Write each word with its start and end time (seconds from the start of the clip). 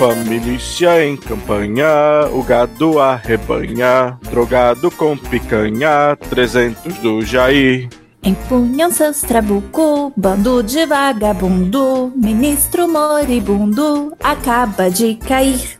tropa, 0.00 0.14
milícia 0.14 1.04
em 1.04 1.14
campanha, 1.14 1.86
o 2.32 2.42
gado 2.42 2.98
arrebanha, 2.98 4.18
drogado 4.30 4.90
com 4.90 5.14
picanha, 5.14 6.16
300 6.30 6.94
do 6.98 7.22
Jair. 7.22 7.90
Empunham 8.22 8.90
seus 8.90 9.20
trabuco, 9.20 10.10
bando 10.16 10.62
de 10.62 10.86
vagabundo, 10.86 12.12
ministro 12.16 12.88
moribundo 12.88 14.14
acaba 14.22 14.90
de 14.90 15.16
cair. 15.16 15.78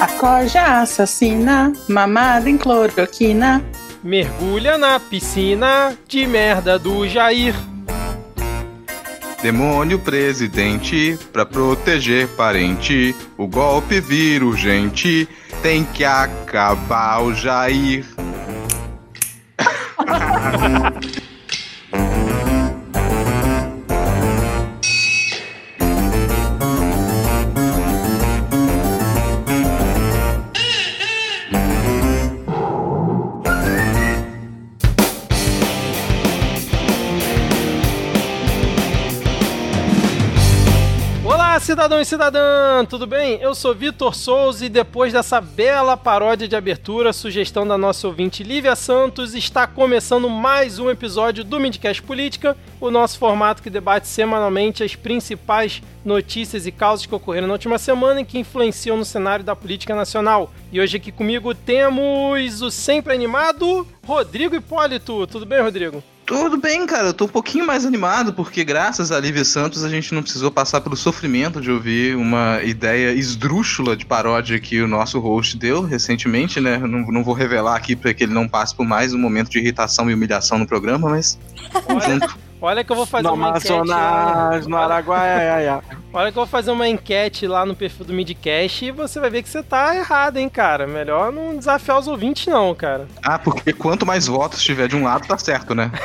A 0.00 0.06
corja 0.18 0.82
assassina, 0.82 1.72
mamada 1.88 2.48
em 2.48 2.56
cloroquina. 2.56 3.64
Mergulha 4.06 4.78
na 4.78 5.00
piscina 5.00 5.98
de 6.06 6.24
merda 6.28 6.78
do 6.78 7.08
Jair. 7.08 7.56
Demônio 9.42 9.98
presidente, 9.98 11.18
pra 11.32 11.44
proteger 11.44 12.28
parente, 12.28 13.16
o 13.36 13.48
golpe 13.48 14.00
vira 14.00 14.46
urgente, 14.46 15.28
tem 15.60 15.82
que 15.82 16.04
acabar 16.04 17.20
o 17.20 17.34
Jair. 17.34 18.06
cidadão 41.86 42.00
e 42.00 42.04
cidadã, 42.04 42.84
tudo 42.84 43.06
bem? 43.06 43.38
Eu 43.40 43.54
sou 43.54 43.72
Vitor 43.72 44.12
Souza 44.12 44.66
e 44.66 44.68
depois 44.68 45.12
dessa 45.12 45.40
bela 45.40 45.96
paródia 45.96 46.48
de 46.48 46.56
abertura, 46.56 47.12
sugestão 47.12 47.64
da 47.64 47.78
nossa 47.78 48.08
ouvinte 48.08 48.42
Lívia 48.42 48.74
Santos, 48.74 49.34
está 49.34 49.68
começando 49.68 50.28
mais 50.28 50.80
um 50.80 50.90
episódio 50.90 51.44
do 51.44 51.60
Midcast 51.60 52.02
Política, 52.02 52.56
o 52.80 52.90
nosso 52.90 53.16
formato 53.20 53.62
que 53.62 53.70
debate 53.70 54.08
semanalmente 54.08 54.82
as 54.82 54.96
principais 54.96 55.80
notícias 56.04 56.66
e 56.66 56.72
causas 56.72 57.06
que 57.06 57.14
ocorreram 57.14 57.46
na 57.46 57.52
última 57.52 57.78
semana 57.78 58.20
e 58.20 58.24
que 58.24 58.40
influenciam 58.40 58.96
no 58.96 59.04
cenário 59.04 59.44
da 59.44 59.54
política 59.54 59.94
nacional. 59.94 60.52
E 60.72 60.80
hoje 60.80 60.96
aqui 60.96 61.12
comigo 61.12 61.54
temos 61.54 62.62
o 62.62 62.70
sempre 62.70 63.14
animado 63.14 63.86
Rodrigo 64.04 64.56
Hipólito. 64.56 65.24
Tudo 65.28 65.46
bem, 65.46 65.62
Rodrigo? 65.62 66.02
Tudo 66.26 66.56
bem, 66.56 66.84
cara. 66.86 67.08
Eu 67.08 67.14
tô 67.14 67.26
um 67.26 67.28
pouquinho 67.28 67.64
mais 67.64 67.86
animado 67.86 68.32
porque, 68.32 68.64
graças 68.64 69.12
a 69.12 69.20
Lívia 69.20 69.44
Santos, 69.44 69.84
a 69.84 69.88
gente 69.88 70.12
não 70.12 70.22
precisou 70.22 70.50
passar 70.50 70.80
pelo 70.80 70.96
sofrimento 70.96 71.60
de 71.60 71.70
ouvir 71.70 72.16
uma 72.16 72.60
ideia 72.64 73.12
esdrúxula 73.12 73.96
de 73.96 74.04
paródia 74.04 74.58
que 74.58 74.80
o 74.80 74.88
nosso 74.88 75.20
host 75.20 75.56
deu 75.56 75.82
recentemente, 75.82 76.60
né? 76.60 76.78
Não, 76.78 77.06
não 77.12 77.22
vou 77.22 77.32
revelar 77.32 77.76
aqui 77.76 77.94
para 77.94 78.12
que 78.12 78.24
ele 78.24 78.34
não 78.34 78.48
passe 78.48 78.74
por 78.74 78.84
mais 78.84 79.14
um 79.14 79.18
momento 79.18 79.50
de 79.50 79.58
irritação 79.60 80.10
e 80.10 80.14
humilhação 80.14 80.58
no 80.58 80.66
programa, 80.66 81.08
mas. 81.08 81.38
junto. 82.04 82.45
Olha 82.60 82.82
que 82.82 82.90
eu 82.90 82.96
vou 82.96 83.04
fazer 83.06 83.28
No 83.28 83.34
uma 83.34 83.50
enquete. 83.50 83.72
Amazonas, 83.72 84.66
no- 84.66 84.70
no 84.70 84.76
Araguaia. 84.82 85.82
Olha 86.12 86.32
que 86.32 86.38
eu 86.38 86.42
vou 86.42 86.46
fazer 86.46 86.70
uma 86.70 86.88
enquete 86.88 87.46
lá 87.46 87.66
no 87.66 87.76
perfil 87.76 88.06
do 88.06 88.12
Midcast 88.14 88.84
e 88.84 88.90
você 88.90 89.20
vai 89.20 89.28
ver 89.28 89.42
que 89.42 89.48
você 89.48 89.62
tá 89.62 89.94
errado, 89.94 90.38
hein, 90.38 90.48
cara. 90.48 90.86
Melhor 90.86 91.30
não 91.30 91.56
desafiar 91.56 91.98
os 91.98 92.08
ouvintes, 92.08 92.46
não, 92.46 92.74
cara. 92.74 93.06
Ah, 93.22 93.38
porque 93.38 93.72
quanto 93.74 94.06
mais 94.06 94.26
votos 94.26 94.62
tiver 94.62 94.88
de 94.88 94.96
um 94.96 95.04
lado, 95.04 95.26
tá 95.28 95.36
certo, 95.36 95.74
né? 95.74 95.90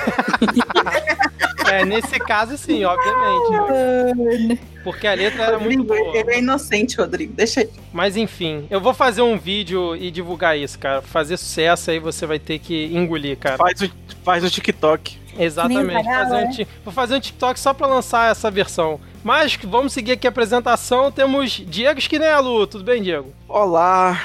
É, 1.71 1.85
nesse 1.85 2.19
caso, 2.19 2.57
sim, 2.57 2.83
obviamente. 2.83 4.59
Porque 4.83 5.07
a 5.07 5.13
letra 5.13 5.43
era 5.43 5.57
muito 5.59 5.83
Rodrigo, 5.83 6.03
boa. 6.11 6.17
ele 6.17 6.31
é 6.31 6.39
inocente, 6.39 6.97
Rodrigo. 6.97 7.31
Deixa 7.33 7.61
ele. 7.61 7.71
Mas 7.93 8.17
enfim, 8.17 8.67
eu 8.69 8.81
vou 8.81 8.93
fazer 8.93 9.21
um 9.21 9.37
vídeo 9.37 9.95
e 9.95 10.11
divulgar 10.11 10.57
isso, 10.57 10.77
cara. 10.77 11.01
Fazer 11.01 11.37
sucesso 11.37 11.89
aí 11.91 11.97
você 11.99 12.25
vai 12.25 12.39
ter 12.39 12.59
que 12.59 12.87
engolir, 12.93 13.37
cara. 13.37 13.55
Faz 13.57 13.79
o, 13.81 13.89
faz 14.21 14.43
o 14.43 14.49
TikTok. 14.49 15.17
Exatamente. 15.37 16.03
Fazer 16.03 16.35
um 16.35 16.47
né? 16.47 16.67
Vou 16.83 16.93
fazer 16.93 17.15
um 17.15 17.19
TikTok 17.19 17.59
só 17.59 17.73
pra 17.73 17.87
lançar 17.87 18.31
essa 18.31 18.51
versão. 18.51 18.99
Mas 19.23 19.55
vamos 19.55 19.93
seguir 19.93 20.13
aqui 20.13 20.27
a 20.27 20.29
apresentação. 20.29 21.11
Temos 21.11 21.51
Diego 21.51 21.99
Esquinelo. 21.99 22.65
Tudo 22.67 22.83
bem, 22.83 23.01
Diego? 23.01 23.31
Olá, 23.47 24.19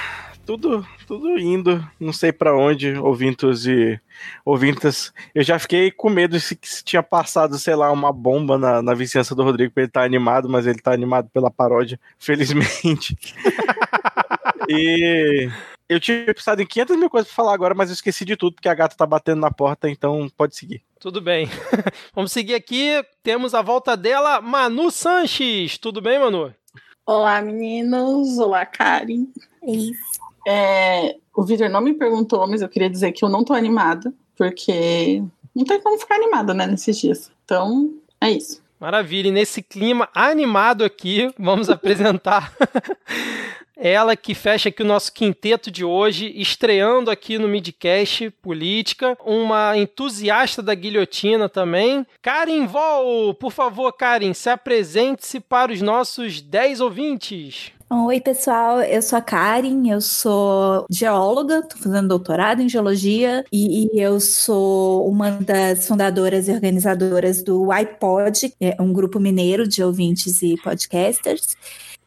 tudo, 0.47 0.87
tudo 1.07 1.39
indo, 1.39 1.85
não 1.99 2.13
sei 2.13 2.33
pra 2.33 2.57
onde, 2.57 2.97
ouvintos 2.97 3.67
e 3.67 4.01
ouvintas. 4.45 5.13
Eu 5.35 5.43
já 5.43 5.59
fiquei 5.59 5.91
com 5.91 6.09
medo 6.09 6.39
se, 6.39 6.57
se 6.63 6.85
tinha 6.85 7.03
passado, 7.03 7.59
sei 7.59 7.75
lá, 7.75 7.91
uma 7.91 8.13
bomba 8.13 8.57
na, 8.57 8.81
na 8.81 8.95
vizinhança 8.95 9.35
do 9.35 9.43
Rodrigo 9.43 9.73
pra 9.73 9.83
ele 9.83 9.91
estar 9.91 10.05
animado, 10.05 10.49
mas 10.49 10.67
ele 10.67 10.79
tá 10.79 10.93
animado 10.93 11.29
pela 11.31 11.51
paródia, 11.51 11.99
felizmente. 12.17 13.19
e 14.71 15.51
eu 15.89 16.01
tinha 16.01 16.25
pensado 16.27 16.61
em 16.61 16.67
500 16.67 16.97
mil 16.97 17.11
coisas 17.11 17.29
pra 17.29 17.37
falar 17.37 17.55
agora, 17.55 17.75
mas 17.75 17.91
eu 17.91 17.95
esqueci 17.95 18.25
de 18.25 18.37
tudo, 18.37 18.55
porque 18.55 18.69
a 18.69 18.75
gata 18.75 18.97
tá 18.97 19.07
batendo 19.07 19.41
na 19.41 19.51
porta, 19.51 19.89
então 19.89 20.29
pode 20.37 20.57
seguir. 20.57 20.83
Tudo 20.99 21.21
bem. 21.21 21.49
vamos 22.15 22.33
seguir 22.33 22.55
aqui. 22.55 23.03
Temos 23.23 23.55
a 23.55 23.63
volta 23.63 23.97
dela, 23.97 24.41
Manu 24.41 24.91
Sanches. 24.91 25.79
Tudo 25.79 26.01
bem, 26.01 26.19
Manu? 26.19 26.53
Olá, 27.05 27.41
meninos. 27.41 28.39
Olá, 28.39 28.67
Karen. 28.67 29.27
É. 29.63 30.17
É, 30.49 31.17
o 31.35 31.43
Vitor 31.45 31.69
não 31.69 31.81
me 31.81 31.93
perguntou, 31.93 32.47
mas 32.47 32.63
eu 32.63 32.69
queria 32.69 32.89
dizer 32.89 33.11
que 33.11 33.25
eu 33.25 33.29
não 33.29 33.45
tô 33.45 33.53
animada, 33.53 34.15
porque 34.37 35.21
não 35.55 35.65
tem 35.65 35.81
como 35.81 35.99
ficar 35.99 36.15
animada, 36.15 36.55
né, 36.55 36.67
nesses 36.67 36.97
dias. 36.99 37.33
Então, 37.45 37.93
é 38.21 38.31
isso. 38.31 38.63
Maravilha, 38.79 39.29
e 39.29 39.33
nesse 39.33 39.63
clima 39.63 40.09
animado 40.15 40.85
aqui, 40.85 41.33
vamos 41.39 41.69
apresentar 41.71 42.53
ela 43.77 44.17
que 44.17 44.35
fecha 44.35 44.71
aqui 44.71 44.83
o 44.83 44.87
nosso 44.87 45.13
quinteto 45.13 45.71
de 45.71 45.85
hoje, 45.85 46.33
estreando 46.35 47.11
aqui 47.11 47.39
no 47.39 47.47
Midcast 47.47 48.31
Política, 48.43 49.17
uma 49.25 49.77
entusiasta 49.77 50.63
da 50.63 50.75
guilhotina 50.75 51.49
também. 51.49 52.07
Karen 52.23 52.67
Vol, 52.67 53.35
por 53.35 53.53
favor, 53.53 53.93
Karen, 53.93 54.33
se 54.33 54.49
apresente-se 54.49 55.41
para 55.41 55.73
os 55.73 55.83
nossos 55.83 56.41
10 56.41 56.81
ouvintes. 56.81 57.73
Oi, 57.89 58.21
pessoal. 58.21 58.81
Eu 58.81 59.01
sou 59.01 59.17
a 59.17 59.23
Karen, 59.23 59.89
eu 59.89 60.01
sou 60.01 60.87
geóloga, 60.91 61.61
estou 61.61 61.81
fazendo 61.81 62.09
doutorado 62.09 62.61
em 62.61 62.69
geologia 62.69 63.45
e, 63.53 63.87
e 63.87 64.01
eu 64.01 64.19
sou 64.19 65.09
uma 65.09 65.31
das 65.31 65.87
fundadoras 65.87 66.49
e 66.49 66.53
organizadoras 66.53 67.45
do 67.45 67.71
iPod, 67.71 68.53
é 68.61 68.77
um 68.81 68.93
grupo 68.93 69.21
mineiro 69.21 69.69
de 69.69 69.85
ouvintes 69.85 70.43
e 70.43 70.57
podcasters. 70.57 71.57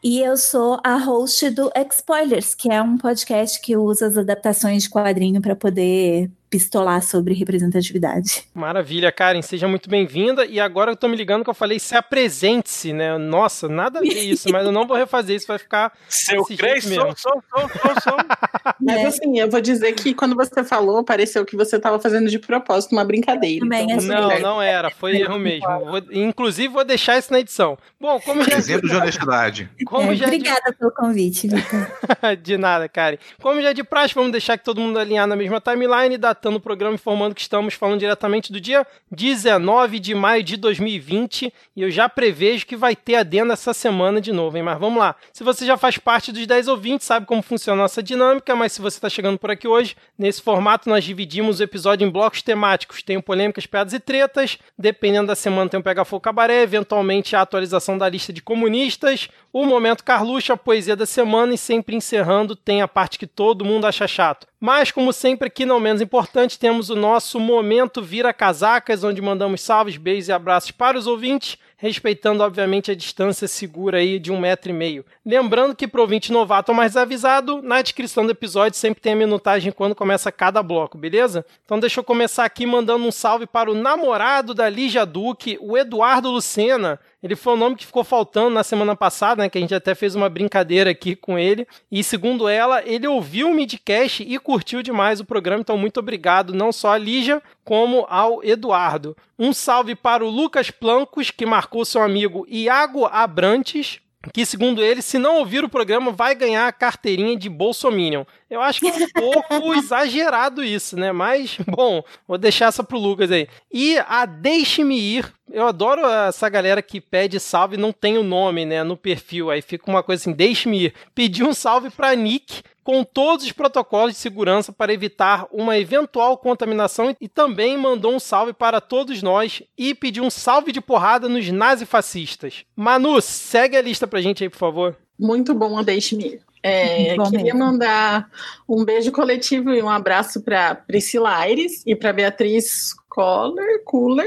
E 0.02 0.20
eu 0.20 0.36
sou 0.36 0.80
a 0.82 0.96
host 0.96 1.50
do 1.50 1.70
Spoilers, 1.92 2.54
que 2.54 2.72
é 2.72 2.80
um 2.80 2.96
podcast 2.96 3.60
que 3.60 3.76
usa 3.76 4.06
as 4.06 4.16
adaptações 4.16 4.84
de 4.84 4.90
quadrinho 4.90 5.42
para 5.42 5.54
poder 5.54 6.30
pistolar 6.50 7.00
sobre 7.02 7.32
representatividade. 7.32 8.42
Maravilha, 8.52 9.12
Karen, 9.12 9.40
seja 9.40 9.68
muito 9.68 9.88
bem-vinda. 9.88 10.44
E 10.44 10.58
agora 10.58 10.90
eu 10.90 10.96
tô 10.96 11.06
me 11.08 11.16
ligando 11.16 11.44
que 11.44 11.50
eu 11.50 11.54
falei 11.54 11.78
se 11.78 11.94
apresente-se, 11.94 12.92
né? 12.92 13.16
Nossa, 13.16 13.68
nada 13.68 14.00
a 14.00 14.02
ver 14.02 14.08
isso, 14.18 14.50
mas 14.50 14.66
eu 14.66 14.72
não 14.72 14.86
vou 14.86 14.96
refazer 14.96 15.36
isso, 15.36 15.46
vai 15.46 15.58
ficar 15.58 15.92
Seu 16.08 16.44
Cres, 16.44 16.58
jeito 16.58 16.82
sou, 16.82 16.90
mesmo. 17.04 17.14
sou, 17.16 17.42
sou, 17.50 17.68
sou, 17.68 18.00
sou. 18.02 18.16
Mas 18.82 18.96
É. 18.96 19.06
assim, 19.06 19.38
eu 19.38 19.48
vou 19.50 19.60
dizer 19.60 19.92
que 19.92 20.14
quando 20.14 20.34
você 20.34 20.64
falou, 20.64 21.04
pareceu 21.04 21.44
que 21.44 21.54
você 21.54 21.78
tava 21.78 21.98
fazendo 22.00 22.28
de 22.30 22.38
propósito 22.38 22.92
uma 22.92 23.04
brincadeira. 23.04 23.60
Também 23.60 23.84
então, 23.84 23.96
achei. 23.98 24.08
Não, 24.08 24.28
certo. 24.30 24.42
não 24.42 24.62
era, 24.62 24.90
foi 24.90 25.16
erro 25.18 25.38
mesmo. 25.38 25.66
Vou- 25.84 26.02
inclusive, 26.12 26.68
vou 26.68 26.84
deixar 26.84 27.18
isso 27.18 27.30
na 27.32 27.40
edição. 27.40 27.78
Bom, 28.00 28.18
como 28.20 28.42
já, 28.42 28.56
Exemplo 28.56 28.88
de 28.88 28.96
honestidade. 28.96 29.70
como 29.86 30.12
É, 30.12 30.16
já 30.16 30.26
é 30.26 30.30
de, 30.30 30.36
obrigada 30.36 30.72
pelo 30.72 30.90
convite, 30.92 31.46
Vitor. 31.46 32.36
de 32.42 32.56
nada, 32.58 32.88
Karen. 32.88 33.18
Como 33.40 33.60
já 33.60 33.70
é 33.70 33.74
de 33.74 33.84
praxe, 33.84 34.14
vamos 34.14 34.32
deixar 34.32 34.56
que 34.58 34.64
todo 34.64 34.80
mundo 34.80 34.98
alinhar 34.98 35.26
na 35.26 35.36
mesma 35.36 35.60
timeline, 35.60 36.16
datando 36.40 36.56
o 36.56 36.60
programa, 36.60 36.94
informando 36.94 37.34
que 37.34 37.42
estamos 37.42 37.74
falando 37.74 38.00
diretamente 38.00 38.50
do 38.50 38.58
dia 38.58 38.86
19 39.10 39.98
de 39.98 40.14
maio 40.14 40.42
de 40.42 40.56
2020. 40.56 41.52
E 41.76 41.82
eu 41.82 41.90
já 41.90 42.08
prevejo 42.08 42.66
que 42.66 42.76
vai 42.76 42.96
ter 42.96 43.16
adendo 43.16 43.52
essa 43.52 43.74
semana 43.74 44.20
de 44.22 44.32
novo, 44.32 44.56
hein? 44.56 44.62
Mas 44.62 44.78
vamos 44.78 44.98
lá. 44.98 45.14
Se 45.34 45.44
você 45.44 45.66
já 45.66 45.76
faz 45.76 45.98
parte 45.98 46.32
dos 46.32 46.46
10 46.46 46.68
ouvintes, 46.68 47.06
sabe 47.06 47.26
como 47.26 47.42
funciona 47.42 47.82
a 47.82 47.84
nossa 47.84 48.02
dinâmica, 48.02 48.56
mas 48.56 48.72
se 48.72 48.80
você 48.80 48.96
está 48.96 49.10
chegando 49.10 49.38
por 49.38 49.50
aqui 49.50 49.68
hoje, 49.68 49.94
nesse 50.18 50.40
formato 50.40 50.88
nós 50.88 51.04
dividimos 51.04 51.60
o 51.60 51.62
episódio 51.62 52.06
em 52.06 52.10
blocos 52.10 52.40
temáticos. 52.40 53.02
Tem 53.02 53.20
polêmicas, 53.20 53.66
piadas 53.66 53.92
e 53.92 54.00
tretas. 54.00 54.58
Dependendo 54.78 55.26
da 55.26 55.36
semana, 55.36 55.68
tem 55.68 55.78
o 55.78 55.82
Pega 55.82 56.06
Fogo 56.06 56.22
Cabaré, 56.22 56.62
eventualmente 56.62 57.36
a 57.36 57.42
atualização 57.42 57.98
da 57.98 58.08
lista 58.08 58.32
de 58.32 58.40
comunistas, 58.40 59.28
o 59.52 59.66
Momento 59.66 60.04
Carluxo, 60.04 60.52
a 60.52 60.56
poesia 60.56 60.94
da 60.94 61.06
semana 61.06 61.54
e 61.54 61.58
sempre 61.58 61.96
encerrando 61.96 62.54
tem 62.54 62.82
a 62.82 62.88
parte 62.88 63.18
que 63.18 63.26
todo 63.26 63.64
mundo 63.64 63.86
acha 63.86 64.06
chato. 64.06 64.46
Mas, 64.60 64.90
como 64.90 65.12
sempre, 65.12 65.48
aqui 65.48 65.64
não 65.64 65.80
menos 65.80 66.02
importante, 66.02 66.58
temos 66.58 66.90
o 66.90 66.94
nosso 66.94 67.40
Momento 67.40 68.02
Vira 68.02 68.32
Casacas, 68.32 69.02
onde 69.02 69.22
mandamos 69.22 69.62
salves, 69.62 69.96
beijos 69.96 70.28
e 70.28 70.32
abraços 70.32 70.70
para 70.70 70.98
os 70.98 71.06
ouvintes, 71.06 71.56
respeitando, 71.78 72.44
obviamente, 72.44 72.90
a 72.90 72.94
distância 72.94 73.48
segura 73.48 73.98
aí 73.98 74.18
de 74.18 74.30
um 74.30 74.38
metro 74.38 74.70
e 74.70 74.74
meio. 74.74 75.02
Lembrando 75.24 75.74
que 75.74 75.88
pro 75.88 76.02
ouvinte 76.02 76.30
novato 76.30 76.72
ou 76.72 76.76
mais 76.76 76.94
avisado, 76.94 77.62
na 77.62 77.80
descrição 77.80 78.26
do 78.26 78.32
episódio 78.32 78.76
sempre 78.78 79.00
tem 79.00 79.14
a 79.14 79.16
minutagem 79.16 79.72
quando 79.72 79.94
começa 79.94 80.30
cada 80.30 80.62
bloco, 80.62 80.98
beleza? 80.98 81.44
Então 81.64 81.80
deixa 81.80 81.98
eu 81.98 82.04
começar 82.04 82.44
aqui 82.44 82.66
mandando 82.66 83.06
um 83.06 83.10
salve 83.10 83.46
para 83.46 83.70
o 83.70 83.74
namorado 83.74 84.52
da 84.52 84.68
Lígia 84.68 85.06
Duque, 85.06 85.56
o 85.58 85.78
Eduardo 85.78 86.30
Lucena, 86.30 87.00
ele 87.22 87.36
foi 87.36 87.52
o 87.52 87.56
nome 87.56 87.76
que 87.76 87.86
ficou 87.86 88.02
faltando 88.02 88.50
na 88.50 88.64
semana 88.64 88.96
passada, 88.96 89.42
né? 89.42 89.48
Que 89.48 89.58
a 89.58 89.60
gente 89.60 89.74
até 89.74 89.94
fez 89.94 90.14
uma 90.14 90.28
brincadeira 90.28 90.90
aqui 90.90 91.14
com 91.14 91.38
ele. 91.38 91.66
E 91.90 92.02
segundo 92.02 92.48
ela, 92.48 92.82
ele 92.86 93.06
ouviu 93.06 93.48
o 93.48 93.54
midcast 93.54 94.22
e 94.22 94.38
curtiu 94.38 94.82
demais 94.82 95.20
o 95.20 95.24
programa. 95.24 95.60
Então, 95.60 95.76
muito 95.76 96.00
obrigado, 96.00 96.54
não 96.54 96.72
só 96.72 96.92
a 96.92 96.98
Lígia, 96.98 97.42
como 97.62 98.06
ao 98.08 98.42
Eduardo. 98.42 99.14
Um 99.38 99.52
salve 99.52 99.94
para 99.94 100.24
o 100.24 100.30
Lucas 100.30 100.70
Plancos, 100.70 101.30
que 101.30 101.44
marcou 101.44 101.84
seu 101.84 102.02
amigo 102.02 102.46
Iago 102.48 103.04
Abrantes, 103.04 104.00
que, 104.32 104.44
segundo 104.44 104.82
ele, 104.82 105.00
se 105.00 105.18
não 105.18 105.38
ouvir 105.38 105.64
o 105.64 105.68
programa, 105.68 106.12
vai 106.12 106.34
ganhar 106.34 106.68
a 106.68 106.72
carteirinha 106.72 107.36
de 107.36 107.48
Bolsominion. 107.48 108.24
Eu 108.50 108.60
acho 108.60 108.80
que 108.80 108.88
é 108.88 108.92
um 108.92 109.08
pouco 109.32 109.72
exagerado 109.74 110.62
isso, 110.62 110.94
né? 110.96 111.10
Mas, 111.10 111.56
bom, 111.66 112.02
vou 112.28 112.36
deixar 112.36 112.66
essa 112.66 112.84
pro 112.84 112.98
Lucas 112.98 113.30
aí. 113.30 113.48
E 113.72 113.98
a 114.06 114.26
Deixe-me 114.26 114.98
Ir. 115.00 115.32
Eu 115.50 115.66
adoro 115.66 116.06
essa 116.06 116.48
galera 116.48 116.82
que 116.82 117.00
pede 117.00 117.40
salve 117.40 117.76
e 117.76 117.80
não 117.80 117.92
tem 117.92 118.18
o 118.18 118.22
nome, 118.22 118.64
né, 118.64 118.84
no 118.84 118.96
perfil. 118.96 119.50
Aí 119.50 119.62
fica 119.62 119.90
uma 119.90 120.02
coisa 120.02 120.22
assim, 120.22 120.32
deixe-me 120.32 120.84
ir. 120.84 120.94
Pedi 121.14 121.42
um 121.42 121.54
salve 121.54 121.90
pra 121.90 122.14
Nick, 122.14 122.62
com 122.90 123.04
todos 123.04 123.44
os 123.44 123.52
protocolos 123.52 124.14
de 124.14 124.18
segurança 124.18 124.72
para 124.72 124.92
evitar 124.92 125.46
uma 125.52 125.78
eventual 125.78 126.36
contaminação 126.36 127.14
e 127.20 127.28
também 127.28 127.76
mandou 127.76 128.12
um 128.12 128.18
salve 128.18 128.52
para 128.52 128.80
todos 128.80 129.22
nós 129.22 129.62
e 129.78 129.94
pediu 129.94 130.24
um 130.24 130.30
salve 130.30 130.72
de 130.72 130.80
porrada 130.80 131.28
nos 131.28 131.48
nazifascistas. 131.52 132.64
Manu, 132.74 133.20
segue 133.20 133.76
a 133.76 133.80
lista 133.80 134.08
pra 134.08 134.20
gente 134.20 134.42
aí, 134.42 134.50
por 134.50 134.58
favor. 134.58 134.96
Muito 135.16 135.54
bom, 135.54 135.80
deixe-me. 135.84 136.40
É, 136.64 137.14
queria 137.30 137.54
mesmo. 137.54 137.60
mandar 137.60 138.28
um 138.68 138.84
beijo 138.84 139.12
coletivo 139.12 139.70
e 139.70 139.80
um 139.80 139.88
abraço 139.88 140.42
para 140.42 140.74
Priscila 140.74 141.30
Aires 141.32 141.84
e 141.86 141.94
para 141.94 142.12
Beatriz 142.12 142.92
Kohler, 143.08 143.84
Cooler, 143.84 144.26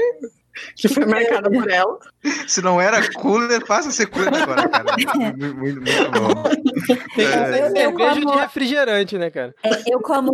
que 0.76 0.88
foi 0.88 1.04
marcada 1.04 1.50
por 1.50 1.70
ela. 1.70 1.98
Se 2.46 2.62
não 2.62 2.80
era 2.80 3.12
cooler, 3.12 3.64
passa 3.64 3.88
a 3.88 3.92
ser 3.92 4.06
cooler 4.06 4.34
agora, 4.34 4.68
cara. 4.68 4.94
Muito, 5.34 5.56
muito, 5.56 5.80
muito 5.80 6.10
bom. 6.10 6.42
Tem 7.16 7.26
é, 7.26 7.70
cerveja 7.70 7.92
como, 7.92 8.32
de 8.32 8.38
refrigerante, 8.38 9.18
né, 9.18 9.30
cara? 9.30 9.54
É, 9.62 9.92
eu, 9.92 10.00
como, 10.00 10.32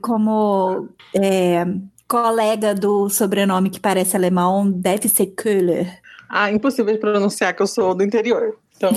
como 0.00 0.88
é, 1.14 1.64
colega 2.08 2.74
do 2.74 3.08
sobrenome 3.08 3.70
que 3.70 3.80
parece 3.80 4.16
alemão, 4.16 4.70
deve 4.70 5.08
ser 5.08 5.26
Köhler. 5.26 6.00
Ah, 6.28 6.50
impossível 6.50 6.92
de 6.92 6.98
pronunciar, 6.98 7.54
que 7.54 7.62
eu 7.62 7.66
sou 7.66 7.94
do 7.94 8.02
interior. 8.02 8.56
Então. 8.76 8.90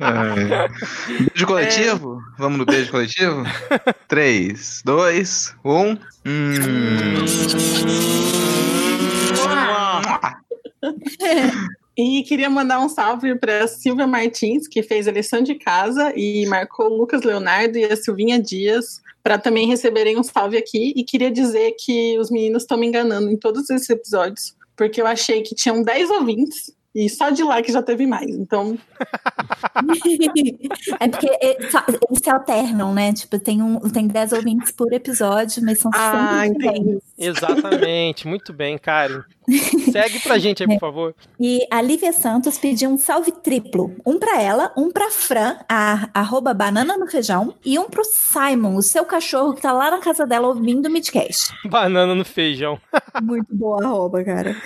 é. 0.00 0.68
Beijo 1.18 1.46
coletivo? 1.46 2.20
É. 2.20 2.42
Vamos 2.42 2.58
no 2.58 2.66
beijo 2.66 2.90
coletivo? 2.90 3.42
3, 4.06 4.82
2, 4.84 5.56
1. 5.64 5.98
Hum. 6.26 7.24
E 11.96 12.24
queria 12.24 12.50
mandar 12.50 12.80
um 12.80 12.88
salve 12.88 13.36
para 13.36 13.68
Silvia 13.68 14.04
Martins, 14.04 14.66
que 14.66 14.82
fez 14.82 15.06
a 15.06 15.12
lição 15.12 15.42
de 15.42 15.54
casa 15.54 16.12
e 16.16 16.44
marcou 16.46 16.86
o 16.86 16.96
Lucas 16.96 17.22
Leonardo 17.22 17.78
e 17.78 17.84
a 17.84 17.96
Silvinha 17.96 18.36
Dias 18.40 19.00
para 19.22 19.38
também 19.38 19.68
receberem 19.68 20.18
um 20.18 20.22
salve 20.22 20.56
aqui. 20.56 20.92
E 20.96 21.04
queria 21.04 21.30
dizer 21.30 21.76
que 21.78 22.18
os 22.18 22.32
meninos 22.32 22.64
estão 22.64 22.76
me 22.76 22.88
enganando 22.88 23.30
em 23.30 23.36
todos 23.36 23.70
esses 23.70 23.88
episódios, 23.88 24.56
porque 24.76 25.00
eu 25.00 25.06
achei 25.06 25.42
que 25.42 25.54
tinham 25.54 25.84
10 25.84 26.10
ouvintes 26.10 26.74
e 26.94 27.08
só 27.08 27.30
de 27.30 27.42
lá 27.42 27.60
que 27.60 27.72
já 27.72 27.82
teve 27.82 28.06
mais, 28.06 28.30
então. 28.30 28.78
é 31.00 31.08
porque 31.08 31.28
eles 31.40 31.72
se 32.22 32.30
alternam, 32.30 32.94
né? 32.94 33.12
Tipo, 33.12 33.38
tem, 33.40 33.60
um, 33.60 33.80
tem 33.80 34.06
10 34.06 34.32
ouvintes 34.32 34.70
por 34.70 34.92
episódio, 34.92 35.60
mas 35.64 35.80
são 35.80 35.90
ah, 35.92 36.44
sempre 36.44 36.68
entendi. 36.68 36.98
Exatamente, 37.18 38.28
muito 38.28 38.52
bem, 38.52 38.78
Karen. 38.78 39.22
Segue 39.90 40.20
pra 40.20 40.38
gente 40.38 40.62
aí, 40.62 40.68
por 40.68 40.78
favor. 40.86 41.14
E 41.40 41.66
a 41.68 41.82
Lívia 41.82 42.12
Santos 42.12 42.58
pediu 42.58 42.90
um 42.90 42.96
salve 42.96 43.32
triplo. 43.32 43.96
Um 44.06 44.18
pra 44.18 44.40
ela, 44.40 44.72
um 44.76 44.90
pra 44.90 45.10
Fran, 45.10 45.56
a 45.68 46.08
arroba 46.14 46.54
banana 46.54 46.96
no 46.96 47.08
feijão, 47.08 47.54
e 47.64 47.76
um 47.76 47.88
pro 47.88 48.04
Simon, 48.04 48.76
o 48.76 48.82
seu 48.82 49.04
cachorro 49.04 49.54
que 49.54 49.62
tá 49.62 49.72
lá 49.72 49.90
na 49.90 49.98
casa 49.98 50.24
dela 50.24 50.46
ouvindo 50.46 50.86
o 50.86 50.92
Midcast. 50.92 51.52
Banana 51.68 52.14
no 52.14 52.24
feijão. 52.24 52.78
muito 53.20 53.52
boa 53.52 53.84
arroba, 53.84 54.22
cara. 54.22 54.56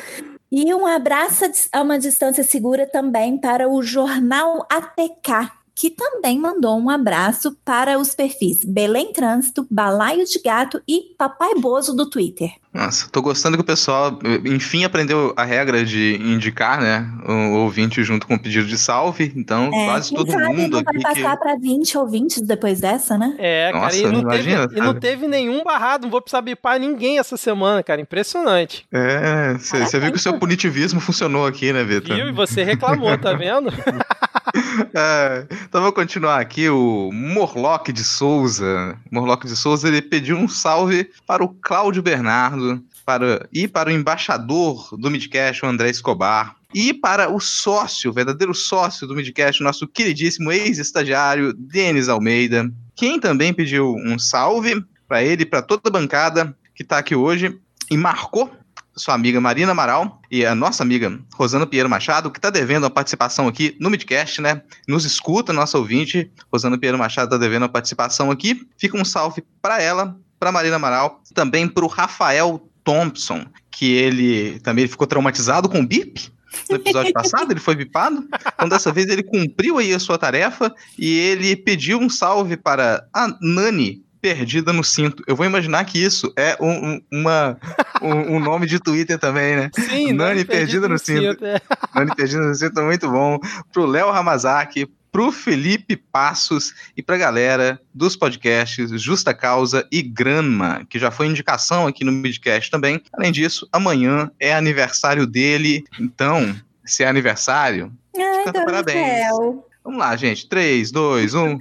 E 0.50 0.72
um 0.72 0.86
abraço 0.86 1.44
a 1.72 1.82
uma 1.82 1.98
distância 1.98 2.42
segura 2.42 2.86
também 2.86 3.36
para 3.36 3.68
o 3.68 3.82
Jornal 3.82 4.66
ATK, 4.70 5.52
que 5.74 5.90
também 5.90 6.38
mandou 6.38 6.76
um 6.78 6.88
abraço 6.88 7.56
para 7.64 7.98
os 7.98 8.14
perfis 8.14 8.64
Belém 8.64 9.12
Trânsito, 9.12 9.66
Balaio 9.70 10.24
de 10.24 10.40
Gato 10.40 10.82
e 10.88 11.14
Papai 11.18 11.54
Bozo 11.54 11.94
do 11.94 12.08
Twitter. 12.08 12.50
Nossa, 12.78 13.08
tô 13.10 13.20
gostando 13.20 13.56
que 13.56 13.60
o 13.60 13.66
pessoal, 13.66 14.16
enfim, 14.44 14.84
aprendeu 14.84 15.34
a 15.36 15.42
regra 15.42 15.84
de 15.84 16.16
indicar, 16.22 16.80
né, 16.80 17.10
o 17.26 17.56
ouvinte 17.56 18.04
junto 18.04 18.24
com 18.24 18.36
o 18.36 18.38
pedido 18.38 18.68
de 18.68 18.78
salve. 18.78 19.32
Então, 19.34 19.68
é, 19.74 19.84
quase 19.86 20.14
todo 20.14 20.30
mundo 20.30 20.70
não 20.70 20.78
aqui. 20.78 21.00
Vai 21.02 21.14
passar 21.14 21.36
que... 21.36 21.42
para 21.42 21.56
20 21.56 21.98
ouvintes 21.98 22.40
depois 22.40 22.80
dessa, 22.80 23.18
né? 23.18 23.34
É, 23.36 23.72
Nossa, 23.72 23.80
cara, 23.80 23.96
e 23.96 24.12
não, 24.12 24.20
imagina, 24.20 24.68
teve, 24.68 24.80
e 24.80 24.84
não 24.84 24.94
teve 24.94 25.26
nenhum 25.26 25.64
barrado, 25.64 26.04
não 26.04 26.10
vou 26.10 26.22
precisar 26.22 26.40
bipar 26.40 26.78
ninguém 26.78 27.18
essa 27.18 27.36
semana, 27.36 27.82
cara. 27.82 28.00
Impressionante. 28.00 28.86
É, 28.92 29.54
você 29.54 29.98
viu 29.98 30.12
que 30.12 30.18
o 30.18 30.20
seu 30.20 30.38
punitivismo 30.38 31.00
funcionou 31.02 31.46
aqui, 31.46 31.72
né, 31.72 31.82
Vitor? 31.82 32.14
Viu? 32.14 32.28
E 32.28 32.32
você 32.32 32.62
reclamou, 32.62 33.18
tá 33.18 33.32
vendo? 33.32 33.70
é, 34.94 35.46
então 35.64 35.82
vou 35.82 35.92
continuar 35.92 36.40
aqui. 36.40 36.68
O 36.68 37.10
Morlock 37.12 37.92
de 37.92 38.04
Souza. 38.04 38.96
Morlock 39.10 39.48
de 39.48 39.56
Souza 39.56 39.88
ele 39.88 40.00
pediu 40.00 40.36
um 40.36 40.46
salve 40.46 41.10
para 41.26 41.42
o 41.42 41.48
Cláudio 41.48 42.02
Bernardo 42.02 42.67
para, 43.04 43.48
e 43.52 43.66
para 43.68 43.90
o 43.90 43.92
embaixador 43.92 44.88
do 44.98 45.10
Midcast, 45.10 45.64
o 45.64 45.68
André 45.68 45.90
Escobar. 45.90 46.56
E 46.74 46.92
para 46.92 47.32
o 47.32 47.40
sócio, 47.40 48.10
o 48.10 48.12
verdadeiro 48.12 48.54
sócio 48.54 49.06
do 49.06 49.14
Midcast, 49.14 49.62
nosso 49.62 49.86
queridíssimo 49.88 50.52
ex-estagiário, 50.52 51.54
Denis 51.54 52.08
Almeida. 52.08 52.70
Quem 52.94 53.18
também 53.18 53.54
pediu 53.54 53.94
um 53.94 54.18
salve 54.18 54.84
para 55.06 55.22
ele 55.22 55.42
e 55.42 55.46
para 55.46 55.62
toda 55.62 55.82
a 55.86 55.90
bancada 55.90 56.54
que 56.74 56.82
está 56.82 56.98
aqui 56.98 57.14
hoje 57.14 57.58
e 57.90 57.96
marcou 57.96 58.52
sua 58.98 59.14
amiga 59.14 59.40
Marina 59.40 59.72
Amaral 59.72 60.20
e 60.30 60.44
a 60.44 60.54
nossa 60.54 60.82
amiga 60.82 61.18
Rosana 61.34 61.66
Pinheiro 61.66 61.88
Machado, 61.88 62.30
que 62.30 62.38
está 62.38 62.50
devendo 62.50 62.84
a 62.84 62.90
participação 62.90 63.46
aqui 63.46 63.76
no 63.80 63.88
Midcast, 63.88 64.40
né? 64.40 64.62
Nos 64.86 65.04
escuta, 65.04 65.52
nossa 65.52 65.78
ouvinte. 65.78 66.30
Rosana 66.52 66.76
Pinheiro 66.76 66.98
Machado 66.98 67.28
está 67.28 67.38
devendo 67.38 67.64
a 67.64 67.68
participação 67.68 68.30
aqui. 68.30 68.66
Fica 68.76 68.96
um 68.96 69.04
salve 69.04 69.44
para 69.62 69.80
ela, 69.80 70.18
para 70.38 70.52
Marina 70.52 70.76
Amaral, 70.76 71.22
também 71.34 71.68
para 71.68 71.84
o 71.84 71.88
Rafael 71.88 72.68
Thompson, 72.84 73.46
que 73.70 73.92
ele 73.92 74.60
também 74.60 74.86
ficou 74.86 75.06
traumatizado 75.06 75.68
com 75.68 75.80
o 75.80 75.86
BIP, 75.86 76.30
no 76.68 76.76
episódio 76.76 77.12
passado, 77.14 77.50
ele 77.52 77.60
foi 77.60 77.74
bipado. 77.74 78.26
Então, 78.54 78.68
dessa 78.68 78.92
vez, 78.92 79.08
ele 79.08 79.22
cumpriu 79.22 79.78
aí 79.78 79.92
a 79.92 79.98
sua 79.98 80.18
tarefa 80.18 80.74
e 80.98 81.18
ele 81.18 81.56
pediu 81.56 81.98
um 81.98 82.08
salve 82.08 82.56
para 82.56 83.06
a 83.12 83.28
Nani, 83.40 84.02
perdida 84.20 84.72
no 84.72 84.82
cinto. 84.82 85.22
Eu 85.26 85.36
vou 85.36 85.46
imaginar 85.46 85.84
que 85.84 86.02
isso 86.02 86.32
é 86.36 86.56
um, 86.60 87.00
uma, 87.12 87.56
um, 88.02 88.36
um, 88.36 88.40
nome 88.40 88.66
de 88.66 88.78
Twitter 88.78 89.18
também, 89.18 89.56
né? 89.56 89.70
Sim, 89.74 90.12
Nani 90.12 90.44
perdida, 90.44 90.88
no 90.88 90.98
cinto. 90.98 91.30
cinto 91.30 91.44
é. 91.44 91.60
Nani 91.94 92.14
perdida 92.14 92.42
no 92.42 92.54
cinto 92.54 92.80
é 92.80 92.84
muito 92.84 93.08
bom. 93.10 93.38
Pro 93.72 93.86
Léo 93.86 94.10
Ramazaki, 94.10 94.88
pro 95.18 95.32
Felipe 95.32 95.96
Passos 95.96 96.72
e 96.96 97.02
pra 97.02 97.16
galera 97.16 97.80
dos 97.92 98.14
podcasts 98.14 98.88
Justa 99.02 99.34
Causa 99.34 99.84
e 99.90 100.00
Granma, 100.00 100.86
que 100.88 100.96
já 100.96 101.10
foi 101.10 101.26
indicação 101.26 101.88
aqui 101.88 102.04
no 102.04 102.12
Midcast 102.12 102.70
também. 102.70 103.02
Além 103.12 103.32
disso, 103.32 103.68
amanhã 103.72 104.30
é 104.38 104.54
aniversário 104.54 105.26
dele, 105.26 105.82
então, 105.98 106.54
se 106.84 107.02
é 107.02 107.08
aniversário, 107.08 107.92
Ai, 108.16 108.44
canta 108.44 108.64
parabéns. 108.64 109.26
Céu. 109.26 109.66
Vamos 109.82 109.98
lá, 109.98 110.14
gente. 110.14 110.48
3, 110.48 110.92
2, 110.92 111.34
1. 111.34 111.58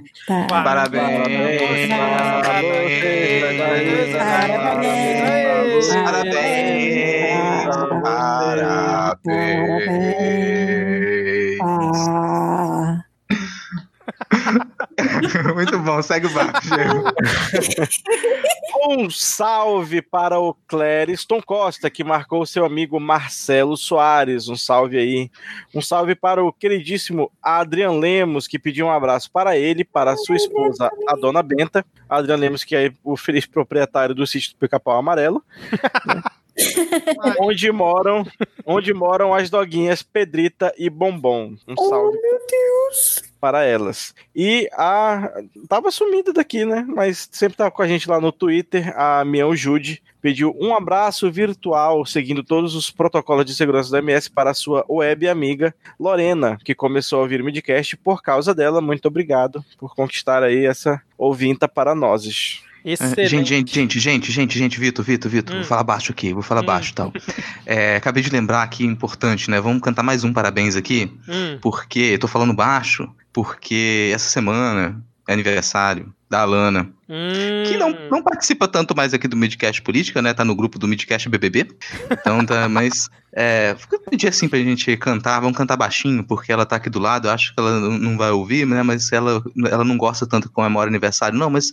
Parabéns. 0.48 1.02
Parabéns. 1.18 1.88
Parabéns. 2.44 2.78
Parabéns. 6.04 6.78
Parabéns. 8.04 9.68
Muito 15.54 15.78
bom, 15.78 16.02
segue 16.02 16.26
o 16.26 16.30
barco, 16.30 16.60
Um 18.88 19.10
salve 19.10 20.02
para 20.02 20.38
o 20.38 20.54
Clériston 20.66 21.40
Costa, 21.40 21.90
que 21.90 22.04
marcou 22.04 22.44
seu 22.46 22.64
amigo 22.64 23.00
Marcelo 23.00 23.76
Soares. 23.76 24.48
Um 24.48 24.56
salve 24.56 24.98
aí. 24.98 25.30
Um 25.74 25.80
salve 25.80 26.14
para 26.14 26.42
o 26.42 26.52
queridíssimo 26.52 27.30
Adrian 27.42 27.92
Lemos, 27.92 28.46
que 28.46 28.58
pediu 28.58 28.86
um 28.86 28.92
abraço 28.92 29.30
para 29.30 29.56
ele, 29.56 29.84
para 29.84 30.16
sua 30.16 30.36
esposa, 30.36 30.90
a 31.08 31.16
dona 31.16 31.42
Benta. 31.42 31.84
Adrian 32.08 32.36
Lemos, 32.36 32.64
que 32.64 32.76
é 32.76 32.92
o 33.02 33.16
feliz 33.16 33.46
proprietário 33.46 34.14
do 34.14 34.26
sítio 34.26 34.50
do 34.50 34.56
Pica-Pau 34.56 34.98
Amarelo. 34.98 35.42
onde 37.38 37.70
moram, 37.70 38.26
onde 38.66 38.92
moram 38.92 39.32
as 39.32 39.48
doguinhas 39.50 40.02
Pedrita 40.02 40.74
e 40.76 40.90
Bombom. 40.90 41.54
Um 41.66 41.74
Oh, 41.78 41.88
salve 41.88 42.20
meu 42.20 42.38
Deus. 42.48 43.27
Para 43.40 43.64
elas. 43.64 44.14
E 44.34 44.68
a 44.72 45.30
tava 45.68 45.90
sumida 45.90 46.32
daqui, 46.32 46.64
né? 46.64 46.84
Mas 46.88 47.28
sempre 47.32 47.56
tava 47.56 47.70
com 47.70 47.82
a 47.82 47.88
gente 47.88 48.08
lá 48.08 48.20
no 48.20 48.32
Twitter, 48.32 48.92
a 48.96 49.24
Mião 49.24 49.54
Jude 49.54 50.02
pediu 50.20 50.54
um 50.60 50.74
abraço 50.74 51.30
virtual, 51.30 52.04
seguindo 52.04 52.42
todos 52.42 52.74
os 52.74 52.90
protocolos 52.90 53.44
de 53.44 53.54
segurança 53.54 53.90
do 53.90 53.96
MS 53.98 54.30
para 54.30 54.50
a 54.50 54.54
sua 54.54 54.84
web 54.88 55.28
amiga 55.28 55.74
Lorena, 55.98 56.58
que 56.64 56.74
começou 56.74 57.20
a 57.20 57.22
ouvir 57.22 57.40
o 57.40 57.44
Midcast 57.44 57.96
por 57.96 58.22
causa 58.22 58.54
dela. 58.54 58.80
Muito 58.80 59.06
obrigado 59.06 59.64
por 59.78 59.94
conquistar 59.94 60.42
aí 60.42 60.66
essa 60.66 61.00
ouvinta 61.16 61.68
para 61.68 61.94
nós. 61.94 62.62
É, 62.88 62.92
Excelente. 62.92 63.28
Gente, 63.28 63.48
gente, 63.48 63.74
gente, 63.74 64.00
gente, 64.00 64.32
gente, 64.32 64.58
gente, 64.58 64.80
Vitor, 64.80 65.04
Vitor, 65.04 65.30
Vitor, 65.30 65.54
Hum. 65.54 65.58
vou 65.58 65.66
falar 65.68 65.82
baixo 65.84 66.10
aqui, 66.12 66.32
vou 66.32 66.42
falar 66.42 66.62
Hum. 66.62 66.66
baixo 66.66 66.94
tal. 66.94 67.12
É, 67.66 67.96
acabei 67.96 68.22
de 68.22 68.30
lembrar 68.30 68.62
aqui, 68.62 68.84
importante, 68.84 69.50
né? 69.50 69.60
Vamos 69.60 69.82
cantar 69.82 70.02
mais 70.02 70.24
um 70.24 70.32
parabéns 70.32 70.74
aqui, 70.76 71.12
Hum. 71.28 71.58
porque 71.60 71.98
eu 72.00 72.18
tô 72.18 72.26
falando 72.28 72.52
baixo, 72.54 73.08
porque 73.32 74.10
essa 74.14 74.28
semana 74.30 75.02
é 75.28 75.32
aniversário 75.34 76.12
da 76.30 76.40
Alana, 76.42 76.90
Hum. 77.10 77.64
que 77.66 77.76
não, 77.78 77.90
não 78.10 78.22
participa 78.22 78.68
tanto 78.68 78.94
mais 78.94 79.14
aqui 79.14 79.26
do 79.26 79.36
Midcast 79.36 79.80
Política, 79.80 80.20
né? 80.20 80.34
Tá 80.34 80.44
no 80.44 80.54
grupo 80.54 80.78
do 80.78 80.86
Midcast 80.86 81.26
BBB. 81.28 81.68
Então 82.10 82.44
tá, 82.44 82.66
mas 82.70 83.08
é, 83.34 83.74
eu 83.90 84.00
pedi 84.00 84.26
assim 84.28 84.46
pra 84.48 84.58
gente 84.58 84.94
cantar, 84.98 85.40
vamos 85.40 85.56
cantar 85.56 85.76
baixinho, 85.76 86.22
porque 86.24 86.52
ela 86.52 86.66
tá 86.66 86.76
aqui 86.76 86.90
do 86.90 86.98
lado, 86.98 87.28
eu 87.28 87.32
acho 87.32 87.54
que 87.54 87.60
ela 87.60 87.80
não 87.80 88.18
vai 88.18 88.30
ouvir, 88.30 88.66
né? 88.66 88.82
Mas 88.82 89.10
ela, 89.10 89.42
ela 89.70 89.84
não 89.84 89.96
gosta 89.96 90.26
tanto 90.26 90.48
que 90.48 90.54
comemora 90.54 90.90
aniversário, 90.90 91.38
não, 91.38 91.48
mas 91.48 91.72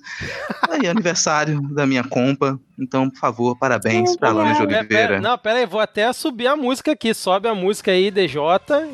aí 0.69 0.85
é 0.85 0.89
aniversário 0.89 1.61
da 1.73 1.85
minha 1.85 2.03
compa, 2.03 2.57
então, 2.79 3.09
por 3.09 3.19
favor, 3.19 3.57
parabéns 3.57 4.15
pra 4.17 4.29
Alana 4.29 4.53
de 4.53 4.61
É, 4.61 4.65
pera- 4.65 4.79
Oliveira. 4.79 5.21
não, 5.21 5.37
pera 5.37 5.59
aí, 5.59 5.65
vou 5.65 5.79
até 5.81 6.11
subir 6.13 6.47
a 6.47 6.55
música 6.55 6.91
aqui. 6.93 7.13
Sobe 7.13 7.47
a 7.49 7.55
música 7.55 7.91
aí, 7.91 8.09
DJ, 8.11 8.39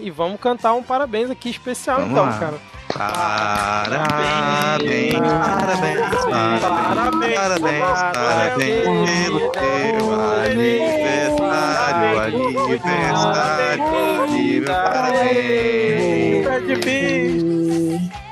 e 0.02 0.10
vamos 0.12 0.40
cantar 0.40 0.74
um 0.74 0.82
parabéns 0.84 1.30
aqui 1.30 1.50
especial, 1.50 1.98
Vamos 1.98 2.12
então, 2.14 2.26
lá. 2.26 2.40
cara. 2.40 2.58
Parabéns, 2.94 5.14
parabéns, 5.14 5.20
Parabéns, 5.20 6.26
parabéns, 6.32 7.36
parabéns, 7.36 7.84
parabéns 8.14 8.84
pelo 9.24 9.52
teu 9.52 10.14
aniversário, 10.46 12.20
aniversário, 12.20 13.84
aniversário, 14.24 14.74
parabéns. 14.74 15.92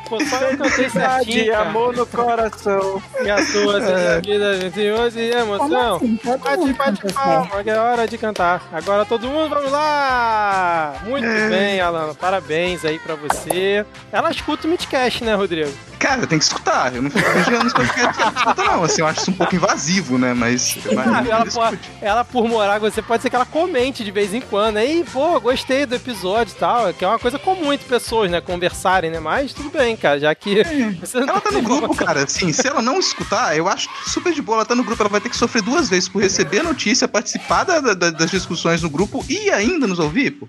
Pô, 0.09 0.19
só 0.25 0.37
eu 0.37 0.57
cantei 0.57 0.89
certinho, 0.89 1.43
De 1.43 1.51
amor 1.51 1.95
no 1.95 2.03
coração. 2.03 2.99
E 3.23 3.29
a 3.29 3.45
sua 3.45 3.79
vida, 4.21 4.59
gente, 4.59 4.89
hoje 4.89 5.19
e 5.19 5.31
emoção. 5.31 5.97
assim? 5.97 6.15
Todo 6.17 6.39
Bate, 6.39 6.73
canta 6.73 7.01
certo. 7.01 7.13
palma, 7.13 7.63
que 7.63 7.69
é 7.69 7.77
hora 7.77 8.07
de 8.07 8.17
cantar. 8.17 8.67
Agora 8.73 9.05
todo 9.05 9.27
mundo, 9.27 9.49
vamos 9.53 9.71
lá! 9.71 10.95
Muito 11.05 11.27
bem, 11.27 11.79
Alana, 11.79 12.15
parabéns 12.15 12.83
aí 12.83 12.97
pra 12.97 13.13
você. 13.13 13.85
Ela 14.11 14.31
escuta 14.31 14.65
o 14.65 14.69
Midcast, 14.71 15.23
né, 15.23 15.35
Rodrigo? 15.35 15.71
Cara, 15.99 16.25
tem 16.25 16.39
que 16.39 16.45
escutar, 16.45 16.95
eu 16.95 17.01
não 17.01 17.09
fico 17.11 17.29
vigiando 17.31 17.67
os 17.67 17.73
podcasts 17.73 18.15
que 18.15 18.21
ela 18.21 18.33
escuta, 18.35 18.63
não, 18.63 18.83
assim, 18.83 19.01
eu 19.01 19.07
acho 19.07 19.19
isso 19.21 19.31
um 19.31 19.33
pouco 19.33 19.53
invasivo, 19.55 20.17
né, 20.17 20.33
mas... 20.33 20.77
Ah, 20.97 21.23
ela, 21.29 21.45
escute. 21.45 21.79
ela, 22.01 22.23
por 22.23 22.47
morar 22.47 22.79
com 22.79 22.89
você, 22.89 23.01
pode 23.01 23.21
ser 23.21 23.29
que 23.29 23.35
ela 23.35 23.45
comente 23.45 24.03
de 24.03 24.09
vez 24.11 24.33
em 24.33 24.39
quando. 24.41 24.77
Aí, 24.77 25.03
pô, 25.11 25.39
gostei 25.41 25.85
do 25.85 25.95
episódio 25.95 26.53
e 26.55 26.55
tal. 26.59 26.93
Que 26.93 27.03
é 27.03 27.07
uma 27.07 27.19
coisa 27.19 27.37
comum 27.37 27.73
entre 27.73 27.85
pessoas, 27.87 28.31
né? 28.31 28.39
Conversarem, 28.39 29.11
né? 29.11 29.19
Mas 29.19 29.53
tudo 29.53 29.69
bem, 29.69 29.95
cara, 29.97 30.19
já 30.19 30.33
que. 30.33 30.63
Não 31.13 31.27
Ela 31.27 31.41
tá 31.41 31.51
no 31.51 31.61
grupo, 31.61 31.93
cara, 31.93 32.23
assim, 32.23 32.53
se 32.53 32.65
ela 32.67 32.81
não 32.81 32.99
escutar, 32.99 33.57
eu 33.57 33.67
acho 33.67 33.89
super 34.07 34.31
de 34.33 34.41
boa, 34.41 34.59
ela 34.59 34.65
tá 34.65 34.75
no 34.75 34.83
grupo, 34.83 35.01
ela 35.01 35.09
vai 35.09 35.19
ter 35.21 35.29
que 35.29 35.35
sofrer 35.37 35.61
duas 35.61 35.89
vezes 35.89 36.07
por 36.07 36.21
receber 36.21 36.59
a 36.59 36.63
notícia, 36.63 37.07
participar 37.07 37.63
da- 37.65 37.79
da- 37.93 38.09
das 38.11 38.31
discussões 38.31 38.81
no 38.81 38.89
grupo 38.89 39.23
e 39.29 39.49
ainda 39.51 39.85
nos 39.85 39.99
ouvir, 39.99 40.31
pô. 40.31 40.47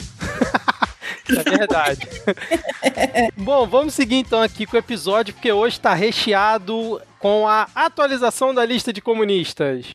É 1.38 1.50
verdade. 1.58 2.00
Bom, 3.36 3.66
vamos 3.66 3.94
seguir 3.94 4.16
então 4.16 4.42
aqui 4.42 4.66
com 4.66 4.76
o 4.76 4.78
episódio, 4.78 5.34
porque 5.34 5.52
hoje 5.52 5.76
está 5.76 5.94
recheado 5.94 7.00
com 7.18 7.46
a 7.46 7.68
atualização 7.74 8.54
da 8.54 8.64
lista 8.64 8.92
de 8.92 9.00
comunistas. 9.00 9.86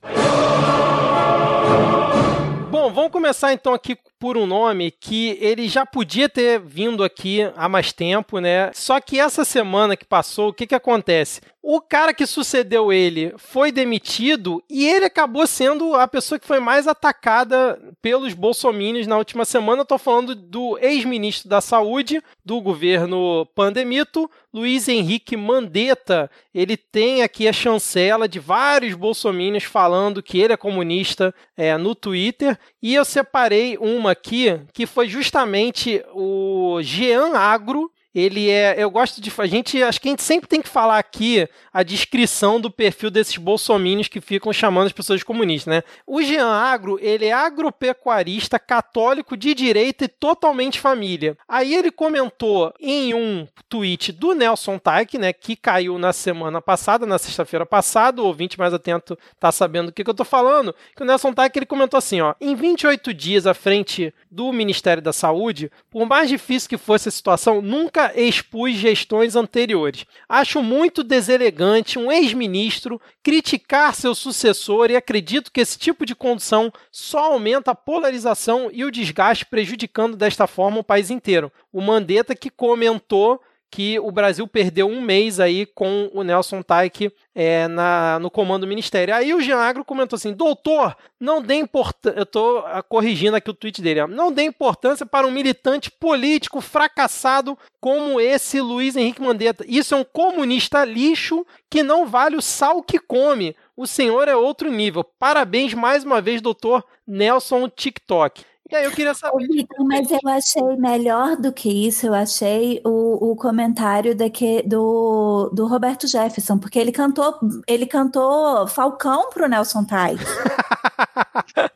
Bom, 2.69 2.91
vamos 2.91 3.11
começar 3.11 3.53
então 3.53 3.73
aqui 3.73 3.97
por 4.19 4.37
um 4.37 4.45
nome 4.45 4.91
que 4.91 5.37
ele 5.39 5.67
já 5.67 5.85
podia 5.85 6.27
ter 6.27 6.59
vindo 6.59 7.03
aqui 7.03 7.39
há 7.55 7.69
mais 7.69 7.93
tempo, 7.93 8.39
né? 8.39 8.71
Só 8.73 8.99
que 8.99 9.19
essa 9.19 9.45
semana 9.45 9.95
que 9.95 10.05
passou, 10.05 10.49
o 10.49 10.53
que 10.53 10.67
que 10.67 10.75
acontece? 10.75 11.41
O 11.67 11.81
cara 11.81 12.13
que 12.13 12.27
sucedeu 12.27 12.93
ele 12.93 13.33
foi 13.39 13.71
demitido 13.71 14.63
e 14.69 14.85
ele 14.87 15.05
acabou 15.05 15.47
sendo 15.47 15.95
a 15.95 16.07
pessoa 16.07 16.37
que 16.37 16.45
foi 16.45 16.59
mais 16.59 16.87
atacada 16.87 17.81
pelos 18.03 18.35
bolsominions 18.35 19.07
na 19.07 19.17
última 19.17 19.43
semana. 19.45 19.83
Tô 19.83 19.97
falando 19.97 20.35
do 20.35 20.77
ex-ministro 20.77 21.49
da 21.49 21.61
Saúde 21.61 22.21
do 22.45 22.61
governo 22.61 23.47
Pandemito, 23.55 24.29
Luiz 24.53 24.87
Henrique 24.87 25.35
Mandetta. 25.35 26.29
Ele 26.53 26.77
tem 26.77 27.23
aqui 27.23 27.47
a 27.47 27.53
chancela 27.53 28.29
de 28.29 28.39
vários 28.39 28.93
bolsominions 28.93 29.63
falando 29.63 30.21
que 30.21 30.39
ele 30.39 30.53
é 30.53 30.57
comunista 30.57 31.33
é, 31.57 31.75
no 31.79 31.95
Twitter. 31.95 32.59
E 32.79 32.93
eu 32.93 33.03
separei 33.03 33.75
uma 33.79 34.11
aqui 34.11 34.61
que 34.71 34.85
foi 34.85 35.07
justamente 35.07 36.05
o 36.13 36.79
Jean 36.83 37.35
Agro. 37.35 37.91
Ele 38.15 38.49
é. 38.49 38.75
Eu 38.77 38.89
gosto 38.89 39.19
de. 39.19 39.29
A 39.37 39.45
gente. 39.45 39.83
Acho 39.83 39.99
que 39.99 40.07
a 40.07 40.11
gente 40.11 40.23
sempre 40.23 40.47
tem 40.47 40.61
que 40.61 40.69
falar 40.69 40.97
aqui 40.97 41.45
a 41.73 41.83
descrição 41.83 42.61
do 42.61 42.71
perfil 42.71 43.11
desses 43.11 43.35
bolsominions 43.35 44.07
que 44.07 44.21
ficam 44.21 44.53
chamando 44.53 44.87
as 44.87 44.93
pessoas 44.93 45.19
de 45.19 45.25
comunistas, 45.25 45.73
né? 45.73 45.83
O 46.07 46.21
Jean 46.21 46.47
Agro, 46.47 46.97
ele 47.01 47.25
é 47.25 47.33
agropecuarista, 47.33 48.57
católico, 48.57 49.35
de 49.35 49.53
direita 49.53 50.05
e 50.05 50.07
totalmente 50.07 50.79
família. 50.79 51.37
Aí 51.45 51.75
ele 51.75 51.91
comentou 51.91 52.73
em 52.79 53.13
um 53.13 53.45
tweet 53.67 54.13
do 54.13 54.33
Nelson 54.33 54.77
Taik, 54.77 55.17
né? 55.17 55.33
Que 55.33 55.57
caiu 55.57 55.99
na 55.99 56.13
semana 56.13 56.61
passada, 56.61 57.05
na 57.05 57.17
sexta-feira 57.17 57.65
passada. 57.65 58.21
O 58.21 58.27
ouvinte 58.27 58.57
mais 58.57 58.73
atento 58.73 59.19
tá 59.37 59.51
sabendo 59.51 59.87
do 59.87 59.91
que, 59.91 60.05
que 60.05 60.09
eu 60.09 60.13
tô 60.13 60.23
falando. 60.23 60.73
Que 60.95 61.03
o 61.03 61.05
Nelson 61.05 61.33
Taik 61.33 61.59
ele 61.59 61.65
comentou 61.65 61.97
assim: 61.97 62.21
ó. 62.21 62.33
Em 62.39 62.55
28 62.55 63.13
dias 63.13 63.45
à 63.45 63.53
frente 63.53 64.13
do 64.31 64.53
Ministério 64.53 65.03
da 65.03 65.11
Saúde, 65.11 65.69
por 65.91 66.05
mais 66.05 66.29
difícil 66.29 66.69
que 66.69 66.77
fosse 66.77 67.09
a 67.09 67.11
situação, 67.11 67.61
nunca 67.61 68.04
expus 68.15 68.75
gestões 68.75 69.35
anteriores. 69.35 70.05
Acho 70.27 70.61
muito 70.61 71.03
deselegante 71.03 71.97
um 71.97 72.11
ex-ministro 72.11 73.01
criticar 73.23 73.95
seu 73.95 74.13
sucessor 74.13 74.91
e 74.91 74.95
acredito 74.95 75.51
que 75.51 75.61
esse 75.61 75.77
tipo 75.77 76.05
de 76.05 76.15
condução 76.15 76.71
só 76.91 77.31
aumenta 77.33 77.71
a 77.71 77.75
polarização 77.75 78.69
e 78.71 78.83
o 78.83 78.91
desgaste, 78.91 79.45
prejudicando 79.45 80.17
desta 80.17 80.47
forma 80.47 80.79
o 80.79 80.83
país 80.83 81.09
inteiro. 81.09 81.51
O 81.71 81.81
Mandetta 81.81 82.35
que 82.35 82.49
comentou 82.49 83.41
que 83.75 83.99
o 83.99 84.09
Brasil 84.09 84.47
perdeu 84.47 84.87
um 84.87 85.01
mês 85.01 85.37
aí 85.37 85.65
com 85.65 86.09
o 86.13 86.23
Nelson 86.23 86.61
Taik 86.61 87.11
é, 87.35 87.67
na, 87.67 88.17
no 88.19 88.31
comando 88.31 88.61
do 88.61 88.69
ministério. 88.69 89.13
Aí 89.13 89.33
o 89.33 89.41
Jean 89.41 89.57
Agro 89.57 89.83
comentou 89.83 90.15
assim: 90.15 90.31
doutor, 90.31 90.95
não 91.19 91.41
dê 91.41 91.55
importância. 91.55 92.17
Eu 92.17 92.23
estou 92.23 92.63
corrigindo 92.87 93.35
aqui 93.35 93.49
o 93.49 93.53
tweet 93.53 93.81
dele. 93.81 93.99
ó. 93.99 94.07
Não 94.07 94.31
dê 94.31 94.43
importância 94.43 95.05
para 95.05 95.27
um 95.27 95.31
militante 95.31 95.91
político 95.91 96.61
fracassado 96.61 97.57
como 97.81 98.21
esse 98.21 98.61
Luiz 98.61 98.95
Henrique 98.95 99.21
Mandetta. 99.21 99.65
Isso 99.67 99.93
é 99.93 99.97
um 99.97 100.05
comunista 100.05 100.85
lixo 100.85 101.45
que 101.69 101.83
não 101.83 102.07
vale 102.07 102.37
o 102.37 102.41
sal 102.41 102.81
que 102.81 102.97
come. 102.97 103.57
O 103.75 103.85
senhor 103.85 104.29
é 104.29 104.37
outro 104.37 104.71
nível. 104.71 105.03
Parabéns 105.03 105.73
mais 105.73 106.05
uma 106.05 106.21
vez, 106.21 106.41
doutor 106.41 106.81
Nelson 107.05 107.67
TikTok. 107.67 108.45
E 108.71 108.75
aí 108.75 108.83
eu 108.85 108.91
queria 108.91 109.11
Ô, 109.11 109.15
saber. 109.15 109.47
Vitor, 109.47 109.85
mas 109.85 110.09
eu 110.09 110.19
achei 110.25 110.75
melhor 110.77 111.35
do 111.37 111.53
que 111.53 111.69
isso, 111.87 112.07
eu 112.07 112.13
achei 112.15 112.81
o, 112.83 113.31
o 113.31 113.35
comentário 113.35 114.15
daque, 114.15 114.63
do, 114.67 115.51
do 115.53 115.67
Roberto 115.67 116.07
Jefferson, 116.07 116.57
porque 116.57 116.79
ele 116.79 116.91
cantou, 116.91 117.37
ele 117.67 117.85
cantou 117.85 118.67
Falcão 118.67 119.29
pro 119.29 119.47
Nelson 119.47 119.83
Tai. 119.83 120.15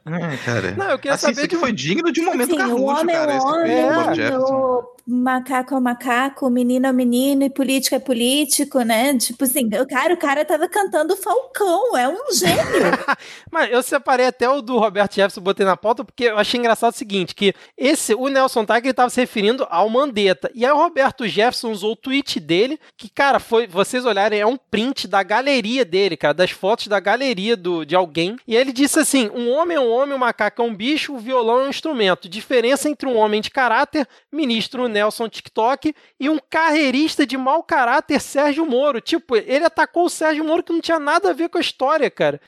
É, 0.05 0.37
cara. 0.43 0.71
Não, 0.75 0.89
eu 0.91 0.97
queria 0.97 1.13
assim, 1.13 1.33
saber 1.33 1.55
um- 1.55 1.59
foi 1.59 1.71
digno 1.71 2.11
de 2.11 2.19
um 2.21 2.25
momento 2.25 2.53
Assim, 2.55 2.55
o 2.55 2.57
carrujo, 2.57 2.83
homem 2.85 3.15
é 3.15 3.19
cara. 3.19 3.31
o 3.33 3.37
esse 3.37 3.45
homem, 3.45 3.93
Bob 3.93 4.09
É. 4.09 4.15
Jefferson. 4.15 4.83
Macaco 5.09 5.75
é 5.75 5.79
macaco, 5.79 6.49
menino 6.49 6.85
é 6.85 6.93
menino 6.93 7.43
e 7.43 7.49
político 7.49 7.95
é 7.95 7.99
político, 7.99 8.81
né? 8.81 9.17
Tipo 9.17 9.43
assim, 9.43 9.65
o 9.65 9.87
cara, 9.87 10.13
o 10.13 10.17
cara 10.17 10.45
tava 10.45 10.67
cantando 10.69 11.17
Falcão, 11.17 11.97
é 11.97 12.07
um 12.07 12.31
gênio. 12.31 12.63
Mas 13.51 13.71
eu 13.71 13.81
separei 13.81 14.27
até 14.27 14.47
o 14.47 14.61
do 14.61 14.77
Roberto 14.77 15.15
Jefferson, 15.15 15.41
botei 15.41 15.65
na 15.65 15.75
pauta, 15.75 16.03
porque 16.03 16.25
eu 16.25 16.37
achei 16.37 16.59
engraçado 16.59 16.93
o 16.93 16.97
seguinte, 16.97 17.33
que 17.33 17.55
esse, 17.75 18.13
o 18.13 18.27
Nelson 18.27 18.65
Tiger, 18.65 18.85
ele 18.85 18.93
tava 18.93 19.09
se 19.09 19.19
referindo 19.19 19.65
ao 19.69 19.89
Mandetta. 19.89 20.51
E 20.53 20.63
aí 20.63 20.71
o 20.71 20.77
Roberto 20.77 21.27
Jefferson 21.27 21.71
usou 21.71 21.93
o 21.93 21.95
tweet 21.95 22.39
dele, 22.39 22.79
que, 22.95 23.09
cara, 23.09 23.39
foi, 23.39 23.65
vocês 23.65 24.05
olharem, 24.05 24.39
é 24.39 24.45
um 24.45 24.57
print 24.57 25.07
da 25.07 25.23
galeria 25.23 25.83
dele, 25.83 26.15
cara, 26.15 26.35
das 26.35 26.51
fotos 26.51 26.87
da 26.87 26.99
galeria 26.99 27.57
do, 27.57 27.83
de 27.83 27.95
alguém. 27.95 28.37
E 28.47 28.55
ele 28.55 28.71
disse 28.71 28.99
assim, 28.99 29.29
um 29.33 29.49
homem 29.49 29.75
é 29.75 29.79
um 29.81 29.89
homem, 29.89 30.13
um 30.13 30.19
macaco 30.19 30.61
é 30.61 30.65
um 30.65 30.75
bicho, 30.75 31.15
o 31.15 31.19
violão 31.19 31.61
é 31.61 31.65
um 31.65 31.69
instrumento. 31.69 32.29
Diferença 32.29 32.87
entre 32.87 33.09
um 33.09 33.17
homem 33.17 33.41
de 33.41 33.49
caráter, 33.49 34.07
ministro 34.31 34.87
Nelson 34.87 34.98
TikTok 35.29 35.95
e 36.19 36.29
um 36.29 36.39
carreirista 36.49 37.25
de 37.25 37.37
mau 37.37 37.63
caráter, 37.63 38.19
Sérgio 38.19 38.65
Moro. 38.65 38.99
Tipo, 38.99 39.35
ele 39.35 39.65
atacou 39.65 40.05
o 40.05 40.09
Sérgio 40.09 40.43
Moro 40.43 40.63
que 40.63 40.73
não 40.73 40.81
tinha 40.81 40.99
nada 40.99 41.29
a 41.29 41.33
ver 41.33 41.49
com 41.49 41.57
a 41.57 41.61
história, 41.61 42.09
cara. 42.09 42.41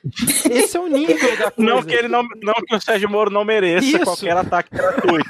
Esse 0.49 0.77
é 0.77 0.79
o 0.79 0.87
nível 0.87 1.37
da 1.37 1.51
coisa. 1.51 1.71
Não 1.71 1.83
que 1.83 1.93
ele 1.93 2.07
não, 2.07 2.23
não 2.41 2.53
que 2.53 2.75
o 2.75 2.81
Sérgio 2.81 3.09
Moro 3.09 3.29
não 3.29 3.45
mereça 3.45 3.85
Isso. 3.85 4.03
qualquer 4.03 4.35
ataque 4.37 4.69
gratuito. 4.71 5.29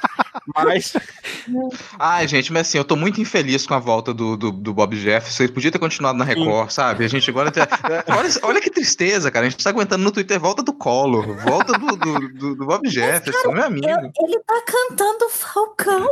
Mas 0.55 0.93
Ai, 1.99 2.27
gente, 2.27 2.51
mas 2.51 2.67
assim, 2.67 2.77
eu 2.77 2.85
tô 2.85 2.95
muito 2.95 3.21
infeliz 3.21 3.65
com 3.65 3.73
a 3.73 3.79
volta 3.79 4.13
do, 4.13 4.37
do, 4.37 4.51
do 4.51 4.73
Bob 4.73 4.95
Jefferson. 4.95 5.43
Ele 5.43 5.51
podia 5.53 5.71
ter 5.71 5.79
continuado 5.79 6.17
na 6.17 6.25
Record, 6.25 6.69
sabe? 6.69 7.05
A 7.05 7.07
gente 7.07 7.29
agora. 7.29 7.51
Tá... 7.51 7.67
olha, 8.17 8.29
olha 8.43 8.61
que 8.61 8.69
tristeza, 8.69 9.31
cara. 9.31 9.45
A 9.45 9.49
gente 9.49 9.63
tá 9.63 9.69
aguentando 9.69 10.03
no 10.03 10.11
Twitter 10.11 10.39
volta 10.39 10.63
do 10.63 10.73
Collor, 10.73 11.35
volta 11.43 11.73
do, 11.73 11.95
do, 11.95 12.19
do, 12.29 12.55
do 12.55 12.65
Bob 12.65 12.87
Jefferson, 12.87 13.51
meu 13.51 13.63
amigo. 13.63 13.87
Eu- 13.87 14.11
ele 14.27 14.39
tá 14.39 14.61
cantando 14.65 15.29
Falcão. 15.29 16.07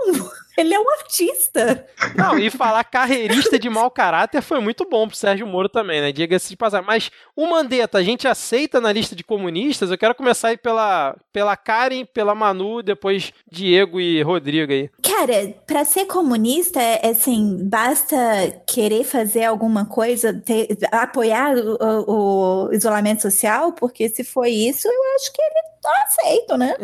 Ele 0.60 0.74
é 0.74 0.80
um 0.80 0.90
artista. 0.92 1.86
Não, 2.16 2.38
e 2.38 2.50
falar 2.50 2.84
carreirista 2.84 3.58
de 3.60 3.70
mau 3.70 3.90
caráter 3.90 4.42
foi 4.42 4.60
muito 4.60 4.88
bom 4.90 5.08
pro 5.08 5.16
Sérgio 5.18 5.48
Moro 5.48 5.70
também, 5.70 6.02
né? 6.02 6.12
Diga-se 6.12 6.50
de 6.50 6.58
passar. 6.58 6.82
Mas 6.82 7.10
o 7.36 7.48
Mandetta, 7.48 7.98
a 7.98 8.04
gente 8.04 8.28
aceita 8.28 8.80
na 8.82 8.92
lista 8.92 9.16
de 9.16 9.24
comunistas? 9.24 9.92
Eu 9.92 9.98
quero 9.98 10.16
começar 10.16 10.50
aí 10.50 10.58
pela, 10.58 11.16
pela 11.32 11.56
Karen, 11.58 12.06
pela 12.06 12.34
Manu, 12.36 12.82
depois 12.82 13.32
Diego 13.52 14.00
e 14.00 14.22
Rodrigo 14.22 14.72
aí. 14.72 14.90
Cara, 15.04 15.54
pra 15.66 15.84
ser 15.86 16.06
comunista, 16.06 16.82
é 16.82 17.10
assim, 17.10 17.58
basta 17.68 18.16
querer 18.68 19.04
fazer 19.04 19.46
alguma 19.46 19.86
coisa, 19.86 20.34
ter- 20.34 20.68
apoiar 20.92 21.56
o, 21.56 21.78
o- 21.82 22.68
o 22.70 22.74
isolamento 22.74 23.22
social, 23.22 23.72
porque 23.74 24.10
se 24.10 24.24
foi 24.24 24.52
isso, 24.52 24.88
eu 24.88 25.16
acho 25.16 25.32
que 25.34 25.42
ele 25.42 25.69
aceito, 25.88 26.58
né? 26.58 26.74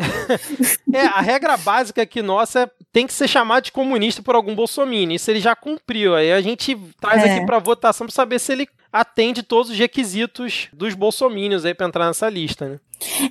É, 0.92 1.02
a 1.06 1.20
regra 1.20 1.56
básica 1.56 2.02
aqui 2.02 2.22
nossa 2.22 2.60
é 2.62 2.70
tem 2.92 3.06
que 3.06 3.12
ser 3.12 3.28
chamado 3.28 3.64
de 3.64 3.72
comunista 3.72 4.22
por 4.22 4.34
algum 4.34 4.54
bolsominion. 4.54 5.14
Isso 5.14 5.30
ele 5.30 5.40
já 5.40 5.54
cumpriu. 5.54 6.14
Aí 6.14 6.32
a 6.32 6.40
gente 6.40 6.74
traz 7.00 7.22
É. 7.22 7.34
aqui 7.36 7.44
pra 7.44 7.58
votação 7.58 8.06
pra 8.06 8.14
saber 8.14 8.38
se 8.38 8.52
ele 8.52 8.66
atende 9.00 9.42
todos 9.42 9.70
os 9.70 9.78
requisitos 9.78 10.68
dos 10.72 10.94
bolsominions 10.94 11.64
aí 11.64 11.74
pra 11.74 11.86
entrar 11.86 12.06
nessa 12.06 12.28
lista, 12.28 12.66
né? 12.68 12.80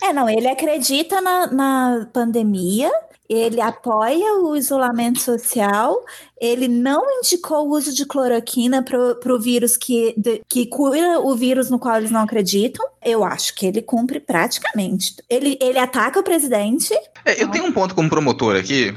É, 0.04 0.14
não, 0.14 0.30
ele 0.30 0.48
acredita 0.48 1.20
na, 1.22 1.48
na 1.48 2.08
pandemia, 2.14 2.92
ele 3.28 3.60
apoia 3.60 4.36
o 4.40 4.56
isolamento 4.56 5.20
social, 5.20 6.06
ele 6.40 6.68
não 6.68 7.04
indicou 7.20 7.68
o 7.68 7.72
uso 7.76 7.92
de 7.92 8.06
cloroquina 8.06 8.84
para 8.84 9.34
o 9.34 9.40
vírus 9.40 9.76
que, 9.76 10.14
de- 10.16 10.44
que 10.48 10.68
cura 10.68 11.20
o 11.20 11.36
vírus 11.36 11.72
no 11.72 11.80
qual 11.80 11.98
eles 11.98 12.12
não 12.12 12.22
acreditam. 12.22 12.86
Eu 13.04 13.24
acho 13.24 13.56
que 13.56 13.66
ele 13.66 13.82
cumpre 13.82 14.20
praticamente. 14.20 15.16
Ele, 15.28 15.58
ele 15.62 15.80
ataca 15.80 16.20
o 16.20 16.24
presidente. 16.24 16.94
É, 17.24 17.42
eu 17.42 17.50
tenho 17.50 17.66
um 17.66 17.72
ponto 17.72 17.96
como 17.96 18.08
promotor 18.10 18.56
aqui, 18.56 18.94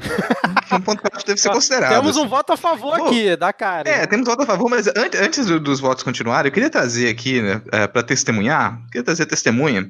é 0.71 0.75
um 0.75 0.81
ponto 0.81 1.01
que 1.01 1.07
eu 1.07 1.11
acho 1.13 1.21
que 1.25 1.31
deve 1.31 1.41
ser 1.41 1.49
considerado. 1.49 1.95
Temos 1.95 2.15
um 2.17 2.27
voto 2.27 2.53
a 2.53 2.57
favor 2.57 2.97
Pô, 2.99 3.05
aqui, 3.05 3.35
da 3.35 3.51
Karen. 3.51 3.89
É, 3.89 4.05
temos 4.05 4.27
voto 4.27 4.43
a 4.43 4.45
favor, 4.45 4.69
mas 4.69 4.85
an- 4.87 4.93
antes 5.23 5.47
do- 5.47 5.59
dos 5.59 5.79
votos 5.79 6.03
continuarem, 6.03 6.49
eu 6.49 6.53
queria 6.59 6.69
trazer 6.69 7.07
aqui, 7.07 7.41
né, 7.41 7.61
para 7.87 8.03
testemunhar, 8.03 8.85
queria 8.87 9.03
trazer 9.03 9.25
testemunha. 9.25 9.89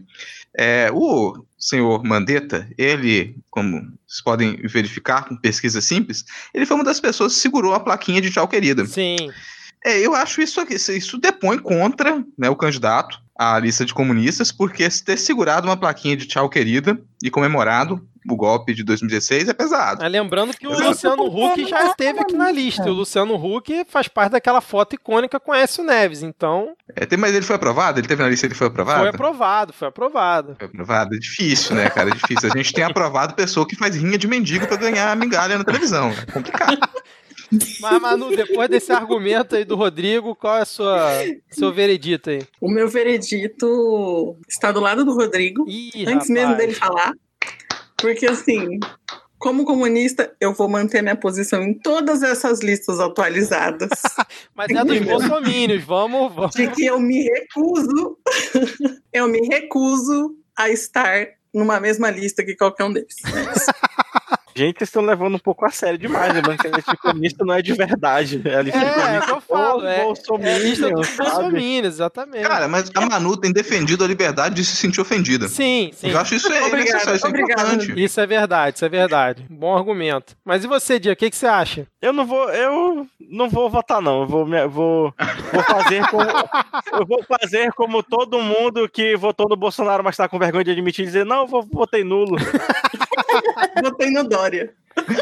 É, 0.56 0.90
o 0.94 1.44
senhor 1.58 2.04
Mandetta, 2.04 2.68
ele, 2.78 3.36
como 3.50 3.82
vocês 4.08 4.22
podem 4.24 4.56
verificar 4.68 5.28
com 5.28 5.36
pesquisa 5.36 5.82
simples, 5.82 6.24
ele 6.54 6.66
foi 6.66 6.76
uma 6.76 6.84
das 6.84 7.00
pessoas 7.00 7.34
que 7.34 7.40
segurou 7.40 7.74
a 7.74 7.80
plaquinha 7.80 8.22
de 8.22 8.30
tchau 8.30 8.48
querida. 8.48 8.86
Sim. 8.86 9.16
É, 9.84 9.98
eu 10.00 10.14
acho 10.14 10.42
isso 10.42 10.60
aqui, 10.62 10.76
isso- 10.76 10.92
isso 10.92 11.18
depõe 11.18 11.58
contra 11.58 12.24
né, 12.38 12.50
o 12.50 12.56
candidato 12.56 13.20
à 13.38 13.58
lista 13.58 13.86
de 13.86 13.94
comunistas, 13.94 14.52
porque 14.52 14.88
ter 15.06 15.18
segurado 15.18 15.68
uma 15.68 15.78
plaquinha 15.78 16.18
de 16.18 16.26
tchau 16.28 16.50
querida 16.50 17.00
e 17.24 17.32
comemorado 17.32 18.06
o 18.28 18.36
golpe 18.36 18.74
de 18.74 18.84
2016 18.84 19.50
é 19.50 19.54
pesado. 19.54 20.04
Ah, 20.04 20.08
lembrando 20.08 20.56
que 20.56 20.68
o 20.68 20.72
Luciano 20.72 21.24
Huck 21.26 21.66
já 21.68 21.84
é 21.84 21.88
esteve 21.88 22.20
aqui 22.20 22.34
na 22.36 22.52
lista. 22.52 22.84
O 22.90 22.94
Luciano 22.94 23.36
Huck 23.36 23.86
faz 23.90 24.08
parte 24.08 24.32
daquela 24.32 24.62
foto 24.62 24.94
icônica 24.96 25.40
com 25.40 25.54
Écio 25.54 25.84
Neves. 25.84 26.22
Então, 26.24 26.74
É, 26.96 27.06
tem- 27.06 27.18
mas 27.20 27.34
ele 27.36 27.46
foi 27.46 27.56
aprovado? 27.56 28.00
Ele 28.00 28.08
teve 28.08 28.22
na 28.24 28.30
lista 28.30 28.46
ele 28.46 28.56
foi 28.56 28.68
aprovado? 28.68 29.00
foi 29.00 29.10
aprovado, 29.10 29.74
foi 29.74 29.88
aprovado. 29.88 30.56
Foi 30.58 30.68
aprovado. 30.68 31.16
É 31.16 31.20
difícil, 31.20 31.76
né, 31.76 31.90
cara? 31.90 32.10
É 32.10 32.14
difícil. 32.14 32.50
A 32.52 32.58
gente 32.58 32.74
tem 32.74 32.84
aprovado 32.84 33.36
pessoa 33.36 33.68
que 33.68 33.76
faz 33.76 33.96
rinha 33.96 34.18
de 34.18 34.28
mendigo 34.28 34.68
pra 34.68 34.78
ganhar 34.78 35.16
migalha 35.16 35.58
na 35.58 35.64
televisão. 35.64 36.10
É 36.12 36.32
complicado. 36.32 36.78
Mas, 37.82 38.00
Manu, 38.00 38.30
depois 38.30 38.70
desse 38.70 38.92
argumento 38.92 39.56
aí 39.56 39.66
do 39.66 39.76
Rodrigo, 39.76 40.36
qual 40.36 40.58
é 40.58 40.62
a 40.62 40.66
sua 40.66 41.10
seu 41.50 41.74
veredito 41.74 42.30
aí? 42.30 42.44
O 42.62 42.70
meu 42.70 42.88
veredito 42.88 44.38
está 44.48 44.72
do 44.72 44.80
lado 44.80 45.04
do 45.04 45.14
Rodrigo, 45.16 45.66
Ih, 45.68 46.06
antes 46.08 46.30
mesmo 46.30 46.52
rapaz. 46.52 46.58
dele 46.58 46.74
falar. 46.74 47.14
Porque, 48.02 48.26
assim, 48.26 48.80
como 49.40 49.64
comunista, 49.64 50.36
eu 50.40 50.54
vou 50.54 50.68
manter 50.68 51.02
minha 51.02 51.16
posição 51.16 51.64
em 51.64 51.74
todas 51.74 52.22
essas 52.22 52.60
listas 52.60 53.00
atualizadas. 53.00 53.90
Mas 54.54 54.70
é 54.70 54.84
dos 54.84 55.00
bolsomínios, 55.00 55.84
vamos, 55.84 56.36
vamos. 56.36 56.56
de 56.56 56.68
que 56.68 56.86
eu 56.86 57.00
me 57.00 57.24
recuso, 57.24 58.18
eu 59.14 59.28
me 59.28 59.40
recuso 59.48 60.36
a 60.58 60.70
estar 60.70 61.28
numa 61.54 61.80
mesma 61.80 62.12
lista 62.12 62.44
que 62.44 62.56
qualquer 62.56 62.84
um 62.84 62.94
deles. 62.94 63.16
Gente, 64.56 64.78
vocês 64.80 64.90
estão 64.90 65.02
levando 65.04 65.36
um 65.36 65.40
pouco 65.40 65.66
a 65.66 65.70
sério 65.70 65.98
demais. 65.98 66.34
Lembrando 66.34 66.58
que 66.60 66.68
a 66.68 66.72
lista 66.72 66.92
de 66.92 66.98
comunista 66.98 67.46
não 67.46 67.54
é 67.54 67.62
de 67.62 67.74
verdade. 67.74 68.42
É 68.46 68.56
a 68.56 68.62
lista 68.62 68.80
de 68.80 68.86
É, 68.86 68.88
é 68.88 68.92
o 68.92 68.96
comunista 69.02 69.26
que 69.26 69.32
eu 69.32 69.42
falo, 69.42 69.86
é, 69.88 70.04
bolsominion, 70.04 70.50
é 70.50 70.56
a 70.56 70.60
lista 70.60 70.90
dos 70.92 71.08
sabe? 71.08 71.30
bolsomínios, 71.30 71.94
exatamente. 71.96 72.48
Cara, 72.48 72.68
mas 72.68 72.92
a 72.96 73.02
Manu 73.02 73.38
tem 73.38 73.52
defendido 73.54 74.04
a 74.04 74.08
liberdade 74.08 74.56
de 74.56 74.66
se 74.66 74.76
sentir 74.76 75.00
ofendida. 75.02 75.48
sim, 75.48 75.92
sim. 75.94 76.10
Eu 76.10 76.18
acho 76.20 76.36
isso 76.36 76.52
é 76.52 76.60
Obrigada, 76.66 76.84
necessário, 76.94 77.16
isso 77.18 77.26
é 77.26 77.30
obrigada. 77.30 77.62
importante. 77.74 78.04
Isso 78.04 78.20
é 78.22 78.26
verdade, 78.28 78.76
isso 78.76 78.86
é 78.86 78.90
verdade. 78.90 79.46
Bom 79.50 79.78
argumento. 79.78 80.36
Mas 80.44 80.64
e 80.64 80.68
você, 80.68 81.00
Dia, 81.00 81.14
o 81.14 81.16
que, 81.16 81.30
que 81.30 81.36
você 81.38 81.48
acha? 81.48 81.88
Eu 82.02 82.12
não 82.12 82.26
vou, 82.26 82.50
eu 82.50 83.08
não 83.30 83.50
vou 83.50 83.70
votar 83.70 84.02
não. 84.02 84.22
Eu 84.22 84.28
vou, 84.28 84.46
me- 84.46 84.68
vou, 84.68 85.14
vou 85.54 85.64
fazer 85.64 86.06
como, 86.08 86.24
eu 86.94 87.06
vou 87.06 87.24
fazer 87.24 87.72
como 87.74 88.02
todo 88.04 88.42
mundo 88.42 88.90
que 88.90 89.16
votou 89.16 89.48
no 89.48 89.56
Bolsonaro, 89.56 90.04
mas 90.04 90.18
tá 90.18 90.28
com 90.28 90.40
vergonha 90.40 90.64
de 90.66 90.72
admitir 90.72 91.04
e 91.04 91.06
dizer 91.06 91.26
não, 91.26 91.42
eu 91.42 91.48
vou, 91.48 91.64
votei 91.72 92.04
nulo. 92.04 92.36
Botei 93.82 94.10
no 94.12 94.24
Dória. 94.24 94.72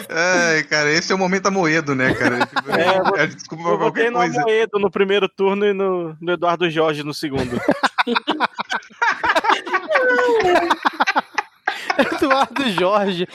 Ai, 0.09 0.63
cara, 0.63 0.89
esse 0.91 1.11
é 1.11 1.15
o 1.15 1.19
momento 1.19 1.47
amoedo, 1.47 1.93
né, 1.93 2.13
cara? 2.15 2.39
É, 2.77 2.97
eu 2.97 3.03
vou- 3.03 3.17
É, 3.17 3.27
Desculpa 3.27 3.69
Eu 3.69 3.77
qualquer 3.77 4.11
no 4.11 4.19
coisa. 4.19 4.41
Amoedo 4.41 4.79
no 4.79 4.89
primeiro 4.91 5.29
turno 5.29 5.65
e 5.65 5.73
no, 5.73 6.15
no 6.19 6.31
Eduardo 6.33 6.69
Jorge 6.69 7.03
no 7.03 7.13
segundo. 7.13 7.59
Eduardo 12.15 12.69
Jorge. 12.71 13.27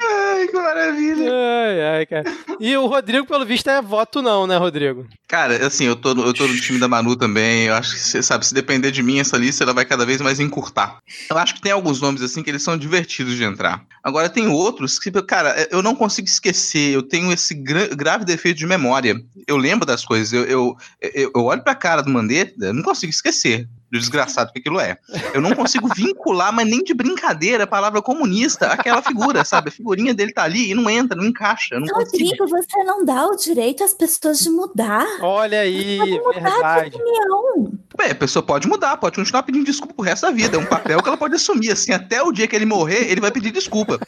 Ai, 0.00 0.46
que 0.48 0.52
maravilha. 0.56 1.30
Ai, 1.30 1.80
ai, 1.98 2.06
cara. 2.06 2.24
E 2.60 2.76
o 2.76 2.86
Rodrigo, 2.86 3.26
pelo 3.26 3.44
visto, 3.44 3.68
é 3.68 3.80
voto 3.82 4.22
não, 4.22 4.46
né, 4.46 4.56
Rodrigo? 4.56 5.06
Cara, 5.28 5.66
assim, 5.66 5.84
eu 5.84 5.96
tô, 5.96 6.14
no- 6.14 6.24
eu 6.24 6.32
tô 6.34 6.46
no 6.46 6.58
time 6.60 6.78
da 6.78 6.88
Manu 6.88 7.16
também. 7.16 7.64
Eu 7.66 7.74
acho 7.74 7.92
que, 7.92 7.98
você 8.00 8.22
sabe, 8.22 8.46
se 8.46 8.54
depender 8.54 8.90
de 8.90 9.02
mim, 9.02 9.18
essa 9.18 9.36
lista 9.36 9.64
ela 9.64 9.72
vai 9.74 9.84
cada 9.84 10.06
vez 10.06 10.20
mais 10.20 10.40
encurtar. 10.40 10.98
Eu 11.30 11.36
acho 11.38 11.54
que 11.54 11.60
tem 11.60 11.72
alguns 11.72 12.00
nomes, 12.00 12.22
assim, 12.22 12.42
que 12.42 12.50
eles 12.50 12.62
são 12.62 12.76
divertidos 12.76 13.34
de 13.36 13.44
entrar. 13.44 13.82
Agora, 14.02 14.28
tem 14.28 14.46
outros 14.48 14.98
que, 14.98 15.10
cara, 15.22 15.68
eu 15.70 15.82
não 15.82 15.94
consigo 15.94 16.26
esquecer. 16.28 16.94
Eu 16.94 17.02
tenho 17.02 17.32
esse 17.32 17.54
gra- 17.54 17.88
grave 17.88 18.24
defeito 18.24 18.58
de 18.58 18.66
memória. 18.66 19.16
Eu 19.46 19.56
lembro 19.56 19.84
das 19.86 20.04
coisas. 20.04 20.32
Eu, 20.32 20.44
eu, 20.44 20.76
eu, 21.14 21.30
eu 21.34 21.42
olho 21.44 21.62
pra 21.62 21.74
cara 21.74 22.02
do 22.02 22.10
Mandetta, 22.10 22.66
eu 22.66 22.74
não 22.74 22.82
consigo 22.82 23.10
esquecer 23.10 23.68
do 23.90 23.98
desgraçado 23.98 24.52
que 24.52 24.58
aquilo 24.58 24.78
é. 24.80 24.98
Eu 25.32 25.40
não 25.40 25.54
consigo 25.54 25.88
vincular, 25.94 26.52
mas 26.52 26.66
nem 26.68 26.82
de 26.82 26.92
brincadeira, 26.92 27.64
a 27.64 27.66
palavra 27.66 28.02
comunista 28.02 28.66
àquela 28.66 29.00
figura, 29.02 29.44
sabe? 29.44 29.68
A 29.68 29.72
figurinha 29.72 30.12
dele 30.12 30.32
tá 30.32 30.44
ali 30.44 30.70
e 30.70 30.74
não 30.74 30.88
entra, 30.90 31.16
não 31.16 31.24
encaixa. 31.26 31.74
Eu 31.74 31.80
não 31.80 31.88
consigo. 31.88 32.24
Rodrigo, 32.30 32.46
você 32.48 32.84
não 32.84 33.04
dá 33.04 33.26
o 33.26 33.36
direito 33.36 33.82
às 33.82 33.94
pessoas 33.94 34.40
de 34.40 34.50
mudar. 34.50 35.06
Olha 35.20 35.60
aí, 35.60 35.98
Pode 35.98 36.10
mudar 36.12 36.34
de 36.34 36.40
verdade. 36.40 36.96
opinião. 36.96 37.72
Ué, 38.00 38.10
a 38.12 38.14
pessoa 38.14 38.42
pode 38.42 38.68
mudar, 38.68 38.96
pode 38.96 39.16
continuar 39.16 39.42
pedindo 39.42 39.64
desculpa 39.64 39.92
pro 39.94 40.04
resto 40.04 40.22
da 40.22 40.30
vida. 40.30 40.56
É 40.56 40.60
um 40.60 40.66
papel 40.66 41.02
que 41.02 41.08
ela 41.08 41.16
pode 41.16 41.34
assumir. 41.34 41.72
Assim, 41.72 41.92
até 41.92 42.22
o 42.22 42.30
dia 42.30 42.46
que 42.46 42.54
ele 42.54 42.64
morrer, 42.66 43.10
ele 43.10 43.20
vai 43.20 43.30
pedir 43.32 43.50
desculpa. 43.50 43.98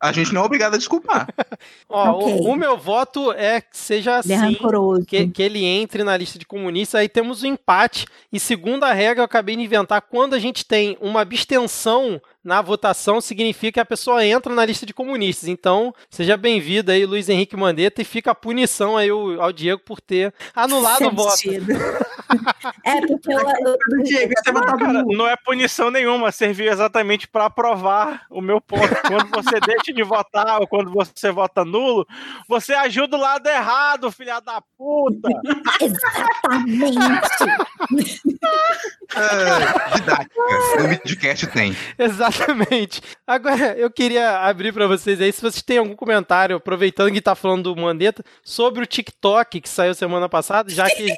A 0.00 0.12
gente 0.12 0.32
não 0.32 0.42
é 0.42 0.44
obrigado 0.44 0.74
a 0.74 0.76
desculpar. 0.78 1.26
Ó, 1.88 2.10
Ok. 2.12 2.32
o, 2.34 2.50
o 2.52 2.56
meu 2.56 2.76
voto 2.76 3.32
é 3.32 3.60
que 3.60 3.76
seja 3.76 4.12
é 4.12 4.18
assim. 4.18 4.28
Que, 5.06 5.26
que 5.28 5.42
ele 5.42 5.64
entre 5.64 6.04
na 6.04 6.16
lista 6.16 6.38
de 6.38 6.44
comunistas, 6.46 7.00
aí 7.00 7.08
temos 7.08 7.42
o 7.42 7.46
empate. 7.46 8.06
E 8.32 8.38
segunda 8.38 8.92
regra, 8.92 9.20
eu 9.22 9.24
acabei 9.24 9.56
de 9.56 9.62
inventar, 9.62 10.02
quando 10.02 10.34
a 10.34 10.38
gente 10.38 10.64
tem 10.64 10.96
uma 11.00 11.20
abstenção 11.22 12.20
na 12.44 12.60
votação, 12.60 13.20
significa 13.20 13.72
que 13.72 13.80
a 13.80 13.84
pessoa 13.84 14.24
entra 14.24 14.54
na 14.54 14.64
lista 14.64 14.84
de 14.84 14.92
comunistas. 14.92 15.48
Então, 15.48 15.94
seja 16.10 16.36
bem-vindo 16.36 16.92
aí, 16.92 17.06
Luiz 17.06 17.28
Henrique 17.28 17.56
Mandetta, 17.56 18.02
e 18.02 18.04
fica 18.04 18.32
a 18.32 18.34
punição 18.34 18.96
aí 18.96 19.08
ao, 19.08 19.52
Diego 19.52 19.80
por 19.82 20.00
ter 20.00 20.34
anulado 20.54 21.06
o 21.06 21.10
voto. 21.10 21.38
Sentido. 21.38 21.72
É, 22.82 23.00
porque 23.06 23.32
eu, 23.32 23.38
eu, 23.38 23.78
Diego, 24.02 24.32
você 24.36 24.52
Cara, 24.52 25.04
não 25.06 25.28
é 25.28 25.36
punição 25.36 25.90
nenhuma, 25.90 26.32
serviu 26.32 26.70
exatamente 26.70 27.28
pra 27.28 27.48
provar 27.48 28.22
o 28.30 28.40
meu 28.40 28.60
ponto. 28.60 28.94
Quando 29.06 29.30
você 29.30 29.60
deixa 29.64 29.92
de 29.92 30.02
votar 30.02 30.60
ou 30.60 30.66
quando 30.66 30.90
você 30.90 31.30
vota 31.30 31.64
nulo, 31.64 32.06
você 32.48 32.72
ajuda 32.74 33.16
o 33.16 33.20
lado 33.20 33.46
errado, 33.46 34.10
filha 34.10 34.40
da 34.40 34.60
puta. 34.76 35.28
exatamente. 35.80 36.98
É, 39.14 39.94
didática. 39.94 40.34
O 40.82 40.88
Midcast 40.88 41.46
tem. 41.48 41.76
Exatamente. 41.98 42.33
Exatamente. 42.34 43.00
Agora, 43.26 43.76
eu 43.78 43.90
queria 43.90 44.38
abrir 44.40 44.72
para 44.72 44.86
vocês 44.86 45.20
aí, 45.20 45.32
se 45.32 45.40
vocês 45.40 45.62
têm 45.62 45.78
algum 45.78 45.94
comentário, 45.94 46.56
aproveitando 46.56 47.12
que 47.12 47.20
tá 47.20 47.34
falando 47.34 47.74
do 47.74 47.80
Mandetta, 47.80 48.24
sobre 48.42 48.82
o 48.82 48.86
TikTok 48.86 49.60
que 49.60 49.68
saiu 49.68 49.94
semana 49.94 50.28
passada, 50.28 50.70
já 50.70 50.86
que 50.88 51.14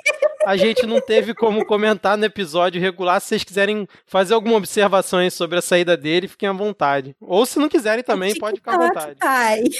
a 0.46 0.56
gente 0.56 0.86
não 0.86 1.00
teve 1.00 1.34
como 1.34 1.64
comentar 1.66 2.16
no 2.16 2.24
episódio 2.24 2.80
regular. 2.80 3.20
Se 3.20 3.28
vocês 3.28 3.44
quiserem 3.44 3.88
fazer 4.06 4.34
alguma 4.34 4.56
observação 4.56 5.18
aí 5.18 5.30
sobre 5.30 5.58
a 5.58 5.62
saída 5.62 5.96
dele, 5.96 6.28
fiquem 6.28 6.48
à 6.48 6.52
vontade. 6.52 7.16
Ou 7.20 7.44
se 7.44 7.58
não 7.58 7.68
quiserem 7.68 8.04
também, 8.04 8.34
pode 8.38 8.56
ficar 8.56 8.74
à 8.74 8.86
vontade. 8.86 9.16
Ai. 9.20 9.64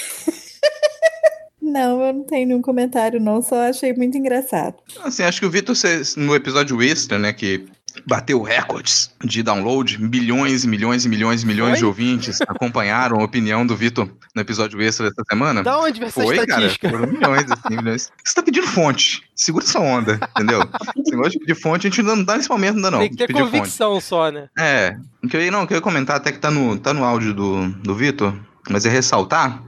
Não, 1.59 2.01
eu 2.01 2.13
não 2.13 2.23
tenho 2.23 2.47
nenhum 2.47 2.61
comentário, 2.61 3.19
não, 3.19 3.41
só 3.41 3.67
achei 3.67 3.93
muito 3.93 4.17
engraçado. 4.17 4.77
Assim, 5.03 5.23
acho 5.23 5.41
que 5.41 5.45
o 5.45 5.49
Vitor, 5.49 5.75
no 6.15 6.33
episódio 6.33 6.81
extra, 6.81 7.19
né, 7.19 7.33
que 7.33 7.65
bateu 8.05 8.41
recordes 8.41 9.11
de 9.23 9.41
download, 9.41 10.01
milhões 10.01 10.63
e 10.63 10.67
milhões 10.67 11.05
e 11.05 11.09
milhões 11.09 11.43
e 11.43 11.45
milhões 11.45 11.79
de 11.79 11.85
ouvintes 11.85 12.39
acompanharam 12.47 13.19
a 13.19 13.23
opinião 13.23 13.65
do 13.65 13.75
Vitor 13.75 14.09
no 14.35 14.41
episódio 14.41 14.81
extra 14.81 15.09
dessa 15.09 15.23
semana. 15.29 15.63
Da 15.63 15.79
onde 15.79 16.03
essa 16.03 16.21
Foi, 16.21 16.45
cara, 16.45 16.69
foram 16.69 17.07
milhões, 17.07 17.45
assim, 17.51 17.75
milhões. 17.75 18.11
Você 18.23 18.35
tá 18.35 18.43
pedindo 18.43 18.67
fonte, 18.67 19.23
segura 19.35 19.65
essa 19.65 19.79
onda, 19.79 20.19
entendeu? 20.35 20.61
Esse 20.97 21.11
negócio 21.11 21.31
de 21.31 21.39
pedir 21.39 21.55
fonte, 21.55 21.87
a 21.87 21.89
gente 21.89 22.01
ainda 22.01 22.15
não 22.15 22.23
dá 22.23 22.37
nesse 22.37 22.49
momento 22.49 22.75
ainda 22.75 22.91
não, 22.91 22.99
Tem 22.99 23.09
que 23.09 23.17
ter 23.17 23.27
pedir 23.27 23.39
fonte. 23.39 23.51
convicção 23.51 24.01
só, 24.01 24.31
né? 24.31 24.49
É, 24.57 24.95
que 25.29 25.37
eu 25.37 25.51
não, 25.51 25.65
que 25.65 25.73
eu 25.73 25.77
ia 25.77 25.81
comentar 25.81 26.17
até 26.17 26.31
que 26.31 26.39
tá 26.39 26.51
no, 26.51 26.77
tá 26.77 26.93
no 26.93 27.03
áudio 27.03 27.33
do, 27.33 27.69
do 27.69 27.95
Vitor, 27.95 28.33
mas 28.69 28.85
é 28.85 28.89
ressaltar, 28.89 29.63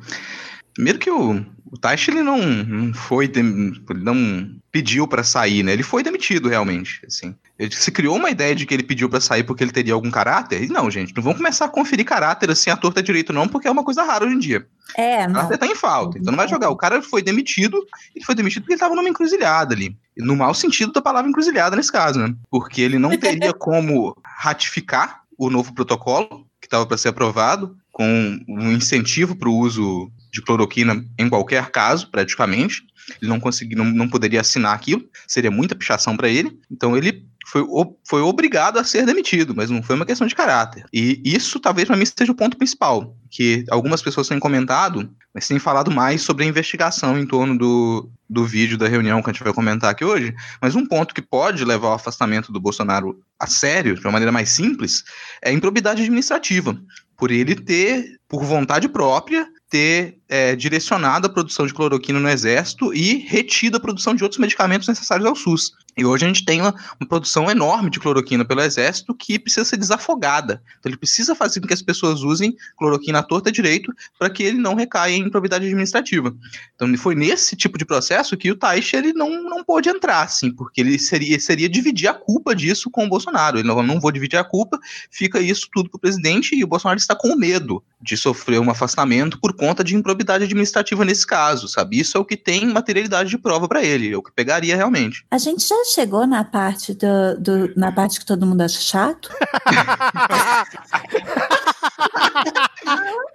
primeiro 0.73 0.99
que 0.99 1.09
o, 1.09 1.45
o 1.71 1.77
Taish, 1.77 2.07
ele 2.07 2.21
não, 2.23 2.37
não 2.39 2.93
foi, 2.93 3.27
dem- 3.27 3.73
ele 3.89 4.03
não 4.03 4.49
pediu 4.71 5.07
pra 5.07 5.23
sair, 5.23 5.63
né, 5.63 5.73
ele 5.73 5.83
foi 5.83 6.03
demitido 6.03 6.49
realmente, 6.49 7.01
assim. 7.05 7.35
Ele 7.57 7.73
se 7.75 7.91
criou 7.91 8.15
uma 8.15 8.29
ideia 8.29 8.55
de 8.55 8.65
que 8.65 8.73
ele 8.73 8.83
pediu 8.83 9.09
pra 9.09 9.19
sair 9.19 9.43
porque 9.43 9.63
ele 9.63 9.71
teria 9.71 9.93
algum 9.93 10.09
caráter, 10.09 10.63
e 10.63 10.67
não, 10.67 10.89
gente, 10.89 11.15
não 11.15 11.21
vamos 11.23 11.37
começar 11.37 11.65
a 11.65 11.69
conferir 11.69 12.05
caráter 12.05 12.49
assim 12.49 12.69
à 12.69 12.77
torta 12.77 13.03
direito 13.03 13.33
não, 13.33 13.47
porque 13.47 13.67
é 13.67 13.71
uma 13.71 13.83
coisa 13.83 14.03
rara 14.03 14.25
hoje 14.25 14.35
em 14.35 14.39
dia. 14.39 14.65
É, 14.97 15.27
não. 15.27 15.35
Caráter 15.35 15.57
tá 15.57 15.67
em 15.67 15.75
falta, 15.75 16.17
então 16.17 16.31
não 16.31 16.37
vai 16.37 16.47
jogar. 16.47 16.69
O 16.69 16.75
cara 16.75 17.01
foi 17.01 17.21
demitido, 17.21 17.85
ele 18.15 18.25
foi 18.25 18.33
demitido 18.33 18.63
porque 18.63 18.73
ele 18.73 18.79
tava 18.79 18.95
numa 18.95 19.09
encruzilhada 19.09 19.73
ali. 19.75 19.95
No 20.17 20.35
mau 20.35 20.53
sentido 20.53 20.91
da 20.91 21.01
palavra 21.01 21.29
encruzilhada 21.29 21.75
nesse 21.75 21.91
caso, 21.91 22.19
né? 22.19 22.33
Porque 22.49 22.81
ele 22.81 22.97
não 22.97 23.15
teria 23.17 23.53
como 23.53 24.15
ratificar 24.23 25.21
o 25.37 25.49
novo 25.49 25.73
protocolo 25.73 26.45
que 26.59 26.67
estava 26.67 26.85
para 26.85 26.97
ser 26.97 27.09
aprovado, 27.09 27.75
com 27.91 28.39
um 28.47 28.71
incentivo 28.71 29.35
para 29.35 29.47
o 29.49 29.57
uso 29.57 30.11
de 30.31 30.41
cloroquina 30.41 31.05
em 31.17 31.29
qualquer 31.29 31.69
caso, 31.71 32.09
praticamente. 32.09 32.83
Ele 33.21 33.29
não 33.29 33.39
conseguiu, 33.39 33.77
não, 33.77 33.85
não 33.85 34.07
poderia 34.07 34.41
assinar 34.41 34.75
aquilo, 34.75 35.03
seria 35.27 35.49
muita 35.49 35.75
pichação 35.75 36.15
para 36.15 36.29
ele. 36.29 36.57
Então 36.69 36.95
ele 36.95 37.25
foi, 37.49 37.63
foi 38.07 38.21
obrigado 38.21 38.77
a 38.77 38.83
ser 38.83 39.05
demitido, 39.05 39.55
mas 39.55 39.69
não 39.71 39.81
foi 39.81 39.95
uma 39.95 40.05
questão 40.05 40.27
de 40.27 40.35
caráter. 40.35 40.85
E 40.93 41.21
isso 41.25 41.59
talvez 41.59 41.87
para 41.87 41.97
mim 41.97 42.05
seja 42.05 42.31
o 42.31 42.35
ponto 42.35 42.57
principal, 42.57 43.15
que 43.29 43.65
algumas 43.69 44.01
pessoas 44.01 44.27
têm 44.27 44.39
comentado, 44.39 45.09
mas 45.33 45.47
têm 45.47 45.57
falado 45.57 45.89
mais 45.89 46.21
sobre 46.21 46.45
a 46.45 46.47
investigação 46.47 47.17
em 47.17 47.25
torno 47.25 47.57
do, 47.57 48.09
do 48.29 48.45
vídeo 48.45 48.77
da 48.77 48.87
reunião 48.87 49.21
que 49.21 49.29
a 49.29 49.33
gente 49.33 49.43
vai 49.43 49.53
comentar 49.53 49.89
aqui 49.89 50.05
hoje. 50.05 50.33
Mas 50.61 50.75
um 50.75 50.85
ponto 50.85 51.13
que 51.13 51.21
pode 51.21 51.65
levar 51.65 51.87
ao 51.87 51.93
afastamento 51.95 52.51
do 52.51 52.59
Bolsonaro 52.59 53.19
a 53.39 53.47
sério, 53.47 53.95
de 53.95 54.01
uma 54.01 54.11
maneira 54.11 54.31
mais 54.31 54.49
simples, 54.49 55.03
é 55.41 55.49
a 55.49 55.53
improbidade 55.53 56.01
administrativa. 56.01 56.79
Por 57.17 57.31
ele 57.31 57.55
ter, 57.55 58.19
por 58.27 58.43
vontade 58.43 58.87
própria, 58.87 59.47
ter 59.69 60.17
é, 60.27 60.55
direcionado 60.55 61.27
a 61.27 61.29
produção 61.29 61.67
de 61.67 61.73
cloroquina 61.73 62.19
no 62.19 62.27
Exército 62.29 62.93
e 62.93 63.17
retido 63.17 63.77
a 63.77 63.79
produção 63.79 64.15
de 64.15 64.23
outros 64.23 64.39
medicamentos 64.39 64.87
necessários 64.87 65.27
ao 65.27 65.35
SUS. 65.35 65.73
E 65.99 66.05
hoje 66.05 66.23
a 66.23 66.27
gente 66.29 66.45
tem 66.45 66.61
uma, 66.61 66.73
uma 66.97 67.07
produção 67.07 67.51
enorme 67.51 67.89
de 67.89 67.99
cloroquina 67.99 68.45
pelo 68.45 68.61
Exército 68.61 69.13
que 69.13 69.37
precisa 69.37 69.65
ser 69.65 69.75
desafogada. 69.75 70.63
Então 70.79 70.89
ele 70.89 70.97
precisa 70.97 71.35
fazer 71.35 71.59
com 71.59 71.67
que 71.67 71.73
as 71.73 71.81
pessoas 71.81 72.21
usem 72.21 72.55
cloroquina 72.77 73.19
à 73.19 73.23
torta 73.23 73.51
direito 73.51 73.93
para 74.17 74.29
que 74.29 74.41
ele 74.41 74.57
não 74.57 74.75
recaia 74.75 75.13
em 75.13 75.27
improbidade 75.27 75.65
administrativa. 75.65 76.33
Então 76.75 76.95
foi 76.97 77.15
nesse 77.15 77.53
tipo 77.57 77.77
de 77.77 77.83
processo 77.83 78.37
que 78.37 78.49
o 78.49 78.55
Taish 78.55 78.93
ele 78.93 79.11
não, 79.11 79.43
não 79.43 79.61
pôde 79.61 79.89
entrar, 79.89 80.21
assim, 80.21 80.51
porque 80.53 80.79
ele 80.79 80.97
seria, 80.97 81.37
seria 81.37 81.67
dividir 81.67 82.07
a 82.07 82.13
culpa 82.13 82.55
disso 82.55 82.89
com 82.89 83.05
o 83.05 83.09
Bolsonaro. 83.09 83.59
Ele 83.59 83.67
não, 83.67 83.83
não 83.83 83.99
vou 83.99 84.11
dividir 84.11 84.37
a 84.37 84.43
culpa, 84.45 84.79
fica 85.11 85.41
isso 85.41 85.67
tudo 85.69 85.89
para 85.89 85.97
o 85.97 86.01
presidente 86.01 86.55
e 86.55 86.63
o 86.63 86.67
Bolsonaro 86.67 86.97
está 86.97 87.13
com 87.13 87.35
medo 87.35 87.83
de 88.01 88.15
sofrer 88.15 88.61
um 88.61 88.69
afastamento 88.69 89.37
por 89.39 89.53
conta 89.53 89.83
de 89.83 89.95
improbidade 89.95 90.45
administrativa 90.45 91.03
nesse 91.03 91.27
caso, 91.27 91.67
sabe? 91.67 91.99
Isso 91.99 92.17
é 92.17 92.21
o 92.21 92.25
que 92.25 92.37
tem 92.37 92.65
materialidade 92.67 93.29
de 93.29 93.37
prova 93.37 93.67
para 93.67 93.83
ele, 93.83 94.13
é 94.13 94.17
o 94.17 94.23
que 94.23 94.31
pegaria 94.31 94.75
realmente. 94.75 95.25
A 95.29 95.37
gente 95.37 95.67
já 95.67 95.75
chegou 95.89 96.27
na 96.27 96.43
parte 96.43 96.93
do, 96.93 97.35
do- 97.39 97.73
na 97.75 97.91
parte 97.91 98.19
que 98.19 98.25
todo 98.25 98.45
mundo 98.45 98.61
acha 98.61 98.79
chato? 98.79 99.29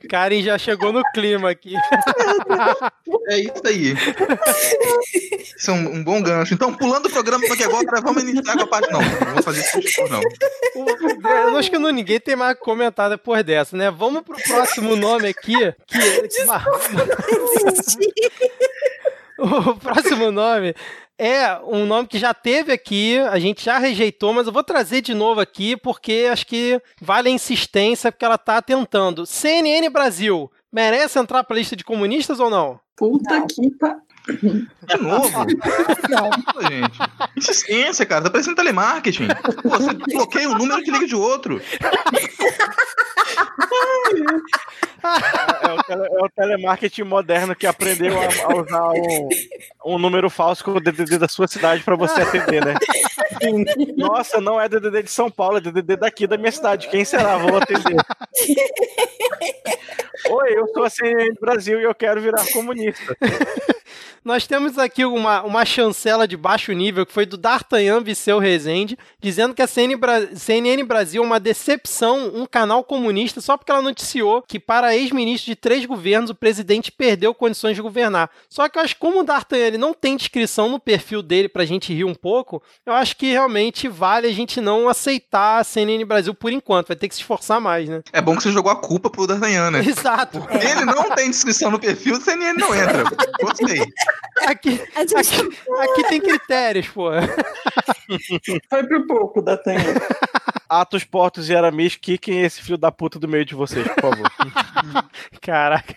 Karen 0.08 0.42
já 0.42 0.58
chegou 0.58 0.92
no 0.92 1.02
clima 1.12 1.50
aqui. 1.50 1.74
É 3.26 3.38
isso 3.38 3.62
aí. 3.64 3.94
Isso 5.56 5.70
é 5.70 5.72
um, 5.72 5.94
um 5.96 6.04
bom 6.04 6.22
gancho. 6.22 6.52
Então, 6.52 6.74
pulando 6.74 7.06
o 7.06 7.10
programa 7.10 7.42
aqui 7.46 7.64
agora, 7.64 8.02
vamos 8.02 8.22
iniciar 8.22 8.54
com 8.54 8.64
a 8.64 8.66
parte. 8.66 8.92
Não, 8.92 9.00
não 9.00 9.32
vou 9.34 9.42
fazer 9.42 9.62
isso, 9.82 10.02
não. 10.08 10.20
Eu 11.48 11.56
acho 11.56 11.70
que 11.70 11.78
não, 11.78 11.90
ninguém 11.90 12.20
tem 12.20 12.36
mais 12.36 12.54
que 12.54 12.60
comentar 12.62 13.08
depois 13.08 13.42
dessa, 13.42 13.74
né? 13.78 13.90
Vamos 13.90 14.22
pro 14.24 14.36
próximo 14.36 14.94
nome 14.94 15.28
aqui. 15.28 15.56
Que, 15.86 15.98
o 19.38 19.74
próximo 19.76 20.30
nome 20.30 20.74
é 21.18 21.58
um 21.64 21.86
nome 21.86 22.08
que 22.08 22.18
já 22.18 22.34
teve 22.34 22.72
aqui, 22.72 23.18
a 23.18 23.38
gente 23.38 23.64
já 23.64 23.78
rejeitou, 23.78 24.32
mas 24.32 24.46
eu 24.46 24.52
vou 24.52 24.64
trazer 24.64 25.00
de 25.00 25.14
novo 25.14 25.40
aqui 25.40 25.76
porque 25.76 26.28
acho 26.30 26.46
que 26.46 26.80
vale 27.00 27.28
a 27.28 27.32
insistência 27.32 28.10
porque 28.10 28.24
ela 28.24 28.38
tá 28.38 28.60
tentando. 28.60 29.24
CNN 29.26 29.88
Brasil, 29.90 30.50
merece 30.72 31.18
entrar 31.18 31.44
pra 31.44 31.56
lista 31.56 31.76
de 31.76 31.84
comunistas 31.84 32.40
ou 32.40 32.50
não? 32.50 32.80
Puta 32.96 33.38
Não. 33.40 33.46
que 33.46 33.70
pa... 33.78 33.96
De 34.26 34.96
novo. 35.02 35.46
Pô, 35.46 36.62
gente. 36.62 36.98
Insistência, 37.36 38.06
cara. 38.06 38.24
Tá 38.24 38.30
parecendo 38.30 38.56
telemarketing. 38.56 39.28
Pô, 39.62 39.68
você 39.70 39.92
bloqueia 40.12 40.48
um 40.48 40.56
número 40.56 40.82
que 40.82 40.90
liga 40.90 41.06
de 41.06 41.14
outro. 41.14 41.60
É 45.62 45.72
o, 45.72 45.82
tele- 45.84 46.06
é 46.06 46.24
o 46.24 46.28
telemarketing 46.30 47.02
moderno 47.02 47.54
que 47.54 47.66
aprendeu 47.66 48.14
a, 48.18 48.24
a 48.52 48.56
usar 48.62 48.90
um, 48.90 49.28
um 49.84 49.98
número 49.98 50.30
falso 50.30 50.64
com 50.64 50.72
o 50.72 50.80
DDD 50.80 51.18
da 51.18 51.28
sua 51.28 51.46
cidade 51.46 51.82
pra 51.82 51.94
você 51.96 52.22
atender, 52.22 52.64
né? 52.64 52.74
Nossa, 53.96 54.40
não 54.40 54.58
é 54.60 54.68
DDD 54.68 55.02
de 55.02 55.10
São 55.10 55.30
Paulo, 55.30 55.58
é 55.58 55.60
DDD 55.60 55.96
daqui 55.96 56.26
da 56.26 56.38
minha 56.38 56.52
cidade. 56.52 56.88
Quem 56.88 57.04
será? 57.04 57.36
Vou 57.36 57.56
atender. 57.58 57.96
Oi, 60.30 60.48
eu 60.58 60.66
sou 60.68 60.84
a 60.84 60.90
CNN 60.90 61.34
do 61.34 61.40
Brasil 61.40 61.80
e 61.80 61.84
eu 61.84 61.94
quero 61.94 62.20
virar 62.22 62.44
comunista. 62.52 63.14
Nós 64.24 64.46
temos 64.46 64.78
aqui 64.78 65.04
uma, 65.04 65.42
uma 65.42 65.66
chancela 65.66 66.26
de 66.26 66.34
baixo 66.34 66.72
nível 66.72 67.04
que 67.04 67.12
foi 67.12 67.26
do 67.26 67.36
D'Artagnan 67.36 68.00
Viseu 68.00 68.38
Rezende, 68.38 68.96
dizendo 69.20 69.52
que 69.52 69.60
a 69.60 69.66
CN 69.66 69.96
Bra- 69.96 70.28
CNN 70.34 70.82
Brasil 70.82 71.22
é 71.22 71.26
uma 71.26 71.38
decepção, 71.38 72.32
um 72.34 72.46
canal 72.46 72.82
comunista, 72.82 73.42
só 73.42 73.56
porque 73.58 73.70
ela 73.70 73.82
noticiou 73.82 74.42
que 74.48 74.58
para 74.58 74.96
ex-ministro 74.96 75.46
de 75.50 75.54
três 75.56 75.84
governos 75.84 76.30
o 76.30 76.34
presidente 76.34 76.90
perdeu 76.90 77.34
condições 77.34 77.76
de 77.76 77.82
governar. 77.82 78.30
Só 78.48 78.66
que 78.66 78.78
eu 78.78 78.82
acho 78.82 78.94
que 78.94 79.00
como 79.00 79.20
o 79.20 79.24
D'Artagnan 79.24 79.66
ele 79.66 79.78
não 79.78 79.92
tem 79.92 80.16
descrição 80.16 80.70
no 80.70 80.80
perfil 80.80 81.20
dele 81.22 81.48
pra 81.48 81.66
gente 81.66 81.92
rir 81.92 82.04
um 82.04 82.14
pouco, 82.14 82.62
eu 82.86 82.94
acho 82.94 83.16
que 83.18 83.26
realmente 83.30 83.88
vale 83.88 84.26
a 84.26 84.32
gente 84.32 84.58
não 84.58 84.88
aceitar 84.88 85.58
a 85.60 85.64
CNN 85.64 86.02
Brasil 86.06 86.32
por 86.32 86.50
enquanto, 86.50 86.88
vai 86.88 86.96
ter 86.96 87.08
que 87.08 87.14
se 87.14 87.20
esforçar 87.20 87.60
mais, 87.60 87.90
né? 87.90 88.00
É 88.10 88.22
bom 88.22 88.34
que 88.36 88.42
você 88.42 88.50
jogou 88.52 88.72
a 88.72 88.76
culpa 88.76 89.10
pro 89.10 89.26
D'Artagnan, 89.26 89.70
né? 89.70 89.80
Exato. 89.86 90.38
Ele 90.50 90.86
não 90.86 91.10
tem 91.14 91.28
descrição 91.30 91.70
no 91.70 91.78
perfil, 91.78 92.16
o 92.16 92.20
CNN 92.22 92.58
não 92.58 92.74
entra. 92.74 93.04
Gostei. 93.42 93.84
Aqui, 94.46 94.80
aqui, 94.96 95.14
aqui 95.80 96.08
tem 96.08 96.20
critérios, 96.20 96.88
pô. 96.88 97.10
Foi 98.68 98.86
por 98.86 99.06
pouco 99.06 99.42
da 99.42 99.56
Tanha. 99.56 99.78
Atos, 100.68 101.04
Portos 101.04 101.48
e 101.48 101.54
Aramis, 101.54 101.94
quiquem 101.96 102.40
esse 102.42 102.60
filho 102.62 102.76
da 102.78 102.90
puta 102.90 103.18
do 103.18 103.28
meio 103.28 103.44
de 103.44 103.54
vocês, 103.54 103.86
por 103.86 104.00
favor. 104.00 104.30
Caraca. 105.40 105.94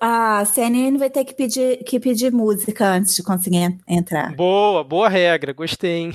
A 0.00 0.44
CNN 0.44 0.96
vai 0.98 1.10
ter 1.10 1.24
que 1.24 1.34
pedir, 1.34 1.78
que 1.84 1.98
pedir 1.98 2.30
música 2.32 2.86
antes 2.86 3.14
de 3.16 3.22
conseguir 3.22 3.56
en- 3.58 3.78
entrar. 3.88 4.34
Boa, 4.34 4.84
boa 4.84 5.08
regra, 5.08 5.52
gostei, 5.52 5.90
hein? 5.98 6.12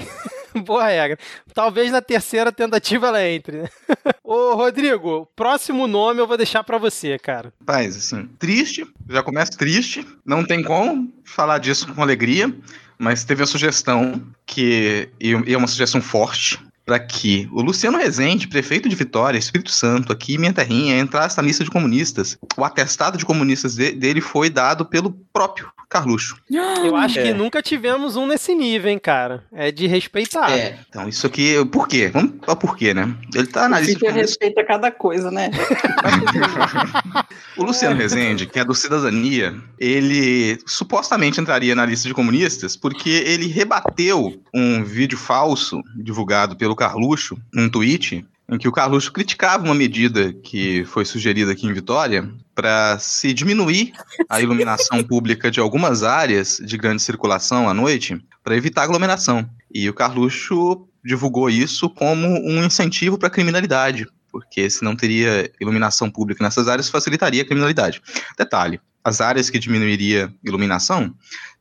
boa 0.63 0.85
regra. 0.87 1.17
Talvez 1.53 1.91
na 1.91 2.01
terceira 2.01 2.51
tentativa 2.51 3.07
ela 3.07 3.23
entre, 3.27 3.63
né? 3.63 3.69
Ô, 4.23 4.55
Rodrigo, 4.55 5.27
próximo 5.35 5.87
nome 5.87 6.19
eu 6.21 6.27
vou 6.27 6.37
deixar 6.37 6.63
pra 6.63 6.77
você, 6.77 7.17
cara. 7.19 7.53
Rapaz, 7.59 7.95
assim, 7.95 8.27
triste, 8.39 8.85
já 9.09 9.21
começa 9.21 9.51
triste, 9.51 10.05
não 10.25 10.43
tem 10.45 10.63
como 10.63 11.11
falar 11.23 11.57
disso 11.59 11.93
com 11.93 12.01
alegria, 12.01 12.53
mas 12.97 13.23
teve 13.23 13.43
a 13.43 13.47
sugestão 13.47 14.21
que, 14.45 15.09
e 15.19 15.33
é 15.53 15.57
uma 15.57 15.67
sugestão 15.67 16.01
forte, 16.01 16.59
para 16.85 16.99
que 16.99 17.49
o 17.51 17.61
Luciano 17.63 17.97
Rezende, 17.97 18.47
prefeito 18.47 18.87
de 18.87 18.95
Vitória, 18.95 19.39
Espírito 19.39 19.71
Santo, 19.71 20.13
aqui 20.13 20.35
em 20.35 20.37
minha 20.37 20.53
terrinha, 20.53 20.99
entrasse 20.99 21.35
na 21.35 21.41
lista 21.41 21.63
de 21.63 21.71
comunistas. 21.71 22.37
O 22.55 22.63
atestado 22.63 23.17
de 23.17 23.25
comunistas 23.25 23.75
de- 23.75 23.91
dele 23.93 24.21
foi 24.21 24.51
dado 24.51 24.85
pelo 24.85 25.11
próprio 25.33 25.67
Carluxo. 25.95 26.36
Eu 26.84 26.95
acho 26.95 27.19
É. 27.19 27.23
que 27.23 27.34
nunca 27.34 27.62
tivemos 27.62 28.15
um 28.15 28.27
nesse 28.27 28.53
nível, 28.53 28.91
hein, 28.91 28.99
cara. 28.99 29.43
É 29.53 29.71
de 29.71 29.88
respeitar. 29.88 30.51
É, 30.51 30.77
então 30.89 31.08
isso 31.08 31.25
aqui, 31.25 31.53
por 31.71 31.88
quê? 31.88 32.10
Vamos 32.13 32.34
ao 32.45 32.55
porquê, 32.55 32.93
né? 32.93 33.15
Ele 33.34 33.47
tá 33.47 33.69
na 33.69 33.77
O 33.77 33.79
lista 33.79 33.99
comunistas. 33.99 34.29
respeita 34.31 34.63
cada 34.65 34.91
coisa, 34.91 35.31
né? 35.31 35.49
O 37.58 37.63
Luciano 37.63 37.95
Rezende, 37.95 38.45
que 38.45 38.60
é 38.60 38.65
do 38.65 38.73
Cidadania, 38.73 39.55
ele 39.79 40.58
supostamente 40.65 41.39
entraria 41.39 41.75
na 41.75 41.86
lista 41.86 42.08
de 42.08 42.13
comunistas 42.13 42.75
porque 42.75 43.10
ele 43.10 43.47
rebateu 43.47 44.41
um 44.53 44.84
vídeo 44.84 45.17
falso 45.17 45.81
divulgado 45.95 46.55
pelo 46.55 46.75
Carluxo, 46.75 47.38
num 47.53 47.69
tweet, 47.69 48.25
em 48.49 48.58
que 48.58 48.67
o 48.67 48.71
Carluxo 48.71 49.12
criticava 49.12 49.63
uma 49.63 49.73
medida 49.73 50.31
que 50.31 50.86
foi 50.86 51.03
sugerida 51.03 51.51
aqui 51.51 51.65
em 51.65 51.73
Vitória 51.73 52.31
para 52.53 52.97
se 52.99 53.34
diminuir 53.34 53.93
a 54.29 54.39
iluminação 54.39 55.01
pública 55.03 55.49
de 55.49 55.60
algumas 55.60 56.03
áreas 56.03 56.62
de 56.63 56.77
grande 56.77 57.01
circulação 57.01 57.67
à 57.67 57.73
noite 57.73 58.21
para 58.43 58.55
evitar 58.55 58.84
aglomeração. 58.84 59.49
E 59.73 59.89
o 59.89 59.93
Carluxo 59.93 60.88
divulgou 61.03 61.49
isso 61.49 61.89
como 61.89 62.27
um 62.27 62.63
incentivo 62.63 63.17
para 63.17 63.27
a 63.27 63.31
criminalidade, 63.31 64.08
porque 64.31 64.69
se 64.69 64.84
não 64.84 64.95
teria 64.95 65.51
iluminação 65.60 66.10
pública 66.10 66.43
nessas 66.43 66.67
áreas, 66.67 66.89
facilitaria 66.89 67.41
a 67.41 67.45
criminalidade. 67.45 68.01
Detalhe: 68.38 68.79
as 69.03 69.21
áreas 69.21 69.49
que 69.49 69.60
diminuiria 69.60 70.34
iluminação 70.43 71.13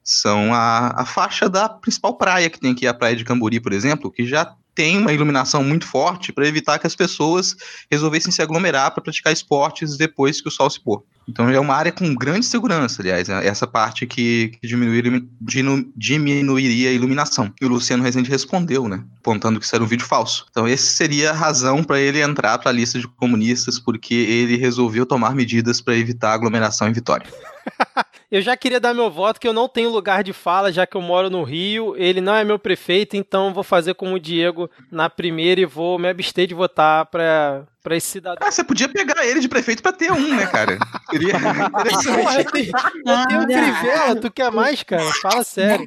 são 0.03 0.53
a, 0.53 1.01
a 1.01 1.07
faixa 1.07 1.49
da 1.49 1.67
principal 1.69 2.17
praia 2.17 2.51
que 2.51 2.61
tem 2.61 2.73
aqui, 2.73 2.87
a 2.87 2.93
praia 2.93 3.17
de 3.17 3.25
Cambori, 3.25 3.59
por 3.59 3.73
exemplo, 3.73 4.11
que 4.11 4.27
já 4.27 4.55
tem 4.75 4.99
uma 4.99 5.13
iluminação 5.13 5.63
muito 5.63 5.87
forte 5.87 6.33
para 6.33 6.47
evitar 6.47 6.79
que 6.79 6.87
as 6.87 6.97
pessoas 6.97 7.57
resolvessem 7.91 8.33
se 8.33 8.43
aglomerar 8.43 8.93
para 8.93 9.03
praticar 9.03 9.33
esportes 9.33 9.97
depois 9.97 10.41
que 10.41 10.49
o 10.49 10.51
sol 10.51 10.69
se 10.69 10.81
pôr. 10.81 11.03
Então 11.27 11.49
é 11.49 11.59
uma 11.59 11.75
área 11.75 11.91
com 11.91 12.15
grande 12.15 12.45
segurança, 12.45 13.01
aliás, 13.01 13.29
é 13.29 13.47
essa 13.47 13.67
parte 13.67 14.07
que, 14.07 14.53
diminuiria, 14.63 16.91
a 16.91 16.93
iluminação. 16.93 17.53
E 17.61 17.65
o 17.65 17.69
Luciano 17.69 18.03
Rezende 18.03 18.31
respondeu, 18.31 18.89
né, 18.89 19.03
apontando 19.21 19.59
que 19.59 19.65
isso 19.65 19.75
era 19.75 19.83
um 19.83 19.87
vídeo 19.87 20.07
falso. 20.07 20.47
Então 20.51 20.67
essa 20.67 20.85
seria 20.85 21.31
a 21.31 21.35
razão 21.35 21.83
para 21.83 21.99
ele 21.99 22.21
entrar 22.21 22.59
para 22.59 22.71
a 22.71 22.75
lista 22.75 22.99
de 22.99 23.09
comunistas, 23.09 23.79
porque 23.79 24.15
ele 24.15 24.57
resolveu 24.57 25.07
tomar 25.07 25.35
medidas 25.35 25.81
para 25.81 25.97
evitar 25.97 26.35
aglomeração 26.35 26.89
em 26.89 26.93
Vitória. 26.93 27.27
Eu 28.35 28.43
já 28.43 28.57
queria 28.57 28.81
dar 28.81 28.93
meu 28.93 29.09
voto, 29.09 29.39
que 29.39 29.47
eu 29.47 29.53
não 29.53 29.69
tenho 29.69 29.91
lugar 29.91 30.25
de 30.25 30.33
fala, 30.33 30.73
já 30.73 30.85
que 30.85 30.97
eu 30.97 31.01
moro 31.01 31.31
no 31.31 31.45
Rio. 31.45 31.95
Ele 31.97 32.21
não 32.21 32.35
é 32.35 32.43
meu 32.43 32.59
prefeito, 32.59 33.17
então 33.17 33.55
vou 33.55 33.63
fazer 33.63 33.95
como 33.95 34.17
o 34.17 34.19
Diego 34.19 34.69
na 34.91 35.09
primeira 35.09 35.61
e 35.61 35.65
vou 35.65 36.01
me 36.01 36.09
abster 36.09 36.45
de 36.49 36.53
votar 36.53 37.07
para 37.07 37.65
para 37.81 37.97
esse 37.97 38.09
cidadão. 38.09 38.39
Ah, 38.41 38.51
você 38.51 38.65
podia 38.65 38.89
pegar 38.89 39.25
ele 39.27 39.39
de 39.41 39.49
prefeito 39.49 39.83
para 39.83 39.93
ter 39.93 40.11
um, 40.11 40.35
né, 40.35 40.47
cara? 40.47 40.79
Seria 41.11 41.35
interessante. 41.69 42.19
Porra, 42.19 42.41
eu 42.41 42.51
tenho, 42.51 42.73
eu 43.07 43.27
tenho 43.29 43.41
um 43.41 43.47
Crivella, 43.47 44.17
tu 44.17 44.33
quer 44.33 44.51
mais, 44.51 44.83
cara? 44.83 45.05
Fala 45.21 45.45
sério. 45.45 45.87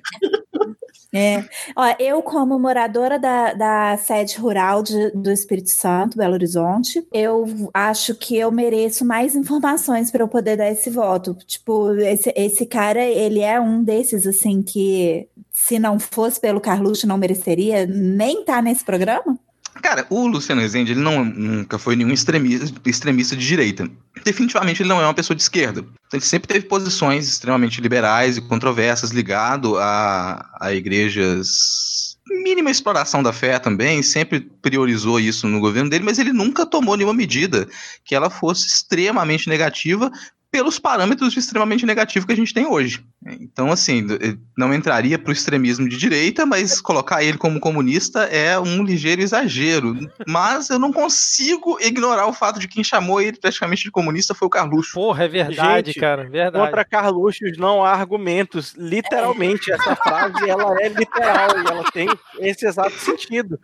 É. 1.13 1.43
Ó, 1.75 1.95
eu, 1.99 2.21
como 2.21 2.59
moradora 2.59 3.17
da, 3.17 3.53
da 3.53 3.97
sede 3.97 4.37
rural 4.37 4.83
de- 4.83 5.11
do 5.11 5.31
Espírito 5.31 5.69
Santo, 5.69 6.17
Belo 6.17 6.33
Horizonte, 6.33 7.05
eu 7.13 7.45
acho 7.73 8.13
que 8.13 8.35
eu 8.37 8.51
mereço 8.51 9.05
mais 9.05 9.35
informações 9.35 10.11
para 10.11 10.23
eu 10.23 10.27
poder 10.27 10.57
dar 10.57 10.69
esse 10.69 10.89
voto. 10.89 11.33
Tipo, 11.45 11.93
esse, 11.95 12.33
esse 12.35 12.65
cara, 12.65 13.01
ele 13.03 13.39
é 13.39 13.59
um 13.59 13.83
desses, 13.83 14.27
assim, 14.27 14.61
que 14.61 15.27
se 15.51 15.79
não 15.79 15.97
fosse 15.99 16.39
pelo 16.39 16.59
Carluxo, 16.61 17.07
não 17.07 17.17
mereceria 17.17 17.85
nem 17.85 18.41
estar 18.41 18.61
nesse 18.61 18.83
programa? 18.83 19.39
Cara, 19.81 20.05
o 20.09 20.27
Luciano 20.27 20.61
Rezende, 20.61 20.91
ele 20.91 21.01
não, 21.01 21.23
nunca 21.23 21.77
foi 21.77 21.95
nenhum 21.95 22.11
extremista, 22.11 22.73
extremista 22.85 23.35
de 23.35 23.45
direita. 23.45 23.89
Definitivamente 24.23 24.81
ele 24.81 24.89
não 24.89 25.01
é 25.01 25.05
uma 25.05 25.13
pessoa 25.13 25.35
de 25.35 25.41
esquerda. 25.41 25.85
Ele 26.11 26.21
sempre 26.21 26.47
teve 26.47 26.65
posições 26.65 27.27
extremamente 27.27 27.81
liberais 27.81 28.37
e 28.37 28.41
controversas 28.41 29.11
ligado 29.11 29.77
a, 29.77 30.45
a 30.59 30.73
igrejas 30.73 32.07
mínima 32.29 32.69
exploração 32.69 33.23
da 33.23 33.31
fé 33.31 33.57
também, 33.57 34.03
sempre 34.03 34.39
priorizou 34.61 35.19
isso 35.19 35.47
no 35.47 35.59
governo 35.59 35.89
dele, 35.89 36.03
mas 36.03 36.19
ele 36.19 36.33
nunca 36.33 36.65
tomou 36.65 36.95
nenhuma 36.95 37.13
medida 37.13 37.67
que 38.03 38.13
ela 38.13 38.29
fosse 38.29 38.67
extremamente 38.67 39.49
negativa 39.49 40.11
pelos 40.51 40.79
parâmetros 40.79 41.33
de 41.33 41.39
extremamente 41.39 41.85
negativo 41.85 42.25
que 42.25 42.33
a 42.33 42.35
gente 42.35 42.53
tem 42.53 42.65
hoje. 42.65 43.03
Então, 43.25 43.71
assim, 43.71 43.97
ele 44.21 44.39
não 44.57 44.73
entraria 44.73 45.19
para 45.19 45.29
o 45.29 45.33
extremismo 45.33 45.89
de 45.89 45.97
direita, 45.97 46.45
mas 46.45 46.79
colocar 46.79 47.23
ele 47.23 47.37
como 47.37 47.59
comunista 47.59 48.23
é 48.23 48.57
um 48.57 48.83
ligeiro 48.83 49.21
exagero. 49.21 49.95
Mas 50.25 50.69
eu 50.69 50.79
não 50.79 50.93
consigo 50.93 51.77
ignorar 51.81 52.27
o 52.27 52.33
fato 52.33 52.59
de 52.59 52.67
quem 52.67 52.83
chamou 52.83 53.19
ele 53.19 53.37
praticamente 53.37 53.83
de 53.83 53.91
comunista 53.91 54.33
foi 54.33 54.47
o 54.47 54.51
Carluxo. 54.51 54.93
Porra, 54.93 55.25
é 55.25 55.27
verdade, 55.27 55.87
Gente, 55.87 55.99
cara. 55.99 56.29
Verdade. 56.29 56.65
Contra 56.65 56.85
Carluxos 56.85 57.57
não 57.57 57.83
há 57.83 57.91
argumentos. 57.91 58.73
Literalmente, 58.77 59.71
essa 59.71 59.95
frase 59.95 60.49
ela 60.49 60.75
é 60.81 60.87
literal 60.87 61.49
e 61.57 61.67
ela 61.67 61.91
tem 61.91 62.07
esse 62.39 62.65
exato 62.65 62.97
sentido. 62.97 63.59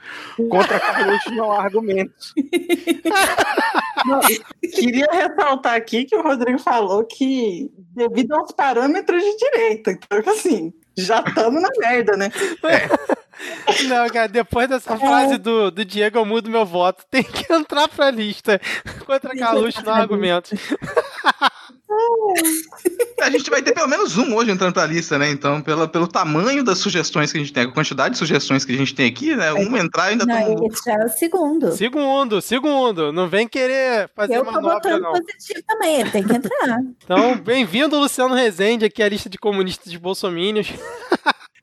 Contra 0.50 0.80
Carluxos 0.80 1.36
não 1.36 1.52
há 1.52 1.63
argumentos. 1.63 2.34
Não, 4.06 4.19
queria 4.71 5.08
ressaltar 5.12 5.75
aqui 5.75 6.06
que 6.06 6.15
o 6.15 6.21
Rodrigo 6.21 6.60
falou 6.60 7.03
que 7.06 7.71
devido 7.95 8.34
aos 8.34 8.51
parâmetros 8.51 9.21
de 9.21 9.38
direita. 9.38 9.91
Então, 9.91 10.34
assim, 10.34 10.73
já 10.97 11.23
estamos 11.25 11.62
na 11.62 11.69
merda, 11.77 12.17
né? 12.17 12.32
Não, 13.88 14.08
cara, 14.10 14.27
depois 14.27 14.69
dessa 14.69 14.97
frase 14.97 15.38
do, 15.38 15.71
do 15.71 15.84
Diego, 15.84 16.17
eu 16.17 16.25
mudo 16.25 16.49
meu 16.49 16.65
voto. 16.65 17.03
Tem 17.10 17.23
que 17.23 17.51
entrar 17.51 17.88
pra 17.88 18.12
lista. 18.12 18.60
Contra 19.06 19.29
Tem 19.29 19.32
que 19.32 19.39
Carluxo, 19.39 19.84
A 23.21 23.29
gente 23.29 23.49
vai 23.49 23.62
ter 23.62 23.73
pelo 23.73 23.88
menos 23.88 24.17
um 24.17 24.36
hoje 24.36 24.51
entrando 24.51 24.73
pra 24.73 24.86
lista, 24.86 25.17
né? 25.17 25.29
Então, 25.29 25.62
pela, 25.62 25.88
pelo 25.88 26.08
tamanho 26.08 26.63
das 26.63 26.77
sugestões 26.79 27.32
que 27.32 27.38
a 27.38 27.41
gente 27.41 27.53
tem, 27.53 27.63
a 27.63 27.71
quantidade 27.71 28.13
de 28.13 28.17
sugestões 28.17 28.65
que 28.65 28.73
a 28.73 28.77
gente 28.77 28.93
tem 28.93 29.08
aqui, 29.10 29.36
né? 29.36 29.53
Um 29.53 29.75
entrar 29.77 30.06
ainda 30.06 30.25
Não, 30.25 30.56
tem. 30.56 30.67
esse 30.67 30.84
já 30.86 30.93
é 30.93 31.06
o 31.06 31.10
segundo. 31.10 31.71
Segundo, 31.71 32.41
segundo. 32.41 33.12
Não 33.13 33.29
vem 33.29 33.47
querer 33.47 34.10
fazer 34.15 34.36
Eu 34.38 34.43
tô 34.45 34.51
manobra, 34.51 34.73
votando 34.75 35.01
não. 35.03 35.12
positivo 35.12 35.62
também, 35.67 36.01
ele 36.01 36.12
tem 36.12 36.23
que 36.23 36.34
entrar. 36.34 36.79
Então, 37.03 37.36
bem-vindo, 37.38 37.97
Luciano 37.99 38.34
Rezende, 38.34 38.86
aqui 38.86 39.01
à 39.03 39.10
lista 39.10 39.29
de 39.29 39.38
comunistas 39.38 39.91
de 39.91 39.99
bolsomínios. 39.99 40.67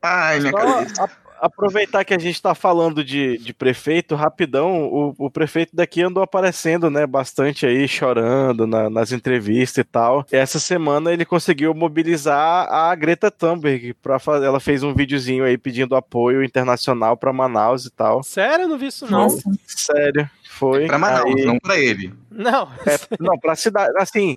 Ai, 0.02 0.38
minha 0.40 0.52
Só 0.52 0.58
cabeça. 0.58 1.10
Aproveitar 1.40 2.04
que 2.04 2.14
a 2.14 2.18
gente 2.18 2.34
está 2.34 2.54
falando 2.54 3.02
de, 3.04 3.38
de 3.38 3.52
prefeito, 3.54 4.14
rapidão, 4.14 4.84
o, 4.84 5.14
o 5.18 5.30
prefeito 5.30 5.74
daqui 5.74 6.02
andou 6.02 6.22
aparecendo, 6.22 6.90
né, 6.90 7.06
bastante 7.06 7.66
aí, 7.66 7.88
chorando 7.88 8.66
na- 8.66 8.90
nas 8.90 9.12
entrevistas 9.12 9.78
e 9.78 9.84
tal. 9.84 10.24
Essa 10.30 10.58
semana 10.58 11.12
ele 11.12 11.24
conseguiu 11.24 11.74
mobilizar 11.74 12.68
a 12.72 12.94
Greta 12.94 13.30
Thunberg, 13.30 13.94
pra, 13.94 14.18
ela 14.44 14.60
fez 14.60 14.82
um 14.82 14.94
videozinho 14.94 15.44
aí 15.44 15.56
pedindo 15.56 15.96
apoio 15.96 16.44
internacional 16.44 17.16
para 17.16 17.32
Manaus 17.32 17.84
e 17.86 17.90
tal. 17.90 18.22
Sério, 18.22 18.64
eu 18.64 18.68
não 18.68 18.78
vi 18.78 18.86
isso, 18.86 19.10
não. 19.10 19.20
Nossa, 19.22 19.42
Sério, 19.66 20.28
foi. 20.60 20.86
Pra 20.86 20.98
Manaus, 20.98 21.34
Aí- 21.34 21.44
não 21.46 21.58
pra 21.58 21.78
ele. 21.78 22.12
Não. 22.30 22.70
É, 22.86 22.98
não, 23.18 23.38
pra 23.38 23.56
cidade. 23.56 23.92
Assim, 23.96 24.36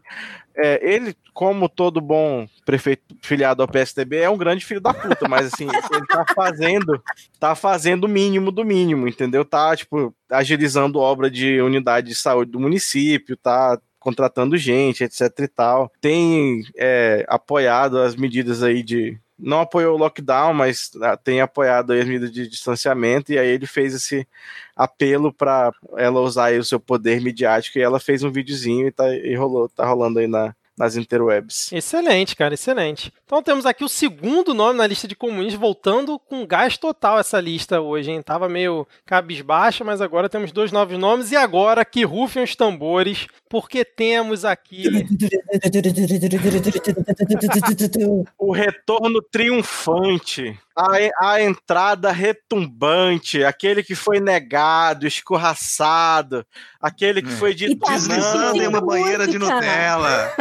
é, 0.55 0.79
ele, 0.81 1.15
como 1.33 1.67
todo 1.67 1.99
bom 1.99 2.47
prefeito 2.65 3.03
filiado 3.21 3.61
ao 3.61 3.67
PSDB, 3.67 4.19
é 4.19 4.29
um 4.29 4.37
grande 4.37 4.65
filho 4.65 4.79
da 4.79 4.93
puta, 4.93 5.27
mas 5.27 5.53
assim, 5.53 5.67
ele 5.91 6.07
tá 6.07 6.25
fazendo, 6.33 7.03
tá 7.39 7.53
fazendo 7.55 8.05
o 8.05 8.09
mínimo 8.09 8.51
do 8.51 8.63
mínimo, 8.63 9.07
entendeu? 9.07 9.43
Tá, 9.43 9.75
tipo, 9.75 10.15
agilizando 10.31 10.99
obra 10.99 11.29
de 11.29 11.61
unidade 11.61 12.07
de 12.07 12.15
saúde 12.15 12.51
do 12.51 12.59
município, 12.59 13.35
tá 13.37 13.77
contratando 13.99 14.57
gente, 14.57 15.03
etc 15.03 15.29
e 15.39 15.47
tal. 15.47 15.91
Tem 16.01 16.63
é, 16.77 17.25
apoiado 17.27 17.99
as 17.99 18.15
medidas 18.15 18.63
aí 18.63 18.81
de. 18.81 19.17
Não 19.37 19.61
apoiou 19.61 19.95
o 19.95 19.97
lockdown, 19.97 20.53
mas 20.53 20.91
ah, 21.01 21.17
tem 21.17 21.41
apoiado 21.41 21.91
as 21.91 22.05
medidas 22.05 22.31
de 22.31 22.47
distanciamento, 22.47 23.31
e 23.31 23.39
aí 23.39 23.47
ele 23.47 23.65
fez 23.65 23.93
esse 23.93 24.27
apelo 24.75 25.33
para 25.33 25.71
ela 25.97 26.21
usar 26.21 26.53
o 26.53 26.63
seu 26.63 26.79
poder 26.79 27.21
midiático 27.21 27.77
e 27.77 27.81
ela 27.81 27.99
fez 27.99 28.23
um 28.23 28.31
videozinho 28.31 28.87
e, 28.87 28.91
tá, 28.91 29.13
e 29.13 29.35
rolou, 29.35 29.69
tá 29.69 29.85
rolando 29.85 30.19
aí 30.19 30.27
na, 30.27 30.55
nas 30.77 30.95
interwebs. 30.95 31.71
Excelente, 31.71 32.35
cara, 32.35 32.53
excelente. 32.53 33.13
Então 33.25 33.41
temos 33.43 33.65
aqui 33.65 33.83
o 33.83 33.89
segundo 33.89 34.53
nome 34.53 34.77
na 34.77 34.87
lista 34.87 35.07
de 35.07 35.15
comunistas, 35.15 35.59
voltando 35.59 36.17
com 36.17 36.45
gás 36.45 36.77
total 36.77 37.19
essa 37.19 37.39
lista 37.39 37.79
hoje, 37.79 38.11
hein? 38.11 38.21
Tava 38.21 38.49
meio 38.49 38.87
cabisbaixa, 39.05 39.83
mas 39.83 40.01
agora 40.01 40.29
temos 40.29 40.51
dois 40.51 40.71
novos 40.71 40.97
nomes. 40.97 41.31
E 41.31 41.35
agora 41.35 41.85
que 41.85 42.03
rufem 42.03 42.43
os 42.43 42.55
tambores, 42.55 43.27
porque 43.53 43.85
temos 43.85 44.43
aqui 44.43 44.85
O 48.35 48.51
retorno 48.51 49.21
triunfante, 49.21 50.59
a, 50.75 51.33
a 51.33 51.41
entrada 51.43 52.11
retumbante, 52.11 53.43
aquele 53.43 53.83
que 53.83 53.93
foi 53.93 54.19
negado, 54.19 55.05
escorraçado, 55.05 56.43
aquele 56.81 57.21
que 57.21 57.29
Hum. 57.29 57.37
foi 57.37 57.53
dito 57.53 57.73
E 57.73 57.75
tá 57.75 57.93
em 57.95 58.67
uma 58.67 58.81
Música. 58.81 58.81
banheira 58.81 59.27
de 59.27 59.37
Nutella. 59.37 60.33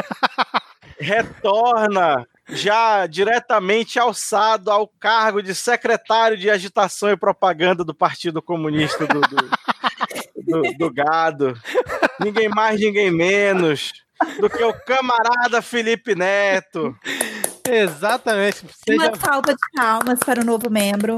retorna 0.98 2.26
já 2.48 3.06
diretamente 3.06 3.98
alçado 3.98 4.70
ao 4.70 4.88
cargo 4.88 5.42
de 5.42 5.54
secretário 5.54 6.36
de 6.38 6.48
agitação 6.48 7.10
e 7.10 7.16
propaganda 7.16 7.84
do 7.84 7.94
Partido 7.94 8.40
Comunista 8.40 9.06
do, 9.06 9.20
do, 9.20 9.50
do- 10.36 10.74
do 10.78 10.90
Gado. 10.92 11.58
Ninguém 12.24 12.48
mais, 12.48 12.80
ninguém 12.80 13.10
menos 13.10 13.92
do 14.40 14.48
que 14.48 14.62
o 14.62 14.72
camarada 14.84 15.60
Felipe 15.60 16.14
Neto. 16.14 16.96
Exatamente. 17.68 18.64
Seja... 18.84 19.08
Uma 19.08 19.16
salva 19.16 19.54
de 19.54 19.60
palmas 19.74 20.18
para 20.20 20.40
o 20.40 20.44
novo 20.44 20.70
membro. 20.70 21.16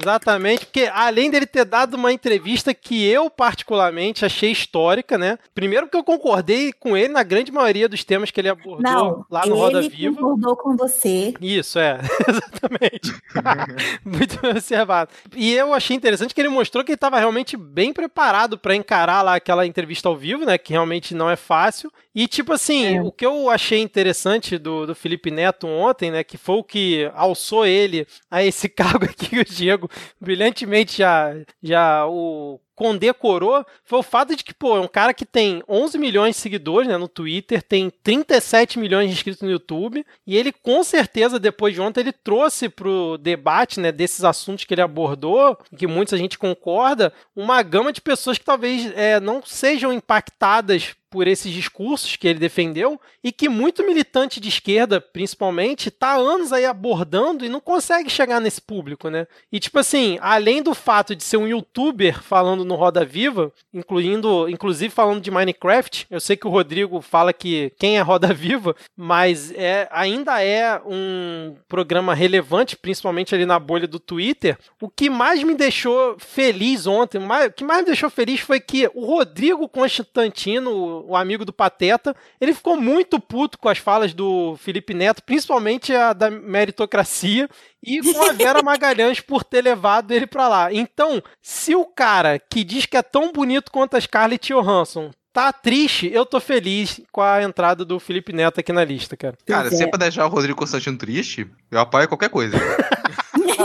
Exatamente, 0.00 0.66
porque 0.66 0.90
além 0.92 1.30
dele 1.30 1.46
ter 1.46 1.64
dado 1.64 1.94
uma 1.94 2.12
entrevista 2.12 2.74
que 2.74 3.06
eu 3.06 3.30
particularmente 3.30 4.24
achei 4.24 4.50
histórica, 4.50 5.16
né? 5.16 5.38
Primeiro 5.54 5.86
porque 5.86 5.96
eu 5.96 6.04
concordei 6.04 6.72
com 6.72 6.96
ele 6.96 7.12
na 7.12 7.22
grande 7.22 7.52
maioria 7.52 7.88
dos 7.88 8.04
temas 8.04 8.30
que 8.30 8.40
ele 8.40 8.48
abordou 8.48 8.80
Não, 8.80 9.26
lá 9.30 9.46
no 9.46 9.54
Roda 9.54 9.82
Viva. 9.82 9.96
Ele 9.96 10.14
concordou 10.14 10.56
com 10.56 10.76
você. 10.76 11.34
Isso, 11.40 11.78
é. 11.78 11.98
Exatamente. 12.28 13.14
Muito 14.04 14.40
bem 14.40 14.50
observado. 14.50 15.10
E 15.36 15.52
eu 15.52 15.72
achei 15.72 15.96
interessante 15.96 16.34
que 16.34 16.40
ele 16.40 16.48
mostrou 16.48 16.84
que 16.84 16.90
ele 16.90 16.96
estava 16.96 17.18
realmente 17.18 17.56
bem 17.56 17.92
preparado 17.92 18.58
para 18.58 18.74
encarar 18.74 19.22
lá 19.22 19.34
aquela 19.36 19.66
entrevista 19.66 20.08
ao 20.08 20.16
vivo, 20.16 20.44
né? 20.44 20.58
Que 20.58 20.72
realmente 20.72 21.14
não 21.14 21.30
é 21.30 21.36
fácil. 21.36 21.92
E, 22.14 22.26
tipo 22.26 22.52
assim, 22.52 22.96
é. 22.96 23.02
o 23.02 23.12
que 23.12 23.24
eu 23.24 23.48
achei 23.48 23.80
interessante 23.80 24.58
do, 24.58 24.86
do 24.86 24.94
Felipe 24.94 25.30
Neto 25.30 25.68
ontem, 25.68 26.10
né? 26.10 26.24
Que 26.24 26.36
foi 26.36 26.56
o 26.56 26.64
que 26.64 27.10
alçou 27.14 27.64
ele 27.64 28.06
a 28.30 28.42
esse 28.42 28.68
cargo 28.68 29.04
aqui 29.04 29.28
que 29.28 29.38
o 29.40 29.44
Diego 29.44 29.87
brilhantemente 30.20 30.98
já, 30.98 31.34
já 31.62 32.06
o 32.06 32.60
condecorou 32.78 33.66
foi 33.82 33.98
o 33.98 34.04
fato 34.04 34.36
de 34.36 34.44
que, 34.44 34.54
pô, 34.54 34.76
é 34.76 34.80
um 34.80 34.86
cara 34.86 35.12
que 35.12 35.26
tem 35.26 35.64
11 35.68 35.98
milhões 35.98 36.36
de 36.36 36.42
seguidores 36.42 36.88
né, 36.88 36.96
no 36.96 37.08
Twitter, 37.08 37.60
tem 37.60 37.90
37 37.90 38.78
milhões 38.78 39.08
de 39.08 39.14
inscritos 39.14 39.42
no 39.42 39.50
YouTube, 39.50 40.06
e 40.24 40.36
ele 40.36 40.52
com 40.52 40.84
certeza, 40.84 41.40
depois 41.40 41.74
de 41.74 41.80
ontem, 41.80 42.00
ele 42.00 42.12
trouxe 42.12 42.68
pro 42.68 43.18
debate 43.18 43.80
né, 43.80 43.90
desses 43.90 44.22
assuntos 44.22 44.64
que 44.64 44.72
ele 44.72 44.80
abordou, 44.80 45.58
que 45.76 45.88
muita 45.88 46.16
gente 46.16 46.38
concorda, 46.38 47.12
uma 47.34 47.60
gama 47.62 47.92
de 47.92 48.00
pessoas 48.00 48.38
que 48.38 48.44
talvez 48.44 48.92
é, 48.94 49.18
não 49.18 49.42
sejam 49.44 49.92
impactadas 49.92 50.94
por 51.10 51.26
esses 51.26 51.52
discursos 51.52 52.16
que 52.16 52.28
ele 52.28 52.38
defendeu 52.38 53.00
e 53.22 53.32
que 53.32 53.48
muito 53.48 53.84
militante 53.84 54.40
de 54.40 54.48
esquerda, 54.48 55.00
principalmente, 55.00 55.90
tá 55.90 56.14
anos 56.14 56.52
aí 56.52 56.64
abordando 56.64 57.44
e 57.44 57.48
não 57.48 57.60
consegue 57.60 58.10
chegar 58.10 58.40
nesse 58.40 58.60
público, 58.60 59.08
né? 59.08 59.26
E 59.50 59.58
tipo 59.58 59.78
assim, 59.78 60.18
além 60.20 60.62
do 60.62 60.74
fato 60.74 61.14
de 61.14 61.22
ser 61.22 61.36
um 61.36 61.46
youtuber 61.46 62.22
falando 62.22 62.64
no 62.64 62.74
Roda 62.74 63.04
Viva, 63.04 63.52
incluindo, 63.72 64.48
inclusive 64.48 64.92
falando 64.92 65.20
de 65.20 65.30
Minecraft, 65.30 66.06
eu 66.10 66.20
sei 66.20 66.36
que 66.36 66.46
o 66.46 66.50
Rodrigo 66.50 67.00
fala 67.00 67.32
que 67.32 67.72
quem 67.78 67.98
é 67.98 68.00
Roda 68.00 68.32
Viva, 68.34 68.74
mas 68.96 69.52
é 69.52 69.88
ainda 69.90 70.42
é 70.42 70.80
um 70.84 71.56
programa 71.68 72.14
relevante, 72.14 72.76
principalmente 72.76 73.34
ali 73.34 73.46
na 73.46 73.58
bolha 73.58 73.86
do 73.86 73.98
Twitter. 73.98 74.58
O 74.80 74.88
que 74.88 75.10
mais 75.10 75.42
me 75.42 75.54
deixou 75.54 76.16
feliz 76.18 76.86
ontem, 76.86 77.18
o 77.18 77.52
que 77.52 77.64
mais 77.64 77.80
me 77.80 77.86
deixou 77.86 78.10
feliz 78.10 78.40
foi 78.40 78.60
que 78.60 78.90
o 78.94 79.04
Rodrigo 79.04 79.68
Constantino, 79.68 80.97
o 81.06 81.16
amigo 81.16 81.44
do 81.44 81.52
Pateta, 81.52 82.14
ele 82.40 82.54
ficou 82.54 82.80
muito 82.80 83.20
puto 83.20 83.58
com 83.58 83.68
as 83.68 83.78
falas 83.78 84.14
do 84.14 84.56
Felipe 84.56 84.94
Neto, 84.94 85.22
principalmente 85.22 85.94
a 85.94 86.12
da 86.12 86.30
meritocracia, 86.30 87.48
e 87.82 88.00
com 88.00 88.22
a 88.22 88.32
Vera 88.32 88.62
Magalhães 88.64 89.20
por 89.20 89.44
ter 89.44 89.62
levado 89.62 90.12
ele 90.12 90.26
para 90.26 90.48
lá. 90.48 90.72
Então, 90.72 91.22
se 91.42 91.74
o 91.74 91.84
cara 91.84 92.38
que 92.38 92.64
diz 92.64 92.86
que 92.86 92.96
é 92.96 93.02
tão 93.02 93.32
bonito 93.32 93.70
quanto 93.70 93.96
a 93.96 94.00
Scarlett 94.00 94.52
Johansson 94.52 95.10
tá 95.32 95.52
triste, 95.52 96.10
eu 96.12 96.26
tô 96.26 96.40
feliz 96.40 97.00
com 97.12 97.20
a 97.20 97.42
entrada 97.42 97.84
do 97.84 98.00
Felipe 98.00 98.32
Neto 98.32 98.58
aqui 98.58 98.72
na 98.72 98.84
lista, 98.84 99.16
cara. 99.16 99.36
Cara, 99.46 99.70
se 99.70 99.82
é 99.82 99.86
pra 99.86 99.98
deixar 99.98 100.26
o 100.26 100.28
Rodrigo 100.28 100.58
Constantino 100.58 100.98
triste, 100.98 101.46
eu 101.70 101.78
apoio 101.78 102.08
qualquer 102.08 102.28
coisa. 102.28 102.56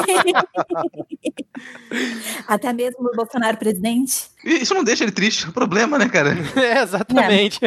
Até 2.48 2.74
mesmo 2.74 3.08
o 3.08 3.16
Bolsonaro 3.16 3.58
presidente. 3.58 4.32
Isso 4.44 4.74
não 4.74 4.84
deixa 4.84 5.04
ele 5.04 5.12
triste, 5.12 5.46
é 5.46 5.50
um 5.50 5.52
problema, 5.52 5.98
né, 5.98 6.10
cara? 6.10 6.34
É, 6.56 6.82
exatamente. 6.82 7.60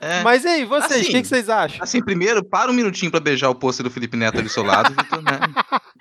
É. 0.00 0.22
Mas 0.22 0.44
e 0.44 0.48
aí, 0.48 0.64
vocês, 0.64 0.90
o 0.90 0.94
assim, 0.94 1.12
que, 1.12 1.22
que, 1.22 1.28
vocês 1.28 1.48
acham? 1.48 1.82
Assim, 1.82 2.02
primeiro, 2.02 2.42
para 2.42 2.70
um 2.70 2.74
minutinho 2.74 3.10
pra 3.10 3.20
beijar 3.20 3.50
o 3.50 3.54
pôster 3.54 3.84
do 3.84 3.90
Felipe 3.90 4.16
Neto 4.16 4.34
ali 4.34 4.44
do 4.44 4.48
seu 4.48 4.62
lado, 4.62 4.90
Vitor, 4.90 5.22
né? 5.22 5.38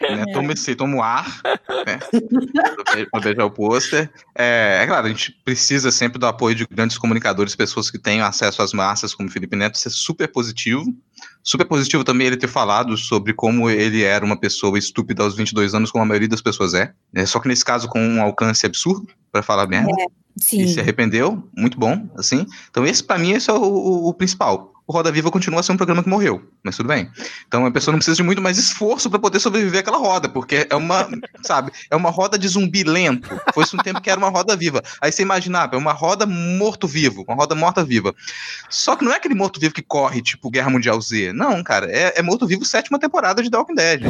né? 0.15 0.25
Toma, 0.33 0.53
esse, 0.53 0.75
toma 0.75 0.97
o 0.97 1.01
ar, 1.01 1.41
né? 1.85 1.99
pra 3.11 3.19
beijar 3.19 3.45
o 3.45 3.51
pôster. 3.51 4.09
É, 4.35 4.81
é 4.83 4.87
claro, 4.87 5.07
a 5.07 5.09
gente 5.09 5.31
precisa 5.43 5.91
sempre 5.91 6.19
do 6.19 6.25
apoio 6.25 6.55
de 6.55 6.65
grandes 6.65 6.97
comunicadores, 6.97 7.55
pessoas 7.55 7.89
que 7.89 7.99
tenham 7.99 8.25
acesso 8.25 8.61
às 8.61 8.73
massas, 8.73 9.13
como 9.13 9.29
o 9.29 9.31
Felipe 9.31 9.55
Neto, 9.55 9.75
isso 9.75 9.87
é 9.87 9.91
super 9.91 10.27
positivo. 10.27 10.83
Super 11.43 11.65
positivo 11.65 12.03
também 12.03 12.27
ele 12.27 12.37
ter 12.37 12.47
falado 12.47 12.95
sobre 12.95 13.33
como 13.33 13.69
ele 13.69 14.01
era 14.03 14.23
uma 14.23 14.37
pessoa 14.37 14.79
estúpida 14.79 15.23
aos 15.23 15.35
22 15.35 15.75
anos, 15.75 15.91
como 15.91 16.03
a 16.03 16.07
maioria 16.07 16.29
das 16.29 16.41
pessoas 16.41 16.73
é. 16.73 16.93
é 17.13 17.25
só 17.25 17.39
que 17.39 17.47
nesse 17.47 17.65
caso 17.65 17.87
com 17.89 17.99
um 17.99 18.21
alcance 18.21 18.65
absurdo, 18.65 19.07
para 19.31 19.43
falar 19.43 19.67
merda. 19.67 19.91
É, 19.99 20.05
sim. 20.37 20.61
E 20.61 20.67
se 20.67 20.79
arrependeu, 20.79 21.43
muito 21.55 21.77
bom, 21.77 22.09
assim. 22.17 22.45
Então 22.69 22.85
esse 22.85 23.03
para 23.03 23.19
mim 23.19 23.31
esse 23.31 23.49
é 23.49 23.53
o, 23.53 23.61
o, 23.61 24.09
o 24.09 24.13
principal 24.13 24.72
o 24.85 24.93
Roda 24.93 25.11
Viva 25.11 25.31
continua 25.31 25.61
a 25.61 25.63
ser 25.63 25.71
um 25.71 25.77
programa 25.77 26.03
que 26.03 26.09
morreu, 26.09 26.41
mas 26.63 26.75
tudo 26.75 26.87
bem. 26.87 27.09
Então 27.47 27.65
a 27.65 27.71
pessoa 27.71 27.93
não 27.93 27.99
precisa 27.99 28.17
de 28.17 28.23
muito 28.23 28.41
mais 28.41 28.57
esforço 28.57 29.09
para 29.09 29.19
poder 29.19 29.39
sobreviver 29.39 29.79
àquela 29.79 29.97
roda, 29.97 30.27
porque 30.27 30.67
é 30.69 30.75
uma, 30.75 31.07
sabe, 31.41 31.71
é 31.89 31.95
uma 31.95 32.09
roda 32.09 32.37
de 32.37 32.47
zumbi 32.47 32.83
lento. 32.83 33.29
Foi 33.53 33.63
um 33.73 33.77
tempo 33.77 34.01
que 34.01 34.09
era 34.09 34.19
uma 34.19 34.29
roda 34.29 34.55
viva. 34.55 34.81
Aí 35.01 35.11
você 35.11 35.21
imaginava, 35.21 35.75
é 35.75 35.77
uma 35.77 35.93
roda 35.93 36.25
morto-vivo, 36.25 37.23
uma 37.27 37.35
roda 37.35 37.55
morta-viva. 37.55 38.13
Só 38.69 38.95
que 38.95 39.05
não 39.05 39.13
é 39.13 39.15
aquele 39.15 39.35
morto-vivo 39.35 39.73
que 39.73 39.81
corre, 39.81 40.21
tipo 40.21 40.51
Guerra 40.51 40.69
Mundial 40.69 40.99
Z. 40.99 41.31
Não, 41.31 41.63
cara, 41.63 41.89
é, 41.89 42.19
é 42.19 42.21
morto-vivo 42.21 42.65
sétima 42.65 42.99
temporada 42.99 43.41
de 43.41 43.49
The 43.49 43.57
Walking 43.57 43.75
Dead. 43.75 44.01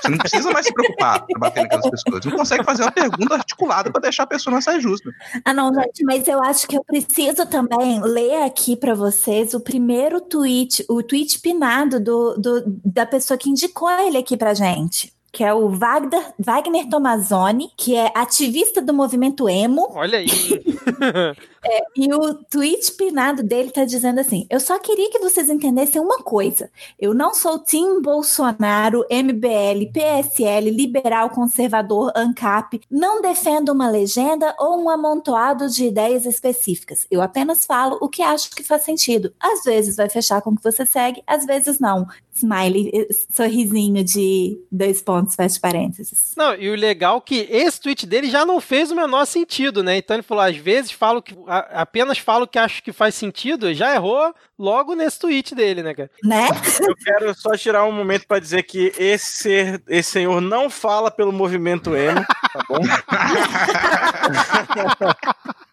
Você 0.00 0.08
não 0.08 0.18
precisa 0.18 0.50
mais 0.50 0.66
se 0.66 0.72
preocupar 0.72 1.26
pra 1.26 1.38
bater 1.38 1.62
naquelas 1.62 1.90
pessoas. 1.90 2.24
Não 2.24 2.36
consegue 2.36 2.64
fazer 2.64 2.82
uma 2.82 2.92
pergunta 2.92 3.34
articulada 3.34 3.90
para 3.90 4.00
deixar 4.00 4.22
a 4.22 4.26
pessoa 4.26 4.54
na 4.54 4.62
saia 4.62 4.80
justa. 4.80 5.10
Ah, 5.44 5.52
não, 5.52 5.72
gente, 5.74 6.04
mas 6.04 6.26
eu 6.26 6.42
acho 6.42 6.66
que 6.66 6.76
eu 6.76 6.84
preciso 6.84 7.44
também 7.46 8.00
ler 8.02 8.44
aqui 8.44 8.76
para 8.76 8.94
vocês 8.94 9.52
o 9.52 9.60
primeiro 9.60 10.21
tweet, 10.22 10.84
o 10.88 11.02
tweet 11.02 11.40
pinado 11.40 12.00
do, 12.00 12.34
do, 12.36 12.62
da 12.66 13.06
pessoa 13.06 13.36
que 13.36 13.50
indicou 13.50 13.90
ele 13.90 14.18
aqui 14.18 14.36
pra 14.36 14.54
gente 14.54 15.12
que 15.32 15.42
é 15.42 15.54
o 15.54 15.70
Wagner, 15.70 16.34
Wagner 16.38 16.88
Tomazoni, 16.90 17.70
que 17.74 17.96
é 17.96 18.12
ativista 18.14 18.82
do 18.82 18.92
movimento 18.92 19.48
emo. 19.48 19.90
Olha 19.94 20.18
aí. 20.18 20.26
é, 21.64 21.84
e 21.96 22.12
o 22.12 22.34
tweet 22.34 22.92
pinado 22.92 23.42
dele 23.42 23.70
tá 23.70 23.84
dizendo 23.84 24.18
assim: 24.18 24.46
Eu 24.50 24.58
só 24.58 24.78
queria 24.78 25.10
que 25.10 25.20
vocês 25.20 25.48
entendessem 25.48 26.00
uma 26.00 26.18
coisa. 26.18 26.70
Eu 26.98 27.14
não 27.14 27.34
sou 27.34 27.58
Tim 27.58 28.00
Bolsonaro, 28.00 29.06
MBL, 29.08 29.92
PSL, 29.92 30.70
liberal, 30.70 31.30
conservador, 31.30 32.12
ANCAP. 32.16 32.80
Não 32.90 33.22
defendo 33.22 33.70
uma 33.70 33.88
legenda 33.88 34.54
ou 34.58 34.82
um 34.82 34.90
amontoado 34.90 35.68
de 35.68 35.86
ideias 35.86 36.26
específicas. 36.26 37.06
Eu 37.10 37.22
apenas 37.22 37.64
falo 37.64 37.96
o 38.00 38.08
que 38.08 38.22
acho 38.22 38.50
que 38.50 38.64
faz 38.64 38.82
sentido. 38.82 39.32
Às 39.38 39.62
vezes 39.62 39.96
vai 39.96 40.08
fechar 40.08 40.42
com 40.42 40.50
o 40.50 40.56
que 40.56 40.64
você 40.64 40.84
segue, 40.84 41.22
às 41.26 41.46
vezes 41.46 41.78
não 41.78 42.06
smiley, 42.34 42.90
eh, 42.92 43.08
sorrisinho 43.30 44.02
de 44.02 44.58
dois 44.70 45.02
pontos, 45.02 45.34
fecha 45.34 45.60
parênteses. 45.60 46.32
Não, 46.36 46.54
e 46.54 46.70
o 46.70 46.74
legal 46.74 47.18
é 47.18 47.20
que 47.20 47.46
esse 47.50 47.80
tweet 47.80 48.06
dele 48.06 48.30
já 48.30 48.44
não 48.44 48.60
fez 48.60 48.90
o 48.90 48.96
menor 48.96 49.26
sentido, 49.26 49.82
né? 49.82 49.96
Então 49.98 50.16
ele 50.16 50.22
falou, 50.22 50.42
às 50.42 50.56
vezes 50.56 50.90
falo 50.90 51.22
que 51.22 51.36
apenas 51.58 52.18
falo 52.18 52.46
que 52.46 52.58
acho 52.58 52.82
que 52.82 52.92
faz 52.92 53.14
sentido, 53.14 53.74
já 53.74 53.94
errou 53.94 54.34
logo 54.58 54.94
nesse 54.94 55.18
tweet 55.18 55.54
dele, 55.54 55.82
né, 55.82 55.94
cara? 55.94 56.10
Né? 56.24 56.48
Eu 56.80 56.96
quero 56.96 57.34
só 57.34 57.50
tirar 57.56 57.84
um 57.84 57.92
momento 57.92 58.26
para 58.26 58.40
dizer 58.40 58.62
que 58.62 58.92
esse, 58.98 59.80
esse 59.88 60.10
senhor 60.10 60.40
não 60.40 60.70
fala 60.70 61.10
pelo 61.10 61.32
movimento 61.32 61.94
emo, 61.96 62.24
tá 62.24 62.64
bom? 62.68 62.80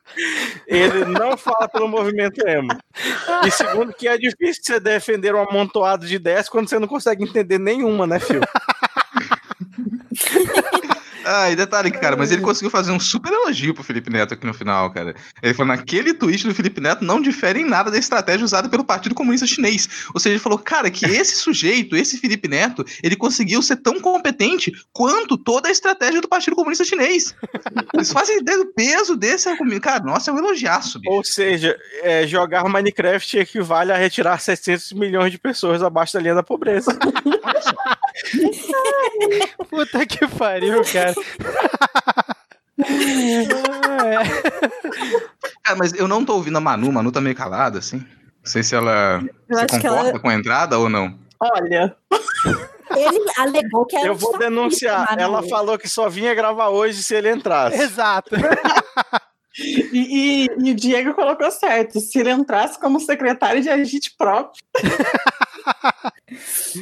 Ele 0.67 1.05
não 1.05 1.37
fala 1.37 1.69
pelo 1.69 1.87
movimento 1.87 2.45
emo. 2.47 2.69
E 3.45 3.51
segundo, 3.51 3.93
que 3.93 4.07
é 4.07 4.17
difícil 4.17 4.63
você 4.63 4.79
defender 4.79 5.35
um 5.35 5.41
amontoado 5.41 6.05
de 6.05 6.19
10 6.19 6.49
quando 6.49 6.67
você 6.67 6.79
não 6.79 6.87
consegue 6.87 7.23
entender 7.23 7.59
nenhuma, 7.59 8.05
né, 8.05 8.19
Fio? 8.19 8.41
Ah, 11.31 11.51
e 11.51 11.55
detalhe, 11.55 11.91
cara, 11.91 12.15
mas 12.15 12.31
ele 12.31 12.41
conseguiu 12.41 12.71
fazer 12.71 12.91
um 12.91 12.99
super 12.99 13.31
elogio 13.31 13.71
pro 13.71 13.83
Felipe 13.83 14.09
Neto 14.09 14.33
aqui 14.33 14.47
no 14.47 14.53
final, 14.53 14.91
cara. 14.91 15.13
Ele 15.43 15.53
falou: 15.53 15.75
naquele 15.75 16.11
tweet 16.11 16.47
do 16.47 16.55
Felipe 16.55 16.81
Neto 16.81 17.05
não 17.05 17.21
difere 17.21 17.61
em 17.61 17.65
nada 17.65 17.91
da 17.91 17.99
estratégia 17.99 18.43
usada 18.43 18.67
pelo 18.67 18.83
Partido 18.83 19.13
Comunista 19.13 19.45
Chinês. 19.45 19.87
Ou 20.11 20.19
seja, 20.19 20.33
ele 20.33 20.39
falou, 20.39 20.57
cara, 20.57 20.89
que 20.89 21.05
esse 21.05 21.35
sujeito, 21.39 21.95
esse 21.95 22.17
Felipe 22.17 22.47
Neto, 22.47 22.83
ele 23.03 23.15
conseguiu 23.15 23.61
ser 23.61 23.75
tão 23.75 24.01
competente 24.01 24.71
quanto 24.91 25.37
toda 25.37 25.69
a 25.69 25.71
estratégia 25.71 26.19
do 26.19 26.27
Partido 26.27 26.55
Comunista 26.55 26.83
Chinês. 26.83 27.35
Eles 27.93 28.11
fazem 28.11 28.39
ideia 28.39 28.57
do 28.57 28.73
peso 28.73 29.15
desse 29.15 29.47
argumento. 29.47 29.81
Cara, 29.81 30.03
nossa, 30.03 30.31
é 30.31 30.33
um 30.33 30.39
elogiaço, 30.39 30.99
bicho. 30.99 31.13
Ou 31.13 31.23
seja, 31.23 31.77
é, 32.01 32.25
jogar 32.25 32.67
Minecraft 32.67 33.37
equivale 33.37 33.91
a 33.91 33.97
retirar 33.97 34.39
700 34.39 34.93
milhões 34.93 35.31
de 35.31 35.37
pessoas 35.37 35.83
abaixo 35.83 36.13
da 36.13 36.21
linha 36.21 36.33
da 36.33 36.41
pobreza. 36.41 36.97
Puta 39.69 40.05
que 40.05 40.27
pariu, 40.27 40.81
cara. 40.91 41.13
é, 45.67 45.75
mas 45.75 45.93
eu 45.93 46.07
não 46.07 46.23
tô 46.23 46.35
ouvindo 46.35 46.57
a 46.57 46.61
Manu, 46.61 46.89
a 46.89 46.91
Manu 46.91 47.11
tá 47.11 47.21
meio 47.21 47.35
calada, 47.35 47.79
assim. 47.79 47.97
Não 47.97 48.45
sei 48.45 48.63
se 48.63 48.75
ela 48.75 49.21
eu 49.49 49.57
se 49.57 49.67
concorda 49.67 50.09
ela... 50.09 50.19
com 50.19 50.29
a 50.29 50.33
entrada 50.33 50.79
ou 50.79 50.89
não. 50.89 51.17
Olha. 51.39 51.95
Ele 52.95 53.19
alegou 53.37 53.85
que 53.85 53.95
era 53.95 54.07
Eu 54.07 54.15
vou 54.15 54.37
denunciar. 54.37 55.15
Ela 55.17 55.43
falou 55.43 55.77
que 55.77 55.87
só 55.87 56.09
vinha 56.09 56.33
gravar 56.33 56.69
hoje 56.69 57.03
se 57.03 57.15
ele 57.15 57.31
entrasse. 57.31 57.81
Exato. 57.81 58.35
E, 59.61 59.89
e, 59.91 60.47
e 60.63 60.71
o 60.71 60.75
Diego 60.75 61.13
colocou 61.13 61.51
certo. 61.51 61.99
Se 61.99 62.19
ele 62.19 62.31
entrasse 62.31 62.79
como 62.79 62.99
secretário 62.99 63.61
de 63.61 63.67
agite 63.67 64.15
próprio. 64.17 64.63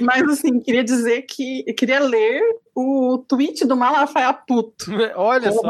Mas 0.01 0.23
assim, 0.29 0.59
queria 0.59 0.83
dizer 0.83 1.23
que 1.23 1.63
queria 1.73 1.99
ler 1.99 2.41
o 2.75 3.23
tweet 3.27 3.65
do 3.65 3.75
Malafaia 3.75 4.33
Puto. 4.33 4.91
Olha 5.15 5.51
só. 5.51 5.61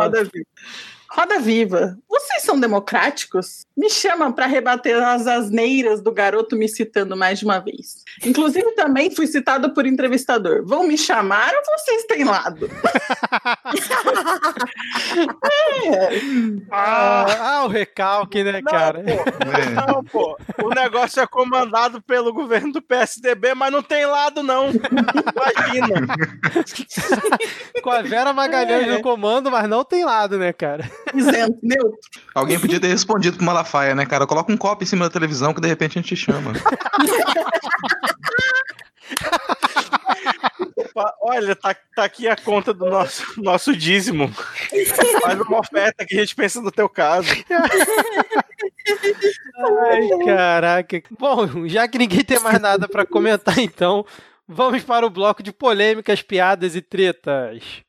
Roda 1.12 1.40
Viva. 1.40 1.98
Vocês 2.10 2.44
são 2.44 2.60
democráticos? 2.60 3.66
Me 3.76 3.90
chamam 3.90 4.32
para 4.32 4.46
rebater 4.46 5.02
as 5.02 5.26
asneiras 5.28 6.02
do 6.02 6.12
garoto 6.12 6.56
me 6.56 6.68
citando 6.68 7.16
mais 7.16 7.40
de 7.40 7.46
uma 7.46 7.60
vez. 7.60 8.04
Inclusive, 8.26 8.72
também 8.74 9.10
fui 9.14 9.26
citado 9.28 9.74
por 9.74 9.86
entrevistador. 9.86 10.66
Vão 10.66 10.84
me 10.86 10.98
chamar 10.98 11.54
ou 11.54 11.62
vocês 11.78 12.04
têm 12.06 12.24
lado? 12.24 12.70
é. 15.86 16.10
ah, 16.72 17.26
ah, 17.40 17.66
o 17.66 17.68
recalque, 17.68 18.44
né, 18.44 18.54
Não, 18.54 18.62
cara? 18.64 19.04
pô. 19.04 19.92
Não, 19.94 20.04
pô. 20.04 20.38
O 20.64 20.70
negócio 20.70 21.22
é 21.22 21.28
comandado 21.28 22.02
pelo 22.02 22.34
governo 22.34 22.74
do 22.74 22.82
PSDB, 22.82 23.54
mas 23.54 23.72
não 23.72 23.82
tem 23.84 24.06
lado, 24.06 24.42
não. 24.44 24.70
Imagina. 24.72 26.08
Com 27.82 27.92
a 27.92 28.02
Vera 28.02 28.34
Magalhães 28.34 28.88
É. 28.88 28.92
no 28.92 29.02
comando, 29.02 29.50
mas 29.52 29.70
não 29.70 29.84
tem 29.84 30.04
lado, 30.04 30.38
né, 30.38 30.52
cara? 30.52 30.90
Isento, 31.14 31.58
neutro. 31.62 31.98
Alguém 32.34 32.60
podia 32.60 32.80
ter 32.80 32.88
respondido 32.88 33.38
pro 33.38 33.46
Malafaia, 33.46 33.96
né, 33.96 34.06
cara? 34.06 34.28
Coloca 34.28 34.52
um 34.52 34.58
copo 34.58 34.84
em 34.84 34.88
cima 34.88 35.06
da 35.06 35.12
televisão 35.12 35.54
que 35.54 35.62
de 35.62 35.68
repente 35.68 35.98
a 35.98 36.02
gente 36.02 36.16
te 36.16 36.16
chama. 36.16 36.54
Olha, 41.22 41.56
tá, 41.56 41.76
tá 41.96 42.04
aqui 42.06 42.28
a 42.28 42.36
conta 42.36 42.74
do 42.74 42.90
nosso, 42.90 43.24
nosso 43.42 43.76
dízimo. 43.76 44.32
Faz 45.22 45.40
uma 45.40 45.60
oferta 45.60 46.06
que 46.06 46.16
a 46.16 46.20
gente 46.20 46.36
pensa 46.36 46.62
no 46.62 46.72
teu 46.72 46.90
caso. 46.90 47.30
Ai, 49.58 50.26
caraca. 50.26 51.04
Bom, 51.20 51.68
já 51.68 51.88
que 51.88 51.98
ninguém 51.98 52.24
tem 52.24 52.40
mais 52.40 52.60
nada 52.60 52.88
pra 52.88 53.06
comentar, 53.06 53.60
então, 53.60 54.06
vamos 54.48 54.84
para 54.84 55.06
o 55.06 55.10
bloco 55.10 55.44
de 55.44 55.52
polêmicas, 55.52 56.22
piadas 56.22 56.76
e 56.76 56.82
tretas. 56.82 57.84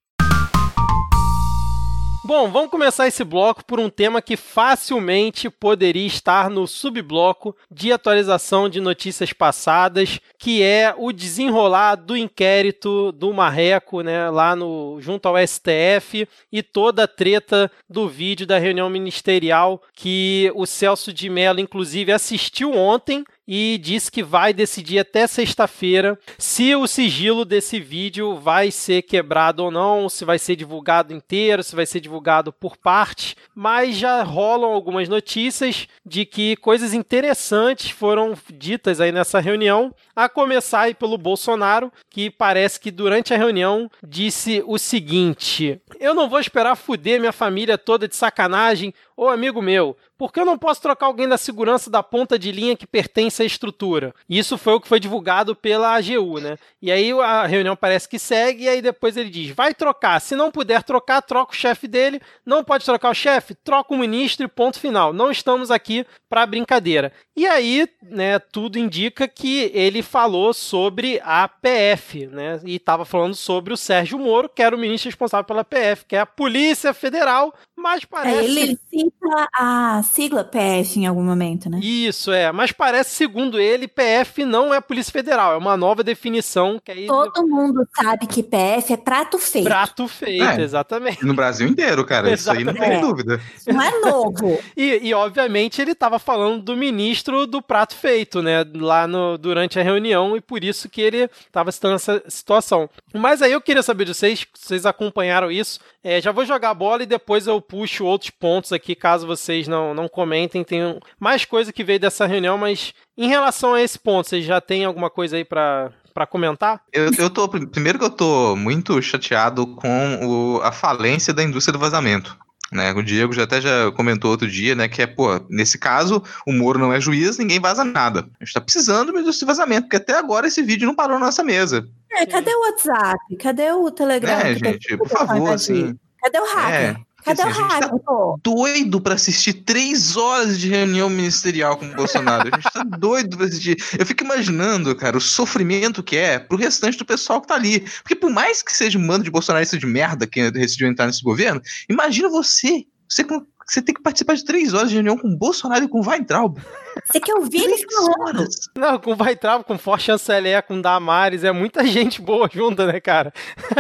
Bom, 2.29 2.51
vamos 2.51 2.71
começar 2.71 3.09
esse 3.09 3.25
bloco 3.25 3.65
por 3.65 3.81
um 3.81 3.89
tema 3.89 4.21
que 4.21 4.37
facilmente 4.37 5.49
poderia 5.49 6.07
estar 6.07 6.51
no 6.51 6.67
subbloco 6.67 7.57
de 7.71 7.91
atualização 7.91 8.69
de 8.69 8.83
notícias 8.83 9.33
passadas, 9.33 10.21
que 10.39 10.63
é 10.63 10.95
o 10.95 11.11
desenrolar 11.11 11.95
do 11.95 12.15
inquérito 12.15 13.13
do 13.13 13.33
Marreco, 13.33 14.03
né, 14.03 14.29
lá 14.29 14.55
no 14.55 14.99
junto 15.01 15.27
ao 15.27 15.37
STF 15.39 16.29
e 16.53 16.63
toda 16.63 17.05
a 17.05 17.09
treta 17.09 17.73
do 17.89 18.07
vídeo 18.07 18.47
da 18.47 18.59
reunião 18.59 18.91
ministerial 18.91 19.83
que 19.95 20.53
o 20.55 20.67
Celso 20.67 21.15
de 21.15 21.31
Mello 21.31 21.61
inclusive 21.61 22.13
assistiu 22.13 22.75
ontem 22.75 23.25
e 23.51 23.79
disse 23.83 24.13
que 24.13 24.23
vai 24.23 24.53
decidir 24.53 24.99
até 24.99 25.27
sexta-feira 25.27 26.19
se 26.37 26.77
o 26.77 26.87
sigilo 26.87 27.47
desse 27.47 27.81
vídeo 27.81 28.37
vai 28.37 28.71
ser 28.71 29.01
quebrado 29.01 29.65
ou 29.65 29.71
não, 29.71 30.07
se 30.07 30.23
vai 30.23 30.39
ser 30.39 30.55
divulgado 30.55 31.15
inteiro, 31.15 31.63
se 31.63 31.75
vai 31.75 31.87
ser 31.87 32.01
divulgado 32.01 32.53
por 32.53 32.77
parte, 32.77 33.35
mas 33.55 33.97
já 33.97 34.23
rolam 34.23 34.71
algumas 34.71 35.09
notícias 35.09 35.89
de 36.05 36.27
que 36.27 36.57
coisas 36.57 36.93
interessantes 36.93 37.91
foram 37.91 38.37
ditas 38.53 39.01
aí 39.01 39.11
nessa 39.11 39.41
reunião, 39.41 39.95
a 40.15 40.29
começar 40.29 40.83
aí 40.83 40.95
pelo 40.95 41.17
Bolsonaro, 41.17 41.91
que 42.11 42.29
parece 42.29 42.79
que 42.79 42.91
durante 42.91 43.33
a 43.33 43.39
reunião 43.39 43.91
disse 44.07 44.63
o 44.67 44.77
seguinte: 44.77 45.81
"Eu 45.99 46.13
não 46.13 46.29
vou 46.29 46.41
esperar 46.41 46.77
fuder 46.77 47.19
minha 47.19 47.33
família 47.33 47.79
toda 47.79 48.07
de 48.07 48.17
sacanagem, 48.17 48.93
ô 49.19 49.29
amigo 49.29 49.61
meu, 49.61 49.97
porque 50.17 50.39
eu 50.39 50.45
não 50.45 50.57
posso 50.57 50.81
trocar 50.81 51.07
alguém 51.07 51.27
da 51.27 51.37
segurança 51.37 51.91
da 51.91 52.05
ponta 52.05 52.39
de 52.39 52.53
linha 52.53 52.77
que 52.77 52.87
pertence 52.87 53.43
à 53.43 53.45
estrutura. 53.45 54.15
Isso 54.29 54.57
foi 54.57 54.75
o 54.75 54.81
que 54.81 54.87
foi 54.87 55.01
divulgado 55.01 55.57
pela 55.57 55.97
AGU, 55.97 56.39
né? 56.39 56.57
E 56.81 56.93
aí 56.93 57.11
a 57.13 57.45
reunião 57.45 57.75
parece 57.75 58.09
que 58.09 58.19
segue, 58.19 58.65
e 58.65 58.69
aí 58.69 58.81
depois 58.81 59.17
ele 59.17 59.29
diz: 59.29 59.51
vai 59.51 59.75
trocar. 59.75 60.21
Se 60.21 60.37
não 60.37 60.53
puder 60.53 60.85
trocar, 60.85 61.21
troca 61.21 61.53
o 61.53 61.57
chefe 61.57 61.89
dele. 61.89 62.21
Não 62.47 62.63
pode 62.63 62.85
trocar 62.85 63.11
o 63.11 63.15
chefe, 63.15 63.57
troca 63.57 63.93
o 63.93 63.99
ministro 63.99 64.47
e 64.47 64.49
ponto 64.49 64.79
final. 64.79 65.13
Não 65.13 65.33
estamos 65.33 65.71
aqui 65.71 66.07
para 66.29 66.47
brincadeira. 66.47 67.13
E 67.37 67.47
aí, 67.47 67.89
né, 68.03 68.39
tudo 68.39 68.79
indica 68.79 69.27
que 69.27 69.71
ele 69.75 70.03
falou 70.03 70.53
sobre 70.53 71.21
a 71.25 71.49
PF, 71.49 72.27
né? 72.27 72.61
E 72.65 72.77
estava 72.77 73.05
falando 73.05 73.35
sobre 73.35 73.73
o 73.73 73.77
Sérgio 73.77 74.19
Moro, 74.19 74.49
que 74.49 74.63
era 74.63 74.77
o 74.77 74.79
ministro 74.79 75.09
responsável 75.09 75.45
pela 75.45 75.65
PF, 75.65 76.05
que 76.05 76.17
é 76.17 76.21
a 76.21 76.27
Polícia 76.27 76.93
Federal, 76.93 77.55
mas 77.79 78.05
parece. 78.05 78.39
É, 78.39 78.45
ele 78.45 78.79
cita 78.91 79.49
a 79.57 80.03
sigla 80.03 80.45
PF 80.45 80.99
em 80.99 81.07
algum 81.07 81.23
momento, 81.23 81.71
né? 81.71 81.79
Isso, 81.83 82.33
é. 82.33 82.51
Mas 82.53 82.73
parece, 82.73 83.11
segundo 83.11 83.59
ele, 83.59 83.87
PF 83.87 84.45
não 84.45 84.75
é 84.75 84.81
Polícia 84.81 85.13
Federal. 85.13 85.53
É 85.53 85.57
uma 85.57 85.77
nova 85.77 86.03
definição 86.03 86.81
que 86.85 86.91
aí. 86.91 87.07
Todo 87.07 87.47
mundo 87.47 87.87
sabe 87.97 88.27
que 88.27 88.43
PF 88.43 88.93
é 88.93 88.97
prato 88.97 89.39
feito. 89.39 89.65
Prato 89.65 90.09
feito, 90.09 90.43
É. 90.45 90.61
exatamente. 90.61 91.25
No 91.25 91.35
Brasil 91.35 91.69
inteiro, 91.69 92.05
cara. 92.05 92.33
Isso 92.33 92.51
aí 92.51 92.65
não 92.65 92.75
tem 92.75 93.01
dúvida. 93.01 93.41
Não 93.67 93.81
é 93.83 94.01
novo. 94.01 94.59
E, 94.77 95.09
e, 95.09 95.15
obviamente, 95.15 95.81
ele 95.81 95.93
estava 95.93 96.19
falando 96.19 96.63
do 96.63 96.77
ministro 96.77 97.47
do 97.47 97.63
prato 97.63 97.95
feito, 97.95 98.43
né? 98.43 98.65
Lá 98.75 99.07
no, 99.07 99.39
durante 99.39 99.79
a 99.79 99.83
reunião, 99.83 100.37
e 100.37 100.41
por 100.41 100.65
isso 100.65 100.89
que 100.89 101.01
ele 101.01 101.31
estava 101.47 101.71
citando 101.71 101.95
essa 101.95 102.23
situação. 102.29 102.91
Mas 103.15 103.41
aí 103.43 103.53
eu 103.53 103.61
queria 103.61 103.83
saber 103.83 104.05
de 104.05 104.15
vocês, 104.15 104.41
se 104.41 104.47
vocês 104.69 104.87
acompanharam 104.87 105.51
isso. 105.51 105.79
É, 106.03 106.21
já 106.21 106.31
vou 106.31 106.45
jogar 106.47 106.71
a 106.71 106.75
bola 106.75 107.03
e 107.03 107.07
depois 107.07 107.47
eu 107.47 107.61
puxo 107.61 108.05
outros 108.05 108.31
pontos 108.31 108.73
aqui, 108.73 108.95
caso 108.95 109.27
vocês 109.27 109.67
não, 109.67 109.93
não 109.93 110.09
comentem. 110.09 110.63
Tem 110.63 110.99
mais 111.19 111.45
coisa 111.45 111.73
que 111.73 111.83
veio 111.83 111.99
dessa 111.99 112.25
reunião, 112.27 112.57
mas 112.57 112.93
em 113.17 113.29
relação 113.29 113.75
a 113.75 113.83
esse 113.83 113.99
ponto, 113.99 114.29
vocês 114.29 114.45
já 114.45 114.61
têm 114.61 114.85
alguma 114.85 115.11
coisa 115.11 115.37
aí 115.37 115.45
para 115.45 115.91
para 116.15 116.27
comentar? 116.27 116.83
Eu, 116.93 117.11
eu 117.17 117.31
tô. 117.31 117.49
Primeiro 117.49 117.97
que 117.97 118.05
eu 118.05 118.11
tô 118.11 118.57
muito 118.57 119.01
chateado 119.01 119.65
com 119.77 120.57
o- 120.57 120.61
a 120.65 120.73
falência 120.73 121.33
da 121.33 121.45
indústria 121.45 121.73
do 121.73 121.79
vazamento. 121.79 122.37
Né, 122.71 122.93
o 122.93 123.03
Diego 123.03 123.33
já 123.33 123.45
até 123.45 123.63
já 123.63 123.91
comentou 123.93 124.31
outro 124.31 124.47
dia, 124.47 124.75
né? 124.75 124.89
Que 124.89 125.01
é, 125.01 125.07
pô, 125.07 125.41
nesse 125.49 125.79
caso, 125.79 126.23
o 126.47 126.53
Moro 126.53 126.79
não 126.79 126.93
é 126.93 127.01
juiz, 127.01 127.39
ninguém 127.39 127.59
vaza 127.59 127.83
nada. 127.83 128.29
A 128.39 128.45
gente 128.45 128.53
tá 128.53 128.61
precisando 128.61 129.07
de 129.07 129.13
uma 129.13 129.21
indústria 129.23 129.47
de 129.47 129.59
vazamento, 129.59 129.83
porque 129.85 129.97
até 129.97 130.19
agora 130.19 130.47
esse 130.47 130.63
vídeo 130.63 130.87
não 130.87 130.95
parou 130.95 131.19
na 131.19 131.27
nossa 131.27 131.43
mesa. 131.43 131.89
É, 132.13 132.27
cadê 132.27 132.55
o 132.55 132.61
WhatsApp? 132.61 133.37
Cadê 133.41 133.73
o 133.73 133.91
Telegram? 133.91 134.33
É, 134.33 134.55
gente, 134.55 134.97
por 134.99 135.09
favor, 135.09 135.51
assim. 135.51 135.99
Cadê 136.21 136.39
o 136.39 136.45
hacker? 136.45 136.75
É, 136.75 136.97
Cadê 137.25 137.43
assim, 137.43 137.61
o 137.61 137.65
a 137.65 137.69
gente 137.71 137.81
tá 137.81 138.35
doido 138.43 139.01
pra 139.01 139.15
assistir 139.15 139.53
três 139.53 140.17
horas 140.17 140.59
de 140.59 140.69
reunião 140.69 141.11
ministerial 141.11 141.77
com 141.77 141.87
o 141.87 141.95
Bolsonaro. 141.95 142.49
A 142.53 142.57
gente 142.57 142.73
tá 142.73 142.85
doido 142.99 143.37
pra 143.37 143.47
assistir. 143.47 143.77
Eu 143.99 144.07
fico 144.07 144.25
imaginando, 144.25 144.95
cara, 144.95 145.17
o 145.17 145.21
sofrimento 145.21 146.03
que 146.03 146.17
é 146.17 146.39
pro 146.39 146.57
restante 146.57 146.97
do 146.97 147.05
pessoal 147.05 147.41
que 147.41 147.49
tá 147.49 147.55
ali. 147.55 147.81
Porque 148.03 148.15
por 148.15 148.31
mais 148.31 148.63
que 148.63 148.75
seja 148.75 148.99
um 148.99 149.07
bando 149.07 149.25
de 149.25 149.31
bolsonaristas 149.31 149.81
de 149.81 149.87
merda 149.87 150.27
que 150.27 150.51
decidiu 150.51 150.89
entrar 150.89 151.07
nesse 151.07 151.23
governo, 151.23 151.61
imagina 151.89 152.29
você. 152.29 152.87
Você, 153.09 153.25
você 153.67 153.83
tem 153.83 153.95
que 153.95 154.03
participar 154.03 154.35
de 154.35 154.45
três 154.45 154.75
horas 154.75 154.91
de 154.91 154.95
reunião 154.95 155.17
com 155.17 155.29
o 155.29 155.37
Bolsonaro 155.37 155.85
e 155.85 155.89
com 155.89 156.01
o 156.01 156.07
Weintraub. 156.07 156.59
Você 157.05 157.21
quer 157.21 157.35
ouvir 157.35 157.63
ele 157.65 157.77
falando? 157.93 158.45
Não, 158.77 158.99
com 158.99 159.15
Vaitrava, 159.17 159.65
com 159.65 159.79
Forte 159.79 160.05
Chanceler, 160.07 160.63
com 160.63 160.81
Damares, 160.81 161.45
é 161.45 161.53
muita 161.53 161.85
gente 161.87 162.21
boa 162.21 162.49
junta, 162.53 162.87
né, 162.87 163.01
cara? 163.01 163.33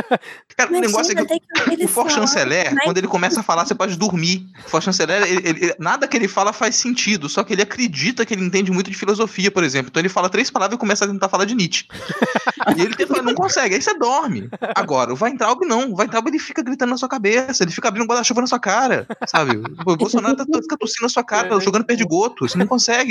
Cara, 0.58 0.72
o 0.72 0.74
Imagina, 0.74 0.88
negócio 0.88 1.12
é 1.12 1.14
que 1.14 1.24
tem 1.28 1.38
que 1.40 1.70
O 1.70 1.72
ele 1.72 1.86
For 1.86 2.04
falar, 2.10 2.10
Chanceler, 2.10 2.74
né? 2.74 2.80
quando 2.82 2.98
ele 2.98 3.06
começa 3.06 3.38
a 3.38 3.42
falar, 3.44 3.64
você 3.64 3.76
pode 3.76 3.96
dormir. 3.96 4.44
O 4.66 4.70
For 4.70 4.82
Chanceler, 4.82 5.22
ele- 5.22 5.48
ele- 5.48 5.74
nada 5.78 6.08
que 6.08 6.16
ele 6.16 6.26
fala 6.26 6.52
faz 6.52 6.74
sentido, 6.74 7.28
só 7.28 7.44
que 7.44 7.52
ele 7.52 7.62
acredita 7.62 8.26
que 8.26 8.34
ele 8.34 8.42
entende 8.44 8.72
muito 8.72 8.90
de 8.90 8.96
filosofia, 8.96 9.52
por 9.52 9.62
exemplo. 9.62 9.88
Então 9.88 10.00
ele 10.00 10.08
fala 10.08 10.28
três 10.28 10.50
palavras 10.50 10.76
e 10.76 10.80
começa 10.80 11.04
a 11.04 11.08
tentar 11.08 11.28
falar 11.28 11.44
de 11.44 11.54
Nietzsche. 11.54 11.86
e 12.76 12.80
ele 12.82 12.94
tenta, 12.96 13.22
não 13.22 13.34
consegue, 13.36 13.76
aí 13.76 13.80
você 13.82 13.96
dorme. 13.96 14.48
Agora, 14.74 15.12
o 15.14 15.18
Weintraub 15.20 15.60
não. 15.64 15.92
O 15.92 15.98
Weintraub 15.98 16.26
ele 16.26 16.40
fica 16.40 16.60
gritando 16.60 16.90
na 16.90 16.96
sua 16.96 17.08
cabeça, 17.08 17.62
ele 17.62 17.70
fica 17.70 17.86
abrindo 17.86 18.02
um 18.04 18.08
guarda-chuva 18.08 18.40
na 18.40 18.46
sua 18.48 18.58
cara, 18.58 19.06
sabe? 19.28 19.62
O 19.86 19.96
Bolsonaro 19.96 20.34
tá, 20.36 20.44
fica 20.44 20.76
tossindo 20.76 21.02
na 21.02 21.08
sua 21.08 21.22
cara, 21.22 21.54
É. 21.54 21.60
jogando 21.60 21.84
perdigoto. 21.84 22.48
Você 22.48 22.58
não 22.58 22.66
consegue 22.66 23.07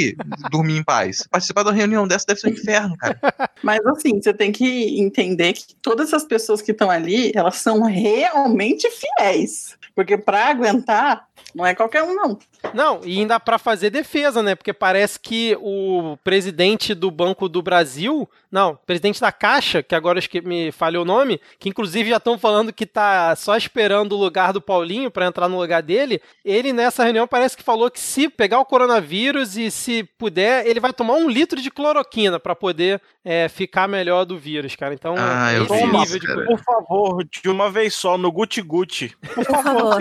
dormir 0.52 0.78
em 0.78 0.84
paz. 0.84 1.28
Participar 1.30 1.64
de 1.64 1.70
uma 1.70 1.76
reunião 1.76 2.08
dessa 2.08 2.26
deve 2.28 2.40
ser 2.40 2.48
um 2.48 2.52
inferno, 2.52 2.98
cara. 2.98 3.20
Mas 3.64 3.86
assim, 3.88 4.22
você 4.22 4.34
tem 4.34 4.52
que 4.52 5.00
entender 5.00 5.54
que 5.54 5.76
todas 5.82 6.08
essas 6.08 6.24
pessoas 6.24 6.62
que 6.62 6.72
estão 6.72 6.90
ali, 6.90 7.32
elas 7.36 7.58
são 7.58 7.84
realmente 7.84 8.90
fiéis. 8.90 9.78
Porque 9.96 10.18
para 10.18 10.48
aguentar, 10.48 11.27
não 11.54 11.66
é 11.66 11.74
qualquer 11.74 12.04
um, 12.04 12.14
não. 12.14 12.40
Não, 12.74 13.02
e 13.04 13.20
ainda 13.20 13.40
para 13.40 13.58
fazer 13.58 13.90
defesa, 13.90 14.44
né? 14.44 14.56
Porque 14.56 14.74
parece 14.74 15.20
que 15.20 15.58
o 15.62 16.18
presidente 16.24 16.94
do 16.94 17.10
Banco 17.10 17.48
do 17.50 17.62
Brasil, 17.62 18.30
não, 18.52 18.78
presidente 18.86 19.20
da 19.22 19.32
Caixa, 19.32 19.82
que 19.82 19.96
agora 19.96 20.20
acho 20.20 20.30
que 20.30 20.42
me 20.42 20.72
falhou 20.72 21.04
o 21.04 21.06
nome, 21.06 21.40
que 21.60 21.70
inclusive 21.70 22.10
já 22.10 22.18
estão 22.18 22.38
falando 22.38 22.74
que 22.74 22.86
tá 22.86 23.36
só 23.36 23.56
esperando 23.56 24.14
o 24.14 24.20
lugar 24.20 24.54
do 24.54 24.62
Paulinho 24.62 25.10
para 25.10 25.26
entrar 25.26 25.48
no 25.48 25.60
lugar 25.60 25.82
dele. 25.82 26.22
Ele 26.44 26.74
nessa 26.74 27.04
reunião 27.04 27.28
parece 27.28 27.56
que 27.58 27.64
falou 27.64 27.90
que 27.90 28.00
se 28.00 28.30
pegar 28.30 28.60
o 28.60 28.66
coronavírus 28.66 29.58
e 29.58 29.72
se 29.72 30.04
puder, 30.18 30.66
ele 30.68 30.80
vai 30.80 30.94
tomar 30.94 31.14
um 31.16 31.30
litro 31.30 31.62
de 31.62 31.72
cloroquina 31.72 32.40
para 32.40 32.56
poder 32.56 33.02
é, 33.24 33.48
ficar 33.50 33.88
melhor 33.88 34.26
do 34.26 34.38
vírus, 34.38 34.76
cara. 34.76 34.94
Então, 34.94 35.16
Ah, 35.18 35.54
eu 35.54 35.64
esse 35.64 35.74
vi 35.74 35.86
nível 35.86 36.04
isso, 36.04 36.20
de. 36.20 36.46
Por 36.46 36.60
favor, 36.60 37.24
de 37.24 37.50
uma 37.50 37.70
vez 37.70 37.94
só, 37.94 38.18
no 38.18 38.32
Guti 38.32 38.62
Guti. 38.62 39.16
Por 39.36 39.46
Por 39.48 39.64
favor. 39.64 39.98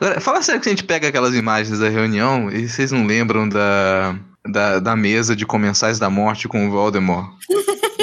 Agora, 0.00 0.20
fala 0.20 0.42
sério 0.42 0.60
que 0.60 0.68
a 0.68 0.72
gente 0.72 0.84
pega 0.84 1.08
aquelas 1.08 1.34
imagens 1.34 1.78
da 1.78 1.88
reunião 1.88 2.50
e 2.50 2.68
vocês 2.68 2.90
não 2.90 3.06
lembram 3.06 3.48
da, 3.48 4.16
da, 4.46 4.78
da 4.78 4.96
mesa 4.96 5.36
de 5.36 5.46
comensais 5.46 5.98
da 5.98 6.08
morte 6.08 6.48
com 6.48 6.66
o 6.66 6.70
Voldemort? 6.70 7.30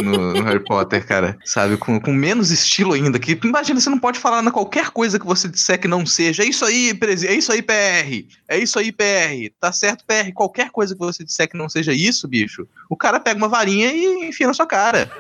No, 0.01 0.33
no, 0.33 0.43
Harry 0.43 0.63
Potter, 0.63 1.05
cara. 1.05 1.38
Sabe? 1.43 1.77
Com, 1.77 1.99
com 1.99 2.13
menos 2.13 2.51
estilo 2.51 2.93
ainda. 2.93 3.17
Que 3.17 3.38
imagina, 3.43 3.79
você 3.79 3.89
não 3.89 3.99
pode 3.99 4.19
falar 4.19 4.41
na 4.41 4.51
qualquer 4.51 4.91
coisa 4.91 5.19
que 5.19 5.25
você 5.25 5.47
disser 5.47 5.79
que 5.79 5.88
não 5.88 6.05
seja. 6.05 6.43
É 6.43 6.45
isso 6.45 6.63
aí, 6.65 6.93
presi 6.93 7.27
é 7.27 7.33
isso 7.33 7.51
aí, 7.51 7.61
PR. 7.61 8.27
É 8.47 8.57
isso 8.57 8.77
aí, 8.77 8.91
PR. 8.91 9.51
Tá 9.59 9.71
certo, 9.71 10.05
PR. 10.05 10.31
Qualquer 10.33 10.69
coisa 10.69 10.93
que 10.93 10.99
você 10.99 11.23
disser 11.23 11.49
que 11.49 11.57
não 11.57 11.67
seja 11.69 11.93
isso, 11.93 12.27
bicho, 12.27 12.67
o 12.89 12.95
cara 12.95 13.19
pega 13.19 13.38
uma 13.38 13.49
varinha 13.49 13.91
e 13.91 14.27
enfia 14.27 14.47
na 14.47 14.53
sua 14.53 14.67
cara. 14.67 15.11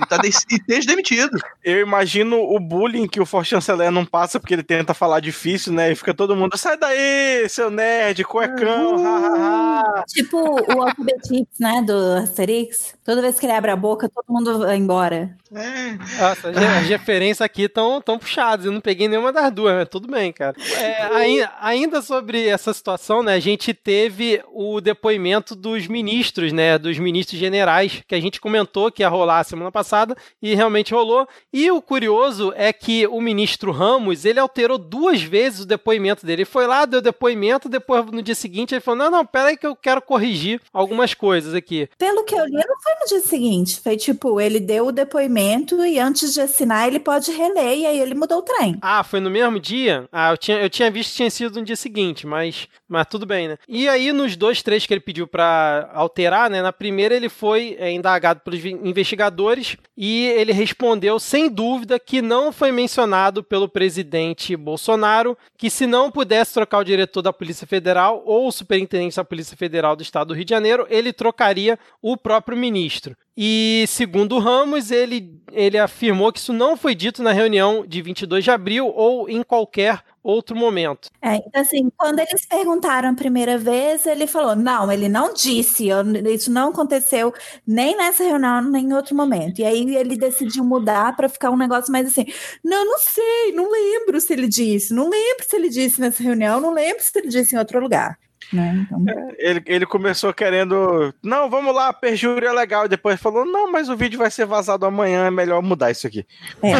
e, 0.00 0.06
tá 0.06 0.18
de 0.18 0.28
e 0.28 0.56
esteja 0.56 0.86
demitido. 0.86 1.38
Eu 1.64 1.80
imagino 1.80 2.36
o 2.38 2.60
bullying 2.60 3.08
que 3.08 3.20
o 3.20 3.26
For 3.26 3.44
Chanceler 3.44 3.90
não 3.90 4.04
passa 4.04 4.38
porque 4.38 4.54
ele 4.54 4.62
tenta 4.62 4.92
falar 4.92 5.20
difícil, 5.20 5.72
né? 5.72 5.92
E 5.92 5.96
fica 5.96 6.12
todo 6.12 6.36
mundo, 6.36 6.56
sai 6.58 6.76
daí, 6.76 7.48
seu 7.48 7.70
nerd, 7.70 8.22
cuecão, 8.24 8.96
uh, 8.96 10.04
Tipo 10.06 10.65
o 10.74 10.82
Alphabetics, 10.82 11.58
né, 11.58 11.82
do 11.82 11.94
Asterix. 12.22 12.94
Toda 13.04 13.22
vez 13.22 13.38
que 13.38 13.46
ele 13.46 13.52
abre 13.52 13.70
a 13.70 13.76
boca, 13.76 14.08
todo 14.08 14.24
mundo 14.28 14.58
vai 14.58 14.76
embora. 14.76 15.36
É. 15.54 15.92
Nossa, 16.20 16.50
as 16.50 16.88
referências 16.88 17.40
aqui 17.40 17.62
estão 17.62 18.00
tão 18.00 18.18
puxadas. 18.18 18.66
Eu 18.66 18.72
não 18.72 18.80
peguei 18.80 19.06
nenhuma 19.06 19.32
das 19.32 19.52
duas, 19.52 19.74
mas 19.74 19.88
tudo 19.88 20.08
bem, 20.08 20.32
cara. 20.32 20.56
É, 20.76 21.48
ainda 21.60 22.02
sobre 22.02 22.46
essa 22.46 22.72
situação, 22.72 23.22
né? 23.22 23.34
A 23.34 23.40
gente 23.40 23.72
teve 23.72 24.42
o 24.52 24.80
depoimento 24.80 25.54
dos 25.54 25.86
ministros, 25.86 26.52
né? 26.52 26.78
Dos 26.78 26.98
ministros 26.98 27.38
generais, 27.38 28.02
que 28.06 28.14
a 28.14 28.20
gente 28.20 28.40
comentou 28.40 28.90
que 28.90 29.02
ia 29.02 29.08
rolar 29.08 29.44
semana 29.44 29.70
passada 29.70 30.16
e 30.42 30.54
realmente 30.54 30.92
rolou. 30.92 31.28
E 31.52 31.70
o 31.70 31.80
curioso 31.80 32.52
é 32.56 32.72
que 32.72 33.06
o 33.06 33.20
ministro 33.20 33.70
Ramos, 33.70 34.24
ele 34.24 34.40
alterou 34.40 34.78
duas 34.78 35.22
vezes 35.22 35.60
o 35.60 35.66
depoimento 35.66 36.26
dele. 36.26 36.42
Ele 36.42 36.44
foi 36.44 36.66
lá, 36.66 36.84
deu 36.84 37.00
depoimento, 37.00 37.68
depois 37.68 38.04
no 38.06 38.22
dia 38.22 38.34
seguinte 38.34 38.74
ele 38.74 38.80
falou: 38.80 38.98
não, 38.98 39.10
não, 39.10 39.26
peraí 39.26 39.56
que 39.56 39.66
eu 39.66 39.76
quero 39.76 40.02
corrigir 40.02 40.55
algumas 40.72 41.14
coisas 41.14 41.54
aqui. 41.54 41.88
Pelo 41.98 42.24
que 42.24 42.34
eu 42.34 42.44
li, 42.44 42.52
não 42.52 42.80
foi 42.80 42.92
no 43.00 43.06
dia 43.08 43.20
seguinte. 43.20 43.80
Foi 43.80 43.96
tipo, 43.96 44.40
ele 44.40 44.60
deu 44.60 44.86
o 44.86 44.92
depoimento 44.92 45.84
e 45.84 45.98
antes 45.98 46.34
de 46.34 46.40
assinar 46.40 46.86
ele 46.86 47.00
pode 47.00 47.30
reler 47.30 47.78
e 47.78 47.86
aí 47.86 48.00
ele 48.00 48.14
mudou 48.14 48.38
o 48.38 48.42
trem. 48.42 48.78
Ah, 48.80 49.02
foi 49.02 49.20
no 49.20 49.30
mesmo 49.30 49.58
dia? 49.58 50.08
Ah, 50.12 50.30
eu 50.30 50.36
tinha, 50.36 50.58
eu 50.58 50.70
tinha 50.70 50.90
visto 50.90 51.10
que 51.10 51.16
tinha 51.16 51.30
sido 51.30 51.58
no 51.58 51.64
dia 51.64 51.76
seguinte, 51.76 52.26
mas, 52.26 52.68
mas 52.88 53.06
tudo 53.06 53.26
bem, 53.26 53.48
né? 53.48 53.58
E 53.68 53.88
aí 53.88 54.12
nos 54.12 54.36
dois 54.36 54.62
trechos 54.62 54.86
que 54.86 54.94
ele 54.94 55.00
pediu 55.00 55.26
para 55.26 55.90
alterar, 55.92 56.50
né? 56.50 56.62
Na 56.62 56.72
primeira 56.72 57.14
ele 57.14 57.28
foi 57.28 57.76
é, 57.78 57.90
indagado 57.90 58.40
pelos 58.40 58.64
investigadores 58.64 59.76
e 59.96 60.26
ele 60.26 60.52
respondeu 60.52 61.18
sem 61.18 61.48
dúvida 61.48 61.98
que 61.98 62.20
não 62.22 62.52
foi 62.52 62.72
mencionado 62.72 63.42
pelo 63.42 63.68
presidente 63.68 64.56
Bolsonaro 64.56 65.36
que 65.56 65.70
se 65.70 65.86
não 65.86 66.10
pudesse 66.10 66.54
trocar 66.54 66.78
o 66.78 66.84
diretor 66.84 67.22
da 67.22 67.32
Polícia 67.32 67.66
Federal 67.66 68.22
ou 68.24 68.48
o 68.48 68.52
superintendente 68.52 69.16
da 69.16 69.24
Polícia 69.24 69.56
Federal 69.56 69.96
do 69.96 70.02
Estado 70.02 70.28
do 70.28 70.34
Rio 70.34 70.44
de 70.46 70.50
Janeiro, 70.50 70.86
ele 70.88 71.12
trocaria 71.12 71.78
o 72.00 72.16
próprio 72.16 72.56
ministro. 72.56 73.16
E 73.36 73.84
segundo 73.88 74.38
Ramos, 74.38 74.90
ele, 74.90 75.38
ele 75.52 75.76
afirmou 75.76 76.32
que 76.32 76.38
isso 76.38 76.54
não 76.54 76.74
foi 76.74 76.94
dito 76.94 77.22
na 77.22 77.32
reunião 77.32 77.84
de 77.86 78.00
22 78.00 78.42
de 78.42 78.50
abril 78.50 78.90
ou 78.94 79.28
em 79.28 79.42
qualquer 79.42 80.02
outro 80.22 80.56
momento. 80.56 81.08
É, 81.22 81.36
então 81.36 81.60
assim, 81.60 81.90
quando 81.96 82.18
eles 82.18 82.46
perguntaram 82.46 83.10
a 83.10 83.14
primeira 83.14 83.56
vez, 83.58 84.06
ele 84.06 84.26
falou: 84.26 84.56
não, 84.56 84.90
ele 84.90 85.08
não 85.08 85.32
disse, 85.32 85.88
isso 86.32 86.50
não 86.50 86.70
aconteceu 86.70 87.32
nem 87.66 87.96
nessa 87.96 88.24
reunião, 88.24 88.62
nem 88.62 88.86
em 88.86 88.92
outro 88.94 89.14
momento. 89.14 89.60
E 89.60 89.64
aí 89.64 89.94
ele 89.94 90.16
decidiu 90.16 90.64
mudar 90.64 91.14
para 91.14 91.28
ficar 91.28 91.50
um 91.50 91.56
negócio 91.56 91.92
mais 91.92 92.06
assim: 92.06 92.24
não, 92.64 92.84
não 92.86 92.98
sei, 92.98 93.52
não 93.54 93.70
lembro 93.70 94.20
se 94.20 94.32
ele 94.32 94.48
disse, 94.48 94.94
não 94.94 95.10
lembro 95.10 95.44
se 95.46 95.56
ele 95.56 95.68
disse 95.68 96.00
nessa 96.00 96.22
reunião, 96.22 96.60
não 96.60 96.72
lembro 96.72 97.02
se 97.02 97.16
ele 97.18 97.28
disse 97.28 97.54
em 97.54 97.58
outro 97.58 97.78
lugar. 97.78 98.18
Né? 98.52 98.86
Então... 98.86 99.04
É, 99.08 99.34
ele, 99.38 99.62
ele 99.66 99.86
começou 99.86 100.32
querendo, 100.32 101.14
não, 101.22 101.50
vamos 101.50 101.74
lá, 101.74 101.92
perjúrio 101.92 102.48
é 102.48 102.52
legal, 102.52 102.86
e 102.86 102.88
depois 102.88 103.20
falou, 103.20 103.44
não, 103.44 103.70
mas 103.70 103.88
o 103.88 103.96
vídeo 103.96 104.18
vai 104.18 104.30
ser 104.30 104.46
vazado 104.46 104.86
amanhã, 104.86 105.26
é 105.26 105.30
melhor 105.30 105.62
mudar 105.62 105.90
isso 105.90 106.06
aqui. 106.06 106.26
É. 106.62 106.72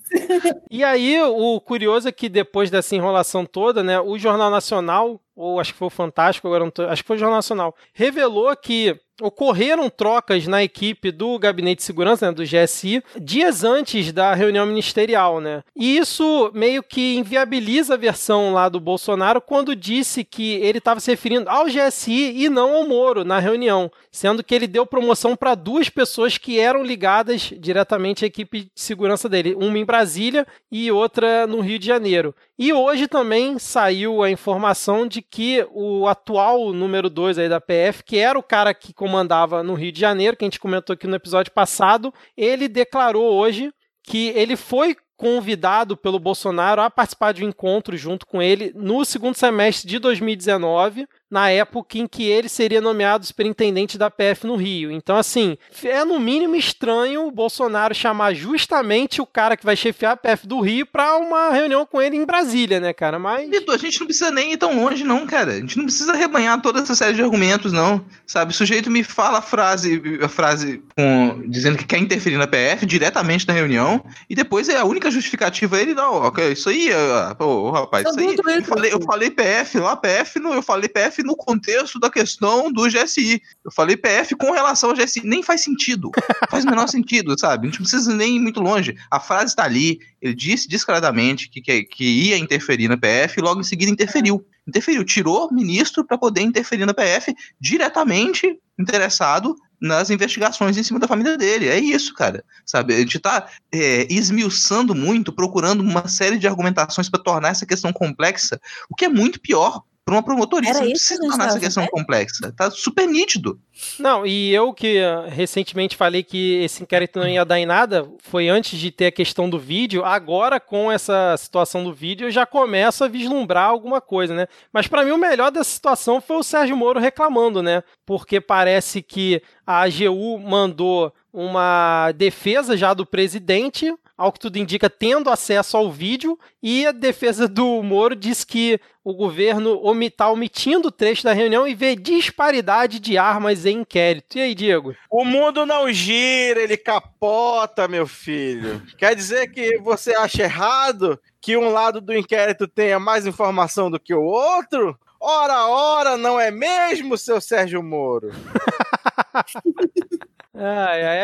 e 0.70 0.84
aí, 0.84 1.20
o 1.22 1.60
curioso 1.60 2.08
é 2.08 2.12
que 2.12 2.28
depois 2.28 2.70
dessa 2.70 2.94
enrolação 2.94 3.44
toda, 3.44 3.82
né, 3.82 4.00
o 4.00 4.18
Jornal 4.18 4.50
Nacional, 4.50 5.20
ou 5.34 5.58
acho 5.58 5.72
que 5.72 5.78
foi 5.78 5.86
o 5.86 5.90
Fantástico, 5.90 6.46
agora 6.46 6.70
tô, 6.70 6.84
acho 6.84 7.02
que 7.02 7.06
foi 7.06 7.16
o 7.16 7.20
Jornal 7.20 7.38
Nacional, 7.38 7.74
revelou 7.92 8.54
que 8.56 8.98
ocorreram 9.20 9.88
trocas 9.88 10.46
na 10.46 10.62
equipe 10.62 11.10
do 11.10 11.38
Gabinete 11.38 11.78
de 11.78 11.84
Segurança, 11.84 12.26
né, 12.26 12.32
do 12.32 12.42
GSI, 12.42 13.02
dias 13.20 13.64
antes 13.64 14.12
da 14.12 14.34
reunião 14.34 14.66
ministerial, 14.66 15.40
né? 15.40 15.62
E 15.76 15.96
isso 15.96 16.50
meio 16.54 16.82
que 16.82 17.16
inviabiliza 17.16 17.94
a 17.94 17.96
versão 17.96 18.52
lá 18.52 18.68
do 18.68 18.80
Bolsonaro 18.80 19.40
quando 19.40 19.76
disse 19.76 20.24
que 20.24 20.54
ele 20.54 20.78
estava 20.78 21.00
se 21.00 21.10
referindo 21.10 21.48
ao 21.48 21.66
GSI 21.66 22.44
e 22.44 22.48
não 22.48 22.74
ao 22.74 22.88
Moro 22.88 23.24
na 23.24 23.38
reunião, 23.38 23.90
sendo 24.10 24.42
que 24.42 24.54
ele 24.54 24.66
deu 24.66 24.86
promoção 24.86 25.36
para 25.36 25.54
duas 25.54 25.88
pessoas 25.88 26.38
que 26.38 26.58
eram 26.58 26.82
ligadas 26.82 27.52
diretamente 27.58 28.24
à 28.24 28.28
equipe 28.28 28.64
de 28.64 28.70
segurança 28.74 29.28
dele, 29.28 29.54
uma 29.54 29.78
em 29.78 29.84
Brasília 29.84 30.46
e 30.70 30.90
outra 30.90 31.46
no 31.46 31.60
Rio 31.60 31.78
de 31.78 31.86
Janeiro. 31.86 32.34
E 32.58 32.74
hoje 32.74 33.08
também 33.08 33.58
saiu 33.58 34.22
a 34.22 34.30
informação 34.30 35.06
de 35.06 35.22
que 35.22 35.66
o 35.72 36.06
atual 36.06 36.74
número 36.74 37.08
2 37.08 37.38
aí 37.38 37.48
da 37.48 37.58
PF, 37.58 38.04
que 38.04 38.18
era 38.18 38.38
o 38.38 38.42
cara 38.42 38.74
que 38.74 38.92
comandava 39.10 39.64
no 39.64 39.74
Rio 39.74 39.90
de 39.90 39.98
Janeiro, 39.98 40.36
que 40.36 40.44
a 40.44 40.46
gente 40.46 40.60
comentou 40.60 40.94
aqui 40.94 41.08
no 41.08 41.16
episódio 41.16 41.52
passado, 41.52 42.14
ele 42.36 42.68
declarou 42.68 43.34
hoje 43.34 43.72
que 44.04 44.28
ele 44.28 44.56
foi 44.56 44.96
convidado 45.16 45.96
pelo 45.96 46.18
Bolsonaro 46.18 46.80
a 46.80 46.88
participar 46.88 47.32
de 47.32 47.44
um 47.44 47.48
encontro 47.48 47.96
junto 47.96 48.24
com 48.24 48.40
ele 48.40 48.72
no 48.74 49.04
segundo 49.04 49.34
semestre 49.34 49.88
de 49.88 49.98
2019 49.98 51.06
na 51.30 51.48
época 51.50 51.98
em 51.98 52.06
que 52.06 52.24
ele 52.24 52.48
seria 52.48 52.80
nomeado 52.80 53.24
superintendente 53.24 53.96
da 53.96 54.10
PF 54.10 54.46
no 54.46 54.56
Rio. 54.56 54.90
Então, 54.90 55.16
assim, 55.16 55.56
é 55.84 56.04
no 56.04 56.18
mínimo 56.18 56.56
estranho 56.56 57.26
o 57.26 57.30
Bolsonaro 57.30 57.94
chamar 57.94 58.34
justamente 58.34 59.20
o 59.20 59.26
cara 59.26 59.56
que 59.56 59.64
vai 59.64 59.76
chefiar 59.76 60.12
a 60.12 60.16
PF 60.16 60.46
do 60.46 60.60
Rio 60.60 60.86
para 60.86 61.16
uma 61.16 61.50
reunião 61.50 61.86
com 61.86 62.02
ele 62.02 62.16
em 62.16 62.24
Brasília, 62.24 62.80
né, 62.80 62.92
cara? 62.92 63.18
Mas. 63.18 63.48
Vitor, 63.48 63.74
a 63.74 63.78
gente 63.78 64.00
não 64.00 64.06
precisa 64.06 64.30
nem 64.30 64.52
ir 64.52 64.56
tão 64.56 64.82
longe, 64.82 65.04
não, 65.04 65.26
cara. 65.26 65.52
A 65.52 65.60
gente 65.60 65.76
não 65.76 65.84
precisa 65.84 66.12
rebanhar 66.12 66.60
toda 66.60 66.80
essa 66.80 66.94
série 66.94 67.14
de 67.14 67.22
argumentos, 67.22 67.72
não. 67.72 68.04
Sabe? 68.26 68.52
O 68.52 68.54
sujeito 68.54 68.90
me 68.90 69.04
fala 69.04 69.38
a 69.38 69.42
frase, 69.42 70.02
a 70.22 70.28
frase 70.28 70.82
com, 70.96 71.42
dizendo 71.46 71.78
que 71.78 71.84
quer 71.84 71.98
interferir 71.98 72.36
na 72.36 72.46
PF 72.46 72.84
diretamente 72.86 73.46
na 73.46 73.54
reunião, 73.54 74.04
e 74.28 74.34
depois 74.34 74.68
é 74.68 74.76
a 74.76 74.84
única 74.84 75.10
justificativa 75.10 75.80
ele, 75.80 75.94
não, 75.94 76.14
ok, 76.14 76.52
isso 76.52 76.68
aí, 76.68 76.90
oh, 77.38 77.70
rapaz, 77.70 78.06
isso 78.08 78.18
aí. 78.18 78.36
Eu 78.36 78.64
falei, 78.64 78.92
eu 78.92 79.00
falei 79.00 79.30
PF 79.30 79.78
lá, 79.78 79.96
PF, 79.96 80.38
no, 80.40 80.52
eu 80.52 80.62
falei 80.62 80.88
PF 80.88 81.19
no 81.22 81.36
contexto 81.36 81.98
da 81.98 82.10
questão 82.10 82.72
do 82.72 82.88
GSI. 82.88 83.40
Eu 83.64 83.70
falei 83.70 83.96
PF 83.96 84.34
com 84.36 84.50
relação 84.52 84.90
ao 84.90 84.96
GSI. 84.96 85.22
Nem 85.24 85.42
faz 85.42 85.62
sentido. 85.62 86.10
Faz 86.50 86.64
o 86.64 86.68
menor 86.68 86.86
sentido, 86.90 87.38
sabe? 87.38 87.66
A 87.66 87.70
gente 87.70 87.80
não 87.80 87.86
precisa 87.88 88.14
nem 88.14 88.36
ir 88.36 88.40
muito 88.40 88.60
longe. 88.60 88.96
A 89.10 89.20
frase 89.20 89.46
está 89.46 89.64
ali. 89.64 90.00
Ele 90.20 90.34
disse 90.34 90.68
descaradamente 90.68 91.48
que, 91.48 91.60
que, 91.60 91.84
que 91.84 92.04
ia 92.04 92.38
interferir 92.38 92.88
na 92.88 92.96
PF 92.96 93.38
e 93.38 93.42
logo 93.42 93.60
em 93.60 93.64
seguida 93.64 93.90
interferiu. 93.90 94.44
Interferiu, 94.66 95.04
tirou 95.04 95.52
ministro 95.52 96.04
para 96.04 96.18
poder 96.18 96.42
interferir 96.42 96.86
na 96.86 96.94
PF 96.94 97.34
diretamente 97.60 98.58
interessado 98.78 99.56
nas 99.80 100.10
investigações 100.10 100.76
em 100.76 100.82
cima 100.82 100.98
da 100.98 101.08
família 101.08 101.38
dele. 101.38 101.68
É 101.68 101.78
isso, 101.78 102.12
cara. 102.14 102.44
Sabe? 102.66 102.94
A 102.94 102.98
gente 102.98 103.18
tá 103.18 103.48
é, 103.72 104.06
esmiuçando 104.12 104.94
muito, 104.94 105.32
procurando 105.32 105.80
uma 105.80 106.06
série 106.06 106.38
de 106.38 106.46
argumentações 106.46 107.08
para 107.08 107.22
tornar 107.22 107.48
essa 107.48 107.66
questão 107.66 107.92
complexa, 107.92 108.60
o 108.90 108.94
que 108.94 109.06
é 109.06 109.08
muito 109.08 109.40
pior 109.40 109.82
para 110.04 110.14
uma 110.14 110.22
promotoria. 110.22 110.70
Era 110.70 110.80
não 110.80 110.90
precisa 110.90 111.20
tornar 111.20 111.48
essa 111.48 111.60
questão 111.60 111.86
complexa. 111.86 112.52
Tá 112.56 112.70
super 112.70 113.06
nítido. 113.06 113.60
Não, 113.98 114.26
e 114.26 114.52
eu 114.52 114.72
que 114.72 114.98
uh, 115.00 115.28
recentemente 115.28 115.96
falei 115.96 116.22
que 116.22 116.62
esse 116.62 116.82
inquérito 116.82 117.18
não 117.18 117.28
ia 117.28 117.44
dar 117.44 117.58
em 117.58 117.66
nada, 117.66 118.10
foi 118.18 118.48
antes 118.48 118.78
de 118.78 118.90
ter 118.90 119.06
a 119.06 119.12
questão 119.12 119.48
do 119.48 119.58
vídeo. 119.58 120.04
Agora, 120.04 120.58
com 120.58 120.90
essa 120.90 121.36
situação 121.36 121.84
do 121.84 121.92
vídeo, 121.92 122.26
eu 122.26 122.30
já 122.30 122.44
começo 122.44 123.04
a 123.04 123.08
vislumbrar 123.08 123.68
alguma 123.68 124.00
coisa, 124.00 124.34
né? 124.34 124.46
Mas 124.72 124.86
para 124.86 125.04
mim, 125.04 125.12
o 125.12 125.18
melhor 125.18 125.50
dessa 125.50 125.70
situação 125.70 126.20
foi 126.20 126.36
o 126.36 126.42
Sérgio 126.42 126.76
Moro 126.76 126.98
reclamando, 126.98 127.62
né? 127.62 127.82
Porque 128.04 128.40
parece 128.40 129.02
que 129.02 129.42
a 129.66 129.82
AGU 129.82 130.38
mandou 130.38 131.12
uma 131.32 132.12
defesa 132.12 132.76
já 132.76 132.92
do 132.92 133.06
presidente 133.06 133.94
ao 134.20 134.30
que 134.30 134.38
tudo 134.38 134.58
indica, 134.58 134.90
tendo 134.90 135.30
acesso 135.30 135.78
ao 135.78 135.90
vídeo, 135.90 136.38
e 136.62 136.86
a 136.86 136.92
defesa 136.92 137.48
do 137.48 137.82
Moro 137.82 138.14
diz 138.14 138.44
que 138.44 138.78
o 139.02 139.14
governo 139.14 139.80
está 140.02 140.30
omitindo 140.30 140.88
o 140.88 140.92
trecho 140.92 141.24
da 141.24 141.32
reunião 141.32 141.66
e 141.66 141.74
vê 141.74 141.96
disparidade 141.96 143.00
de 143.00 143.16
armas 143.16 143.64
em 143.64 143.78
inquérito. 143.78 144.36
E 144.36 144.42
aí, 144.42 144.54
Diego? 144.54 144.94
O 145.10 145.24
mundo 145.24 145.64
não 145.64 145.90
gira, 145.90 146.60
ele 146.60 146.76
capota, 146.76 147.88
meu 147.88 148.06
filho. 148.06 148.82
Quer 148.98 149.16
dizer 149.16 149.50
que 149.50 149.78
você 149.78 150.12
acha 150.12 150.42
errado 150.42 151.18
que 151.40 151.56
um 151.56 151.70
lado 151.70 151.98
do 151.98 152.14
inquérito 152.14 152.68
tenha 152.68 153.00
mais 153.00 153.26
informação 153.26 153.90
do 153.90 153.98
que 153.98 154.12
o 154.12 154.22
outro? 154.22 154.98
Ora, 155.18 155.66
ora, 155.66 156.18
não 156.18 156.38
é 156.38 156.50
mesmo, 156.50 157.16
seu 157.16 157.40
Sérgio 157.40 157.82
Moro? 157.82 158.30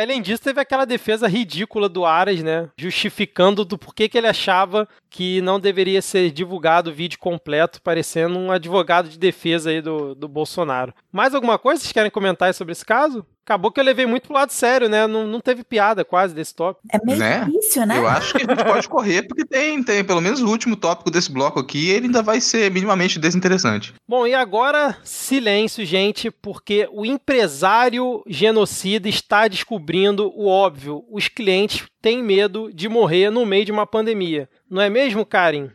Além 0.02 0.22
disso, 0.22 0.42
teve 0.42 0.60
aquela 0.60 0.84
defesa 0.84 1.26
ridícula 1.26 1.88
do 1.88 2.04
Aras, 2.04 2.42
né? 2.42 2.68
Justificando 2.78 3.64
do 3.64 3.76
porquê 3.76 4.08
que 4.08 4.16
ele 4.16 4.28
achava 4.28 4.88
que 5.10 5.40
não 5.40 5.58
deveria 5.58 6.00
ser 6.00 6.30
divulgado 6.30 6.90
o 6.90 6.94
vídeo 6.94 7.18
completo, 7.18 7.82
parecendo 7.82 8.38
um 8.38 8.52
advogado 8.52 9.08
de 9.08 9.18
defesa 9.18 9.70
aí 9.70 9.80
do, 9.80 10.14
do 10.14 10.28
Bolsonaro. 10.28 10.94
Mais 11.12 11.34
alguma 11.34 11.58
coisa 11.58 11.80
vocês 11.80 11.92
querem 11.92 12.10
comentar 12.10 12.52
sobre 12.54 12.72
esse 12.72 12.84
caso? 12.84 13.26
Acabou 13.46 13.70
que 13.70 13.78
eu 13.78 13.84
levei 13.84 14.06
muito 14.06 14.24
pro 14.24 14.34
lado 14.34 14.50
sério, 14.50 14.88
né? 14.88 15.06
Não, 15.06 15.24
não 15.24 15.40
teve 15.40 15.62
piada 15.62 16.04
quase 16.04 16.34
desse 16.34 16.52
tópico. 16.52 16.84
É 16.92 16.98
meio 17.04 17.16
né? 17.16 17.44
difícil, 17.44 17.86
né? 17.86 17.96
Eu 17.96 18.08
acho 18.08 18.34
que 18.34 18.42
a 18.42 18.54
gente 18.54 18.64
pode 18.64 18.88
correr, 18.88 19.22
porque 19.22 19.44
tem, 19.44 19.80
tem 19.84 20.02
pelo 20.02 20.20
menos 20.20 20.42
o 20.42 20.48
último 20.48 20.74
tópico 20.74 21.12
desse 21.12 21.30
bloco 21.30 21.60
aqui, 21.60 21.88
ele 21.90 22.06
ainda 22.06 22.24
vai 22.24 22.40
ser 22.40 22.68
minimamente 22.72 23.20
desinteressante. 23.20 23.94
Bom, 24.08 24.26
e 24.26 24.34
agora, 24.34 24.98
silêncio, 25.04 25.84
gente, 25.84 26.28
porque 26.28 26.88
o 26.90 27.06
empresário 27.06 28.20
genocida 28.26 29.08
está 29.08 29.46
descobrindo 29.46 30.28
o 30.34 30.48
óbvio. 30.48 31.04
Os 31.08 31.28
clientes 31.28 31.84
têm 32.02 32.24
medo 32.24 32.68
de 32.74 32.88
morrer 32.88 33.30
no 33.30 33.46
meio 33.46 33.64
de 33.64 33.70
uma 33.70 33.86
pandemia. 33.86 34.48
Não 34.68 34.82
é 34.82 34.90
mesmo, 34.90 35.24
Karen? 35.24 35.70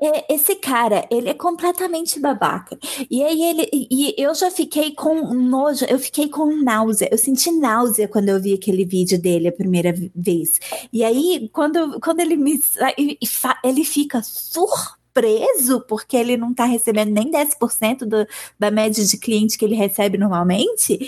É, 0.00 0.34
esse 0.34 0.54
cara, 0.56 1.06
ele 1.10 1.28
é 1.28 1.34
completamente 1.34 2.20
babaca. 2.20 2.78
E 3.10 3.22
aí 3.22 3.42
ele. 3.42 3.68
E 3.72 4.14
eu 4.16 4.34
já 4.34 4.50
fiquei 4.50 4.92
com 4.92 5.34
nojo, 5.34 5.84
eu 5.88 5.98
fiquei 5.98 6.28
com 6.28 6.46
náusea. 6.62 7.08
Eu 7.10 7.18
senti 7.18 7.50
náusea 7.50 8.08
quando 8.08 8.28
eu 8.28 8.40
vi 8.40 8.54
aquele 8.54 8.84
vídeo 8.84 9.20
dele 9.20 9.48
a 9.48 9.52
primeira 9.52 9.92
vez. 10.14 10.60
E 10.92 11.04
aí, 11.04 11.48
quando, 11.52 12.00
quando 12.00 12.20
ele 12.20 12.36
me. 12.36 12.60
Ele 13.64 13.84
fica 13.84 14.22
surpreso 14.22 14.98
preso 15.18 15.80
porque 15.80 16.16
ele 16.16 16.36
não 16.36 16.52
está 16.52 16.64
recebendo 16.64 17.10
nem 17.10 17.28
10% 17.28 18.04
do, 18.04 18.24
da 18.56 18.70
média 18.70 19.04
de 19.04 19.18
cliente 19.18 19.58
que 19.58 19.64
ele 19.64 19.74
recebe 19.74 20.16
normalmente. 20.16 20.98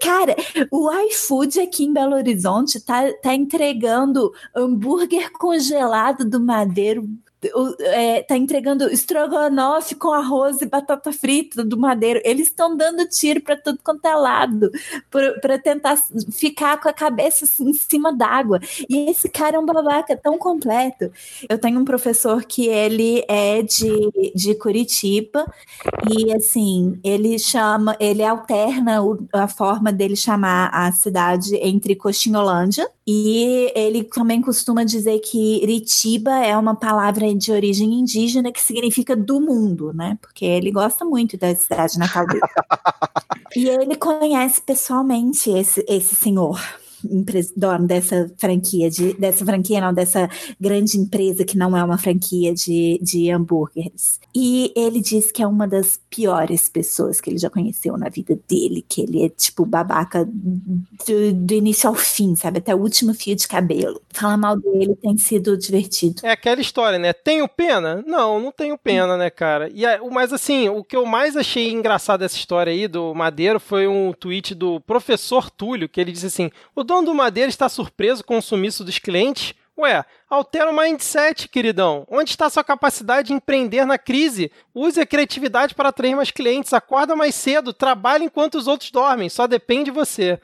Cara, 0.00 0.36
o 0.70 0.88
iFood 1.08 1.58
aqui 1.58 1.84
em 1.84 1.92
Belo 1.92 2.14
Horizonte 2.14 2.80
tá, 2.80 3.12
tá 3.14 3.34
entregando 3.34 4.32
hambúrguer 4.54 5.32
congelado 5.32 6.24
do 6.24 6.38
Madeiro 6.38 7.08
é, 7.80 8.22
tá 8.22 8.36
entregando 8.36 8.88
estrogonofe 8.88 9.94
com 9.94 10.12
arroz 10.12 10.60
e 10.60 10.66
batata 10.66 11.12
frita 11.12 11.64
do 11.64 11.78
Madeiro. 11.78 12.20
Eles 12.24 12.48
estão 12.48 12.76
dando 12.76 13.08
tiro 13.08 13.40
para 13.40 13.56
tudo 13.56 13.78
quanto 13.82 14.04
é 14.06 14.14
lado, 14.14 14.70
para 15.10 15.58
tentar 15.58 15.96
ficar 16.32 16.80
com 16.80 16.88
a 16.88 16.92
cabeça 16.92 17.44
em 17.62 17.72
cima 17.72 18.12
d'água. 18.12 18.60
E 18.88 19.10
esse 19.10 19.28
cara 19.28 19.56
é 19.56 19.58
um 19.58 19.66
babaca 19.66 20.16
tão 20.16 20.36
completo. 20.38 21.10
Eu 21.48 21.58
tenho 21.58 21.78
um 21.78 21.84
professor 21.84 22.44
que 22.44 22.66
ele 22.66 23.24
é 23.28 23.62
de, 23.62 24.32
de 24.34 24.54
Curitiba 24.54 25.46
e 26.10 26.32
assim, 26.32 26.98
ele 27.04 27.38
chama, 27.38 27.96
ele 28.00 28.24
alterna 28.24 28.98
a 29.32 29.46
forma 29.46 29.92
dele 29.92 30.16
chamar 30.16 30.70
a 30.72 30.90
cidade 30.92 31.54
entre 31.56 31.94
Coxinholândia 31.94 32.88
e 33.10 33.72
ele 33.74 34.04
também 34.04 34.42
costuma 34.42 34.84
dizer 34.84 35.18
que 35.20 35.64
Ritiba 35.64 36.44
é 36.44 36.54
uma 36.54 36.76
palavra 36.76 37.34
de 37.34 37.50
origem 37.50 37.94
indígena 37.94 38.52
que 38.52 38.60
significa 38.60 39.16
do 39.16 39.40
mundo, 39.40 39.94
né? 39.94 40.18
Porque 40.20 40.44
ele 40.44 40.70
gosta 40.70 41.06
muito 41.06 41.38
da 41.38 41.54
cidade 41.54 41.98
natal 41.98 42.26
dele. 42.26 42.42
e 43.56 43.66
ele 43.66 43.96
conhece 43.96 44.60
pessoalmente 44.60 45.48
esse, 45.48 45.82
esse 45.88 46.14
senhor 46.14 46.60
dono 47.56 47.86
dessa 47.86 48.30
franquia, 48.36 48.90
de, 48.90 49.14
dessa 49.14 49.44
franquia 49.44 49.80
não, 49.80 49.92
dessa 49.92 50.28
grande 50.60 50.98
empresa 50.98 51.44
que 51.44 51.56
não 51.56 51.76
é 51.76 51.82
uma 51.82 51.98
franquia 51.98 52.54
de, 52.54 52.98
de 53.02 53.30
hambúrgueres. 53.30 54.20
E 54.34 54.72
ele 54.76 55.00
diz 55.00 55.30
que 55.30 55.42
é 55.42 55.46
uma 55.46 55.66
das 55.66 55.98
piores 56.10 56.68
pessoas 56.68 57.20
que 57.20 57.30
ele 57.30 57.38
já 57.38 57.50
conheceu 57.50 57.96
na 57.96 58.08
vida 58.08 58.38
dele, 58.48 58.84
que 58.88 59.02
ele 59.02 59.24
é 59.24 59.28
tipo 59.28 59.64
babaca 59.64 60.24
do, 60.26 61.32
do 61.32 61.54
início 61.54 61.88
ao 61.88 61.94
fim, 61.94 62.34
sabe? 62.36 62.58
Até 62.58 62.74
o 62.74 62.78
último 62.78 63.14
fio 63.14 63.34
de 63.34 63.46
cabelo. 63.46 64.00
Falar 64.10 64.36
mal 64.36 64.56
dele 64.56 64.96
tem 64.96 65.16
sido 65.18 65.56
divertido. 65.56 66.22
É 66.24 66.32
aquela 66.32 66.60
história, 66.60 66.98
né? 66.98 67.12
Tenho 67.12 67.48
pena? 67.48 68.02
Não, 68.06 68.40
não 68.40 68.52
tenho 68.52 68.76
pena, 68.78 69.16
né, 69.16 69.30
cara? 69.30 69.70
E 69.74 69.84
mas 70.10 70.32
assim, 70.32 70.68
o 70.68 70.84
que 70.84 70.96
eu 70.96 71.06
mais 71.06 71.36
achei 71.36 71.70
engraçado 71.70 72.20
dessa 72.20 72.36
história 72.36 72.72
aí 72.72 72.88
do 72.88 73.14
Madeiro 73.14 73.60
foi 73.60 73.86
um 73.86 74.12
tweet 74.12 74.54
do 74.54 74.80
professor 74.80 75.50
Túlio, 75.50 75.88
que 75.88 76.00
ele 76.00 76.12
disse 76.12 76.26
assim: 76.26 76.50
o 76.74 76.84
dono 76.88 77.06
do 77.06 77.14
Madeira 77.14 77.50
está 77.50 77.68
surpreso 77.68 78.24
com 78.24 78.38
o 78.38 78.42
sumiço 78.42 78.82
dos 78.82 78.98
clientes? 78.98 79.54
Ué, 79.78 80.04
altera 80.28 80.70
o 80.70 80.76
mindset, 80.76 81.46
queridão. 81.48 82.04
Onde 82.10 82.30
está 82.30 82.50
sua 82.50 82.64
capacidade 82.64 83.28
de 83.28 83.34
empreender 83.34 83.84
na 83.84 83.96
crise? 83.96 84.50
Use 84.74 85.00
a 85.00 85.06
criatividade 85.06 85.72
para 85.72 85.90
atrair 85.90 86.16
mais 86.16 86.32
clientes. 86.32 86.72
Acorda 86.72 87.14
mais 87.14 87.36
cedo. 87.36 87.72
Trabalhe 87.72 88.24
enquanto 88.24 88.56
os 88.56 88.66
outros 88.66 88.90
dormem. 88.90 89.28
Só 89.28 89.46
depende 89.46 89.84
de 89.84 89.90
você. 89.92 90.40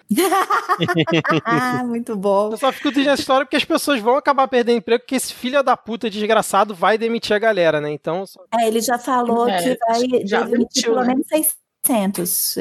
ah, 1.44 1.82
muito 1.84 2.14
bom. 2.14 2.52
Eu 2.52 2.56
só 2.58 2.70
fico 2.70 2.90
dizendo 2.90 3.10
essa 3.10 3.22
história 3.22 3.44
porque 3.44 3.56
as 3.56 3.64
pessoas 3.64 4.00
vão 4.00 4.16
acabar 4.16 4.46
perdendo 4.46 4.78
emprego 4.78 5.00
porque 5.02 5.16
esse 5.16 5.34
filho 5.34 5.64
da 5.64 5.76
puta 5.76 6.08
desgraçado 6.08 6.72
vai 6.72 6.96
demitir 6.96 7.34
a 7.34 7.38
galera, 7.40 7.80
né? 7.80 7.90
Então. 7.90 8.24
Só... 8.24 8.40
É, 8.54 8.68
ele 8.68 8.80
já 8.80 8.98
falou 8.98 9.48
é, 9.48 9.60
que 9.60 9.78
vai 9.84 10.26
já 10.26 10.42
demitir 10.42 10.84
pelo 10.84 11.00
né? 11.00 11.08
menos 11.08 11.26
600 11.26 12.54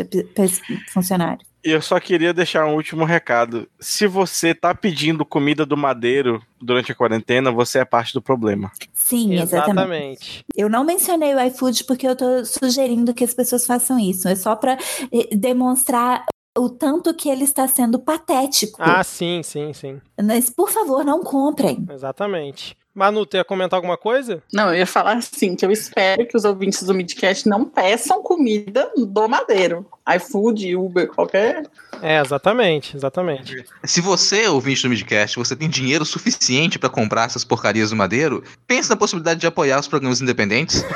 funcionários. 0.91 1.53
E 1.66 1.70
eu 1.70 1.82
só 1.82 1.99
queria 1.99 2.34
deixar 2.34 2.66
um 2.66 2.76
último 2.76 3.05
recado. 3.05 3.70
Se 3.80 4.05
você 4.05 4.53
tá 4.53 4.76
pedindo 4.76 5.26
comida 5.26 5.66
do 5.66 5.78
Madeiro 5.78 6.41
durante 6.61 6.91
a 6.91 6.95
quarentena, 6.95 7.51
você 7.51 7.80
é 7.80 7.86
parte 7.86 8.14
do 8.14 8.22
problema. 8.22 8.72
Sim, 8.93 9.34
exatamente. 9.34 9.70
exatamente. 9.72 10.45
Eu 10.55 10.70
não 10.70 10.84
mencionei 10.84 11.34
o 11.34 11.39
iFood 11.45 11.86
porque 11.86 12.07
eu 12.07 12.16
tô 12.16 12.43
sugerindo 12.43 13.14
que 13.14 13.24
as 13.24 13.34
pessoas 13.34 13.66
façam 13.66 13.97
isso. 13.97 14.28
É 14.28 14.36
só 14.36 14.55
para 14.55 14.78
eh, 15.11 15.36
demonstrar 15.36 16.26
o 16.57 16.70
tanto 16.70 17.14
que 17.14 17.30
ele 17.30 17.45
está 17.45 17.68
sendo 17.68 17.97
patético. 17.97 18.78
Ah, 18.80 19.03
sim, 19.03 19.41
sim, 19.41 19.74
sim. 19.74 20.01
Mas, 20.22 20.49
por 20.49 20.70
favor, 20.70 21.03
não 21.03 21.22
comprem. 21.22 21.86
Exatamente. 21.89 22.78
Manu, 22.93 23.25
tu 23.25 23.37
ia 23.37 23.43
comentar 23.43 23.77
alguma 23.77 23.97
coisa? 23.97 24.43
Não, 24.53 24.69
eu 24.69 24.75
ia 24.75 24.85
falar 24.85 25.13
assim, 25.13 25.55
que 25.55 25.65
eu 25.65 25.71
espero 25.71 26.27
que 26.27 26.37
os 26.37 26.45
ouvintes 26.45 26.83
do 26.83 26.93
Midcast 26.93 27.49
não 27.49 27.65
peçam 27.65 28.21
comida 28.21 28.91
do 28.95 29.27
Madeiro. 29.27 29.85
iFood, 30.15 30.75
Uber, 30.75 31.07
qualquer... 31.07 31.65
É, 32.01 32.19
exatamente, 32.19 32.95
exatamente. 32.95 33.65
Se 33.83 33.99
você, 33.99 34.47
ouvinte 34.47 34.83
do 34.83 34.89
Midcast, 34.89 35.37
você 35.37 35.55
tem 35.55 35.69
dinheiro 35.69 36.05
suficiente 36.05 36.77
para 36.77 36.89
comprar 36.89 37.25
essas 37.25 37.43
porcarias 37.43 37.89
do 37.89 37.95
Madeiro, 37.95 38.43
pense 38.67 38.89
na 38.89 38.95
possibilidade 38.95 39.39
de 39.39 39.47
apoiar 39.47 39.79
os 39.79 39.87
programas 39.87 40.21
independentes. 40.21 40.83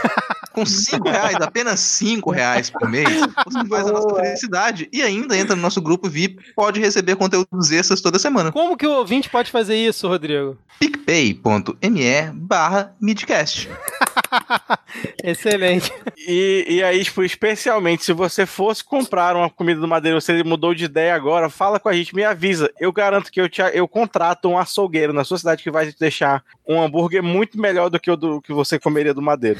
Com 0.53 0.65
5 0.65 1.07
reais, 1.07 1.35
apenas 1.35 1.79
5 1.79 2.31
reais 2.31 2.71
por 2.71 2.89
mês, 2.89 3.07
você 3.45 3.67
faz 3.67 3.87
a 3.87 3.91
nossa 3.91 4.15
felicidade 4.15 4.89
e 4.91 5.03
ainda 5.03 5.37
entra 5.37 5.55
no 5.55 5.61
nosso 5.61 5.79
grupo 5.79 6.09
VIP 6.09 6.51
pode 6.55 6.79
receber 6.79 7.15
conteúdos 7.15 7.69
extras 7.69 8.01
toda 8.01 8.17
semana. 8.17 8.51
Como 8.51 8.75
que 8.75 8.87
o 8.87 8.91
ouvinte 8.91 9.29
pode 9.29 9.51
fazer 9.51 9.75
isso, 9.75 10.07
Rodrigo? 10.07 10.57
picpay.me 10.79 11.86
barra 12.33 12.95
midcast. 13.01 13.67
Excelente. 15.23 15.91
E, 16.17 16.65
e 16.67 16.83
aí, 16.83 17.03
tipo, 17.03 17.23
especialmente, 17.23 18.03
se 18.03 18.13
você 18.13 18.45
fosse 18.45 18.83
comprar 18.83 19.35
uma 19.35 19.49
comida 19.49 19.79
do 19.79 19.87
Madeira, 19.87 20.19
você 20.19 20.43
mudou 20.43 20.73
de 20.73 20.85
ideia 20.85 21.15
agora, 21.15 21.49
fala 21.49 21.79
com 21.79 21.89
a 21.89 21.93
gente, 21.93 22.15
me 22.15 22.23
avisa. 22.23 22.71
Eu 22.79 22.91
garanto 22.91 23.31
que 23.31 23.39
eu, 23.39 23.49
te, 23.49 23.61
eu 23.73 23.87
contrato 23.87 24.47
um 24.47 24.57
açougueiro 24.57 25.13
na 25.13 25.23
sua 25.23 25.37
cidade 25.37 25.63
que 25.63 25.71
vai 25.71 25.91
te 25.91 25.99
deixar 25.99 26.43
um 26.67 26.81
hambúrguer 26.81 27.23
muito 27.23 27.59
melhor 27.59 27.89
do 27.89 27.99
que 27.99 28.11
o 28.11 28.17
do, 28.17 28.41
que 28.41 28.53
você 28.53 28.79
comeria 28.79 29.13
do 29.13 29.21
Madeiro. 29.21 29.59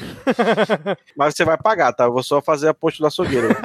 Mas 1.16 1.34
você 1.34 1.44
vai 1.44 1.56
pagar, 1.56 1.92
tá? 1.92 2.04
Eu 2.04 2.12
vou 2.12 2.22
só 2.22 2.40
fazer 2.40 2.68
a 2.68 2.74
post 2.74 3.00
do 3.00 3.06
açougueiro. 3.06 3.48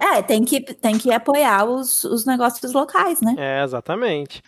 é, 0.00 0.22
tem 0.22 0.44
que, 0.44 0.60
tem 0.60 0.98
que 0.98 1.12
apoiar 1.12 1.64
os, 1.64 2.04
os 2.04 2.26
negócios 2.26 2.72
locais, 2.72 3.20
né? 3.20 3.34
É, 3.38 3.64
exatamente. 3.64 4.42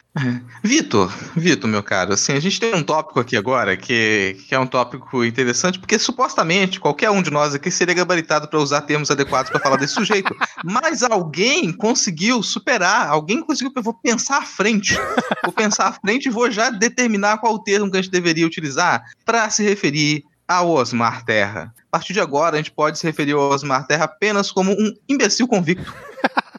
Vitor, 0.63 1.13
Vitor, 1.37 1.71
meu 1.71 1.83
caro, 1.83 2.13
assim, 2.13 2.33
a 2.33 2.41
gente 2.41 2.59
tem 2.59 2.75
um 2.75 2.83
tópico 2.83 3.21
aqui 3.21 3.37
agora 3.39 3.77
que, 3.77 4.37
que 4.47 4.55
é 4.55 4.59
um 4.59 4.67
tópico 4.67 5.25
interessante, 5.25 5.79
porque 5.79 5.99
supostamente 5.99 6.79
qualquer 6.79 7.11
um 7.11 7.23
de 7.23 7.31
nós 7.31 7.55
aqui 7.55 7.71
seria 7.71 7.95
gabaritado 7.95 8.49
para 8.49 8.59
usar 8.59 8.83
termos 8.83 9.11
adequados 9.11 9.51
para 9.51 9.61
falar 9.61 9.77
desse 9.77 9.95
sujeito. 9.95 10.35
Mas 10.65 11.03
alguém 11.03 11.73
conseguiu 11.73 12.43
superar, 12.43 13.09
alguém 13.09 13.43
conseguiu. 13.43 13.73
Eu 13.75 13.83
vou 13.83 13.95
pensar 13.95 14.39
à 14.39 14.43
frente. 14.43 14.99
Vou 15.45 15.53
pensar 15.53 15.87
à 15.87 15.93
frente 15.93 16.27
e 16.27 16.31
vou 16.31 16.51
já 16.51 16.71
determinar 16.71 17.39
qual 17.39 17.55
o 17.55 17.59
termo 17.59 17.91
que 17.91 17.97
a 17.97 18.03
gente 18.03 18.13
deveria 18.13 18.47
utilizar 18.47 19.03
para 19.25 19.49
se 19.51 19.63
referir 19.63 20.25
ao 20.47 20.71
Osmar 20.71 21.25
Terra. 21.25 21.75
A 21.77 21.91
partir 21.99 22.15
de 22.15 22.21
agora, 22.21 22.57
a 22.57 22.59
gente 22.59 22.71
pode 22.71 22.99
se 22.99 23.07
referir 23.07 23.33
ao 23.33 23.51
Osmar 23.51 23.87
Terra 23.87 24.07
apenas 24.07 24.51
como 24.51 24.73
um 24.73 24.95
imbecil 25.09 25.47
convicto. 25.47 25.95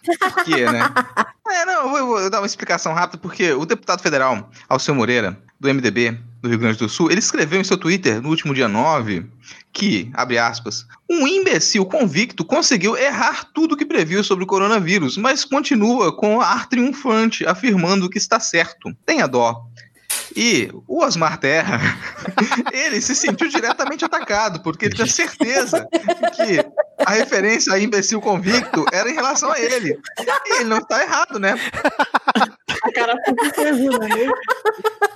Por 0.04 0.43
quê, 0.43 0.66
né? 0.66 0.82
É, 1.52 1.66
não, 1.66 1.97
eu 1.97 2.06
vou, 2.06 2.30
dar 2.30 2.41
uma 2.41 2.45
explicação 2.45 2.93
rápida, 2.93 3.18
porque 3.18 3.52
o 3.54 3.66
deputado 3.66 4.04
federal 4.04 4.52
Alceu 4.68 4.93
Moreira, 4.93 5.36
do 5.60 5.68
MDB 5.68 6.16
do 6.43 6.47
Rio 6.47 6.60
Grande 6.60 6.78
do 6.78 6.88
Sul, 6.88 7.10
ele 7.10 7.20
escreveu 7.20 7.60
em 7.60 7.64
seu 7.64 7.76
Twitter, 7.76 8.22
no 8.22 8.30
último 8.30 8.54
dia 8.54 8.68
9, 8.68 9.26
que, 9.74 10.12
abre 10.14 10.38
aspas, 10.38 10.86
um 11.10 11.28
imbecil 11.28 11.86
convicto 11.86 12.45
conseguiu 12.45 12.95
errar 12.95 13.45
tudo 13.54 13.76
que 13.76 13.86
previu 13.86 14.24
sobre 14.24 14.43
o 14.43 14.47
coronavírus, 14.47 15.18
mas 15.18 15.43
continua 15.43 16.16
com 16.16 16.39
ar 16.39 16.70
triunfante, 16.70 17.45
afirmando 17.45 18.10
que 18.10 18.20
está 18.20 18.39
certo. 18.39 18.95
Tenha 19.06 19.28
dó. 19.28 19.66
E 20.36 20.70
o 20.88 21.04
Osmar 21.04 21.38
Terra, 21.38 21.80
ele 22.72 23.02
se 23.02 23.16
sentiu 23.16 23.48
diretamente 23.48 24.06
atacado, 24.06 24.62
porque 24.62 24.86
ele 24.86 24.96
tinha 24.96 25.08
certeza 25.08 25.88
que 26.36 26.60
a 27.06 27.12
referência 27.12 27.74
a 27.74 27.80
imbecil 27.80 28.22
convicto 28.22 28.86
era 28.92 29.10
em 29.10 29.14
relação 29.16 29.52
a 29.52 29.60
ele. 29.60 30.00
E 30.46 30.56
ele 30.56 30.66
não 30.66 30.80
está 30.80 31.02
errado, 31.02 31.40
né? 31.40 31.56
A 32.84 32.92
cara 32.92 33.16
fica 33.26 33.54
servida, 33.56 34.00
né? 34.00 34.32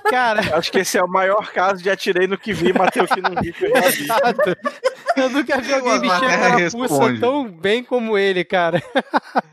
Cara, 0.10 0.58
Acho 0.58 0.72
que 0.72 0.80
esse 0.80 0.98
é 0.98 1.04
o 1.04 1.08
maior 1.08 1.52
caso 1.52 1.82
de 1.82 1.90
atirei 1.90 2.28
no 2.28 2.38
que 2.38 2.54
vi, 2.54 2.72
matei 2.72 3.02
o 3.02 3.08
que 3.08 3.22
não 3.22 3.32
vi. 3.42 3.52
que 3.54 3.66
eu 3.66 5.30
vi. 5.30 5.34
nunca 5.34 5.60
vi 5.60 5.74
alguém 5.74 5.94
Osmar 5.94 6.20
vestir 6.20 6.26
a 6.26 6.30
Terra 6.30 6.50
carapuça 6.50 6.78
responde. 6.78 7.20
tão 7.20 7.48
bem 7.50 7.84
como 7.84 8.18
ele, 8.18 8.44
cara. 8.44 8.82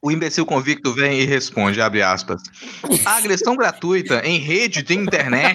O 0.02 0.10
imbecil 0.10 0.44
convicto 0.44 0.92
vem 0.94 1.20
e 1.20 1.24
responde, 1.24 1.80
abre 1.80 2.02
aspas. 2.02 2.42
A 3.04 3.16
agressão 3.16 3.56
gratuita 3.56 4.20
em 4.24 4.38
rede 4.38 4.82
de 4.82 4.94
internet, 4.94 5.49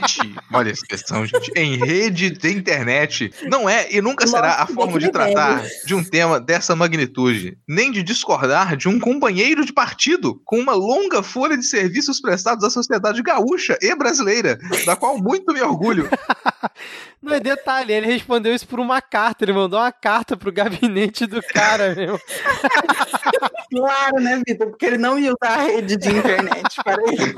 olha 0.53 0.69
a 0.69 0.73
expressão, 0.73 1.25
gente, 1.25 1.51
em 1.55 1.77
rede 1.77 2.29
de 2.29 2.51
internet, 2.51 3.31
não 3.43 3.69
é 3.69 3.87
e 3.91 4.01
nunca 4.01 4.27
será 4.27 4.55
a 4.55 4.67
forma 4.67 4.99
de 4.99 5.11
tratar 5.11 5.63
de 5.85 5.95
um 5.95 6.03
tema 6.03 6.39
dessa 6.39 6.75
magnitude, 6.75 7.57
nem 7.67 7.91
de 7.91 8.03
discordar 8.03 8.75
de 8.75 8.87
um 8.87 8.99
companheiro 8.99 9.65
de 9.65 9.73
partido 9.73 10.41
com 10.45 10.59
uma 10.59 10.73
longa 10.73 11.21
folha 11.23 11.57
de 11.57 11.65
serviços 11.65 12.19
prestados 12.19 12.63
à 12.63 12.69
sociedade 12.69 13.21
gaúcha 13.21 13.77
e 13.81 13.95
brasileira, 13.95 14.57
da 14.85 14.95
qual 14.95 15.17
muito 15.17 15.53
me 15.53 15.61
orgulho. 15.61 16.09
Não 17.21 17.33
é 17.33 17.39
detalhe, 17.39 17.91
ele 17.91 18.05
respondeu 18.05 18.53
isso 18.53 18.67
por 18.67 18.79
uma 18.79 19.01
carta. 19.01 19.43
Ele 19.43 19.53
mandou 19.53 19.79
uma 19.79 19.91
carta 19.91 20.37
pro 20.37 20.51
gabinete 20.51 21.25
do 21.25 21.41
cara, 21.41 21.95
meu. 21.95 22.19
Claro, 23.71 24.21
né, 24.21 24.41
Vitor? 24.47 24.67
Porque 24.67 24.85
ele 24.85 24.97
não 24.97 25.17
ia 25.19 25.33
usar 25.33 25.55
a 25.55 25.63
rede 25.63 25.97
de 25.97 26.09
internet 26.09 26.81
para 26.83 27.01
ele. 27.03 27.35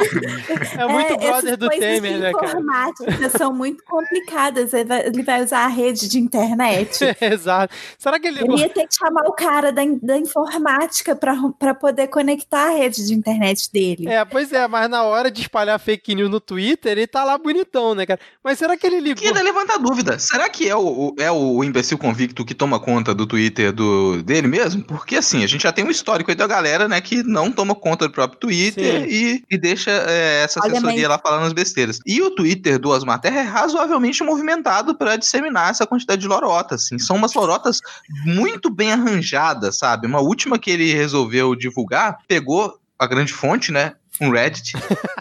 É 0.78 0.88
muito 0.88 1.14
É, 1.14 1.18
brother 1.18 1.58
do 1.58 1.70
Temer, 1.70 2.20
né, 2.20 2.32
cara? 2.32 2.47
Informáticas 2.48 3.32
são 3.34 3.54
muito 3.54 3.84
complicadas. 3.84 4.74
Ele 4.74 4.86
vai, 4.86 5.06
ele 5.08 5.24
vai 5.24 5.44
usar 5.44 5.66
a 5.66 5.68
rede 5.68 6.08
de 6.08 6.20
internet. 6.20 7.00
Exato. 7.22 7.74
Será 7.98 8.20
que 8.20 8.28
ele. 8.28 8.40
Ele 8.42 8.58
ia 8.62 8.70
ter 8.70 8.88
que 8.88 8.96
chamar 8.96 9.24
o 9.28 9.34
cara 9.34 9.72
da, 9.72 9.82
da 10.02 10.18
informática 10.18 11.16
para 11.16 11.74
poder 11.74 12.08
conectar 12.08 12.68
a 12.68 12.70
rede 12.70 13.06
de 13.06 13.14
internet 13.14 13.72
dele. 13.72 14.08
É, 14.08 14.24
pois 14.26 14.52
é, 14.52 14.68
mas 14.68 14.90
na 14.90 15.04
hora 15.04 15.30
de 15.30 15.42
espalhar 15.42 15.80
fake 15.80 16.16
news 16.16 16.30
no 16.30 16.40
Twitter, 16.40 16.92
ele 16.94 17.08
tá 17.08 17.24
lá 17.24 17.38
bonitão, 17.38 17.94
né, 17.96 18.06
cara? 18.06 18.20
Mas 18.44 18.58
será 18.60 18.78
que 18.78 18.86
ele 18.88 19.00
ligou? 19.00 19.22
Que 19.22 19.28
ainda 19.28 19.42
levanta 19.42 19.74
a 19.76 19.78
dúvida. 19.78 20.18
Será 20.20 20.50
que 20.50 20.68
é 20.70 20.76
o, 20.76 21.10
o- 21.10 21.16
é 21.20 21.32
o 21.32 21.64
imbecil 21.64 21.98
convicto 21.98 22.46
que 22.46 22.54
toma 22.54 22.80
conta 22.80 23.14
do 23.14 23.26
Twitter 23.26 23.72
do, 23.72 24.22
dele 24.24 24.48
mesmo? 24.48 24.84
Porque 24.84 25.16
assim, 25.16 25.44
a 25.44 25.48
gente 25.48 25.64
já 25.64 25.72
tem 25.72 25.84
um 25.86 25.90
histórico 25.92 26.32
aí 26.32 26.36
da 26.36 26.48
galera, 26.48 26.88
né, 26.88 27.00
que 27.02 27.24
não 27.24 27.52
toma 27.52 27.76
conta 27.76 28.08
do 28.08 28.14
próprio 28.14 28.40
Twitter 28.40 29.02
Sim. 29.02 29.08
e, 29.10 29.44
e 29.50 29.58
deixa 29.58 29.92
é, 29.92 30.44
essa 30.44 30.60
Olha, 30.62 30.72
assessoria 30.74 31.08
mas- 31.08 31.10
lá 31.10 31.20
falando 31.20 31.46
as 31.48 31.54
besteiras. 31.54 32.00
E 32.06 32.22
o 32.22 32.32
Twitter 32.38 32.78
do 32.78 32.90
Osmar 32.90 33.20
Terra 33.20 33.40
é 33.40 33.44
razoavelmente 33.44 34.24
movimentado 34.24 34.96
para 34.96 35.18
disseminar 35.18 35.72
essa 35.72 35.88
quantidade 35.88 36.22
de 36.22 36.28
lorotas, 36.28 36.84
assim. 36.84 37.00
São 37.00 37.16
umas 37.16 37.34
lorotas 37.34 37.82
muito 38.24 38.70
bem 38.70 38.94
arranjadas, 38.94 39.80
sabe? 39.80 40.06
Uma 40.08 40.22
última 40.22 40.60
que 40.60 40.70
ele 40.70 40.94
resolveu 40.94 41.56
divulgar, 41.56 42.20
pegou 42.28 42.80
a 43.00 43.08
grande 43.08 43.34
fonte, 43.34 43.72
né? 43.72 43.94
Um 44.22 44.32
Reddit. 44.32 44.74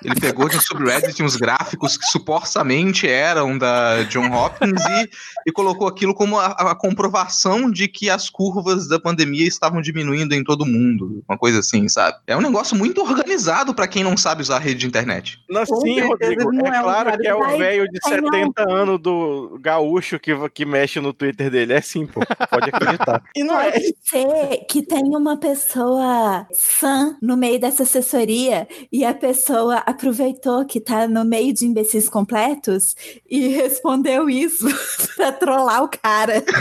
Ele 0.04 0.14
pegou 0.20 0.48
de 0.48 0.56
um 0.56 0.60
subreddit 0.60 1.22
uns 1.22 1.36
gráficos 1.36 1.96
que 1.96 2.06
supostamente 2.06 3.08
eram 3.08 3.58
da 3.58 4.04
John 4.04 4.32
Hopkins 4.32 4.80
e, 4.84 5.10
e 5.46 5.52
colocou 5.52 5.88
aquilo 5.88 6.14
como 6.14 6.38
a, 6.38 6.46
a 6.46 6.74
comprovação 6.74 7.70
de 7.70 7.88
que 7.88 8.08
as 8.08 8.30
curvas 8.30 8.88
da 8.88 9.00
pandemia 9.00 9.46
estavam 9.46 9.80
diminuindo 9.80 10.34
em 10.34 10.44
todo 10.44 10.64
mundo. 10.64 11.24
Uma 11.28 11.36
coisa 11.36 11.58
assim, 11.60 11.88
sabe? 11.88 12.18
É 12.26 12.36
um 12.36 12.40
negócio 12.40 12.76
muito 12.76 13.02
organizado 13.02 13.74
para 13.74 13.88
quem 13.88 14.04
não 14.04 14.16
sabe 14.16 14.42
usar 14.42 14.56
a 14.56 14.60
rede 14.60 14.80
de 14.80 14.86
internet. 14.86 15.40
Não, 15.48 15.66
sim, 15.66 16.00
Rodrigo. 16.00 16.52
não 16.52 16.66
É 16.66 16.76
é 16.76 16.82
claro 16.82 17.18
que 17.18 17.26
é 17.26 17.34
o 17.34 17.58
velho 17.58 17.88
de 17.90 17.98
vai 18.02 18.20
não. 18.20 18.30
70 18.30 18.70
anos 18.70 19.00
do 19.00 19.58
gaúcho 19.60 20.18
que, 20.18 20.32
que 20.50 20.64
mexe 20.64 21.00
no 21.00 21.12
Twitter 21.12 21.50
dele. 21.50 21.72
É 21.72 21.80
sim, 21.80 22.06
pô. 22.06 22.20
Pode 22.50 22.70
acreditar. 22.70 23.22
E 23.34 23.42
não 23.42 23.58
é. 23.58 23.70
Pode 23.70 23.94
ser 24.02 24.64
que 24.68 24.82
tenha 24.82 25.18
uma 25.18 25.36
pessoa 25.36 26.46
sã 26.52 27.16
no 27.20 27.36
meio 27.36 27.60
dessa 27.60 27.82
assessoria 27.82 28.66
e 28.90 29.04
a 29.04 29.14
pessoa 29.14 29.76
aproveitou 29.78 30.64
que 30.64 30.80
tá 30.80 31.06
no 31.08 31.24
meio 31.24 31.52
de 31.52 31.66
imbecis 31.66 32.08
completos 32.08 32.94
e 33.28 33.48
respondeu 33.56 34.28
isso 34.28 34.66
pra 35.16 35.32
trollar 35.32 35.84
o 35.84 35.88
cara. 35.88 36.42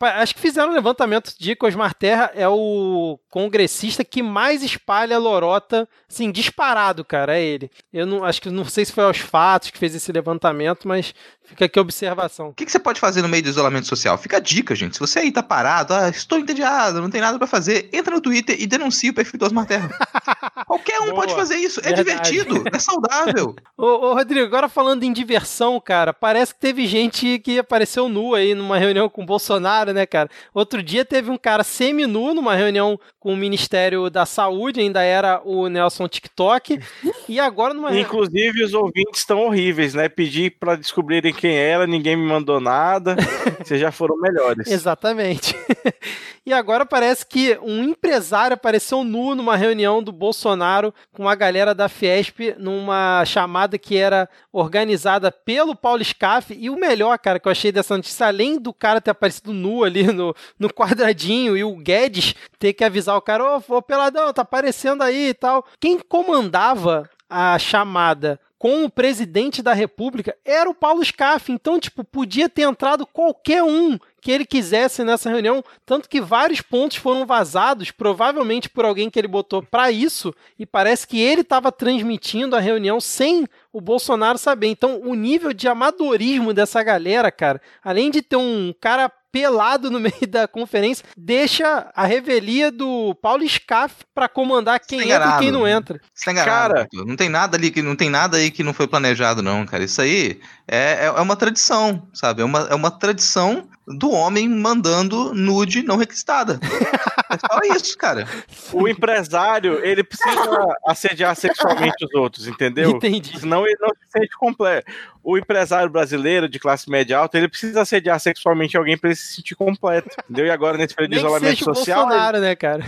Acho 0.00 0.34
que 0.34 0.40
fizeram 0.40 0.70
um 0.70 0.74
levantamento 0.74 1.34
de 1.38 1.56
que 1.56 1.64
Osmar 1.64 1.94
Terra 1.94 2.30
é 2.34 2.46
o 2.46 3.18
congressista 3.30 4.04
que 4.04 4.22
mais 4.22 4.62
espalha 4.62 5.16
lorota, 5.18 5.88
assim, 6.10 6.30
disparado, 6.30 7.02
cara, 7.02 7.38
é 7.38 7.42
ele. 7.42 7.70
Eu 7.90 8.04
não 8.04 8.22
acho 8.22 8.42
que 8.42 8.50
não 8.50 8.66
sei 8.66 8.84
se 8.84 8.92
foi 8.92 9.04
aos 9.04 9.18
fatos 9.18 9.70
que 9.70 9.78
fez 9.78 9.94
esse 9.94 10.12
levantamento, 10.12 10.86
mas 10.86 11.14
fica 11.44 11.66
aqui 11.66 11.78
a 11.78 11.82
observação. 11.82 12.48
O 12.48 12.54
que, 12.54 12.64
que 12.64 12.72
você 12.72 12.78
pode 12.78 13.00
fazer 13.00 13.22
no 13.22 13.28
meio 13.28 13.42
do 13.42 13.48
isolamento 13.48 13.86
social? 13.86 14.16
Fica 14.18 14.38
a 14.38 14.40
dica, 14.40 14.74
gente. 14.74 14.94
Se 14.94 15.00
você 15.00 15.20
aí 15.20 15.30
tá 15.30 15.42
parado, 15.42 15.94
ah, 15.94 16.08
estou 16.08 16.38
entediado, 16.38 17.00
não 17.00 17.10
tem 17.10 17.20
nada 17.20 17.38
pra 17.38 17.46
fazer, 17.46 17.88
entra 17.92 18.14
no 18.14 18.20
Twitter 18.20 18.56
e 18.58 18.66
denuncia 18.66 19.10
o 19.10 19.14
perfil 19.14 19.38
do 19.38 19.46
Osmar 19.46 19.66
Terra. 19.66 19.90
Qualquer 20.66 21.00
um 21.00 21.06
Boa. 21.06 21.16
pode 21.16 21.34
fazer 21.34 21.56
isso. 21.56 21.80
É 21.80 21.94
Verdade. 21.94 22.30
divertido, 22.30 22.64
é 22.72 22.78
saudável. 22.78 23.54
Ô, 23.76 23.84
ô, 23.84 24.14
Rodrigo, 24.14 24.46
agora 24.46 24.68
falando 24.68 25.02
em 25.02 25.12
diversão, 25.12 25.80
cara, 25.80 26.12
parece 26.12 26.54
que 26.54 26.60
teve 26.60 26.86
gente 26.86 27.38
que 27.40 27.58
apareceu 27.58 28.08
nu 28.08 28.34
aí 28.34 28.54
numa 28.54 28.78
reunião 28.78 29.08
com 29.08 29.22
o 29.22 29.26
Bolsonaro, 29.26 29.92
né, 29.92 30.06
cara? 30.06 30.30
Outro 30.54 30.82
dia 30.82 31.04
teve 31.04 31.30
um 31.30 31.36
cara 31.36 31.64
semi-nu 31.64 32.34
numa 32.34 32.54
reunião 32.54 32.98
com 33.18 33.32
o 33.32 33.36
Ministério 33.36 34.08
da 34.08 34.24
Saúde, 34.24 34.80
ainda 34.80 35.02
era 35.02 35.40
o 35.44 35.68
Nelson 35.68 36.06
TikTok, 36.06 36.80
e 37.28 37.40
agora 37.40 37.74
numa 37.74 37.88
reunião. 37.88 38.06
Inclusive, 38.06 38.64
os 38.64 38.74
ouvintes 38.74 39.20
estão 39.20 39.40
horríveis, 39.40 39.94
né? 39.94 40.08
Pedi 40.08 40.50
pra 40.50 40.76
descobrirem 40.76 41.33
quem 41.34 41.56
era, 41.56 41.86
ninguém 41.86 42.16
me 42.16 42.26
mandou 42.26 42.60
nada. 42.60 43.16
Vocês 43.62 43.80
já 43.80 43.90
foram 43.90 44.16
melhores. 44.16 44.66
Exatamente. 44.70 45.54
e 46.46 46.52
agora 46.52 46.86
parece 46.86 47.26
que 47.26 47.58
um 47.62 47.82
empresário 47.82 48.54
apareceu 48.54 49.04
nu 49.04 49.34
numa 49.34 49.56
reunião 49.56 50.02
do 50.02 50.12
Bolsonaro 50.12 50.94
com 51.12 51.28
a 51.28 51.34
galera 51.34 51.74
da 51.74 51.88
Fiesp 51.88 52.54
numa 52.58 53.24
chamada 53.24 53.78
que 53.78 53.96
era 53.96 54.28
organizada 54.52 55.30
pelo 55.30 55.74
Paulo 55.74 56.04
Scaff. 56.04 56.56
E 56.58 56.70
o 56.70 56.76
melhor, 56.76 57.18
cara, 57.18 57.38
que 57.38 57.48
eu 57.48 57.52
achei 57.52 57.72
dessa 57.72 57.96
notícia, 57.96 58.26
além 58.26 58.58
do 58.58 58.72
cara 58.72 59.00
ter 59.00 59.10
aparecido 59.10 59.52
nu 59.52 59.84
ali 59.84 60.04
no, 60.12 60.34
no 60.58 60.72
quadradinho 60.72 61.56
e 61.56 61.64
o 61.64 61.76
Guedes 61.76 62.34
ter 62.58 62.72
que 62.72 62.84
avisar 62.84 63.16
o 63.16 63.22
cara: 63.22 63.58
ô, 63.58 63.76
ô 63.76 63.82
peladão, 63.82 64.32
tá 64.32 64.42
aparecendo 64.42 65.02
aí 65.02 65.28
e 65.28 65.34
tal. 65.34 65.66
Quem 65.80 65.98
comandava 65.98 67.08
a 67.28 67.58
chamada 67.58 68.38
com 68.64 68.82
o 68.82 68.90
presidente 68.90 69.62
da 69.62 69.74
República 69.74 70.34
era 70.42 70.70
o 70.70 70.74
Paulo 70.74 71.04
Scaff. 71.04 71.52
Então, 71.52 71.78
tipo, 71.78 72.02
podia 72.02 72.48
ter 72.48 72.62
entrado 72.62 73.06
qualquer 73.06 73.62
um 73.62 73.98
que 74.22 74.32
ele 74.32 74.46
quisesse 74.46 75.04
nessa 75.04 75.28
reunião, 75.28 75.62
tanto 75.84 76.08
que 76.08 76.18
vários 76.18 76.62
pontos 76.62 76.96
foram 76.96 77.26
vazados, 77.26 77.90
provavelmente 77.90 78.70
por 78.70 78.86
alguém 78.86 79.10
que 79.10 79.18
ele 79.18 79.28
botou 79.28 79.62
para 79.62 79.90
isso, 79.90 80.34
e 80.58 80.64
parece 80.64 81.06
que 81.06 81.20
ele 81.20 81.42
estava 81.42 81.70
transmitindo 81.70 82.56
a 82.56 82.58
reunião 82.58 83.02
sem 83.02 83.46
o 83.70 83.82
Bolsonaro 83.82 84.38
saber. 84.38 84.68
Então, 84.68 84.98
o 85.04 85.14
nível 85.14 85.52
de 85.52 85.68
amadorismo 85.68 86.54
dessa 86.54 86.82
galera, 86.82 87.30
cara, 87.30 87.60
além 87.82 88.10
de 88.10 88.22
ter 88.22 88.36
um 88.36 88.74
cara 88.80 89.12
pelado 89.34 89.90
no 89.90 89.98
meio 89.98 90.28
da 90.28 90.46
conferência, 90.46 91.04
deixa 91.16 91.90
a 91.92 92.06
revelia 92.06 92.70
do 92.70 93.16
Paulo 93.20 93.46
Scaff 93.48 93.96
para 94.14 94.28
comandar 94.28 94.78
quem 94.78 95.00
Tá 95.00 95.06
entra 95.06 95.34
e 95.34 95.38
quem 95.40 95.50
não 95.50 95.66
entra. 95.66 96.00
Você 96.14 96.26
tá 96.26 96.30
enganado, 96.30 96.74
Cara. 96.74 96.88
Não 96.92 97.16
tem 97.16 97.28
nada 97.28 97.56
ali 97.56 97.72
que 97.72 97.82
não 97.82 97.96
tem 97.96 98.08
nada 98.08 98.36
aí 98.36 98.52
que 98.52 98.62
não 98.62 98.72
foi 98.72 98.86
planejado, 98.86 99.42
não, 99.42 99.66
cara. 99.66 99.82
Isso 99.82 100.00
aí 100.00 100.40
é, 100.68 101.06
é, 101.06 101.06
é 101.06 101.20
uma 101.20 101.34
tradição, 101.34 102.06
sabe? 102.12 102.42
É 102.42 102.44
uma, 102.44 102.60
é 102.70 102.74
uma 102.76 102.92
tradição 102.92 103.68
do 103.88 104.10
homem 104.12 104.48
mandando 104.48 105.34
nude 105.34 105.82
não 105.82 105.96
requisitada. 105.96 106.60
É 107.34 107.38
só 107.38 107.76
isso, 107.76 107.96
cara. 107.98 108.26
O 108.72 108.88
empresário, 108.88 109.84
ele 109.84 110.02
precisa 110.02 110.34
assediar 110.86 111.34
sexualmente 111.36 112.04
os 112.04 112.14
outros, 112.14 112.46
entendeu? 112.46 112.90
Entendi. 112.90 113.38
Senão 113.38 113.66
ele 113.66 113.76
não 113.80 113.88
se 113.88 114.18
sente 114.18 114.36
completo. 114.36 114.90
O 115.22 115.38
empresário 115.38 115.90
brasileiro 115.90 116.48
de 116.48 116.58
classe 116.58 116.90
média 116.90 117.18
alta, 117.18 117.38
ele 117.38 117.48
precisa 117.48 117.80
assediar 117.80 118.20
sexualmente 118.20 118.76
alguém 118.76 118.96
para 118.96 119.10
ele 119.10 119.16
se 119.16 119.36
sentir 119.36 119.54
completo, 119.54 120.10
entendeu? 120.24 120.46
E 120.46 120.50
agora, 120.50 120.76
nesse 120.76 120.94
período 120.94 121.12
de 121.12 121.16
Nem 121.16 121.24
que 121.24 121.30
isolamento 121.30 121.64
social, 121.64 122.06
Bolsonaro, 122.06 122.40
né, 122.40 122.54
cara? 122.54 122.84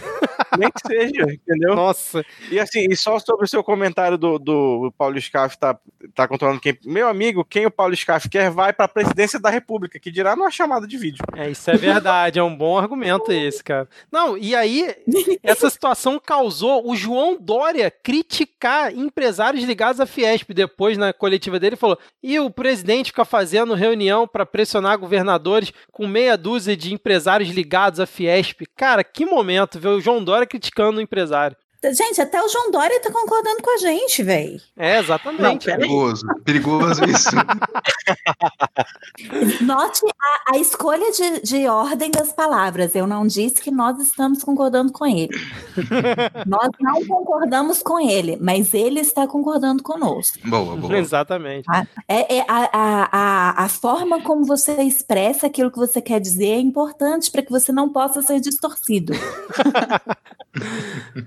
nem 0.58 0.70
que 0.70 0.86
seja, 0.86 1.22
entendeu? 1.32 1.74
Nossa. 1.74 2.24
E 2.50 2.58
assim, 2.58 2.86
e 2.90 2.96
só 2.96 3.18
sobre 3.18 3.44
o 3.44 3.48
seu 3.48 3.62
comentário 3.64 4.18
do, 4.18 4.38
do 4.38 4.92
Paulo 4.96 5.20
Scaff 5.20 5.56
tá, 5.58 5.78
tá 6.14 6.28
controlando 6.28 6.60
quem. 6.60 6.78
Meu 6.84 7.08
amigo, 7.08 7.44
quem 7.44 7.66
o 7.66 7.70
Paulo 7.70 7.96
Scaff 7.96 8.28
quer 8.28 8.50
vai 8.50 8.72
para 8.72 8.84
a 8.84 8.88
presidência 8.88 9.38
da 9.38 9.50
República, 9.50 9.98
que 9.98 10.10
dirá 10.10 10.36
numa 10.36 10.50
chamada 10.50 10.86
de 10.86 10.96
vídeo. 10.96 11.24
É, 11.34 11.50
isso 11.50 11.70
é 11.70 11.76
verdade, 11.76 12.38
é 12.38 12.42
um 12.42 12.54
bom 12.54 12.78
argumento 12.78 13.32
esse, 13.32 13.62
cara. 13.62 13.88
Não, 14.10 14.35
e 14.38 14.54
aí, 14.54 14.94
essa 15.42 15.68
situação 15.70 16.18
causou 16.18 16.88
o 16.88 16.96
João 16.96 17.36
Dória 17.40 17.90
criticar 17.90 18.94
empresários 18.94 19.64
ligados 19.64 20.00
à 20.00 20.06
Fiesp. 20.06 20.52
Depois, 20.52 20.96
na 20.98 21.12
coletiva 21.12 21.58
dele, 21.58 21.76
falou: 21.76 21.98
e 22.22 22.38
o 22.38 22.50
presidente 22.50 23.10
fica 23.10 23.24
fazendo 23.24 23.74
reunião 23.74 24.26
para 24.26 24.46
pressionar 24.46 24.98
governadores 24.98 25.72
com 25.90 26.06
meia 26.06 26.36
dúzia 26.36 26.76
de 26.76 26.92
empresários 26.92 27.50
ligados 27.50 28.00
à 28.00 28.06
Fiesp. 28.06 28.62
Cara, 28.76 29.04
que 29.04 29.24
momento 29.24 29.78
ver 29.78 29.88
o 29.88 30.00
João 30.00 30.22
Dória 30.22 30.46
criticando 30.46 30.98
o 30.98 31.02
empresário. 31.02 31.56
Gente, 31.92 32.20
até 32.20 32.42
o 32.42 32.48
João 32.48 32.70
Dória 32.70 33.00
tá 33.00 33.10
concordando 33.10 33.62
com 33.62 33.74
a 33.74 33.78
gente, 33.78 34.22
velho. 34.22 34.60
É, 34.76 34.98
exatamente. 34.98 35.68
Não, 35.68 35.76
Perigoso. 35.76 36.26
Perigoso 36.44 37.04
isso. 37.04 37.30
Note 39.62 40.00
a, 40.20 40.54
a 40.54 40.58
escolha 40.58 41.10
de, 41.12 41.40
de 41.40 41.68
ordem 41.68 42.10
das 42.10 42.32
palavras. 42.32 42.94
Eu 42.94 43.06
não 43.06 43.26
disse 43.26 43.60
que 43.60 43.70
nós 43.70 43.98
estamos 43.98 44.42
concordando 44.42 44.92
com 44.92 45.06
ele. 45.06 45.30
nós 46.46 46.68
não 46.80 47.04
concordamos 47.06 47.82
com 47.82 48.00
ele, 48.00 48.36
mas 48.40 48.74
ele 48.74 49.00
está 49.00 49.26
concordando 49.26 49.82
conosco. 49.82 50.38
Boa, 50.44 50.76
boa. 50.76 50.98
Exatamente. 50.98 51.66
É, 52.08 52.38
é 52.38 52.44
a, 52.48 52.68
a, 52.72 53.08
a, 53.12 53.64
a 53.64 53.68
forma 53.68 54.22
como 54.22 54.44
você 54.44 54.82
expressa 54.82 55.46
aquilo 55.46 55.70
que 55.70 55.78
você 55.78 56.00
quer 56.00 56.20
dizer 56.20 56.48
é 56.48 56.60
importante 56.60 57.30
para 57.30 57.42
que 57.42 57.50
você 57.50 57.72
não 57.72 57.88
possa 57.88 58.22
ser 58.22 58.40
distorcido. 58.40 59.12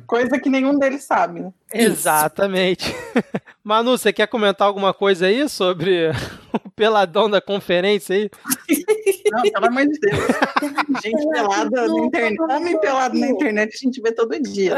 Coisa 0.07 0.39
que 0.39 0.49
nenhum 0.49 0.77
deles 0.77 1.03
sabe. 1.03 1.41
né? 1.41 1.53
Exatamente. 1.73 2.95
Manu, 3.64 3.97
você 3.97 4.12
quer 4.14 4.28
comentar 4.28 4.68
alguma 4.68 4.93
coisa 4.93 5.26
aí 5.28 5.47
sobre 5.49 6.10
o 6.66 6.70
peladão 6.72 7.30
da 7.30 7.41
conferência 7.41 8.16
aí? 8.16 8.30
Não, 9.32 9.41
pelo 9.43 9.66
amor 9.68 9.86
de 9.86 9.99
Deus. 9.99 10.26
Gente 11.03 11.30
pelada 11.30 11.88
na 11.88 12.05
internet. 12.05 12.41
Homem 12.41 12.80
pelado 12.80 13.20
na 13.20 13.28
internet 13.28 13.76
a 13.76 13.78
gente 13.78 14.01
vê 14.01 14.12
todo 14.12 14.39
dia. 14.41 14.76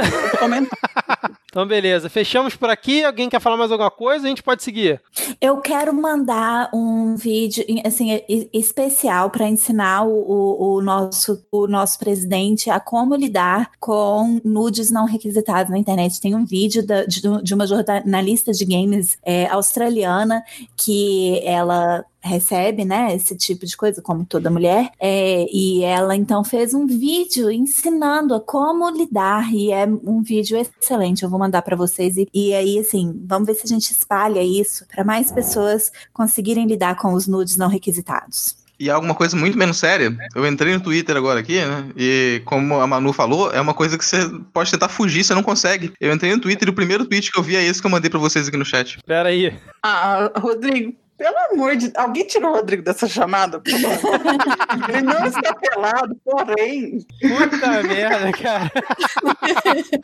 Então, 1.46 1.66
beleza. 1.68 2.10
Fechamos 2.10 2.56
por 2.56 2.70
aqui. 2.70 3.04
Alguém 3.04 3.30
quer 3.30 3.40
falar 3.40 3.56
mais 3.58 3.72
alguma 3.72 3.92
coisa? 3.92 4.26
A 4.26 4.30
gente 4.30 4.44
pode 4.44 4.64
seguir. 4.64 5.02
Eu 5.40 5.58
quero 5.58 5.94
mandar 5.94 6.70
um 6.74 7.16
vídeo 7.16 7.64
assim 7.86 8.22
especial 8.54 9.30
para 9.30 9.48
ensinar 9.48 10.04
o, 10.06 10.76
o, 10.78 10.82
nosso, 10.82 11.46
o 11.52 11.68
nosso 11.68 11.98
presidente 12.00 12.70
a 12.70 12.80
como 12.80 13.16
lidar 13.16 13.72
com 13.80 14.40
nudes 14.44 14.92
não 14.92 15.06
requisitados 15.06 15.70
na 15.72 15.78
internet. 15.78 16.20
Tem 16.20 16.36
um 16.36 16.46
vídeo 16.46 16.86
da- 16.86 17.06
de, 17.06 17.22
de 17.44 17.54
uma 17.54 17.68
jornalista 17.68 18.52
de 18.52 18.66
games 18.82 19.18
é, 19.24 19.48
australiana 19.48 20.44
que 20.76 21.42
ela 21.46 22.04
recebe, 22.24 22.86
né, 22.86 23.16
esse 23.16 23.36
tipo 23.36 23.66
de 23.66 23.76
coisa, 23.76 24.02
como 24.02 24.24
toda 24.24 24.52
mulher, 24.52 24.92
é, 25.00 25.48
e 25.52 25.84
ela 25.84 26.16
então 26.16 26.44
fez 26.44 26.72
um 26.74 26.86
vídeo 26.86 27.50
ensinando 27.50 28.36
a 28.36 28.40
como 28.40 28.88
lidar, 28.92 29.52
e 29.52 29.72
é 29.72 29.86
um 29.86 30.22
vídeo 30.22 30.56
excelente, 30.56 31.24
eu 31.24 31.30
vou 31.30 31.40
mandar 31.40 31.64
para 31.64 31.76
vocês, 31.76 32.18
e, 32.18 32.30
e 32.32 32.54
aí, 32.54 32.78
assim, 32.78 33.20
vamos 33.26 33.48
ver 33.48 33.56
se 33.56 33.66
a 33.66 33.68
gente 33.68 33.92
espalha 33.92 34.44
isso 34.44 34.86
para 34.88 35.04
mais 35.04 35.32
pessoas 35.32 35.92
conseguirem 36.14 36.68
lidar 36.68 36.96
com 36.96 37.14
os 37.14 37.26
nudes 37.26 37.58
não 37.58 37.68
requisitados. 37.68 38.61
E 38.82 38.90
alguma 38.90 39.14
coisa 39.14 39.38
muito 39.38 39.56
menos 39.56 39.78
séria, 39.78 40.12
eu 40.34 40.44
entrei 40.44 40.74
no 40.74 40.80
Twitter 40.80 41.16
agora 41.16 41.40
aqui, 41.40 41.64
né? 41.64 41.86
E 41.96 42.42
como 42.46 42.80
a 42.80 42.88
Manu 42.88 43.14
falou, 43.14 43.52
é 43.52 43.62
uma 43.62 43.76
coisa 43.76 43.96
que 43.96 44.04
você 44.04 44.28
pode 44.52 44.72
tentar 44.72 44.90
fugir, 44.90 45.24
você 45.24 45.36
não 45.36 45.44
consegue. 45.44 45.94
Eu 46.02 46.12
entrei 46.12 46.34
no 46.34 46.42
Twitter 46.42 46.68
e 46.68 46.72
o 46.72 46.74
primeiro 46.74 47.06
tweet 47.06 47.32
que 47.32 47.38
eu 47.38 47.44
vi 47.44 47.56
é 47.56 47.64
esse 47.64 47.80
que 47.80 47.86
eu 47.86 47.92
mandei 47.92 48.10
pra 48.10 48.18
vocês 48.18 48.48
aqui 48.48 48.58
no 48.58 48.66
chat. 48.66 48.98
Pera 49.06 49.30
aí. 49.30 49.54
Ah, 49.84 50.32
Rodrigo, 50.36 50.96
pelo 51.22 51.38
amor 51.52 51.76
de 51.76 51.92
Alguém 51.96 52.26
tirou 52.26 52.52
o 52.52 52.56
Rodrigo 52.56 52.82
dessa 52.82 53.08
chamada? 53.08 53.60
por 53.60 53.72
favor? 53.72 54.20
Ele 54.90 55.02
não 55.04 55.24
está 55.26 55.54
pelado, 55.54 56.20
porém. 56.26 57.06
Puta 57.22 57.84
merda, 57.84 58.32
cara. 58.32 58.72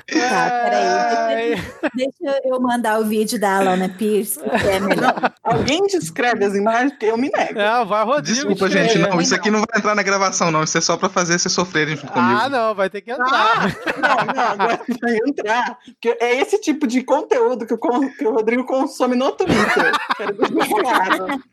Tá, 0.05 0.49
peraí. 0.69 1.55
Deixa 1.95 2.41
eu 2.45 2.61
mandar 2.61 2.99
o 2.99 3.05
vídeo 3.05 3.39
da 3.39 3.57
Alana 3.57 3.89
Pierce, 3.89 4.39
que 4.39 4.67
é 4.67 4.79
melhor. 4.79 5.33
Alguém 5.43 5.81
descreve 5.87 6.45
as 6.45 6.53
imagens, 6.53 6.91
porque 6.91 7.07
eu 7.07 7.17
me 7.17 7.31
nego. 7.31 7.55
Não, 7.55 7.85
vai 7.87 8.03
Rodrigo. 8.03 8.35
Desculpa, 8.35 8.69
gente, 8.69 8.99
não, 8.99 9.19
isso 9.19 9.33
aqui 9.33 9.49
não 9.49 9.59
vai 9.59 9.79
entrar 9.79 9.95
na 9.95 10.03
gravação, 10.03 10.51
não. 10.51 10.63
Isso 10.63 10.77
é 10.77 10.81
só 10.81 10.97
pra 10.97 11.09
fazer 11.09 11.39
vocês 11.39 11.51
sofrerem 11.51 11.95
junto 11.95 12.11
comigo. 12.13 12.39
Ah, 12.39 12.47
não, 12.47 12.75
vai 12.75 12.91
ter 12.91 13.01
que 13.01 13.11
entrar. 13.11 13.27
Ah, 13.27 13.67
não, 13.97 14.33
não, 14.33 14.43
agora 14.51 14.81
vai 15.01 15.17
entrar. 15.27 15.79
Porque 15.83 16.15
é 16.23 16.39
esse 16.39 16.59
tipo 16.61 16.85
de 16.85 17.01
conteúdo 17.01 17.65
que 17.65 17.73
o, 17.73 17.77
que 17.77 18.27
o 18.27 18.33
Rodrigo 18.33 18.63
consome 18.65 19.15
no 19.15 19.31
Twitter. 19.31 19.91
Quero 20.15 20.33
deixar. 20.35 21.06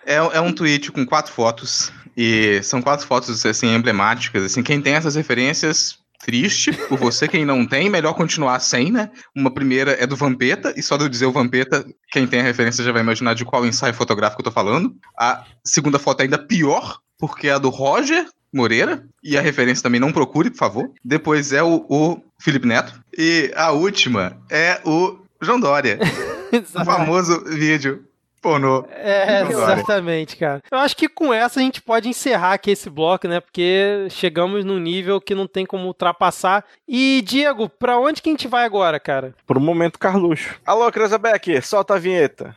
É, 0.05 0.17
é 0.17 0.41
um 0.41 0.53
tweet 0.53 0.91
com 0.93 1.05
quatro 1.07 1.33
fotos. 1.33 1.93
E 2.17 2.63
são 2.63 2.81
quatro 2.81 3.07
fotos, 3.07 3.45
assim, 3.45 3.75
emblemáticas. 3.75 4.45
Assim, 4.45 4.63
quem 4.63 4.81
tem 4.81 4.95
essas 4.95 5.17
referências, 5.17 5.99
triste 6.25 6.73
por 6.73 6.99
você. 6.99 7.29
Quem 7.29 7.45
não 7.45 7.67
tem, 7.67 7.91
melhor 7.91 8.15
continuar 8.15 8.59
sem, 8.61 8.91
né? 8.91 9.11
Uma 9.35 9.53
primeira 9.53 9.93
é 9.93 10.07
do 10.07 10.17
Vampeta. 10.17 10.73
E 10.77 10.83
só 10.83 10.97
de 10.97 11.05
eu 11.05 11.09
dizer 11.09 11.27
o 11.27 11.33
Vampeta, 11.33 11.85
quem 12.11 12.27
tem 12.27 12.41
a 12.41 12.45
referência 12.45 12.85
já 12.85 12.93
vai 12.93 13.03
imaginar 13.03 13.35
de 13.35 13.45
qual 13.45 13.67
ensaio 13.67 13.95
fotográfico 13.95 14.41
eu 14.41 14.45
tô 14.45 14.51
falando. 14.51 14.95
A 15.19 15.45
segunda 15.65 15.99
foto 15.99 16.21
é 16.21 16.25
ainda 16.25 16.39
pior, 16.39 16.99
porque 17.19 17.49
é 17.49 17.53
a 17.53 17.59
do 17.59 17.69
Roger 17.69 18.27
Moreira. 18.53 19.07
E 19.23 19.37
a 19.37 19.41
referência 19.41 19.83
também 19.83 20.01
não 20.01 20.13
procure, 20.13 20.51
por 20.51 20.59
favor. 20.59 20.91
Depois 21.05 21.53
é 21.53 21.63
o, 21.63 21.85
o 21.89 22.23
Felipe 22.41 22.67
Neto. 22.67 22.99
E 23.17 23.53
a 23.55 23.73
última 23.73 24.39
é 24.51 24.81
o 24.85 25.19
João 25.43 25.61
Dória. 25.61 25.99
o 26.53 26.85
famoso 26.85 27.45
vídeo 27.45 28.05
pornô. 28.45 28.85
É, 28.91 29.41
exatamente, 29.49 30.37
cara. 30.37 30.63
Eu 30.71 30.77
acho 30.79 30.95
que 30.95 31.09
com 31.09 31.33
essa 31.33 31.59
a 31.59 31.63
gente 31.63 31.81
pode 31.81 32.11
encerrar 32.11 32.53
aqui 32.53 32.71
esse 32.73 32.91
bloco, 32.91 33.27
né? 33.27 33.41
Porque 33.41 34.07
chegamos 34.11 34.67
num 34.67 34.79
nível 34.79 35.19
que 35.19 35.35
não 35.35 35.47
tem 35.47 35.65
como 35.65 35.87
ultrapassar. 35.87 36.63
E, 36.87 37.23
Diego, 37.23 37.71
pra 37.71 37.99
onde 37.99 38.21
que 38.21 38.29
a 38.29 38.33
gente 38.33 38.47
vai 38.47 38.67
agora, 38.67 39.01
cara? 39.01 39.35
Por 39.47 39.57
um 39.57 39.63
momento, 39.63 39.99
Carluxo. 39.99 40.61
Alô, 40.67 40.93
Cruzabeck, 40.93 41.63
solta 41.63 41.95
a 41.95 41.99
vinheta. 41.99 42.55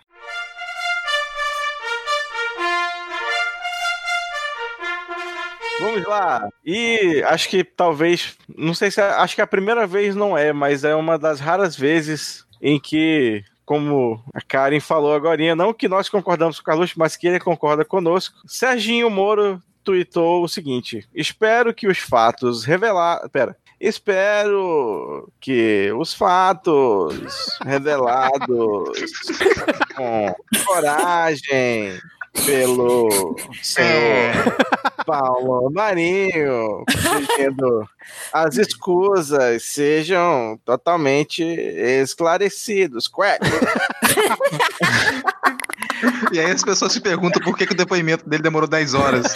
Vamos 5.80 6.04
lá. 6.06 6.50
E 6.66 7.22
acho 7.28 7.50
que 7.50 7.64
talvez, 7.64 8.36
não 8.58 8.74
sei 8.74 8.90
se 8.90 9.00
é- 9.00 9.04
acho 9.12 9.36
que 9.36 9.42
a 9.42 9.48
primeira 9.48 9.86
vez 9.86 10.16
não 10.16 10.36
é, 10.38 10.52
mas 10.52 10.84
é 10.84 10.96
uma 10.96 11.20
das 11.20 11.40
raras 11.40 11.76
vezes 11.76 12.46
em 12.62 12.80
que, 12.80 13.44
como 13.68 14.24
a 14.34 14.40
Karen 14.40 14.80
falou 14.80 15.14
agora, 15.14 15.54
não 15.54 15.74
que 15.74 15.90
nós 15.90 16.08
concordamos 16.08 16.58
com 16.58 16.62
o 16.62 16.66
Carluxo, 16.66 16.98
mas 16.98 17.18
que 17.18 17.28
ele 17.28 17.38
concorda 17.38 17.84
conosco. 17.84 18.40
Serginho 18.48 19.10
Moro 19.10 19.62
tweetou 19.84 20.42
o 20.42 20.48
seguinte: 20.48 21.06
Espero 21.14 21.74
que 21.74 21.86
os 21.86 22.00
fatos 22.00 22.64
revelados. 22.64 23.30
Pera. 23.30 23.58
Espero 23.80 25.30
que 25.40 25.92
os 26.00 26.14
fatos 26.14 27.20
revelados 27.62 28.90
com 29.96 30.36
coragem 30.66 32.00
pelo 32.46 33.36
senhor 33.62 34.56
Paulo 35.06 35.72
Marinho, 35.72 36.84
pedindo 36.86 37.88
as 38.34 38.58
escusas 38.58 39.64
sejam 39.64 40.60
totalmente 40.66 41.44
esclarecidos. 41.44 43.08
Quack. 43.08 43.40
E 46.32 46.40
aí 46.40 46.52
as 46.52 46.64
pessoas 46.64 46.92
se 46.92 47.02
perguntam 47.02 47.42
por 47.42 47.58
que, 47.58 47.66
que 47.66 47.74
o 47.74 47.78
depoimento 47.78 48.28
dele 48.30 48.44
demorou 48.44 48.68
10 48.68 48.94
horas. 48.94 49.34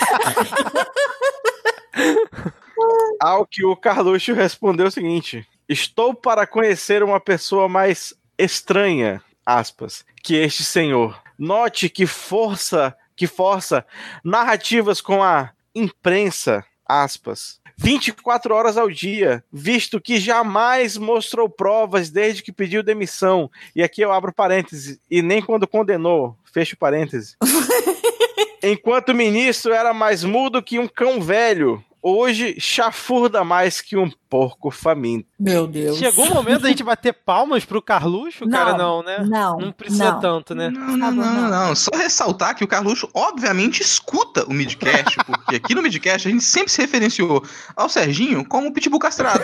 Ao 3.19 3.45
que 3.45 3.65
o 3.65 3.75
Carluxo 3.75 4.33
respondeu 4.33 4.87
o 4.87 4.91
seguinte: 4.91 5.47
Estou 5.67 6.13
para 6.13 6.45
conhecer 6.45 7.03
uma 7.03 7.19
pessoa 7.19 7.67
mais 7.67 8.13
estranha, 8.37 9.21
aspas, 9.45 10.05
que 10.23 10.35
este 10.35 10.63
senhor. 10.63 11.19
Note 11.37 11.89
que 11.89 12.05
força, 12.05 12.95
que 13.15 13.27
força 13.27 13.85
narrativas 14.23 15.01
com 15.01 15.23
a 15.23 15.51
imprensa, 15.73 16.65
aspas. 16.85 17.59
24 17.77 18.53
horas 18.53 18.77
ao 18.77 18.91
dia, 18.91 19.43
visto 19.51 19.99
que 19.99 20.19
jamais 20.19 20.97
mostrou 20.97 21.49
provas 21.49 22.11
desde 22.11 22.43
que 22.43 22.51
pediu 22.51 22.83
demissão. 22.83 23.49
E 23.75 23.81
aqui 23.81 24.01
eu 24.01 24.11
abro 24.11 24.31
parênteses, 24.31 24.99
e 25.09 25.21
nem 25.23 25.41
quando 25.41 25.67
condenou, 25.67 26.37
fecho 26.53 26.77
parênteses. 26.77 27.35
Enquanto 28.61 29.09
o 29.09 29.15
ministro 29.15 29.73
era 29.73 29.93
mais 29.93 30.23
mudo 30.23 30.61
que 30.61 30.77
um 30.77 30.87
cão 30.87 31.19
velho, 31.19 31.83
hoje 32.01 32.55
chafurda 32.59 33.43
mais 33.43 33.81
que 33.81 33.97
um 33.97 34.11
porco 34.31 34.71
faminto. 34.71 35.27
Meu 35.37 35.67
Deus. 35.67 35.97
Chegou 35.97 36.25
o 36.25 36.33
momento 36.33 36.61
da 36.61 36.69
gente 36.69 36.85
bater 36.85 37.11
palmas 37.11 37.65
pro 37.65 37.81
Carluxo? 37.81 38.47
Cara, 38.47 38.77
não, 38.77 39.03
né? 39.03 39.25
Não, 39.27 39.57
Não 39.57 39.71
precisa 39.73 40.13
não. 40.13 40.19
tanto, 40.21 40.55
né? 40.55 40.69
Não, 40.69 40.95
não, 40.95 41.11
não, 41.11 41.33
não, 41.33 41.49
não. 41.49 41.75
Só 41.75 41.91
ressaltar 41.93 42.55
que 42.55 42.63
o 42.63 42.67
Carluxo, 42.67 43.09
obviamente, 43.13 43.81
escuta 43.81 44.45
o 44.45 44.53
Midcast, 44.53 45.17
porque 45.27 45.57
aqui 45.57 45.75
no 45.75 45.81
Midcast 45.81 46.29
a 46.29 46.31
gente 46.31 46.45
sempre 46.45 46.71
se 46.71 46.79
referenciou 46.81 47.43
ao 47.75 47.89
Serginho 47.89 48.45
como 48.45 48.69
o 48.69 48.73
Pitbull 48.73 48.99
castrado. 48.99 49.43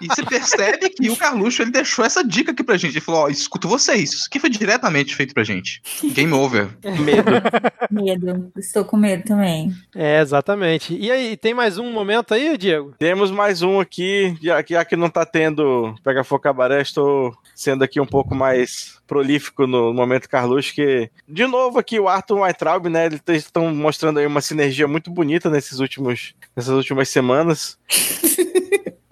E 0.00 0.06
você 0.06 0.22
percebe 0.22 0.88
que 0.90 1.10
o 1.10 1.16
Carluxo 1.16 1.62
ele 1.62 1.72
deixou 1.72 2.04
essa 2.04 2.22
dica 2.22 2.52
aqui 2.52 2.62
pra 2.62 2.76
gente. 2.76 2.92
Ele 2.92 3.00
falou: 3.00 3.22
Ó, 3.22 3.28
escuto 3.28 3.66
vocês. 3.66 4.12
Isso 4.12 4.26
aqui 4.28 4.38
foi 4.38 4.50
diretamente 4.50 5.16
feito 5.16 5.34
pra 5.34 5.42
gente. 5.42 5.82
Game 6.12 6.32
over. 6.32 6.68
Medo. 7.00 7.32
Medo. 7.90 8.52
Estou 8.56 8.84
com 8.84 8.96
medo 8.96 9.24
também. 9.24 9.74
É, 9.96 10.20
exatamente. 10.20 10.94
E 10.96 11.10
aí, 11.10 11.36
tem 11.36 11.54
mais 11.54 11.78
um 11.78 11.90
momento 11.92 12.34
aí, 12.34 12.56
Diego? 12.56 12.94
Temos 12.98 13.30
mais 13.30 13.62
um 13.62 13.80
aqui, 13.80 14.27
já 14.40 14.62
que, 14.62 14.74
já 14.74 14.84
que 14.84 14.96
não 14.96 15.08
tá 15.08 15.24
tendo 15.24 15.94
Pega 16.02 16.24
Fogo 16.24 16.42
Cabaré, 16.42 16.82
estou 16.82 17.36
sendo 17.54 17.84
aqui 17.84 18.00
um 18.00 18.06
pouco 18.06 18.34
mais 18.34 19.00
prolífico 19.06 19.66
no 19.66 19.92
momento 19.92 20.28
Carluxo, 20.28 20.74
que, 20.74 21.10
de 21.26 21.46
novo 21.46 21.78
aqui, 21.78 21.98
o 21.98 22.08
Arthur 22.08 22.40
Weintraub, 22.40 22.86
né, 22.88 23.06
eles 23.06 23.44
estão 23.44 23.74
mostrando 23.74 24.18
aí 24.18 24.26
uma 24.26 24.40
sinergia 24.40 24.86
muito 24.86 25.10
bonita 25.10 25.48
nesses 25.48 25.78
últimos, 25.80 26.34
nessas 26.56 26.74
últimas 26.74 27.08
semanas. 27.08 27.78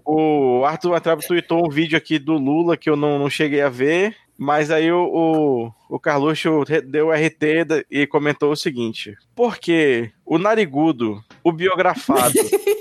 O 0.09 0.65
Arthur 0.65 0.95
Atrabo 0.95 1.21
tweetou 1.21 1.67
um 1.67 1.69
vídeo 1.69 1.99
aqui 1.99 2.17
do 2.17 2.35
Lula 2.35 2.77
que 2.77 2.89
eu 2.89 2.95
não, 2.95 3.19
não 3.19 3.29
cheguei 3.29 3.61
a 3.61 3.69
ver, 3.69 4.15
mas 4.39 4.71
aí 4.71 4.91
o, 4.93 5.03
o, 5.03 5.73
o 5.97 5.99
Carluxo 5.99 6.63
deu 6.85 7.11
RT 7.11 7.87
e 7.91 8.07
comentou 8.07 8.53
o 8.53 8.57
seguinte: 8.57 9.17
porque 9.35 10.13
o 10.25 10.39
narigudo, 10.39 11.25
o 11.43 11.51
biografado, 11.51 12.35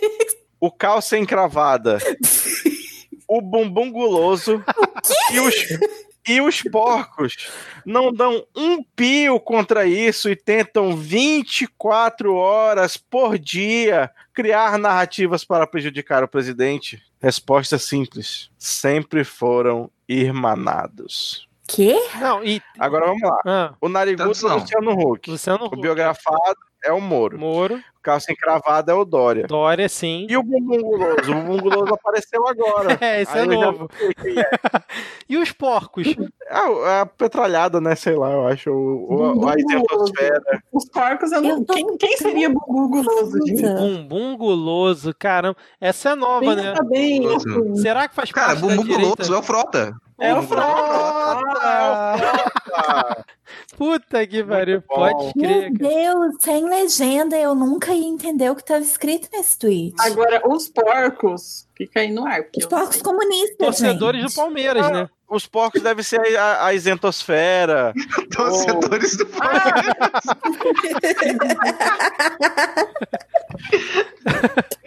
o 0.59 0.71
calça 0.71 1.17
encravada, 1.17 1.97
o 3.27 3.41
bumbum 3.41 3.91
guloso 3.91 4.63
e 5.31 5.39
os, 5.39 5.55
e 6.27 6.41
os 6.41 6.61
porcos 6.63 7.49
não 7.85 8.11
dão 8.11 8.45
um 8.55 8.83
pio 8.83 9.39
contra 9.39 9.85
isso 9.85 10.29
e 10.29 10.35
tentam 10.35 10.95
24 10.95 12.33
horas 12.33 12.97
por 12.97 13.37
dia 13.37 14.11
criar 14.33 14.77
narrativas 14.77 15.43
para 15.43 15.67
prejudicar 15.67 16.23
o 16.23 16.27
presidente? 16.27 17.01
Resposta 17.19 17.77
simples: 17.77 18.49
sempre 18.57 19.23
foram 19.23 19.89
irmanados. 20.07 21.47
Quê? 21.67 21.95
Não, 22.19 22.43
e. 22.43 22.61
Agora 22.77 23.07
vamos 23.07 23.23
lá. 23.23 23.39
Ah, 23.45 23.73
O 23.81 23.89
narigudo 23.89 24.29
é 24.47 24.51
o. 24.53 24.59
Luciano 24.59 24.91
Huck. 24.91 25.31
Luciano 25.31 25.63
O 25.63 25.67
Huck, 25.67 25.81
biografado 25.81 26.57
é 26.83 26.91
o 26.91 27.01
Moro. 27.01 27.39
Moro, 27.39 27.75
O 27.75 27.94
calça 28.05 28.31
encravado 28.31 28.91
é 28.91 28.93
o 28.93 29.03
Dória. 29.03 29.47
Dória, 29.47 29.89
sim. 29.89 30.27
E 30.29 30.37
o 30.37 30.43
bumbum 30.43 30.79
guloso? 30.81 31.31
O 31.31 31.33
bumbum 31.35 31.57
guloso 31.57 31.93
apareceu 31.95 32.47
agora. 32.47 32.97
É, 33.01 33.21
esse 33.23 33.35
é 33.37 33.41
Aí 33.41 33.47
já 33.49 33.55
novo. 33.55 33.89
é. 33.99 34.85
E 35.27 35.37
os 35.37 35.51
porcos? 35.51 36.07
É 36.47 36.99
a 37.01 37.05
petralhada, 37.05 37.81
né? 37.81 37.95
Sei 37.95 38.15
lá, 38.15 38.31
eu 38.31 38.47
acho. 38.47 38.69
O, 38.71 39.39
o, 39.39 39.47
a 39.49 39.55
isentosfera. 39.57 40.39
Os 40.71 40.85
porcos, 40.87 41.31
eu 41.31 41.41
não. 41.41 41.49
Eu 41.49 41.65
tô- 41.65 41.73
Quem, 41.73 41.97
quem 41.97 42.15
seria 42.17 42.47
Bubu 42.47 42.87
Guloso. 42.89 43.39
Bumbum 43.75 44.37
guloso, 44.37 45.13
caramba. 45.17 45.57
Essa 45.81 46.11
é 46.11 46.15
nova, 46.15 46.55
né? 46.55 46.71
Pensa 46.71 46.83
bem. 46.83 47.21
Guloso. 47.23 47.49
assim. 47.49 47.75
Será 47.77 48.07
que 48.07 48.13
faz 48.15 48.31
Cara, 48.31 48.47
parte 48.49 48.61
da 48.61 48.67
bumbum 48.67 48.83
direita? 48.83 49.15
guloso 49.15 49.33
é 49.33 49.37
o 49.37 49.41
Frota. 49.41 49.95
É 50.19 50.33
o 50.33 50.41
Bumbum 50.43 50.55
guloso 50.55 51.39
Frota! 51.55 53.25
Ah, 53.75 53.77
Puta 53.77 54.25
que 54.25 54.41
pariu. 54.43 54.81
Pode 54.81 55.33
crer, 55.33 55.69
Meu. 55.71 55.89
Deus, 55.89 56.35
sem 56.39 56.63
legenda, 56.69 57.37
eu 57.37 57.53
nunca 57.53 57.93
ia 57.93 58.07
entender 58.07 58.49
o 58.49 58.55
que 58.55 58.61
estava 58.61 58.79
escrito 58.81 59.27
nesse 59.33 59.59
tweet. 59.59 59.93
Agora, 59.99 60.41
os 60.47 60.69
porcos, 60.69 61.67
fica 61.75 61.99
aí 61.99 62.09
no 62.11 62.25
ar. 62.25 62.45
Os 62.57 62.65
porcos 62.65 63.01
comunistas, 63.01 63.57
Torcedores 63.57 64.21
gente. 64.21 64.31
do 64.31 64.35
Palmeiras, 64.35 64.89
né? 64.91 65.09
os 65.29 65.45
porcos 65.45 65.81
devem 65.81 66.03
ser 66.03 66.37
a, 66.37 66.67
a- 66.67 66.73
isentosfera. 66.73 67.93
Torcedores 68.33 69.17
do 69.17 69.25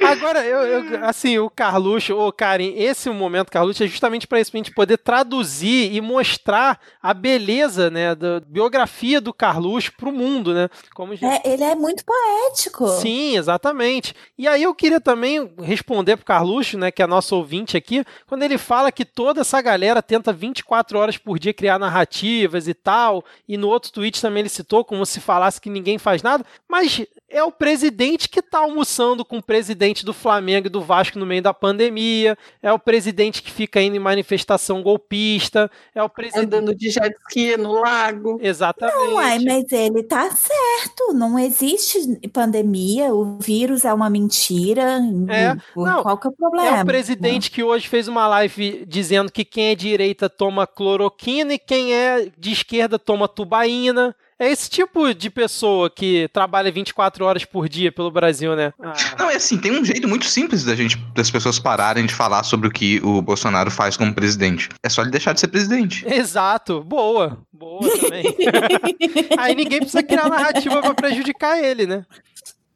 Agora, 0.00 0.44
eu, 0.44 0.58
eu- 0.84 1.04
assim, 1.04 1.38
o 1.38 1.50
Carluxo, 1.50 2.14
ô 2.16 2.32
Karen, 2.32 2.72
esse 2.76 3.10
momento, 3.10 3.50
Carluxo, 3.50 3.82
é 3.84 3.86
justamente 3.86 4.26
para 4.26 4.40
isso, 4.40 4.50
pra 4.50 4.58
gente 4.58 4.72
poder 4.72 4.96
traduzir 4.98 5.92
e 5.92 6.00
mostrar 6.00 6.80
a 7.02 7.12
beleza, 7.12 7.90
né, 7.90 8.14
da 8.14 8.40
biografia 8.40 9.20
do 9.20 9.32
Carluxo 9.34 9.92
pro 9.96 10.12
mundo, 10.12 10.54
né? 10.54 10.68
Como 10.94 11.14
gente 11.14 11.24
É, 11.28 11.42
ele 11.52 11.62
é 11.64 11.74
muito 11.74 12.04
poético. 12.04 12.88
Sim, 12.88 13.36
exatamente. 13.36 14.14
E 14.36 14.48
aí 14.48 14.62
eu 14.62 14.74
queria 14.74 15.00
também 15.00 15.52
responder 15.60 16.16
pro 16.16 16.24
Carluxo, 16.26 16.78
né, 16.78 16.90
que 16.90 17.02
é 17.02 17.06
nosso 17.06 17.36
ouvinte 17.36 17.76
aqui, 17.76 18.04
quando 18.26 18.42
ele 18.42 18.56
fala 18.56 18.90
que 18.90 19.04
toda 19.04 19.42
essa 19.42 19.60
galera 19.60 20.02
tenta 20.02 20.32
24 20.32 20.98
horas 20.98 21.16
por 21.18 21.38
dia 21.38 21.52
criar 21.52 21.78
narrativas 21.78 22.66
e 22.66 22.74
tal, 22.74 23.24
e 23.48 23.56
no 23.56 23.68
outro 23.68 23.92
tweet 23.92 24.20
também 24.22 24.40
ele 24.40 24.48
citou 24.48 24.84
como 24.84 25.04
se 25.04 25.20
falasse 25.20 25.60
que 25.60 25.68
ninguém 25.70 25.98
faz 25.98 26.22
nada, 26.22 26.44
mas 26.68 27.04
é 27.28 27.42
o 27.42 27.52
presidente 27.52 28.28
que 28.28 28.40
tá 28.40 28.57
almoçando 28.58 29.24
com 29.24 29.38
o 29.38 29.42
presidente 29.42 30.04
do 30.04 30.12
Flamengo 30.12 30.66
e 30.66 30.70
do 30.70 30.80
Vasco 30.80 31.18
no 31.18 31.26
meio 31.26 31.42
da 31.42 31.54
pandemia, 31.54 32.36
é 32.62 32.72
o 32.72 32.78
presidente 32.78 33.42
que 33.42 33.50
fica 33.50 33.80
indo 33.80 33.96
em 33.96 34.00
manifestação 34.00 34.82
golpista, 34.82 35.70
é 35.94 36.02
o 36.02 36.08
presidente... 36.08 36.46
Andando 36.46 36.74
de 36.74 36.90
jet 36.90 37.14
ski 37.28 37.56
no 37.56 37.80
lago. 37.80 38.38
Exatamente. 38.42 39.12
Uai, 39.12 39.38
mas 39.40 39.70
ele 39.72 40.02
tá 40.02 40.30
certo. 40.30 41.12
Não 41.14 41.38
existe 41.38 42.18
pandemia. 42.32 43.12
O 43.14 43.38
vírus 43.38 43.84
é 43.84 43.92
uma 43.92 44.10
mentira. 44.10 45.00
É, 45.28 45.54
não, 45.76 46.02
Qual 46.02 46.18
que 46.18 46.26
é 46.26 46.30
o 46.30 46.32
problema? 46.32 46.78
É 46.78 46.82
o 46.82 46.86
presidente 46.86 47.50
que 47.50 47.62
hoje 47.62 47.88
fez 47.88 48.08
uma 48.08 48.26
live 48.26 48.84
dizendo 48.86 49.30
que 49.30 49.44
quem 49.44 49.70
é 49.70 49.74
direita 49.74 50.28
toma 50.28 50.66
cloroquina 50.66 51.54
e 51.54 51.58
quem 51.58 51.94
é 51.94 52.30
de 52.36 52.52
esquerda 52.52 52.98
toma 52.98 53.28
tubaína. 53.28 54.14
É 54.40 54.48
esse 54.50 54.70
tipo 54.70 55.12
de 55.12 55.28
pessoa 55.30 55.90
que 55.90 56.28
trabalha 56.32 56.70
24 56.70 57.24
horas 57.24 57.44
por 57.44 57.68
dia 57.68 57.90
pelo 57.90 58.10
Brasil, 58.10 58.54
né? 58.54 58.72
Ah, 58.80 58.92
Não, 59.18 59.30
é 59.30 59.34
assim, 59.36 59.58
tem 59.58 59.72
um 59.72 59.84
jeito 59.84 60.06
muito 60.06 60.26
simples 60.26 60.64
da 60.64 60.76
gente, 60.76 60.96
das 61.14 61.28
pessoas 61.30 61.58
pararem 61.58 62.06
de 62.06 62.14
falar 62.14 62.44
sobre 62.44 62.68
o 62.68 62.70
que 62.70 63.00
o 63.02 63.20
Bolsonaro 63.20 63.68
faz 63.70 63.96
como 63.96 64.14
presidente. 64.14 64.68
É 64.82 64.88
só 64.88 65.02
ele 65.02 65.10
deixar 65.10 65.32
de 65.32 65.40
ser 65.40 65.48
presidente. 65.48 66.06
Exato, 66.06 66.82
boa, 66.84 67.38
boa 67.52 67.80
também. 67.98 68.24
Aí 69.38 69.54
ninguém 69.56 69.80
precisa 69.80 70.02
criar 70.02 70.28
narrativa 70.28 70.80
pra 70.82 70.94
prejudicar 70.94 71.58
ele, 71.62 71.86
né? 71.86 72.04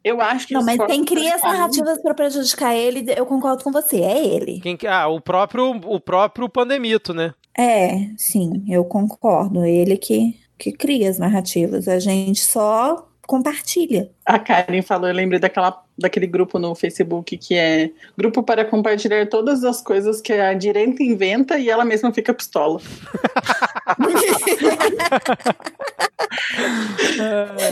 Eu 0.03 0.19
acho 0.19 0.47
que 0.47 0.53
Não, 0.53 0.65
mas 0.65 0.77
quem 0.85 1.05
cria 1.05 1.35
as 1.35 1.41
narrativas 1.41 1.97
para 2.01 2.13
prejudicar 2.13 2.75
ele, 2.75 3.05
eu 3.15 3.25
concordo 3.25 3.63
com 3.63 3.71
você. 3.71 4.01
É 4.01 4.25
ele. 4.25 4.59
Quem, 4.59 4.75
que- 4.75 4.85
ah, 4.85 5.07
o 5.07 5.21
próprio, 5.21 5.71
o 5.85 5.97
próprio 5.97 6.49
pandemito, 6.49 7.13
né? 7.13 7.33
É, 7.57 8.09
sim, 8.17 8.65
eu 8.67 8.83
concordo. 8.83 9.63
Ele 9.63 9.95
que, 9.95 10.35
que 10.63 10.71
cria 10.71 11.09
as 11.09 11.19
narrativas. 11.19 11.89
A 11.89 11.99
gente 11.99 12.39
só 12.39 13.09
compartilha. 13.27 14.09
A 14.25 14.39
Karen 14.39 14.81
falou, 14.81 15.09
eu 15.09 15.13
lembrei 15.13 15.39
daquela, 15.39 15.83
daquele 15.97 16.25
grupo 16.25 16.57
no 16.57 16.73
Facebook 16.73 17.37
que 17.37 17.55
é 17.55 17.91
grupo 18.17 18.41
para 18.41 18.63
compartilhar 18.63 19.27
todas 19.27 19.65
as 19.65 19.81
coisas 19.81 20.21
que 20.21 20.31
a 20.31 20.53
direita 20.53 21.03
inventa 21.03 21.59
e 21.59 21.69
ela 21.69 21.83
mesma 21.83 22.13
fica 22.13 22.33
pistola. 22.33 22.79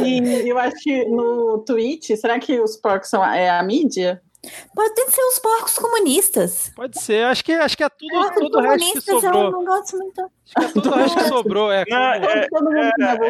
E 0.03 0.49
eu 0.49 0.57
acho 0.57 0.75
que 0.83 1.05
no 1.05 1.59
Twitch, 1.59 2.11
será 2.15 2.37
que 2.39 2.59
os 2.59 2.77
porcos 2.77 3.09
são 3.09 3.21
a, 3.21 3.35
é 3.35 3.49
a 3.49 3.63
mídia? 3.63 4.21
Podem 4.73 5.09
ser 5.09 5.21
os 5.21 5.39
porcos 5.39 5.77
comunistas. 5.77 6.71
Pode 6.75 6.99
ser, 7.01 7.25
acho 7.25 7.43
que, 7.43 7.51
acho 7.53 7.77
que 7.77 7.83
é 7.83 7.89
tudo, 7.89 8.11
Porcos 8.11 8.41
tudo 8.41 8.57
o 8.57 8.61
resto 8.61 8.77
que 8.77 8.85
comunistas 8.85 9.07
eu 9.07 9.21
sobrou. 9.21 9.51
não 9.51 9.65
gosto 9.65 9.97
muito. 9.97 10.31
Acho 10.57 10.73
que 10.73 10.79
é 10.79 10.81
tudo 10.81 11.15
que 11.15 11.23
sobrou, 11.25 11.71
é. 11.71 11.83
Não, 11.87 11.97
é, 11.97 12.19
na 12.19 13.15
Bolsonaro. 13.15 13.23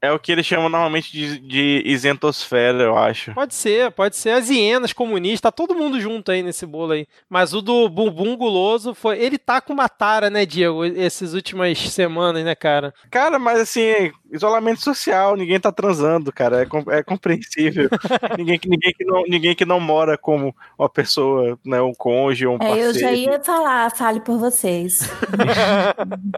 é 0.00 0.12
o 0.12 0.18
que 0.18 0.32
eles 0.32 0.46
chamam 0.46 0.68
normalmente 0.68 1.12
de, 1.12 1.38
de 1.40 1.82
isentosfera, 1.84 2.82
eu 2.84 2.96
acho. 2.96 3.32
Pode 3.34 3.54
ser, 3.54 3.90
pode 3.92 4.16
ser. 4.16 4.30
As 4.30 4.48
hienas 4.48 4.92
comunistas, 4.92 5.40
tá 5.42 5.52
todo 5.52 5.74
mundo 5.74 6.00
junto 6.00 6.30
aí 6.30 6.42
nesse 6.42 6.64
bolo 6.66 6.92
aí. 6.92 7.06
Mas 7.28 7.52
o 7.52 7.60
do 7.60 7.88
bumbum 7.88 8.36
guloso 8.36 8.94
foi. 8.94 9.18
Ele 9.18 9.36
tá 9.38 9.60
com 9.60 9.72
uma 9.72 9.88
tara, 9.88 10.30
né, 10.30 10.46
Diego? 10.46 10.84
Essas 10.84 11.34
últimas 11.34 11.78
semanas, 11.78 12.44
né, 12.44 12.54
cara? 12.54 12.94
Cara, 13.10 13.38
mas 13.38 13.60
assim, 13.60 14.10
isolamento 14.32 14.80
social, 14.80 15.36
ninguém 15.36 15.60
tá 15.60 15.70
transando, 15.72 16.32
cara. 16.32 16.62
É, 16.62 16.66
com- 16.66 16.90
é 16.90 17.02
compreensível. 17.02 17.88
ninguém, 18.38 18.58
que- 18.58 18.68
ninguém, 18.68 18.92
que 18.96 19.04
não, 19.04 19.22
ninguém 19.28 19.54
que 19.54 19.64
não 19.64 19.80
mora 19.80 20.16
como 20.16 20.54
uma 20.78 20.88
pessoa, 20.88 21.58
né? 21.64 21.80
Um 21.82 21.92
cônjuge 21.94 22.46
ou 22.46 22.54
um 22.56 22.58
É, 22.62 22.70
eu 22.72 22.84
parceiro. 22.86 22.98
já 22.98 23.12
ia 23.12 23.42
falar, 23.42 23.90
fale 23.94 24.20
por 24.20 24.38
vocês. 24.38 25.00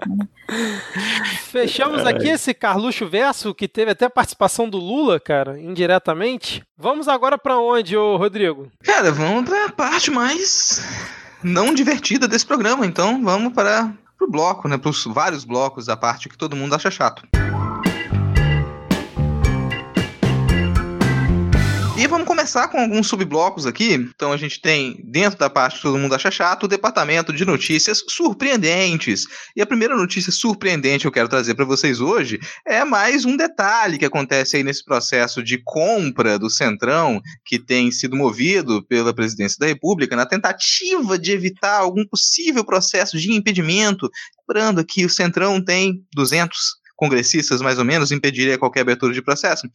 Fechamos 1.51 2.07
aqui 2.07 2.29
esse 2.29 2.53
Carluxo 2.55 3.09
Verso, 3.09 3.55
que 3.55 3.69
teve 3.69 3.93
até 3.93 4.09
participação 4.09 4.69
do 4.69 4.79
Lula, 4.79 5.21
cara, 5.21 5.61
indiretamente. 5.61 6.63
Vamos 6.77 7.09
agora 7.09 7.39
pra 7.39 7.59
onde, 7.59 7.97
ô 7.97 8.17
Rodrigo? 8.17 8.71
Cara, 8.83 9.13
vamos 9.13 9.49
pra 9.49 9.71
parte 9.71 10.11
mais 10.11 10.85
não 11.43 11.75
divertida 11.75 12.27
desse 12.29 12.47
programa. 12.47 12.87
Então 12.87 13.23
vamos 13.23 13.53
para 13.53 13.93
pro 14.19 14.31
bloco, 14.31 14.69
né? 14.69 14.77
Pros 14.77 15.05
vários 15.05 15.45
blocos 15.45 15.87
da 15.87 15.97
parte 15.97 16.29
que 16.29 16.37
todo 16.37 16.57
mundo 16.57 16.75
acha 16.75 16.91
chato. 16.91 17.23
E 22.01 22.07
vamos 22.07 22.27
começar 22.27 22.69
com 22.69 22.79
alguns 22.79 23.09
subblocos 23.09 23.67
aqui. 23.67 23.93
Então 23.93 24.33
a 24.33 24.37
gente 24.39 24.59
tem, 24.59 24.99
dentro 25.05 25.39
da 25.39 25.51
parte 25.51 25.77
que 25.77 25.83
todo 25.83 25.99
mundo 25.99 26.15
acha 26.15 26.31
chato, 26.31 26.65
o 26.65 26.69
departamento 26.69 27.31
de 27.31 27.45
notícias 27.45 28.03
surpreendentes. 28.09 29.27
E 29.55 29.61
a 29.61 29.67
primeira 29.67 29.95
notícia 29.95 30.33
surpreendente 30.33 31.03
que 31.03 31.07
eu 31.09 31.13
quero 31.13 31.29
trazer 31.29 31.55
para 31.55 31.67
vocês 31.67 32.01
hoje 32.01 32.41
é 32.67 32.87
mais 32.87 33.27
um 33.27 33.37
detalhe 33.37 33.99
que 33.99 34.07
acontece 34.07 34.57
aí 34.57 34.63
nesse 34.63 34.83
processo 34.83 35.43
de 35.43 35.61
compra 35.63 36.39
do 36.39 36.49
Centrão, 36.49 37.21
que 37.45 37.59
tem 37.59 37.93
sido 37.93 38.17
movido 38.17 38.83
pela 38.87 39.13
presidência 39.13 39.59
da 39.61 39.67
República, 39.67 40.17
na 40.17 40.25
tentativa 40.25 41.19
de 41.19 41.33
evitar 41.33 41.81
algum 41.81 42.07
possível 42.07 42.65
processo 42.65 43.19
de 43.19 43.31
impedimento. 43.31 44.09
Lembrando 44.49 44.83
que 44.87 45.05
o 45.05 45.11
Centrão 45.11 45.63
tem 45.63 46.03
200 46.15 46.80
congressistas, 47.01 47.63
mais 47.63 47.79
ou 47.79 47.85
menos, 47.85 48.13
impediria 48.13 48.59
qualquer 48.59 48.83
abertura 48.83 49.15
de 49.15 49.23
processo. 49.23 49.67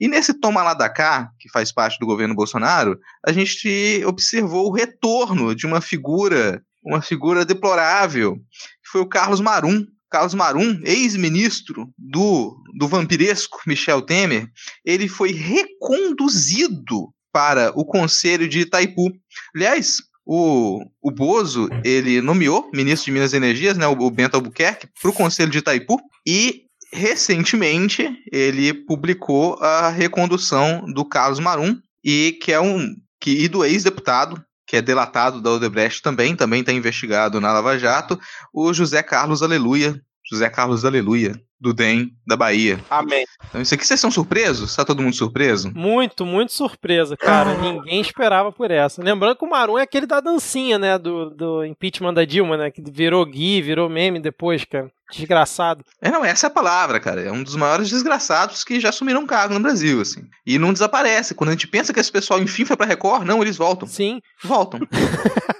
E 0.00 0.08
nesse 0.08 0.34
toma 0.34 0.64
lá 0.64 0.74
da 0.74 0.88
cá, 0.88 1.30
que 1.38 1.48
faz 1.48 1.70
parte 1.70 1.96
do 2.00 2.06
governo 2.06 2.34
Bolsonaro, 2.34 2.98
a 3.24 3.30
gente 3.30 4.02
observou 4.04 4.66
o 4.66 4.72
retorno 4.72 5.54
de 5.54 5.64
uma 5.64 5.80
figura, 5.80 6.60
uma 6.84 7.00
figura 7.00 7.44
deplorável, 7.44 8.34
que 8.34 8.90
foi 8.90 9.00
o 9.00 9.08
Carlos 9.08 9.40
Marum. 9.40 9.86
Carlos 10.10 10.34
Marum, 10.34 10.82
ex-ministro 10.84 11.88
do, 11.96 12.54
do 12.76 12.88
vampiresco 12.88 13.60
Michel 13.64 14.02
Temer, 14.02 14.50
ele 14.84 15.08
foi 15.08 15.32
reconduzido 15.32 17.14
para 17.32 17.72
o 17.76 17.84
Conselho 17.84 18.46
de 18.48 18.60
Itaipu. 18.60 19.10
Aliás, 19.54 20.02
o, 20.26 20.84
o 21.00 21.10
Bozo, 21.10 21.68
ele 21.84 22.20
nomeou 22.20 22.70
ministro 22.74 23.06
de 23.06 23.12
Minas 23.12 23.32
e 23.32 23.36
Energias, 23.36 23.76
né, 23.76 23.86
o, 23.86 24.10
Bento 24.10 24.34
Albuquerque, 24.34 24.88
para 25.00 25.10
o 25.10 25.14
Conselho 25.14 25.50
de 25.50 25.58
Itaipu 25.58 25.98
e 26.26 26.62
recentemente 26.92 28.22
ele 28.30 28.74
publicou 28.74 29.54
a 29.60 29.88
recondução 29.88 30.84
do 30.92 31.04
Carlos 31.04 31.38
Marum 31.38 31.80
e 32.04 32.38
que 32.42 32.52
é 32.52 32.60
um 32.60 32.94
que 33.20 33.30
e 33.30 33.48
do 33.48 33.64
ex-deputado 33.64 34.42
que 34.66 34.76
é 34.76 34.82
delatado 34.82 35.40
da 35.40 35.50
Odebrecht 35.50 36.00
também, 36.02 36.34
também 36.34 36.60
está 36.60 36.72
investigado 36.72 37.40
na 37.40 37.52
Lava 37.52 37.78
Jato, 37.78 38.18
o 38.54 38.72
José 38.72 39.02
Carlos 39.02 39.42
Aleluia, 39.42 40.00
José 40.24 40.48
Carlos 40.48 40.84
Aleluia, 40.84 41.38
do 41.62 41.72
DEM 41.72 42.12
da 42.26 42.36
Bahia. 42.36 42.80
Amém. 42.90 43.24
Então 43.48 43.62
isso 43.62 43.72
aqui 43.72 43.86
vocês 43.86 44.00
são 44.00 44.10
surpresos? 44.10 44.70
Está 44.70 44.84
todo 44.84 45.00
mundo 45.00 45.14
surpreso? 45.14 45.72
Muito, 45.72 46.26
muito 46.26 46.52
surpresa, 46.52 47.16
cara. 47.16 47.54
Ninguém 47.54 48.00
esperava 48.00 48.50
por 48.50 48.72
essa. 48.72 49.02
Lembrando 49.02 49.36
que 49.36 49.44
o 49.44 49.48
Marum 49.48 49.78
é 49.78 49.82
aquele 49.82 50.04
da 50.04 50.20
dancinha, 50.20 50.76
né? 50.76 50.98
Do, 50.98 51.30
do 51.30 51.64
impeachment 51.64 52.14
da 52.14 52.24
Dilma, 52.24 52.56
né? 52.56 52.70
Que 52.70 52.82
virou 52.82 53.24
Gui, 53.24 53.62
virou 53.62 53.88
meme 53.88 54.18
depois, 54.18 54.64
cara. 54.64 54.90
Desgraçado. 55.12 55.84
É, 56.00 56.10
não, 56.10 56.24
essa 56.24 56.46
é 56.46 56.48
a 56.48 56.50
palavra, 56.50 56.98
cara. 56.98 57.20
É 57.20 57.30
um 57.30 57.42
dos 57.42 57.54
maiores 57.54 57.90
desgraçados 57.90 58.64
que 58.64 58.80
já 58.80 58.88
assumiram 58.88 59.26
cargo 59.26 59.54
no 59.54 59.60
Brasil, 59.60 60.00
assim. 60.00 60.22
E 60.44 60.58
não 60.58 60.72
desaparece. 60.72 61.34
Quando 61.34 61.50
a 61.50 61.52
gente 61.52 61.68
pensa 61.68 61.92
que 61.92 62.00
esse 62.00 62.10
pessoal, 62.10 62.40
enfim, 62.40 62.64
foi 62.64 62.76
pra 62.76 62.86
Record, 62.86 63.24
não, 63.24 63.42
eles 63.42 63.56
voltam. 63.56 63.86
Sim. 63.86 64.20
Voltam. 64.42 64.80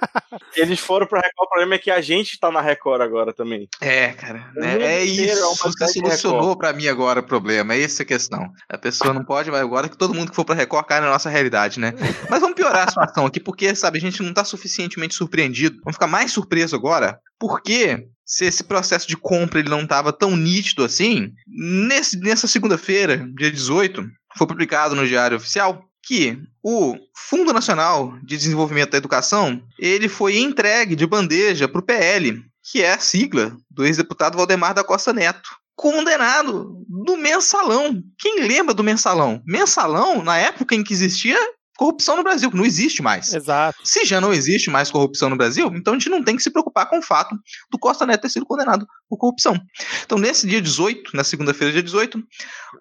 Eles 0.55 0.79
foram 0.79 1.05
pra 1.07 1.19
Record, 1.19 1.45
o 1.45 1.49
problema 1.49 1.75
é 1.75 1.77
que 1.77 1.91
a 1.91 2.01
gente 2.01 2.39
tá 2.39 2.51
na 2.51 2.61
Record 2.61 3.01
agora 3.01 3.33
também. 3.33 3.67
É, 3.81 4.09
cara. 4.13 4.51
O 4.55 4.63
É, 4.63 4.71
mundo 4.71 4.81
é 4.83 4.93
é 4.95 5.03
isso. 5.03 5.55
Você 5.63 5.87
solucionou 5.87 6.57
pra 6.57 6.73
mim 6.73 6.87
agora 6.87 7.19
o 7.19 7.23
problema. 7.23 7.73
É 7.73 7.81
essa 7.81 8.03
a 8.03 8.05
questão. 8.05 8.47
A 8.69 8.77
pessoa 8.77 9.13
não 9.13 9.23
pode, 9.23 9.49
mas 9.51 9.61
agora 9.61 9.89
que 9.89 9.97
todo 9.97 10.13
mundo 10.13 10.29
que 10.29 10.35
for 10.35 10.45
pra 10.45 10.55
Record 10.55 10.85
cai 10.85 10.99
na 11.01 11.09
nossa 11.09 11.29
realidade, 11.29 11.79
né? 11.79 11.93
Mas 12.29 12.39
vamos 12.39 12.55
piorar 12.55 12.87
a 12.87 12.89
situação 12.89 13.25
aqui, 13.25 13.39
porque, 13.39 13.73
sabe, 13.75 13.97
a 13.97 14.01
gente 14.01 14.21
não 14.21 14.33
tá 14.33 14.43
suficientemente 14.43 15.15
surpreendido. 15.15 15.77
Vamos 15.83 15.95
ficar 15.95 16.07
mais 16.07 16.31
surpreso 16.31 16.75
agora, 16.75 17.17
porque 17.39 18.07
se 18.25 18.45
esse 18.45 18.63
processo 18.63 19.07
de 19.07 19.17
compra 19.17 19.59
ele 19.59 19.69
não 19.69 19.85
tava 19.85 20.13
tão 20.13 20.35
nítido 20.35 20.83
assim, 20.83 21.29
nesse, 21.47 22.17
nessa 22.19 22.47
segunda-feira, 22.47 23.27
dia 23.37 23.51
18, 23.51 24.03
foi 24.37 24.47
publicado 24.47 24.95
no 24.95 25.07
Diário 25.07 25.37
Oficial 25.37 25.83
que 26.03 26.37
o 26.61 26.97
Fundo 27.15 27.53
Nacional 27.53 28.17
de 28.23 28.37
Desenvolvimento 28.37 28.91
da 28.91 28.97
Educação 28.97 29.61
ele 29.79 30.09
foi 30.09 30.37
entregue 30.37 30.95
de 30.95 31.07
bandeja 31.07 31.67
para 31.67 31.79
o 31.79 31.85
PL, 31.85 32.43
que 32.71 32.81
é 32.81 32.93
a 32.93 32.99
sigla 32.99 33.55
do 33.71 33.85
ex-deputado 33.85 34.37
Valdemar 34.37 34.73
da 34.73 34.83
Costa 34.83 35.13
Neto, 35.13 35.49
condenado 35.75 36.85
no 36.89 37.17
mensalão. 37.17 38.01
Quem 38.19 38.41
lembra 38.41 38.73
do 38.73 38.83
mensalão? 38.83 39.41
Mensalão, 39.45 40.23
na 40.23 40.37
época 40.37 40.75
em 40.75 40.83
que 40.83 40.93
existia 40.93 41.37
corrupção 41.77 42.15
no 42.15 42.23
Brasil, 42.23 42.51
que 42.51 42.57
não 42.57 42.65
existe 42.65 43.01
mais. 43.01 43.33
Exato. 43.33 43.79
Se 43.83 44.05
já 44.05 44.21
não 44.21 44.31
existe 44.31 44.69
mais 44.69 44.91
corrupção 44.91 45.29
no 45.29 45.35
Brasil, 45.35 45.71
então 45.73 45.93
a 45.93 45.97
gente 45.97 46.09
não 46.09 46.23
tem 46.23 46.35
que 46.35 46.43
se 46.43 46.51
preocupar 46.51 46.89
com 46.89 46.99
o 46.99 47.01
fato 47.01 47.35
do 47.71 47.79
Costa 47.79 48.05
Neto 48.05 48.21
ter 48.21 48.29
sido 48.29 48.45
condenado 48.45 48.85
por 49.09 49.17
corrupção. 49.17 49.59
Então, 50.05 50.17
nesse 50.17 50.47
dia 50.47 50.61
18, 50.61 51.15
na 51.15 51.23
segunda-feira, 51.23 51.73
dia 51.73 51.83
18, 51.83 52.21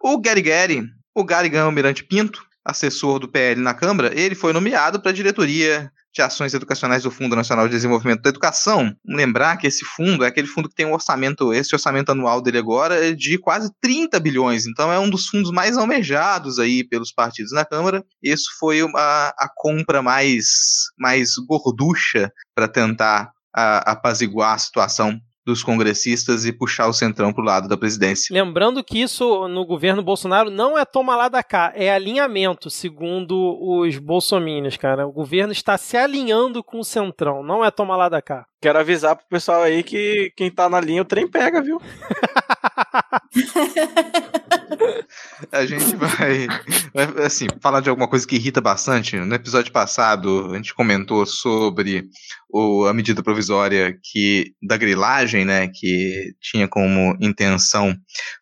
o 0.02 0.18
Gary 0.18 0.42
Gary, 0.42 0.84
o 1.14 1.24
Gary 1.24 1.56
Almirante 1.56 2.04
Pinto, 2.04 2.44
assessor 2.64 3.18
do 3.18 3.28
PL 3.28 3.60
na 3.60 3.74
Câmara, 3.74 4.12
ele 4.18 4.34
foi 4.34 4.52
nomeado 4.52 5.00
para 5.00 5.10
a 5.10 5.14
diretoria 5.14 5.90
de 6.14 6.20
ações 6.20 6.52
educacionais 6.52 7.02
do 7.02 7.10
Fundo 7.10 7.34
Nacional 7.34 7.66
de 7.66 7.74
Desenvolvimento 7.74 8.22
da 8.22 8.28
Educação. 8.28 8.94
Lembrar 9.06 9.56
que 9.56 9.66
esse 9.66 9.84
fundo 9.84 10.24
é 10.24 10.28
aquele 10.28 10.46
fundo 10.46 10.68
que 10.68 10.74
tem 10.74 10.86
um 10.86 10.92
orçamento, 10.92 11.52
esse 11.54 11.74
orçamento 11.74 12.12
anual 12.12 12.42
dele 12.42 12.58
agora 12.58 13.08
é 13.08 13.12
de 13.12 13.38
quase 13.38 13.70
30 13.80 14.20
bilhões, 14.20 14.66
então 14.66 14.92
é 14.92 14.98
um 14.98 15.08
dos 15.08 15.26
fundos 15.26 15.50
mais 15.50 15.76
almejados 15.76 16.58
aí 16.58 16.84
pelos 16.84 17.12
partidos 17.12 17.52
na 17.52 17.64
Câmara. 17.64 18.04
Isso 18.22 18.50
foi 18.60 18.82
uma, 18.82 19.28
a 19.28 19.48
compra 19.56 20.02
mais, 20.02 20.46
mais 20.98 21.30
gorducha 21.48 22.30
para 22.54 22.68
tentar 22.68 23.32
a, 23.54 23.92
apaziguar 23.92 24.54
a 24.54 24.58
situação 24.58 25.18
dos 25.44 25.62
congressistas 25.62 26.44
e 26.44 26.52
puxar 26.52 26.88
o 26.88 26.92
centrão 26.92 27.32
pro 27.32 27.44
lado 27.44 27.68
da 27.68 27.76
presidência. 27.76 28.32
Lembrando 28.32 28.82
que 28.82 29.00
isso 29.00 29.48
no 29.48 29.66
governo 29.66 30.02
Bolsonaro 30.02 30.50
não 30.50 30.78
é 30.78 30.84
toma 30.84 31.16
lá 31.16 31.28
da 31.28 31.42
cá, 31.42 31.72
é 31.74 31.92
alinhamento, 31.92 32.70
segundo 32.70 33.58
os 33.60 33.98
bolsominions, 33.98 34.76
cara. 34.76 35.06
O 35.06 35.12
governo 35.12 35.52
está 35.52 35.76
se 35.76 35.96
alinhando 35.96 36.62
com 36.62 36.78
o 36.78 36.84
centrão, 36.84 37.42
não 37.42 37.64
é 37.64 37.70
toma 37.70 37.96
lá 37.96 38.08
da 38.08 38.22
cá. 38.22 38.46
Quero 38.62 38.78
avisar 38.78 39.16
pro 39.16 39.26
pessoal 39.28 39.62
aí 39.62 39.82
que 39.82 40.32
quem 40.36 40.48
tá 40.48 40.70
na 40.70 40.80
linha 40.80 41.02
o 41.02 41.04
trem 41.04 41.28
pega, 41.28 41.60
viu? 41.60 41.82
A 45.50 45.66
gente 45.66 45.96
vai, 45.96 46.46
assim, 47.24 47.46
falar 47.60 47.80
de 47.80 47.88
alguma 47.88 48.08
coisa 48.08 48.26
que 48.26 48.36
irrita 48.36 48.60
bastante. 48.60 49.16
No 49.16 49.34
episódio 49.34 49.72
passado, 49.72 50.50
a 50.52 50.56
gente 50.56 50.74
comentou 50.74 51.26
sobre 51.26 52.08
o, 52.48 52.86
a 52.86 52.94
medida 52.94 53.22
provisória 53.22 53.98
que 54.02 54.54
da 54.62 54.76
grilagem, 54.76 55.44
né, 55.44 55.68
que 55.68 56.32
tinha 56.40 56.68
como 56.68 57.16
intenção 57.20 57.94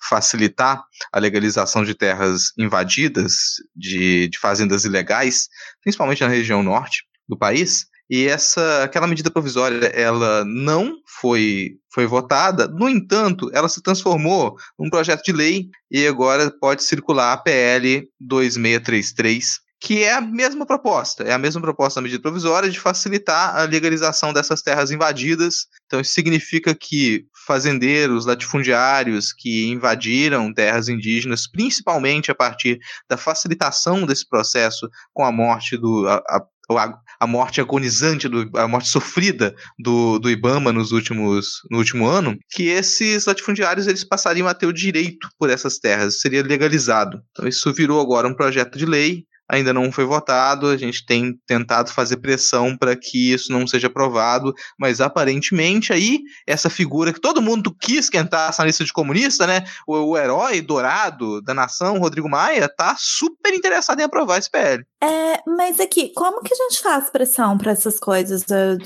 facilitar 0.09 0.83
a 1.13 1.19
legalização 1.19 1.85
de 1.85 1.95
terras 1.95 2.53
invadidas, 2.59 3.55
de, 3.75 4.29
de 4.29 4.39
fazendas 4.39 4.85
ilegais, 4.85 5.49
principalmente 5.83 6.23
na 6.23 6.29
região 6.29 6.63
norte 6.63 7.05
do 7.29 7.37
país. 7.37 7.90
E 8.11 8.27
essa 8.27 8.83
aquela 8.83 9.07
medida 9.07 9.31
provisória, 9.31 9.87
ela 9.95 10.45
não 10.45 10.97
foi 11.07 11.77
foi 11.95 12.07
votada, 12.07 12.67
no 12.67 12.89
entanto, 12.89 13.51
ela 13.53 13.69
se 13.69 13.81
transformou 13.81 14.57
num 14.79 14.91
projeto 14.91 15.23
de 15.25 15.33
lei 15.33 15.69
e 15.91 16.07
agora 16.07 16.51
pode 16.51 16.83
circular 16.85 17.33
a 17.33 17.37
PL 17.37 18.09
2633, 18.21 19.61
que 19.81 20.03
é 20.05 20.13
a 20.13 20.21
mesma 20.21 20.67
proposta, 20.67 21.25
é 21.25 21.33
a 21.33 21.39
mesma 21.39 21.61
proposta 21.61 22.01
da 22.01 22.03
medida 22.03 22.21
provisória 22.21 22.69
de 22.69 22.79
facilitar 22.79 23.57
a 23.57 23.63
legalização 23.63 24.33
dessas 24.33 24.61
terras 24.61 24.91
invadidas. 24.91 25.67
Então 25.87 26.01
isso 26.01 26.13
significa 26.13 26.75
que 26.75 27.27
fazendeiros, 27.47 28.27
latifundiários 28.27 29.33
que 29.33 29.69
invadiram 29.69 30.53
terras 30.53 30.89
indígenas, 30.89 31.49
principalmente 31.51 32.31
a 32.31 32.35
partir 32.35 32.79
da 33.09 33.17
facilitação 33.17 34.05
desse 34.05 34.29
processo 34.29 34.89
com 35.13 35.25
a 35.25 35.33
morte 35.33 35.77
do 35.77 36.07
a, 36.09 36.17
a, 36.29 36.99
a 37.21 37.27
morte 37.27 37.61
agonizante, 37.61 38.29
do, 38.29 38.51
a 38.57 38.67
morte 38.67 38.89
sofrida 38.89 39.55
do, 39.79 40.19
do 40.19 40.31
Ibama 40.31 40.73
nos 40.73 40.91
últimos, 40.91 41.61
no 41.71 41.77
último 41.79 42.09
ano, 42.09 42.39
que 42.51 42.69
esses 42.69 43.27
latifundiários 43.27 43.87
eles 43.87 44.03
passariam 44.03 44.49
a 44.49 44.55
ter 44.55 44.67
o 44.67 44.73
direito 44.73 45.29
por 45.39 45.51
essas 45.51 45.79
terras, 45.79 46.21
seria 46.21 46.43
legalizado. 46.43 47.21
Então 47.31 47.47
isso 47.47 47.73
virou 47.75 48.01
agora 48.01 48.27
um 48.27 48.35
projeto 48.35 48.79
de 48.79 48.87
lei, 48.87 49.27
ainda 49.51 49.73
não 49.73 49.91
foi 49.91 50.05
votado, 50.05 50.69
a 50.69 50.77
gente 50.77 51.05
tem 51.05 51.35
tentado 51.47 51.91
fazer 51.91 52.19
pressão 52.19 52.77
para 52.77 52.95
que 52.97 53.33
isso 53.33 53.53
não 53.53 53.67
seja 53.67 53.89
aprovado, 53.89 54.55
mas 54.79 55.01
aparentemente 55.01 55.93
aí 55.93 56.21
essa 56.47 56.71
figura 56.71 57.13
que 57.13 57.21
todo 57.21 57.43
mundo 57.43 57.75
quis 57.79 58.09
que 58.09 58.19
entrasse 58.19 58.61
na 58.61 58.67
lista 58.67 58.85
de 58.85 58.93
comunista, 58.93 59.47
né, 59.47 59.65
o, 59.87 59.97
o 59.97 60.17
herói 60.17 60.61
dourado 60.61 61.43
da 61.43 61.53
nação, 61.53 61.99
Rodrigo 61.99 62.29
Maia, 62.29 62.69
tá 62.69 62.95
super 62.99 63.53
interessado 63.53 64.01
em 64.01 64.05
aprovar 64.05 64.39
esse 64.39 64.51
PL. 64.51 64.85
É, 65.03 65.41
mas 65.47 65.81
aqui, 65.81 66.13
como 66.15 66.43
que 66.43 66.53
a 66.53 66.57
gente 66.57 66.83
faz 66.83 67.09
pressão 67.09 67.57
para 67.57 67.73
essas 67.73 67.99
coisas? 67.99 68.45
Eu, 68.51 68.77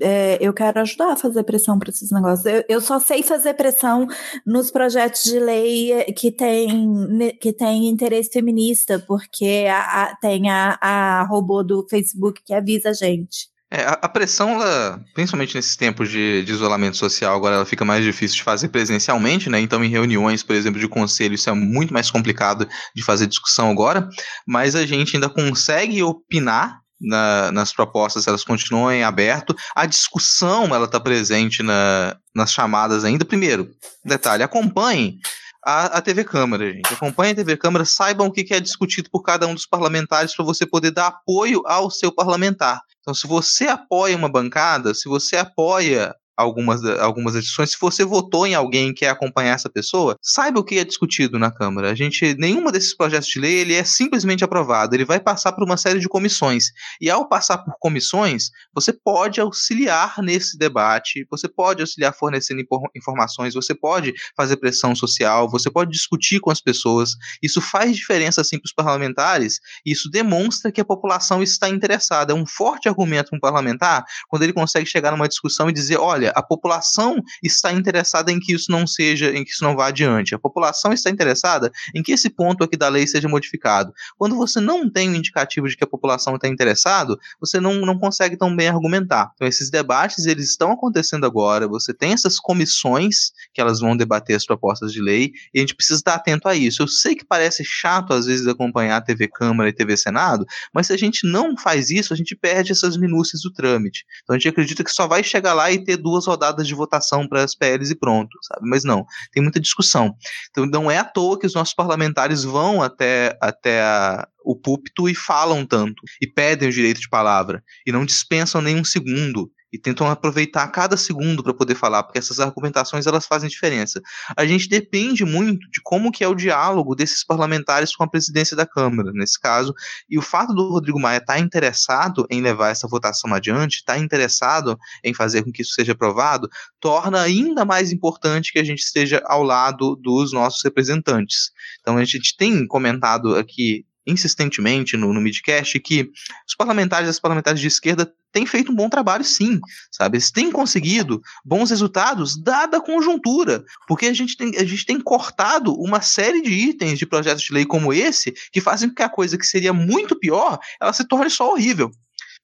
é, 0.00 0.38
eu 0.40 0.52
quero 0.52 0.80
ajudar 0.80 1.12
a 1.12 1.16
fazer 1.16 1.42
pressão 1.42 1.76
para 1.78 1.90
esses 1.90 2.12
negócios. 2.12 2.46
Eu, 2.46 2.64
eu, 2.68 2.80
só 2.80 3.00
sei 3.00 3.24
fazer 3.24 3.54
pressão 3.54 4.06
nos 4.46 4.70
projetos 4.70 5.24
de 5.24 5.40
lei 5.40 6.04
que 6.16 6.30
tem, 6.30 7.36
que 7.40 7.52
tem 7.52 7.88
interesse 7.88 8.30
feminista, 8.32 9.02
porque 9.04 9.66
a, 9.68 9.97
a, 10.02 10.16
tem 10.16 10.50
a, 10.50 10.78
a 10.80 11.22
robô 11.24 11.62
do 11.62 11.86
Facebook 11.88 12.42
que 12.44 12.54
avisa 12.54 12.90
a 12.90 12.92
gente. 12.92 13.48
É, 13.70 13.82
a, 13.86 14.08
pressão, 14.08 14.52
ela, 14.52 14.98
principalmente 15.12 15.54
nesses 15.54 15.76
tempos 15.76 16.10
de, 16.10 16.42
de, 16.42 16.52
isolamento 16.52 16.96
social, 16.96 17.36
agora 17.36 17.56
ela 17.56 17.66
fica 17.66 17.84
mais 17.84 18.02
difícil 18.02 18.38
de 18.38 18.42
fazer 18.42 18.68
presencialmente, 18.68 19.50
né? 19.50 19.60
Então, 19.60 19.84
em 19.84 19.90
reuniões, 19.90 20.42
por 20.42 20.56
exemplo, 20.56 20.80
de 20.80 20.88
conselho, 20.88 21.34
isso 21.34 21.50
é 21.50 21.52
muito 21.52 21.92
mais 21.92 22.10
complicado 22.10 22.66
de 22.96 23.04
fazer 23.04 23.26
discussão 23.26 23.70
agora, 23.70 24.08
mas 24.46 24.74
a 24.74 24.86
gente 24.86 25.16
ainda 25.16 25.28
consegue 25.28 26.02
opinar 26.02 26.80
na, 26.98 27.52
nas 27.52 27.70
propostas, 27.70 28.26
elas 28.26 28.42
continuam 28.42 28.90
em 28.90 29.04
aberto. 29.04 29.54
A 29.76 29.84
discussão, 29.84 30.74
ela 30.74 30.86
está 30.86 30.98
presente 30.98 31.62
na, 31.62 32.16
nas 32.34 32.50
chamadas 32.50 33.04
ainda. 33.04 33.24
Primeiro, 33.24 33.70
detalhe, 34.02 34.42
acompanhe 34.42 35.18
a, 35.64 35.98
a, 35.98 36.00
TV 36.00 36.24
Câmara, 36.24 36.72
gente. 36.72 36.92
Acompanhe 36.92 37.32
a 37.32 37.36
TV 37.36 37.56
Câmara, 37.56 37.84
saibam 37.84 38.26
o 38.26 38.32
que, 38.32 38.44
que 38.44 38.54
é 38.54 38.60
discutido 38.60 39.10
por 39.10 39.22
cada 39.22 39.46
um 39.46 39.54
dos 39.54 39.66
parlamentares 39.66 40.34
para 40.34 40.44
você 40.44 40.64
poder 40.66 40.90
dar 40.90 41.08
apoio 41.08 41.62
ao 41.66 41.90
seu 41.90 42.12
parlamentar. 42.12 42.80
Então, 43.00 43.14
se 43.14 43.26
você 43.26 43.66
apoia 43.66 44.16
uma 44.16 44.28
bancada, 44.28 44.94
se 44.94 45.08
você 45.08 45.36
apoia 45.36 46.14
algumas, 46.38 46.84
algumas 47.00 47.34
edições, 47.34 47.72
se 47.72 47.76
você 47.80 48.04
votou 48.04 48.46
em 48.46 48.54
alguém 48.54 48.90
e 48.90 48.94
quer 48.94 49.08
acompanhar 49.08 49.54
essa 49.54 49.68
pessoa, 49.68 50.16
saiba 50.22 50.60
o 50.60 50.64
que 50.64 50.78
é 50.78 50.84
discutido 50.84 51.36
na 51.36 51.50
Câmara. 51.50 51.90
A 51.90 51.94
gente, 51.96 52.34
nenhuma 52.38 52.70
desses 52.70 52.94
projetos 52.96 53.28
de 53.28 53.40
lei, 53.40 53.58
ele 53.58 53.74
é 53.74 53.82
simplesmente 53.82 54.44
aprovado, 54.44 54.94
ele 54.94 55.04
vai 55.04 55.18
passar 55.18 55.52
por 55.52 55.64
uma 55.64 55.76
série 55.76 55.98
de 55.98 56.08
comissões. 56.08 56.66
E 57.00 57.10
ao 57.10 57.28
passar 57.28 57.58
por 57.58 57.74
comissões, 57.80 58.50
você 58.72 58.92
pode 58.92 59.40
auxiliar 59.40 60.22
nesse 60.22 60.56
debate, 60.56 61.26
você 61.28 61.48
pode 61.48 61.80
auxiliar 61.80 62.14
fornecendo 62.14 62.62
informações, 62.94 63.54
você 63.54 63.74
pode 63.74 64.14
fazer 64.36 64.56
pressão 64.58 64.94
social, 64.94 65.50
você 65.50 65.68
pode 65.68 65.90
discutir 65.90 66.38
com 66.38 66.50
as 66.50 66.60
pessoas. 66.60 67.16
Isso 67.42 67.60
faz 67.60 67.96
diferença 67.96 68.42
assim 68.42 68.58
para 68.58 68.66
os 68.66 68.72
parlamentares, 68.72 69.58
e 69.84 69.90
isso 69.90 70.08
demonstra 70.08 70.70
que 70.70 70.80
a 70.80 70.84
população 70.84 71.42
está 71.42 71.68
interessada. 71.68 72.32
É 72.32 72.36
um 72.36 72.46
forte 72.46 72.88
argumento 72.88 73.30
para 73.30 73.36
um 73.36 73.40
parlamentar 73.40 74.04
quando 74.28 74.44
ele 74.44 74.52
consegue 74.52 74.86
chegar 74.86 75.10
numa 75.10 75.26
discussão 75.26 75.68
e 75.68 75.72
dizer: 75.72 75.98
olha, 75.98 76.27
a 76.34 76.42
população 76.42 77.22
está 77.42 77.72
interessada 77.72 78.32
em 78.32 78.38
que 78.38 78.52
isso 78.52 78.70
não 78.70 78.86
seja, 78.86 79.30
em 79.30 79.44
que 79.44 79.50
isso 79.50 79.64
não 79.64 79.76
vá 79.76 79.88
adiante. 79.88 80.34
A 80.34 80.38
população 80.38 80.92
está 80.92 81.10
interessada 81.10 81.70
em 81.94 82.02
que 82.02 82.12
esse 82.12 82.30
ponto 82.30 82.64
aqui 82.64 82.76
da 82.76 82.88
lei 82.88 83.06
seja 83.06 83.28
modificado. 83.28 83.92
Quando 84.16 84.36
você 84.36 84.60
não 84.60 84.90
tem 84.90 85.10
um 85.10 85.14
indicativo 85.14 85.68
de 85.68 85.76
que 85.76 85.84
a 85.84 85.86
população 85.86 86.36
está 86.36 86.48
interessado, 86.48 87.18
você 87.40 87.60
não, 87.60 87.74
não 87.86 87.98
consegue 87.98 88.36
tão 88.36 88.54
bem 88.54 88.68
argumentar. 88.68 89.32
Então 89.34 89.46
esses 89.46 89.70
debates 89.70 90.26
eles 90.26 90.50
estão 90.50 90.72
acontecendo 90.72 91.26
agora. 91.26 91.68
Você 91.68 91.92
tem 91.92 92.12
essas 92.12 92.38
comissões 92.38 93.32
que 93.52 93.60
elas 93.60 93.80
vão 93.80 93.96
debater 93.96 94.36
as 94.36 94.46
propostas 94.46 94.92
de 94.92 95.00
lei 95.00 95.32
e 95.54 95.58
a 95.58 95.60
gente 95.60 95.74
precisa 95.74 95.98
estar 95.98 96.14
atento 96.14 96.48
a 96.48 96.54
isso. 96.54 96.82
Eu 96.82 96.88
sei 96.88 97.14
que 97.14 97.24
parece 97.24 97.64
chato 97.64 98.12
às 98.12 98.26
vezes 98.26 98.46
acompanhar 98.46 98.96
a 98.96 99.00
TV 99.00 99.28
Câmara 99.28 99.68
e 99.68 99.72
TV 99.72 99.96
Senado, 99.96 100.46
mas 100.72 100.86
se 100.86 100.92
a 100.92 100.96
gente 100.96 101.26
não 101.26 101.56
faz 101.56 101.90
isso, 101.90 102.12
a 102.12 102.16
gente 102.16 102.34
perde 102.34 102.72
essas 102.72 102.96
minúcias 102.96 103.42
do 103.42 103.52
trâmite. 103.52 104.04
Então 104.22 104.34
a 104.34 104.38
gente 104.38 104.48
acredita 104.48 104.84
que 104.84 104.90
só 104.90 105.06
vai 105.06 105.22
chegar 105.22 105.54
lá 105.54 105.70
e 105.70 105.82
ter 105.82 105.96
duas 105.96 106.17
rodadas 106.26 106.66
de 106.66 106.74
votação 106.74 107.26
para 107.26 107.42
as 107.42 107.54
PLs 107.54 107.90
e 107.90 107.98
pronto, 107.98 108.36
sabe? 108.42 108.68
Mas 108.68 108.84
não, 108.84 109.04
tem 109.32 109.42
muita 109.42 109.60
discussão. 109.60 110.14
Então 110.50 110.66
não 110.66 110.90
é 110.90 110.98
à 110.98 111.04
toa 111.04 111.38
que 111.38 111.46
os 111.46 111.54
nossos 111.54 111.74
parlamentares 111.74 112.44
vão 112.44 112.82
até, 112.82 113.36
até 113.40 113.82
a, 113.82 114.26
o 114.44 114.56
púlpito 114.56 115.08
e 115.08 115.14
falam 115.14 115.64
tanto, 115.64 116.02
e 116.20 116.26
pedem 116.26 116.68
o 116.68 116.72
direito 116.72 117.00
de 117.00 117.08
palavra, 117.08 117.62
e 117.86 117.92
não 117.92 118.04
dispensam 118.04 118.60
nenhum 118.60 118.84
segundo, 118.84 119.50
e 119.72 119.78
tentam 119.78 120.10
aproveitar 120.10 120.66
cada 120.68 120.96
segundo 120.96 121.42
para 121.42 121.54
poder 121.54 121.74
falar, 121.74 122.02
porque 122.02 122.18
essas 122.18 122.40
argumentações 122.40 123.06
elas 123.06 123.26
fazem 123.26 123.48
diferença. 123.48 124.00
A 124.36 124.46
gente 124.46 124.68
depende 124.68 125.24
muito 125.24 125.68
de 125.70 125.80
como 125.82 126.10
que 126.10 126.24
é 126.24 126.28
o 126.28 126.34
diálogo 126.34 126.94
desses 126.94 127.24
parlamentares 127.24 127.94
com 127.94 128.04
a 128.04 128.08
presidência 128.08 128.56
da 128.56 128.66
Câmara, 128.66 129.12
nesse 129.12 129.38
caso, 129.38 129.74
e 130.08 130.18
o 130.18 130.22
fato 130.22 130.54
do 130.54 130.70
Rodrigo 130.70 130.98
Maia 130.98 131.18
estar 131.18 131.34
tá 131.34 131.38
interessado 131.38 132.26
em 132.30 132.40
levar 132.40 132.70
essa 132.70 132.88
votação 132.88 133.32
adiante, 133.34 133.76
estar 133.76 133.94
tá 133.94 133.98
interessado 133.98 134.78
em 135.04 135.12
fazer 135.12 135.42
com 135.44 135.52
que 135.52 135.62
isso 135.62 135.74
seja 135.74 135.92
aprovado, 135.92 136.48
torna 136.80 137.20
ainda 137.20 137.64
mais 137.64 137.92
importante 137.92 138.52
que 138.52 138.58
a 138.58 138.64
gente 138.64 138.80
esteja 138.80 139.22
ao 139.26 139.42
lado 139.42 139.96
dos 139.96 140.32
nossos 140.32 140.62
representantes. 140.64 141.50
Então 141.80 141.96
a 141.96 142.04
gente 142.04 142.36
tem 142.36 142.66
comentado 142.66 143.36
aqui 143.36 143.84
insistentemente 144.08 144.96
no, 144.96 145.12
no 145.12 145.20
midcast 145.20 145.78
que 145.80 146.10
os 146.46 146.54
parlamentares 146.56 147.06
e 147.06 147.10
as 147.10 147.20
parlamentares 147.20 147.60
de 147.60 147.66
esquerda 147.66 148.10
têm 148.32 148.46
feito 148.46 148.72
um 148.72 148.74
bom 148.74 148.88
trabalho, 148.88 149.24
sim, 149.24 149.60
sabe? 149.90 150.16
Eles 150.16 150.30
têm 150.30 150.50
conseguido 150.50 151.20
bons 151.44 151.70
resultados, 151.70 152.36
dada 152.42 152.78
a 152.78 152.80
conjuntura, 152.80 153.64
porque 153.86 154.06
a 154.06 154.12
gente, 154.12 154.36
tem, 154.36 154.56
a 154.56 154.64
gente 154.64 154.84
tem 154.84 155.00
cortado 155.00 155.72
uma 155.74 156.00
série 156.00 156.42
de 156.42 156.52
itens 156.52 156.98
de 156.98 157.06
projetos 157.06 157.42
de 157.42 157.52
lei 157.52 157.64
como 157.64 157.92
esse 157.92 158.32
que 158.52 158.60
fazem 158.60 158.88
com 158.88 158.94
que 158.94 159.02
a 159.02 159.08
coisa 159.08 159.38
que 159.38 159.46
seria 159.46 159.72
muito 159.72 160.18
pior, 160.18 160.58
ela 160.80 160.92
se 160.92 161.06
torne 161.06 161.30
só 161.30 161.50
horrível. 161.52 161.90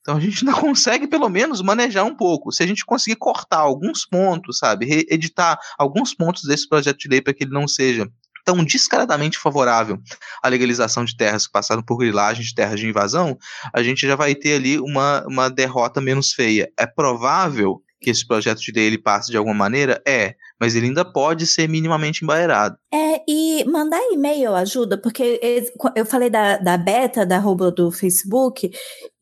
Então 0.00 0.18
a 0.18 0.20
gente 0.20 0.46
ainda 0.46 0.52
consegue, 0.60 1.06
pelo 1.06 1.28
menos, 1.28 1.62
manejar 1.62 2.04
um 2.04 2.14
pouco. 2.14 2.52
Se 2.52 2.62
a 2.62 2.66
gente 2.66 2.84
conseguir 2.84 3.16
cortar 3.16 3.58
alguns 3.58 4.04
pontos, 4.06 4.58
sabe, 4.58 5.06
editar 5.08 5.58
alguns 5.78 6.14
pontos 6.14 6.44
desse 6.44 6.68
projeto 6.68 6.98
de 6.98 7.08
lei 7.08 7.22
para 7.22 7.32
que 7.32 7.44
ele 7.44 7.52
não 7.52 7.66
seja 7.66 8.06
tão 8.44 8.62
descaradamente 8.64 9.38
favorável 9.38 9.98
à 10.42 10.48
legalização 10.48 11.04
de 11.04 11.16
terras 11.16 11.46
que 11.46 11.52
passaram 11.52 11.82
por 11.82 11.96
grilagem 11.96 12.44
de 12.44 12.54
terras 12.54 12.78
de 12.78 12.86
invasão, 12.86 13.38
a 13.72 13.82
gente 13.82 14.06
já 14.06 14.14
vai 14.14 14.34
ter 14.34 14.54
ali 14.54 14.78
uma, 14.78 15.24
uma 15.26 15.48
derrota 15.48 16.00
menos 16.00 16.32
feia. 16.32 16.70
É 16.78 16.86
provável 16.86 17.82
que 18.04 18.10
esse 18.10 18.26
projeto 18.26 18.60
de 18.60 18.70
lei 18.70 18.84
ele 18.84 18.98
passe 18.98 19.30
de 19.30 19.36
alguma 19.36 19.54
maneira? 19.54 20.00
É, 20.06 20.34
mas 20.60 20.76
ele 20.76 20.86
ainda 20.86 21.04
pode 21.04 21.46
ser 21.46 21.66
minimamente 21.68 22.22
embaerado. 22.22 22.76
É, 22.92 23.22
e 23.26 23.64
mandar 23.64 23.98
e-mail 24.12 24.54
ajuda, 24.54 25.00
porque 25.00 25.40
eu 25.96 26.04
falei 26.04 26.28
da, 26.28 26.58
da 26.58 26.76
beta 26.76 27.24
da 27.24 27.38
robô 27.38 27.70
do 27.70 27.90
Facebook, 27.90 28.70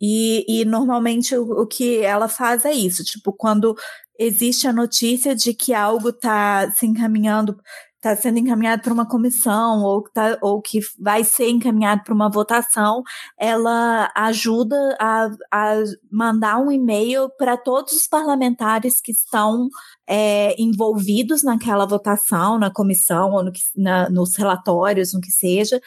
e, 0.01 0.45
e 0.49 0.65
normalmente 0.65 1.37
o, 1.37 1.63
o 1.63 1.67
que 1.67 2.01
ela 2.01 2.29
faz 2.29 2.65
é 2.65 2.73
isso, 2.73 3.05
tipo, 3.05 3.33
quando 3.33 3.77
existe 4.19 4.67
a 4.67 4.73
notícia 4.73 5.35
de 5.35 5.55
que 5.55 5.73
algo 5.73 6.11
está 6.11 6.71
se 6.73 6.85
encaminhando 6.85 7.57
está 8.03 8.17
sendo 8.17 8.39
encaminhado 8.41 8.83
para 8.83 8.93
uma 8.93 9.07
comissão 9.07 9.85
ou, 9.85 10.03
tá, 10.03 10.37
ou 10.43 10.61
que 10.61 10.81
vai 10.99 11.23
ser 11.23 11.49
encaminhado 11.49 12.03
para 12.03 12.13
uma 12.13 12.29
votação, 12.29 13.03
ela 13.39 14.11
ajuda 14.17 14.77
a, 15.01 15.31
a 15.53 15.75
mandar 16.11 16.59
um 16.59 16.73
e-mail 16.73 17.31
para 17.39 17.57
todos 17.57 17.93
os 17.93 18.09
parlamentares 18.09 19.01
que 19.01 19.13
estão 19.13 19.69
é, 20.05 20.61
envolvidos 20.61 21.45
naquela 21.45 21.87
votação, 21.87 22.59
na 22.59 22.73
comissão 22.73 23.31
ou 23.31 23.45
no 23.45 23.53
na, 23.77 24.11
nos 24.11 24.37
relatórios, 24.37 25.13
no 25.15 25.21
que 25.21 25.31
seja, 25.31 25.81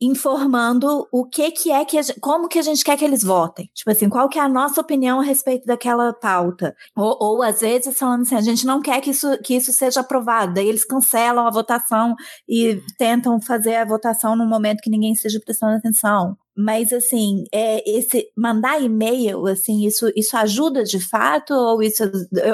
informando 0.00 1.06
o 1.10 1.24
que 1.24 1.50
que 1.50 1.70
é 1.72 1.84
que 1.84 2.00
gente, 2.02 2.20
como 2.20 2.48
que 2.48 2.58
a 2.58 2.62
gente 2.62 2.84
quer 2.84 2.96
que 2.96 3.04
eles 3.04 3.22
votem. 3.22 3.70
Tipo 3.74 3.90
assim, 3.90 4.08
qual 4.08 4.28
que 4.28 4.38
é 4.38 4.42
a 4.42 4.48
nossa 4.48 4.80
opinião 4.80 5.20
a 5.20 5.24
respeito 5.24 5.66
daquela 5.66 6.12
pauta. 6.12 6.74
Ou, 6.96 7.16
ou 7.20 7.42
às 7.42 7.60
vezes 7.60 7.98
falando 7.98 8.22
assim, 8.22 8.34
a 8.34 8.40
gente 8.40 8.66
não 8.66 8.80
quer 8.80 9.00
que 9.00 9.10
isso, 9.10 9.38
que 9.42 9.54
isso 9.54 9.72
seja 9.72 10.00
aprovado. 10.00 10.54
Daí 10.54 10.68
eles 10.68 10.84
cancelam 10.84 11.46
a 11.46 11.50
votação 11.50 12.14
e 12.48 12.80
tentam 12.96 13.40
fazer 13.40 13.76
a 13.76 13.84
votação 13.84 14.36
num 14.36 14.48
momento 14.48 14.80
que 14.80 14.90
ninguém 14.90 15.12
esteja 15.12 15.40
prestando 15.44 15.76
atenção. 15.76 16.36
Mas 16.58 16.92
assim, 16.92 17.44
é, 17.54 17.88
esse 17.88 18.26
mandar 18.36 18.82
e-mail, 18.82 19.46
assim, 19.46 19.86
isso, 19.86 20.10
isso 20.16 20.36
ajuda 20.36 20.82
de 20.82 20.98
fato 20.98 21.54
ou 21.54 21.80
isso 21.80 22.02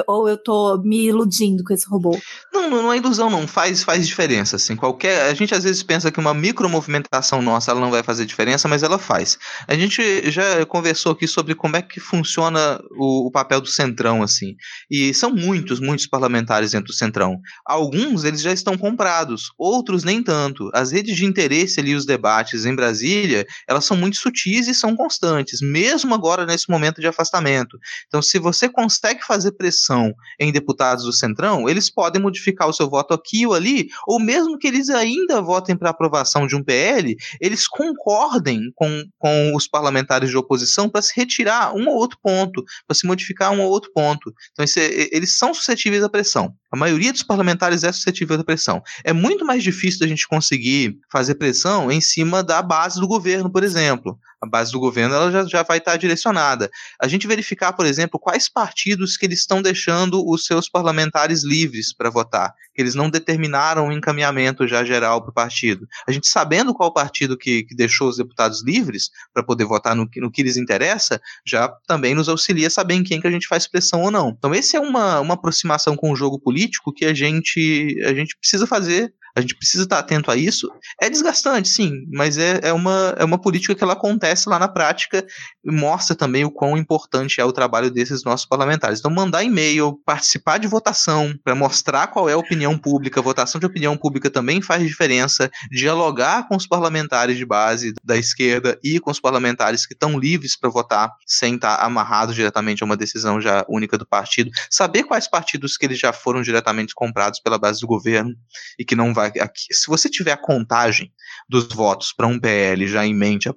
ou 0.05 0.29
eu 0.29 0.37
tô 0.37 0.77
me 0.83 1.07
iludindo 1.07 1.63
com 1.63 1.73
esse 1.73 1.89
robô? 1.89 2.15
Não, 2.53 2.69
não, 2.69 2.93
é 2.93 2.97
ilusão 2.97 3.31
não, 3.31 3.47
faz 3.47 3.83
faz 3.83 4.07
diferença 4.07 4.57
assim. 4.57 4.75
Qualquer, 4.75 5.23
a 5.23 5.33
gente 5.33 5.55
às 5.55 5.63
vezes 5.63 5.81
pensa 5.81 6.11
que 6.11 6.19
uma 6.19 6.35
micromovimentação 6.35 7.41
nossa 7.41 7.71
ela 7.71 7.81
não 7.81 7.89
vai 7.89 8.03
fazer 8.03 8.27
diferença, 8.27 8.67
mas 8.67 8.83
ela 8.83 8.99
faz. 8.99 9.39
A 9.67 9.73
gente 9.73 10.29
já 10.29 10.63
conversou 10.67 11.13
aqui 11.13 11.27
sobre 11.27 11.55
como 11.55 11.75
é 11.75 11.81
que 11.81 11.99
funciona 11.99 12.79
o, 12.91 13.25
o 13.27 13.31
papel 13.31 13.59
do 13.59 13.67
Centrão 13.67 14.21
assim. 14.21 14.55
E 14.87 15.15
são 15.15 15.31
muitos, 15.31 15.79
muitos 15.79 16.05
parlamentares 16.05 16.73
dentro 16.73 16.87
do 16.87 16.93
Centrão. 16.93 17.39
Alguns 17.65 18.23
eles 18.23 18.41
já 18.41 18.53
estão 18.53 18.77
comprados, 18.77 19.51
outros 19.57 20.03
nem 20.03 20.21
tanto. 20.21 20.69
As 20.75 20.91
redes 20.91 21.15
de 21.15 21.25
interesse 21.25 21.79
ali 21.79 21.95
os 21.95 22.05
debates 22.05 22.65
em 22.65 22.75
Brasília, 22.75 23.47
elas 23.67 23.83
são 23.83 23.94
são 23.95 23.97
muito 23.97 24.17
sutis 24.17 24.67
e 24.67 24.75
são 24.75 24.95
constantes, 24.95 25.61
mesmo 25.61 26.13
agora 26.13 26.45
nesse 26.45 26.69
momento 26.69 26.99
de 26.99 27.07
afastamento. 27.07 27.79
Então, 28.07 28.21
se 28.21 28.37
você 28.37 28.67
consegue 28.67 29.23
fazer 29.25 29.53
pressão 29.53 30.13
em 30.39 30.51
deputados 30.51 31.05
do 31.05 31.13
Centrão, 31.13 31.67
eles 31.69 31.89
podem 31.89 32.21
modificar 32.21 32.67
o 32.67 32.73
seu 32.73 32.89
voto 32.89 33.13
aqui 33.13 33.47
ou 33.47 33.53
ali, 33.53 33.87
ou 34.05 34.19
mesmo 34.19 34.57
que 34.57 34.67
eles 34.67 34.89
ainda 34.89 35.41
votem 35.41 35.75
para 35.75 35.89
aprovação 35.89 36.45
de 36.45 36.55
um 36.55 36.63
PL, 36.63 37.15
eles 37.39 37.67
concordem 37.67 38.71
com, 38.75 39.03
com 39.17 39.55
os 39.55 39.67
parlamentares 39.67 40.29
de 40.29 40.37
oposição 40.37 40.89
para 40.89 41.01
se 41.01 41.13
retirar 41.15 41.73
um 41.73 41.87
ou 41.87 41.95
outro 41.95 42.19
ponto, 42.21 42.63
para 42.85 42.95
se 42.95 43.07
modificar 43.07 43.51
um 43.51 43.61
ou 43.61 43.69
outro 43.69 43.91
ponto. 43.93 44.33
Então, 44.51 44.65
esse, 44.65 45.09
eles 45.11 45.37
são 45.37 45.53
suscetíveis 45.53 46.03
à 46.03 46.09
pressão. 46.09 46.53
A 46.75 46.77
maioria 46.77 47.13
dos 47.13 47.23
parlamentares 47.23 47.85
é 47.85 47.91
suscetível 47.93 48.37
à 48.37 48.43
pressão. 48.43 48.83
É 49.01 49.13
muito 49.13 49.45
mais 49.45 49.63
difícil 49.63 50.05
a 50.05 50.09
gente 50.09 50.27
conseguir 50.27 50.97
fazer 51.09 51.35
pressão 51.35 51.89
em 51.89 52.01
cima 52.01 52.43
da 52.43 52.61
base 52.61 52.99
do 52.99 53.07
governo, 53.07 53.49
por 53.49 53.63
exemplo, 53.63 54.19
a 54.45 54.49
base 54.49 54.71
do 54.71 54.79
governo 54.79 55.15
ela 55.15 55.31
já, 55.31 55.45
já 55.45 55.63
vai 55.63 55.79
estar 55.79 55.97
direcionada. 55.97 56.69
A 57.01 57.07
gente 57.07 57.27
verificar, 57.27 57.73
por 57.73 57.85
exemplo, 57.85 58.19
quais 58.19 58.47
partidos 58.47 59.17
que 59.17 59.25
eles 59.25 59.39
estão 59.39 59.61
deixando 59.61 60.23
os 60.27 60.45
seus 60.45 60.69
parlamentares 60.69 61.43
livres 61.43 61.93
para 61.93 62.09
votar, 62.09 62.53
que 62.73 62.81
eles 62.81 62.95
não 62.95 63.09
determinaram 63.09 63.85
o 63.85 63.87
um 63.89 63.91
encaminhamento 63.91 64.67
já 64.67 64.83
geral 64.83 65.21
para 65.21 65.31
o 65.31 65.33
partido. 65.33 65.87
A 66.07 66.11
gente 66.11 66.27
sabendo 66.27 66.73
qual 66.73 66.93
partido 66.93 67.37
que, 67.37 67.63
que 67.63 67.75
deixou 67.75 68.07
os 68.07 68.17
deputados 68.17 68.63
livres 68.63 69.09
para 69.33 69.43
poder 69.43 69.65
votar 69.65 69.95
no, 69.95 70.07
no 70.17 70.31
que 70.31 70.43
lhes 70.43 70.57
interessa, 70.57 71.19
já 71.45 71.67
também 71.87 72.15
nos 72.15 72.29
auxilia 72.29 72.67
a 72.67 72.71
saber 72.71 72.95
em 72.95 73.03
quem 73.03 73.19
que 73.19 73.27
a 73.27 73.31
gente 73.31 73.47
faz 73.47 73.67
pressão 73.67 74.01
ou 74.03 74.11
não. 74.11 74.29
Então, 74.29 74.53
esse 74.53 74.75
é 74.75 74.79
uma, 74.79 75.19
uma 75.19 75.33
aproximação 75.33 75.95
com 75.95 76.11
o 76.11 76.15
jogo 76.15 76.39
político 76.39 76.93
que 76.93 77.05
a 77.05 77.13
gente, 77.13 78.01
a 78.05 78.13
gente 78.13 78.37
precisa 78.37 78.67
fazer 78.67 79.13
A 79.35 79.41
gente 79.41 79.55
precisa 79.55 79.83
estar 79.83 79.99
atento 79.99 80.31
a 80.31 80.35
isso. 80.35 80.69
É 81.01 81.09
desgastante, 81.09 81.67
sim, 81.67 81.91
mas 82.11 82.37
é, 82.37 82.59
é, 82.63 82.71
uma, 82.71 83.15
é 83.17 83.25
uma 83.25 83.39
política 83.39 83.75
que 83.75 83.83
ela 83.83 83.93
acontece 83.93 84.47
lá 84.47 84.57
na 84.57 84.67
prática 84.67 85.25
e 85.63 85.71
mostra 85.71 86.15
também 86.15 86.45
o 86.45 86.51
quão 86.51 86.77
importante 86.77 87.41
é 87.41 87.45
o 87.45 87.51
trabalho 87.51 87.91
desses 87.91 88.23
nossos 88.23 88.45
parlamentares. 88.45 88.99
Então, 88.99 89.11
mandar 89.11 89.43
e-mail, 89.43 89.99
participar 90.05 90.57
de 90.57 90.67
votação, 90.67 91.37
para 91.43 91.53
mostrar 91.53 92.07
qual 92.07 92.29
é 92.29 92.33
a 92.33 92.37
opinião 92.37 92.77
pública, 92.77 93.21
votação 93.21 93.59
de 93.59 93.65
opinião 93.65 93.97
pública 93.97 94.29
também 94.29 94.61
faz 94.61 94.81
diferença, 94.83 95.51
dialogar 95.69 96.47
com 96.47 96.55
os 96.55 96.65
parlamentares 96.65 97.37
de 97.37 97.45
base 97.45 97.93
da 98.03 98.17
esquerda 98.17 98.79
e 98.83 98.99
com 98.99 99.11
os 99.11 99.19
parlamentares 99.19 99.85
que 99.85 99.93
estão 99.93 100.17
livres 100.17 100.57
para 100.57 100.69
votar 100.69 101.11
sem 101.27 101.55
estar 101.55 101.77
amarrados 101.77 102.35
diretamente 102.35 102.83
a 102.83 102.85
uma 102.85 102.95
decisão 102.95 103.41
já 103.41 103.65
única 103.67 103.97
do 103.97 104.05
partido, 104.05 104.49
saber 104.69 105.03
quais 105.03 105.27
partidos 105.27 105.75
que 105.75 105.85
eles 105.85 105.99
já 105.99 106.13
foram 106.13 106.41
diretamente 106.41 106.93
comprados 106.95 107.39
pela 107.39 107.57
base 107.57 107.81
do 107.81 107.87
governo 107.87 108.33
e 108.79 108.85
que 108.85 108.95
não 108.95 109.13
vai 109.13 109.24
aqui. 109.25 109.73
Se 109.73 109.87
você 109.87 110.09
tiver 110.09 110.31
a 110.31 110.37
contagem 110.37 111.11
dos 111.49 111.67
votos 111.67 112.13
para 112.13 112.27
um 112.27 112.39
PL 112.39 112.87
já 112.87 113.05
em 113.05 113.13
mente, 113.13 113.49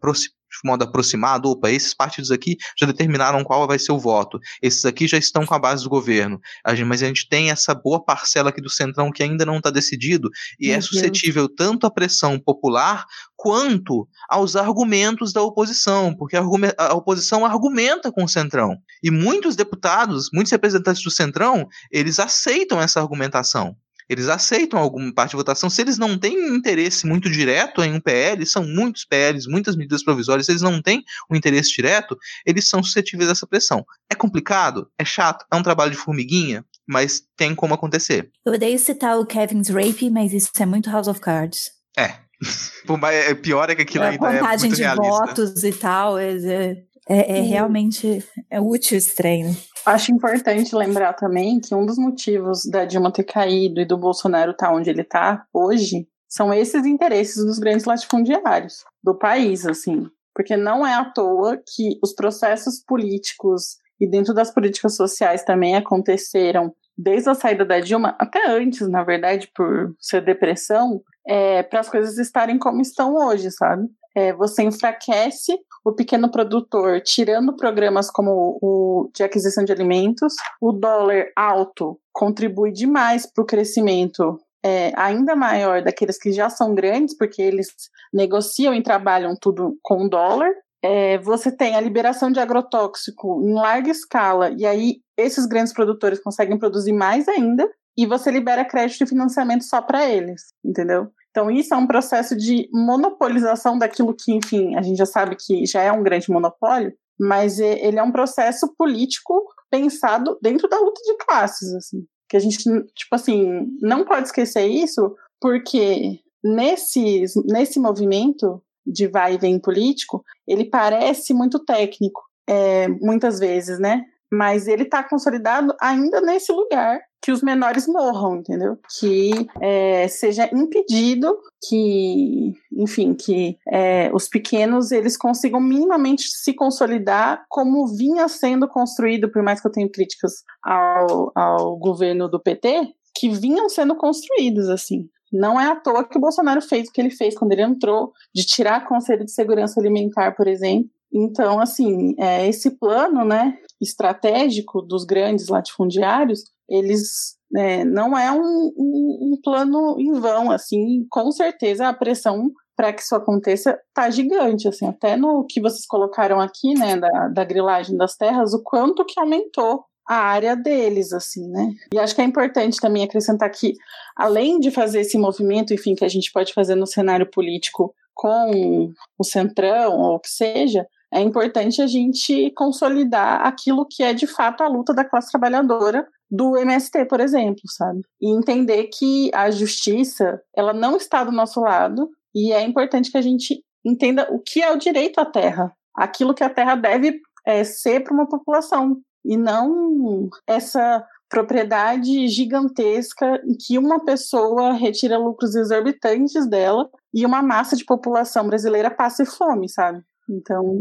de 0.63 0.69
modo 0.69 0.83
aproximado, 0.83 1.51
opa, 1.51 1.71
esses 1.71 1.95
partidos 1.95 2.31
aqui 2.31 2.57
já 2.77 2.87
determinaram 2.87 3.45
qual 3.45 3.67
vai 3.67 3.79
ser 3.79 3.93
o 3.93 3.99
voto, 3.99 4.39
esses 4.63 4.85
aqui 4.85 5.07
já 5.07 5.19
estão 5.19 5.45
com 5.45 5.55
a 5.55 5.59
base 5.59 5.85
do 5.85 5.91
governo, 5.91 6.41
a 6.65 6.75
gente, 6.75 6.87
mas 6.87 7.03
a 7.03 7.07
gente 7.07 7.29
tem 7.29 7.51
essa 7.51 7.75
boa 7.75 8.03
parcela 8.03 8.51
aqui 8.51 8.61
do 8.61 8.71
centrão 8.71 9.11
que 9.11 9.23
ainda 9.23 9.45
não 9.45 9.59
está 9.59 9.71
decidido 9.71 10.31
e 10.59 10.69
é 10.69 10.71
Meu 10.71 10.79
é 10.79 10.81
suscetível 10.81 11.47
Deus. 11.47 11.57
tanto 11.57 11.87
à 11.87 11.91
pressão 11.91 12.39
popular 12.39 13.05
quanto 13.37 14.09
aos 14.29 14.57
argumentos 14.57 15.33
da 15.33 15.43
oposição, 15.43 16.15
porque 16.15 16.37
a, 16.37 16.43
a 16.79 16.95
oposição 16.95 17.45
argumenta 17.47 18.11
com 18.11 18.25
o 18.25 18.29
centrão 18.29 18.77
e 19.03 19.11
muitos 19.11 19.55
deputados, 19.55 20.29
muitos 20.33 20.51
representantes 20.51 21.03
do 21.03 21.11
centrão, 21.11 21.69
eles 21.91 22.19
aceitam 22.19 22.81
essa 22.81 23.01
argumentação 23.01 23.77
eles 24.09 24.29
aceitam 24.29 24.79
alguma 24.79 25.13
parte 25.13 25.31
de 25.31 25.37
votação. 25.37 25.69
Se 25.69 25.83
eles 25.83 25.99
não 25.99 26.19
têm 26.19 26.57
interesse 26.57 27.07
muito 27.07 27.31
direto 27.31 27.83
em 27.83 27.93
um 27.93 28.01
PL, 28.01 28.45
são 28.47 28.65
muitos 28.65 29.05
PLs, 29.05 29.49
muitas 29.49 29.77
medidas 29.77 30.03
provisórias, 30.03 30.47
se 30.47 30.53
eles 30.53 30.63
não 30.63 30.81
têm 30.81 31.05
um 31.31 31.37
interesse 31.37 31.71
direto, 31.73 32.17
eles 32.47 32.69
são 32.69 32.83
suscetíveis 32.83 33.29
a 33.29 33.33
essa 33.33 33.47
pressão. 33.47 33.85
É 34.11 34.15
complicado, 34.15 34.91
é 34.99 35.05
chato, 35.05 35.45
é 35.53 35.57
um 35.57 35.63
trabalho 35.63 35.91
de 35.91 35.97
formiguinha, 35.97 36.65
mas 36.87 37.23
tem 37.37 37.55
como 37.55 37.75
acontecer. 37.75 38.31
Eu 38.45 38.55
odeio 38.55 38.79
citar 38.79 39.19
o 39.19 39.27
Kevin's 39.27 39.69
Rape, 39.69 40.11
mas 40.11 40.33
isso 40.33 40.51
é 40.59 40.67
muito 40.67 40.91
House 40.91 41.09
of 41.09 41.21
Cards. 41.21 41.71
É. 41.97 42.15
Por 42.87 42.99
mais, 42.99 43.17
é 43.17 43.35
pior 43.35 43.69
é 43.69 43.75
que 43.75 43.83
aquilo 43.83 44.05
é, 44.05 44.11
ainda 44.11 44.33
é 44.33 44.43
muito 44.43 44.77
de 44.77 44.83
realista. 44.83 45.03
votos 45.03 45.65
e 45.65 45.73
tal, 45.73 46.17
é, 46.17 46.37
é, 46.37 46.77
é, 47.09 47.39
é 47.39 47.41
realmente 47.41 48.25
é 48.51 48.61
útil 48.61 48.99
esse 48.99 49.15
treino. 49.15 49.57
Acho 49.87 50.13
importante 50.13 50.75
lembrar 50.75 51.15
também 51.15 51.61
que 51.61 51.75
um 51.75 51.87
dos 51.87 51.97
motivos 51.97 52.67
da 52.67 52.85
Dilma 52.85 53.13
ter 53.13 53.25
caído 53.25 53.81
e 53.81 53.87
do 53.87 53.97
Bolsonaro 53.97 54.51
estar 54.51 54.69
tá 54.69 54.75
onde 54.75 54.91
ele 54.91 55.03
está 55.03 55.47
hoje 55.53 56.07
são 56.29 56.53
esses 56.53 56.85
interesses 56.85 57.43
dos 57.45 57.59
grandes 57.59 57.87
latifundiários 57.87 58.85
do 59.03 59.15
país, 59.15 59.65
assim. 59.65 60.07
Porque 60.35 60.57
não 60.57 60.87
é 60.87 60.95
à 60.95 61.05
toa 61.05 61.57
que 61.57 61.99
os 62.03 62.13
processos 62.13 62.85
políticos 62.87 63.79
e 64.01 64.07
dentro 64.07 64.35
das 64.35 64.53
políticas 64.53 64.95
sociais 64.95 65.43
também 65.43 65.75
aconteceram 65.75 66.73
desde 66.97 67.31
a 67.31 67.35
saída 67.35 67.65
da 67.65 67.81
Dilma, 67.81 68.17
até 68.19 68.51
antes, 68.51 68.89
na 68.89 69.05
verdade, 69.05 69.51
por 69.55 69.95
ser 70.01 70.21
depressão, 70.21 71.01
é, 71.27 71.63
para 71.63 71.81
as 71.81 71.89
coisas 71.89 72.19
estarem 72.19 72.59
como 72.59 72.81
estão 72.81 73.15
hoje, 73.15 73.51
sabe? 73.51 73.89
É, 74.17 74.33
você 74.33 74.63
enfraquece 74.63 75.59
o 75.85 75.93
pequeno 75.93 76.31
produtor, 76.31 77.01
tirando 77.01 77.57
programas 77.57 78.11
como 78.11 78.59
o 78.61 79.11
de 79.15 79.23
aquisição 79.23 79.65
de 79.65 79.73
alimentos, 79.73 80.35
o 80.61 80.73
dólar 80.73 81.27
alto 81.37 81.99
contribui 82.13 82.73
demais 82.73 83.31
para 83.31 83.43
o 83.43 83.47
crescimento 83.47 84.39
é, 84.65 84.93
ainda 84.97 85.37
maior 85.37 85.83
daqueles 85.83 86.19
que 86.19 86.33
já 86.33 86.51
são 86.51 86.75
grandes, 86.75 87.17
porque 87.17 87.41
eles 87.41 87.69
negociam 88.13 88.75
e 88.75 88.83
trabalham 88.83 89.35
tudo 89.41 89.79
com 89.83 90.09
dólar. 90.09 90.51
É, 90.83 91.19
você 91.19 91.51
tem 91.51 91.75
a 91.75 91.81
liberação 91.81 92.31
de 92.31 92.41
agrotóxico 92.41 93.41
em 93.43 93.53
larga 93.53 93.91
escala, 93.91 94.51
e 94.57 94.65
aí 94.65 95.01
esses 95.17 95.47
grandes 95.47 95.73
produtores 95.73 96.21
conseguem 96.21 96.59
produzir 96.59 96.93
mais 96.93 97.27
ainda, 97.29 97.69
e 97.97 98.07
você 98.07 98.31
libera 98.31 98.65
crédito 98.65 99.03
e 99.03 99.07
financiamento 99.09 99.65
só 99.65 99.83
para 99.83 100.09
eles, 100.09 100.53
entendeu? 100.65 101.09
Então, 101.31 101.51
isso 101.51 101.75
é 101.75 101.77
um 101.77 101.87
processo 101.87 102.37
de 102.37 102.69
monopolização 102.73 103.79
daquilo 103.79 104.15
que, 104.15 104.33
enfim, 104.33 104.77
a 104.77 104.83
gente 104.83 104.97
já 104.97 105.07
sabe 105.07 105.37
que 105.37 105.67
já 105.67 105.83
é 105.83 105.93
um 105.93 106.03
grande 106.03 106.31
monopólio, 106.31 106.93
mas 107.19 107.59
ele 107.59 107.99
é 107.99 108.03
um 108.03 108.13
processo 108.13 108.75
político 108.77 109.45
pensado 109.71 110.39
dentro 110.43 110.69
da 110.69 110.79
luta 110.79 111.01
de 111.05 111.17
classes, 111.19 111.73
assim. 111.75 112.05
Que 112.29 112.37
a 112.37 112.41
gente, 112.41 112.63
tipo 112.63 113.15
assim, 113.15 113.67
não 113.81 114.05
pode 114.05 114.27
esquecer 114.27 114.67
isso, 114.67 115.15
porque 115.41 116.21
nesse, 116.43 117.25
nesse 117.47 117.79
movimento 117.79 118.63
de 118.87 119.07
vai 119.07 119.35
e 119.35 119.39
vem 119.39 119.59
político, 119.59 120.25
ele 120.47 120.65
parece 120.65 121.35
muito 121.35 121.59
técnico, 121.65 122.23
é, 122.49 122.89
muitas 122.89 123.39
vezes, 123.39 123.79
né? 123.79 124.03
Mas 124.33 124.67
ele 124.67 124.85
está 124.85 125.03
consolidado 125.03 125.75
ainda 125.81 126.21
nesse 126.21 126.53
lugar 126.53 127.01
que 127.21 127.33
os 127.33 127.43
menores 127.43 127.87
morram, 127.87 128.37
entendeu? 128.37 128.79
Que 128.99 129.31
é, 129.61 130.07
seja 130.09 130.49
impedido 130.53 131.37
que, 131.69 132.55
enfim, 132.73 133.15
que 133.15 133.59
é, 133.69 134.11
os 134.15 134.29
pequenos 134.29 134.93
eles 134.93 135.17
consigam 135.17 135.61
minimamente 135.61 136.29
se 136.29 136.55
consolidar 136.55 137.45
como 137.49 137.87
vinha 137.89 138.29
sendo 138.29 138.69
construído, 138.69 139.31
por 139.31 139.43
mais 139.43 139.61
que 139.61 139.67
eu 139.67 139.73
tenha 139.73 139.91
críticas 139.91 140.45
ao, 140.63 141.33
ao 141.35 141.77
governo 141.77 142.29
do 142.29 142.41
PT, 142.41 142.95
que 143.15 143.29
vinham 143.29 143.69
sendo 143.69 143.97
construídos 143.97 144.69
assim. 144.69 145.09
Não 145.33 145.61
é 145.61 145.67
à 145.71 145.77
toa 145.77 146.05
que 146.05 146.17
o 146.17 146.21
Bolsonaro 146.21 146.63
fez 146.63 146.89
o 146.89 146.93
que 146.93 147.01
ele 147.01 147.11
fez 147.11 147.37
quando 147.37 147.53
ele 147.53 147.63
entrou, 147.63 148.13
de 148.35 148.47
tirar 148.47 148.83
o 148.83 148.89
Conselho 148.89 149.25
de 149.25 149.33
Segurança 149.33 149.79
Alimentar, 149.79 150.33
por 150.33 150.47
exemplo. 150.47 150.89
Então, 151.13 151.59
assim, 151.59 152.15
é, 152.19 152.47
esse 152.47 152.71
plano 152.71 153.25
né, 153.25 153.59
estratégico 153.81 154.81
dos 154.81 155.05
grandes 155.05 155.49
latifundiários 155.49 156.45
eles 156.69 157.37
é, 157.57 157.85
não 157.85 158.17
é 158.17 158.31
um, 158.31 158.73
um, 158.77 159.19
um, 159.33 159.41
plano 159.43 159.97
em 159.99 160.13
vão, 160.13 160.51
assim, 160.51 161.07
com 161.11 161.31
certeza 161.31 161.89
a 161.89 161.95
pressão 161.95 162.51
para 162.77 162.93
que 162.93 163.03
isso 163.03 163.15
aconteça 163.15 163.79
tá 163.93 164.09
gigante, 164.11 164.69
assim, 164.69 164.87
até 164.87 165.17
no 165.17 165.45
que 165.49 165.61
vocês 165.61 165.87
colocaram 165.87 166.41
aqui, 166.41 166.75
né, 166.75 166.97
da, 166.97 167.29
da 167.29 167.45
grilagem 167.45 167.97
das 167.97 168.17
terras, 168.17 168.53
o 168.55 168.63
quanto 168.63 169.05
que 169.05 169.19
aumentou 169.19 169.85
a 170.09 170.17
área 170.17 170.57
deles, 170.57 171.13
assim, 171.13 171.47
né? 171.51 171.71
E 171.93 171.99
acho 171.99 172.15
que 172.15 172.23
é 172.23 172.25
importante 172.25 172.81
também 172.81 173.05
acrescentar 173.05 173.51
que, 173.51 173.75
além 174.17 174.59
de 174.59 174.71
fazer 174.71 175.01
esse 175.01 175.19
movimento, 175.19 175.75
enfim, 175.75 175.95
que 175.95 176.05
a 176.05 176.09
gente 176.09 176.33
pode 176.33 176.55
fazer 176.55 176.75
no 176.75 176.87
cenário 176.87 177.31
político 177.31 177.95
com 178.15 178.91
o 179.19 179.25
Centrão 179.25 179.99
ou 179.99 180.15
o 180.15 180.21
que 180.21 180.31
seja, 180.31 180.87
é 181.13 181.21
importante 181.21 181.83
a 181.83 181.87
gente 181.87 182.51
consolidar 182.53 183.47
aquilo 183.47 183.87
que 183.87 184.03
é 184.03 184.13
de 184.13 184.27
fato 184.27 184.63
a 184.63 184.69
luta 184.69 184.95
da 184.95 185.05
classe 185.05 185.31
trabalhadora 185.31 186.07
do 186.31 186.57
MST, 186.57 187.07
por 187.07 187.21
exemplo, 187.21 187.63
sabe? 187.67 188.03
E 188.21 188.31
entender 188.31 188.85
que 188.85 189.31
a 189.35 189.51
justiça, 189.51 190.41
ela 190.55 190.73
não 190.73 190.97
está 190.97 191.25
do 191.25 191.33
nosso 191.33 191.61
lado 191.61 192.11
e 192.35 192.53
é 192.53 192.63
importante 192.63 193.11
que 193.11 193.19
a 193.19 193.23
gente 193.23 193.63
entenda 193.85 194.29
o 194.31 194.39
que 194.39 194.63
é 194.63 194.71
o 194.71 194.79
direito 194.79 195.21
à 195.21 195.25
terra, 195.25 195.73
aquilo 195.95 196.35
que 196.35 196.45
a 196.45 196.51
terra 196.51 196.75
deve 196.75 197.21
é, 197.47 197.65
ser 197.65 198.01
para 198.05 198.13
uma 198.13 198.29
população 198.29 199.01
e 199.25 199.37
não 199.37 200.29
essa 200.47 201.05
propriedade 201.29 202.27
gigantesca 202.29 203.41
em 203.45 203.55
que 203.55 203.79
uma 203.79 204.05
pessoa 204.05 204.73
retira 204.73 205.19
lucros 205.19 205.55
exorbitantes 205.55 206.49
dela 206.49 206.89
e 207.13 207.27
uma 207.27 207.43
massa 207.43 207.77
de 207.77 207.85
população 207.85 208.47
brasileira 208.47 208.91
passe 208.91 209.27
fome, 209.27 209.69
sabe? 209.69 210.03
Então. 210.29 210.79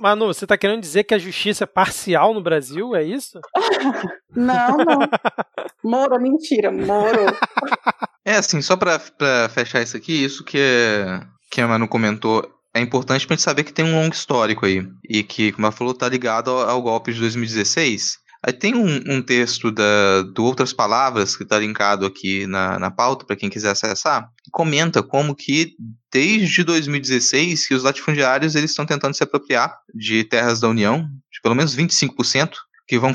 Manu, 0.00 0.26
você 0.26 0.44
está 0.44 0.58
querendo 0.58 0.80
dizer 0.80 1.04
que 1.04 1.14
a 1.14 1.18
justiça 1.18 1.64
é 1.64 1.66
parcial 1.66 2.34
no 2.34 2.42
Brasil? 2.42 2.94
É 2.96 3.04
isso? 3.04 3.40
não, 4.34 4.76
não. 4.78 4.98
Moro, 5.82 6.20
mentira, 6.20 6.70
Moro. 6.70 7.20
É 8.22 8.36
assim, 8.36 8.60
só 8.60 8.76
para 8.76 8.98
fechar 9.48 9.80
isso 9.80 9.96
aqui, 9.96 10.12
isso 10.12 10.44
que, 10.44 10.58
é, 10.58 11.20
que 11.50 11.60
a 11.60 11.66
Manu 11.66 11.88
comentou 11.88 12.46
é 12.72 12.80
importante 12.80 13.26
pra 13.26 13.34
gente 13.34 13.42
saber 13.42 13.64
que 13.64 13.72
tem 13.72 13.84
um 13.84 13.94
longo 13.94 14.14
histórico 14.14 14.66
aí. 14.66 14.86
E 15.08 15.22
que, 15.22 15.50
como 15.52 15.66
ela 15.66 15.72
falou, 15.72 15.94
tá 15.94 16.08
ligado 16.08 16.50
ao, 16.50 16.68
ao 16.68 16.82
golpe 16.82 17.12
de 17.12 17.18
2016. 17.18 18.18
Aí 18.42 18.54
tem 18.54 18.74
um, 18.74 19.16
um, 19.16 19.20
texto 19.20 19.70
da, 19.70 20.22
do 20.22 20.44
Outras 20.44 20.72
Palavras, 20.72 21.36
que 21.36 21.42
está 21.42 21.58
linkado 21.58 22.06
aqui 22.06 22.46
na, 22.46 22.78
na 22.78 22.90
pauta, 22.90 23.26
para 23.26 23.36
quem 23.36 23.50
quiser 23.50 23.70
acessar, 23.70 24.30
que 24.42 24.50
comenta 24.50 25.02
como 25.02 25.34
que 25.34 25.74
desde 26.10 26.64
2016 26.64 27.68
que 27.68 27.74
os 27.74 27.82
latifundiários 27.82 28.54
eles 28.54 28.70
estão 28.70 28.86
tentando 28.86 29.14
se 29.14 29.22
apropriar 29.22 29.76
de 29.94 30.24
terras 30.24 30.58
da 30.58 30.68
União, 30.68 31.02
de 31.30 31.40
pelo 31.42 31.54
menos 31.54 31.76
25%, 31.76 32.52
que 32.88 32.98
vão... 32.98 33.14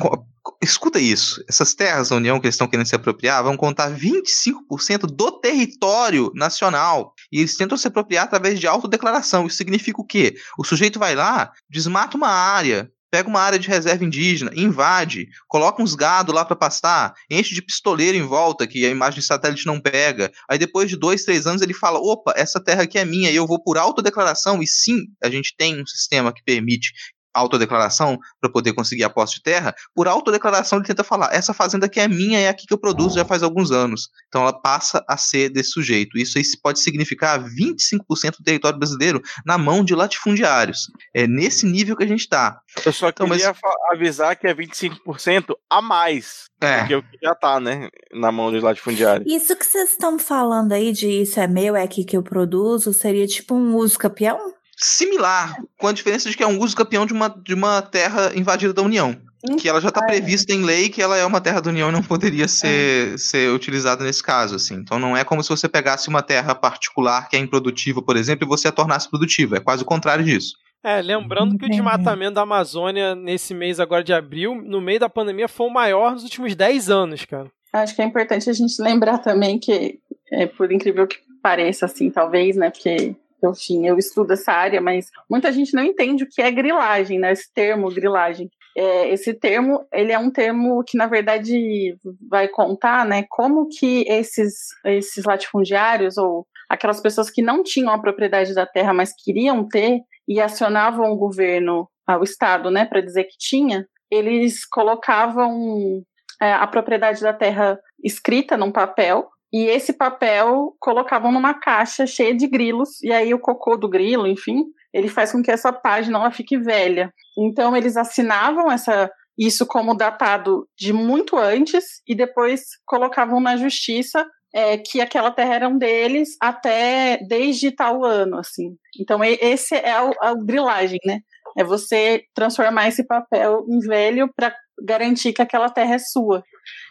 Escuta 0.62 1.00
isso, 1.00 1.44
essas 1.50 1.74
terras 1.74 2.10
da 2.10 2.16
União 2.18 2.40
que 2.40 2.46
eles 2.46 2.54
estão 2.54 2.68
querendo 2.68 2.86
se 2.86 2.96
apropriar 2.96 3.44
vão 3.44 3.58
contar 3.58 3.92
25% 3.92 5.08
do 5.08 5.32
território 5.40 6.32
nacional. 6.36 7.14
E 7.32 7.40
eles 7.40 7.58
tentam 7.58 7.76
se 7.76 7.88
apropriar 7.88 8.26
através 8.26 8.60
de 8.60 8.68
autodeclaração. 8.68 9.48
Isso 9.48 9.58
significa 9.58 10.00
o 10.00 10.06
quê? 10.06 10.36
O 10.56 10.64
sujeito 10.64 11.00
vai 11.00 11.16
lá, 11.16 11.52
desmata 11.68 12.16
uma 12.16 12.30
área, 12.30 12.92
pega 13.16 13.30
uma 13.30 13.40
área 13.40 13.58
de 13.58 13.70
reserva 13.70 14.04
indígena, 14.04 14.52
invade, 14.54 15.30
coloca 15.48 15.82
uns 15.82 15.96
gado 15.96 16.34
lá 16.34 16.44
para 16.44 16.54
pastar, 16.54 17.14
enche 17.32 17.56
de 17.56 17.62
pistoleiro 17.62 18.18
em 18.18 18.24
volta, 18.24 18.68
que 18.68 18.86
a 18.86 18.90
imagem 18.90 19.22
de 19.22 19.26
satélite 19.26 19.66
não 19.66 19.80
pega. 19.80 20.30
Aí 20.50 20.58
depois 20.58 20.90
de 20.90 20.98
dois, 20.98 21.24
três 21.24 21.48
anos 21.48 21.62
ele 21.62 21.74
fala: 21.74 21.98
opa, 21.98 22.34
essa 22.36 22.62
terra 22.62 22.84
aqui 22.84 22.98
é 22.98 23.06
minha, 23.06 23.32
e 23.32 23.36
eu 23.38 23.48
vou 23.48 23.64
por 23.64 23.78
autodeclaração. 23.78 24.62
E 24.62 24.68
sim, 24.68 25.06
a 25.24 25.30
gente 25.30 25.56
tem 25.58 25.82
um 25.82 25.86
sistema 25.86 26.34
que 26.34 26.44
permite 26.44 26.92
autodeclaração 27.36 28.18
para 28.40 28.50
poder 28.50 28.74
conseguir 28.74 29.04
a 29.04 29.10
posse 29.10 29.36
de 29.36 29.44
terra, 29.44 29.76
por 29.94 30.08
autodeclaração 30.08 30.80
ele 30.80 30.88
tenta 30.88 31.04
falar: 31.04 31.34
essa 31.34 31.54
fazenda 31.54 31.86
aqui 31.86 32.00
é 32.00 32.08
minha, 32.08 32.40
é 32.40 32.48
aqui 32.48 32.66
que 32.66 32.74
eu 32.74 32.78
produzo 32.78 33.16
já 33.16 33.26
faz 33.26 33.44
alguns 33.44 33.72
anos. 33.72 34.10
Então 34.28 34.42
ela 34.42 34.54
passa 34.54 35.04
a 35.08 35.18
ser 35.18 35.50
desse 35.50 35.72
sujeito. 35.72 36.18
Isso 36.18 36.38
aí 36.38 36.44
pode 36.64 36.80
significar 36.80 37.44
25% 37.44 38.38
do 38.38 38.44
território 38.44 38.80
brasileiro 38.80 39.22
na 39.46 39.58
mão 39.58 39.84
de 39.84 39.94
latifundiários. 39.94 40.90
É 41.14 41.28
nesse 41.28 41.66
nível 41.66 41.96
que 41.96 42.04
a 42.04 42.08
gente 42.08 42.22
está. 42.22 42.60
Eu 42.86 42.94
só 42.94 43.10
então, 43.10 43.28
queria 43.28 43.48
mas... 43.50 43.74
avisar 43.92 44.36
que 44.36 44.48
é 44.48 44.54
25% 44.54 45.56
a 45.70 45.82
mais. 45.82 46.46
É. 46.62 46.80
Porque 46.80 46.96
o 46.96 47.04
que 47.04 47.18
já 47.22 47.36
tá, 47.36 47.60
né? 47.60 47.90
Na 48.14 48.32
mão 48.32 48.52
dos 48.52 48.64
latifundiários. 48.64 49.32
Isso 49.32 49.56
que 49.56 49.66
vocês 49.66 49.92
estão 49.92 50.18
falando 50.18 50.72
aí 50.72 50.92
de 50.92 51.08
isso 51.08 51.40
é 51.40 51.48
meu, 51.48 51.76
é 51.76 51.84
aqui 51.84 52.04
que 52.04 52.16
eu 52.16 52.24
produzo, 52.24 52.94
seria 52.94 53.28
tipo 53.28 53.56
um 53.56 53.76
uso 53.76 53.98
campeão? 53.98 54.56
Similar, 54.76 55.56
com 55.78 55.88
a 55.88 55.92
diferença 55.92 56.30
de 56.30 56.36
que 56.36 56.44
é 56.44 56.48
um 56.48 56.60
uso 56.60 56.76
campeão 56.76 57.06
de 57.06 57.14
uma, 57.14 57.30
de 57.30 57.54
uma 57.54 57.82
terra 57.82 58.32
invadida 58.36 58.74
da 58.74 58.82
União. 58.82 59.16
Que 59.60 59.70
ela 59.70 59.80
já 59.80 59.90
está 59.90 60.04
prevista 60.04 60.52
em 60.52 60.64
lei 60.64 60.90
que 60.90 61.02
ela 61.02 61.16
é 61.16 61.24
uma 61.24 61.40
terra 61.40 61.62
da 61.62 61.70
União 61.70 61.90
e 61.90 61.92
não 61.92 62.02
poderia 62.02 62.48
ser, 62.48 63.14
é. 63.14 63.18
ser 63.18 63.52
utilizada 63.52 64.04
nesse 64.04 64.24
caso. 64.24 64.56
assim. 64.56 64.74
Então 64.74 64.98
não 64.98 65.16
é 65.16 65.24
como 65.24 65.44
se 65.44 65.50
você 65.50 65.70
pegasse 65.70 66.10
uma 66.10 66.24
terra 66.24 66.56
particular 66.56 67.30
que 67.30 67.36
é 67.36 67.40
improdutiva, 67.40 68.02
por 68.02 68.18
exemplo, 68.18 68.46
e 68.46 68.50
você 68.50 68.68
a 68.68 68.72
tornasse 68.72 69.08
produtiva. 69.08 69.58
É 69.58 69.60
quase 69.60 69.84
o 69.84 69.86
contrário 69.86 70.26
disso. 70.26 70.56
É, 70.84 71.02
lembrando 71.02 71.58
que 71.58 71.66
o 71.66 71.70
desmatamento 71.70 72.36
da 72.36 72.42
Amazônia 72.42 73.16
nesse 73.16 73.54
mês 73.54 73.80
agora 73.80 74.04
de 74.04 74.14
abril, 74.14 74.56
no 74.64 74.80
meio 74.80 75.00
da 75.00 75.10
pandemia, 75.10 75.48
foi 75.48 75.68
o 75.68 75.74
maior 75.74 76.14
nos 76.14 76.24
últimos 76.24 76.56
10 76.56 76.90
anos, 76.92 77.26
cara. 77.26 77.52
Acho 77.74 77.96
que 77.96 78.02
é 78.02 78.06
importante 78.06 78.50
a 78.50 78.54
gente 78.54 78.80
lembrar 78.80 79.18
também 79.18 79.58
que, 79.60 80.00
é, 80.32 80.46
por 80.46 80.72
incrível 80.72 81.08
que 81.08 81.18
pareça, 81.42 81.88
assim, 81.88 82.12
talvez, 82.12 82.56
né, 82.56 82.70
porque 82.70 83.16
enfim, 83.44 83.88
eu 83.88 83.98
estudo 83.98 84.34
essa 84.34 84.52
área, 84.52 84.82
mas 84.82 85.08
muita 85.30 85.52
gente 85.52 85.74
não 85.74 85.84
entende 85.84 86.24
o 86.24 86.30
que 86.30 86.42
é 86.42 86.52
grilagem, 86.52 87.20
né? 87.20 87.32
Esse 87.32 87.52
termo 87.54 87.94
grilagem. 87.94 88.50
É, 88.78 89.10
esse 89.10 89.34
termo, 89.34 89.86
ele 89.94 90.12
é 90.12 90.20
um 90.20 90.30
termo 90.30 90.84
que, 90.84 90.98
na 90.98 91.08
verdade, 91.08 91.98
vai 92.30 92.48
contar, 92.50 93.06
né, 93.06 93.24
como 93.30 93.70
que 93.70 94.04
esses, 94.06 94.54
esses 94.84 95.24
latifundiários 95.24 96.18
ou 96.18 96.46
aquelas 96.70 97.00
pessoas 97.00 97.30
que 97.30 97.42
não 97.42 97.64
tinham 97.64 97.94
a 97.94 98.02
propriedade 98.02 98.54
da 98.54 98.66
terra, 98.66 98.94
mas 98.94 99.14
queriam 99.14 99.66
ter 99.66 100.02
e 100.28 100.42
acionavam 100.42 101.10
o 101.10 101.16
governo, 101.16 101.88
o 102.20 102.24
Estado, 102.24 102.70
né, 102.70 102.86
para 102.86 103.00
dizer 103.00 103.24
que 103.24 103.38
tinha, 103.38 103.88
eles 104.12 104.66
colocavam 104.66 106.04
é, 106.42 106.52
a 106.52 106.68
propriedade 106.68 107.22
da 107.22 107.34
terra 107.34 107.80
escrita 108.04 108.58
num 108.58 108.72
papel 108.72 109.30
e 109.54 109.66
esse 109.68 109.94
papel 109.94 110.76
colocavam 110.80 111.32
numa 111.32 111.54
caixa 111.54 112.06
cheia 112.06 112.36
de 112.36 112.48
grilos, 112.48 113.02
e 113.02 113.12
aí 113.12 113.34
o 113.34 113.40
cocô 113.40 113.78
do 113.78 113.90
grilo, 113.90 114.28
enfim, 114.28 114.66
ele 114.94 115.08
faz 115.08 115.32
com 115.32 115.42
que 115.42 115.52
essa 115.52 115.72
página 115.72 116.18
ela 116.18 116.32
fique 116.32 116.58
velha. 116.58 117.14
Então 117.38 117.76
eles 117.76 117.98
assinavam 117.98 118.72
essa 118.72 119.10
isso 119.38 119.66
como 119.66 119.94
datado 119.94 120.66
de 120.78 120.94
muito 120.94 121.38
antes 121.38 122.02
e 122.08 122.16
depois 122.16 122.62
colocavam 122.86 123.42
na 123.42 123.58
justiça 123.58 124.26
é, 124.54 124.78
que 124.78 125.02
aquela 125.02 125.32
terra 125.32 125.56
era 125.56 125.68
um 125.68 125.78
deles 125.78 126.38
até 126.42 127.18
desde 127.28 127.72
tal 127.72 128.06
ano, 128.06 128.38
assim. 128.38 128.78
Então 128.98 129.22
esse 129.22 129.76
é 129.76 129.92
a, 129.92 130.10
a 130.22 130.34
grilagem, 130.34 131.00
né? 131.06 131.20
É 131.58 131.64
você 131.64 132.24
transformar 132.34 132.88
esse 132.88 133.06
papel 133.06 133.66
em 133.70 133.80
velho 133.80 134.30
para 134.34 134.56
garantir 134.82 135.34
que 135.34 135.42
aquela 135.42 135.70
terra 135.70 135.96
é 135.96 136.00
sua. 136.00 136.44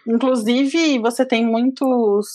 Inclusive, 0.06 0.98
você 0.98 1.24
tem 1.24 1.46
muitos. 1.46 2.28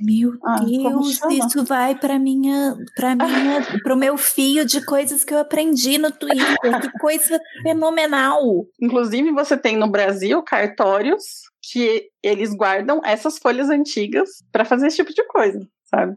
Meu 0.00 0.32
ah, 0.44 0.60
Deus, 0.60 1.20
isso 1.30 1.64
vai 1.64 1.94
para 1.94 2.18
minha, 2.18 2.76
para 2.94 3.14
minha, 3.16 3.60
para 3.82 3.94
o 3.94 3.96
meu 3.96 4.16
fio 4.16 4.64
de 4.64 4.84
coisas 4.84 5.24
que 5.24 5.34
eu 5.34 5.38
aprendi 5.38 5.98
no 5.98 6.10
Twitter. 6.10 6.80
que 6.80 6.98
coisa 6.98 7.40
fenomenal! 7.62 8.40
Inclusive, 8.80 9.32
você 9.32 9.56
tem 9.56 9.76
no 9.76 9.90
Brasil 9.90 10.42
cartórios 10.42 11.22
que 11.72 12.08
eles 12.22 12.54
guardam 12.54 13.00
essas 13.04 13.38
folhas 13.38 13.68
antigas 13.68 14.28
para 14.52 14.64
fazer 14.64 14.86
esse 14.86 14.96
tipo 14.96 15.12
de 15.12 15.26
coisa, 15.26 15.60
sabe? 15.84 16.14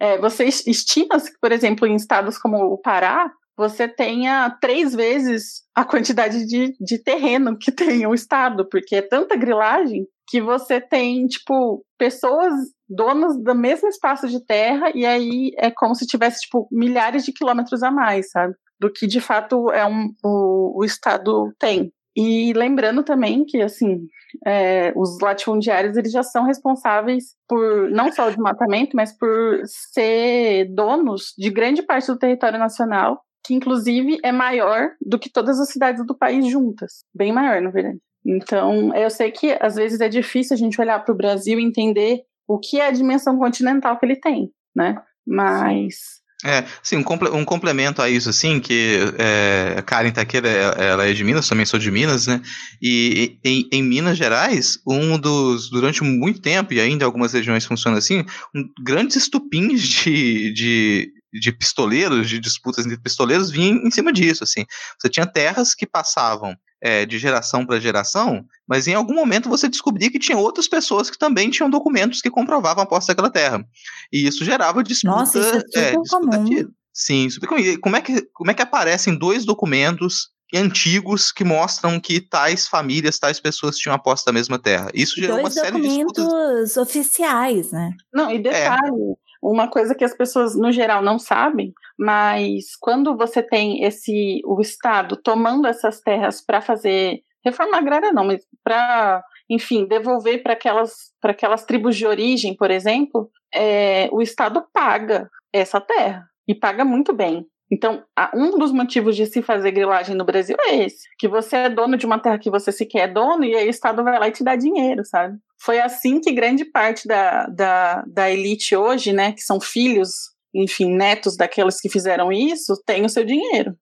É, 0.00 0.18
você 0.18 0.44
estima 0.44 1.20
que, 1.20 1.38
por 1.40 1.52
exemplo, 1.52 1.86
em 1.86 1.96
estados 1.96 2.38
como 2.38 2.56
o 2.58 2.78
Pará, 2.78 3.30
você 3.58 3.88
tenha 3.88 4.48
três 4.60 4.94
vezes 4.94 5.64
a 5.74 5.84
quantidade 5.84 6.46
de, 6.46 6.76
de 6.80 7.02
terreno 7.02 7.58
que 7.58 7.72
tem 7.74 8.06
o 8.06 8.14
Estado, 8.14 8.64
porque 8.70 8.94
é 8.94 9.02
tanta 9.02 9.36
grilagem 9.36 10.06
que 10.28 10.40
você 10.40 10.80
tem, 10.80 11.26
tipo, 11.26 11.84
pessoas 11.98 12.52
donas 12.88 13.36
do 13.42 13.54
mesmo 13.54 13.88
espaço 13.88 14.28
de 14.28 14.44
terra, 14.44 14.92
e 14.94 15.04
aí 15.04 15.50
é 15.58 15.70
como 15.70 15.94
se 15.94 16.06
tivesse, 16.06 16.42
tipo, 16.42 16.68
milhares 16.70 17.24
de 17.24 17.32
quilômetros 17.32 17.82
a 17.82 17.90
mais, 17.90 18.30
sabe? 18.30 18.54
Do 18.78 18.92
que 18.92 19.06
de 19.06 19.20
fato 19.20 19.70
é 19.72 19.84
um, 19.84 20.12
o, 20.24 20.80
o 20.80 20.84
Estado 20.84 21.52
tem. 21.58 21.92
E 22.14 22.52
lembrando 22.52 23.02
também 23.02 23.44
que, 23.44 23.60
assim, 23.60 24.06
é, 24.46 24.92
os 24.94 25.18
latifundiários 25.20 25.96
eles 25.96 26.12
já 26.12 26.22
são 26.22 26.44
responsáveis 26.44 27.34
por 27.48 27.90
não 27.90 28.12
só 28.12 28.26
o 28.26 28.30
desmatamento, 28.30 28.94
mas 28.94 29.16
por 29.16 29.62
ser 29.64 30.66
donos 30.74 31.32
de 31.36 31.50
grande 31.50 31.82
parte 31.82 32.06
do 32.06 32.18
território 32.18 32.58
nacional 32.58 33.22
que 33.48 33.54
inclusive 33.54 34.18
é 34.22 34.30
maior 34.30 34.90
do 35.00 35.18
que 35.18 35.30
todas 35.30 35.58
as 35.58 35.70
cidades 35.70 36.04
do 36.06 36.14
país 36.14 36.46
juntas. 36.46 37.02
Bem 37.14 37.32
maior, 37.32 37.62
na 37.62 37.70
verdade. 37.70 37.96
Então, 38.26 38.94
eu 38.94 39.08
sei 39.08 39.30
que 39.30 39.56
às 39.58 39.76
vezes 39.76 40.02
é 40.02 40.08
difícil 40.08 40.54
a 40.54 40.58
gente 40.58 40.78
olhar 40.78 41.02
para 41.02 41.14
o 41.14 41.16
Brasil 41.16 41.58
e 41.58 41.64
entender 41.64 42.20
o 42.46 42.58
que 42.58 42.78
é 42.78 42.88
a 42.88 42.90
dimensão 42.90 43.38
continental 43.38 43.98
que 43.98 44.04
ele 44.04 44.16
tem, 44.16 44.50
né? 44.76 44.96
Mas. 45.26 46.18
É, 46.44 46.64
sim, 46.82 46.98
um, 46.98 47.02
comple 47.02 47.30
complemento 47.46 48.02
a 48.02 48.10
isso, 48.10 48.28
assim, 48.28 48.60
que 48.60 48.98
é, 49.18 49.76
a 49.78 49.82
Karen 49.82 50.10
Taqueira, 50.12 50.48
ela 50.48 51.06
é 51.06 51.12
de 51.14 51.24
Minas, 51.24 51.48
também 51.48 51.64
sou 51.64 51.80
de 51.80 51.90
Minas, 51.90 52.26
né? 52.26 52.42
E 52.82 53.38
em, 53.42 53.66
em, 53.72 53.82
Minas 53.82 54.18
Gerais, 54.18 54.78
um 54.86 55.18
dos, 55.18 55.70
durante 55.70 56.04
muito 56.04 56.40
tempo, 56.40 56.74
e 56.74 56.80
ainda 56.80 57.06
algumas 57.06 57.32
regiões 57.32 57.64
funciona 57.64 57.96
assim, 57.96 58.24
um, 58.54 58.68
grandes 58.84 59.16
estupins 59.16 59.82
de, 59.82 60.52
de 60.52 61.12
de 61.32 61.52
pistoleiros, 61.52 62.28
de 62.28 62.38
disputas 62.38 62.86
entre 62.86 62.98
pistoleiros, 62.98 63.50
vinha 63.50 63.74
em 63.74 63.90
cima 63.90 64.12
disso, 64.12 64.44
assim. 64.44 64.64
Você 64.98 65.08
tinha 65.08 65.26
terras 65.26 65.74
que 65.74 65.86
passavam 65.86 66.56
é, 66.80 67.04
de 67.04 67.18
geração 67.18 67.66
para 67.66 67.80
geração, 67.80 68.44
mas 68.66 68.86
em 68.86 68.94
algum 68.94 69.14
momento 69.14 69.48
você 69.48 69.68
descobria 69.68 70.10
que 70.10 70.18
tinha 70.18 70.38
outras 70.38 70.68
pessoas 70.68 71.10
que 71.10 71.18
também 71.18 71.50
tinham 71.50 71.68
documentos 71.68 72.20
que 72.20 72.30
comprovavam 72.30 72.84
a 72.84 72.86
posse 72.86 73.08
daquela 73.08 73.30
terra. 73.30 73.64
E 74.12 74.26
isso 74.26 74.44
gerava 74.44 74.82
disputa. 74.82 75.16
Nossa, 75.16 75.38
isso 75.38 75.56
é, 75.74 75.80
é 75.80 75.96
disputa 75.96 76.26
comum. 76.26 76.72
Sim, 76.92 77.30
super 77.30 77.48
comum. 77.48 77.80
Como 77.80 77.96
é, 77.96 78.00
que, 78.00 78.22
como 78.32 78.50
é 78.50 78.54
que 78.54 78.62
aparecem 78.62 79.16
dois 79.16 79.44
documentos 79.44 80.30
antigos 80.54 81.30
que 81.30 81.44
mostram 81.44 82.00
que 82.00 82.20
tais 82.20 82.66
famílias, 82.66 83.18
tais 83.18 83.38
pessoas 83.38 83.76
tinham 83.76 83.94
a 83.94 83.98
posse 83.98 84.24
da 84.24 84.32
mesma 84.32 84.58
terra? 84.58 84.90
Isso 84.94 85.14
gerou 85.16 85.40
dois 85.40 85.56
uma 85.56 85.64
série 85.64 85.80
de 85.80 86.04
documentos 86.04 86.76
oficiais, 86.76 87.70
né? 87.70 87.92
Não, 88.12 88.30
e 88.30 88.38
detalhe, 88.38 89.12
é 89.14 89.27
uma 89.42 89.68
coisa 89.68 89.94
que 89.94 90.04
as 90.04 90.14
pessoas 90.14 90.56
no 90.56 90.72
geral 90.72 91.02
não 91.02 91.18
sabem, 91.18 91.72
mas 91.98 92.76
quando 92.80 93.16
você 93.16 93.42
tem 93.42 93.84
esse 93.84 94.40
o 94.44 94.60
Estado 94.60 95.16
tomando 95.16 95.66
essas 95.66 96.00
terras 96.00 96.44
para 96.44 96.60
fazer 96.60 97.20
reforma 97.44 97.76
agrária 97.76 98.12
não, 98.12 98.24
mas 98.24 98.44
para 98.62 99.22
enfim 99.48 99.86
devolver 99.86 100.42
para 100.42 100.52
aquelas 100.52 101.12
para 101.20 101.32
aquelas 101.32 101.64
tribos 101.64 101.96
de 101.96 102.06
origem, 102.06 102.54
por 102.54 102.70
exemplo, 102.70 103.30
é, 103.54 104.08
o 104.12 104.20
Estado 104.20 104.64
paga 104.72 105.30
essa 105.52 105.80
terra 105.80 106.28
e 106.46 106.54
paga 106.54 106.84
muito 106.84 107.12
bem. 107.12 107.46
Então, 107.70 108.02
um 108.34 108.58
dos 108.58 108.72
motivos 108.72 109.14
de 109.14 109.26
se 109.26 109.42
fazer 109.42 109.72
grilagem 109.72 110.16
no 110.16 110.24
Brasil 110.24 110.56
é 110.60 110.76
esse: 110.76 111.06
que 111.18 111.28
você 111.28 111.56
é 111.56 111.68
dono 111.68 111.96
de 111.96 112.06
uma 112.06 112.18
terra 112.18 112.38
que 112.38 112.50
você 112.50 112.72
sequer 112.72 113.08
é 113.10 113.12
dono, 113.12 113.44
e 113.44 113.54
aí 113.54 113.66
o 113.66 113.70
Estado 113.70 114.02
vai 114.02 114.18
lá 114.18 114.28
e 114.28 114.32
te 114.32 114.42
dá 114.42 114.56
dinheiro, 114.56 115.04
sabe? 115.04 115.38
Foi 115.60 115.80
assim 115.80 116.20
que 116.20 116.32
grande 116.32 116.64
parte 116.64 117.06
da, 117.06 117.46
da, 117.46 118.02
da 118.06 118.30
elite 118.30 118.76
hoje, 118.76 119.12
né, 119.12 119.32
que 119.32 119.42
são 119.42 119.60
filhos, 119.60 120.10
enfim, 120.54 120.94
netos 120.94 121.36
daqueles 121.36 121.80
que 121.80 121.90
fizeram 121.90 122.32
isso, 122.32 122.80
tem 122.86 123.04
o 123.04 123.08
seu 123.08 123.24
dinheiro. 123.24 123.76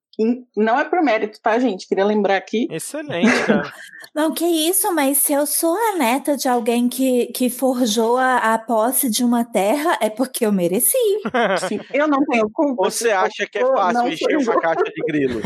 Não 0.57 0.79
é 0.79 0.85
por 0.85 1.03
mérito, 1.03 1.39
tá, 1.41 1.59
gente? 1.59 1.87
Queria 1.87 2.05
lembrar 2.05 2.37
aqui. 2.37 2.67
Excelente, 2.71 3.45
cara. 3.45 3.73
Não, 4.17 4.33
que 4.33 4.47
isso, 4.47 4.91
mas 4.95 5.19
se 5.19 5.35
eu 5.35 5.45
sou 5.45 5.77
a 5.77 5.99
neta 5.99 6.39
de 6.39 6.49
alguém 6.49 6.89
que, 6.89 7.27
que 7.35 7.51
forjou 7.51 8.17
a, 8.17 8.55
a 8.55 8.59
posse 8.59 9.11
de 9.11 9.23
uma 9.23 9.45
terra, 9.45 9.99
é 10.01 10.09
porque 10.09 10.47
eu 10.47 10.51
mereci. 10.51 10.97
Sim, 11.69 11.81
eu 11.93 12.09
não 12.09 12.25
tenho 12.25 12.49
culpa. 12.49 12.85
Ou 12.85 12.91
você 12.91 13.11
acha 13.11 13.47
que 13.47 13.59
é 13.59 13.67
fácil 13.67 14.09
encher 14.09 14.39
uma 14.39 14.57
caixa 14.63 14.85
de 14.85 15.03
grilo? 15.07 15.43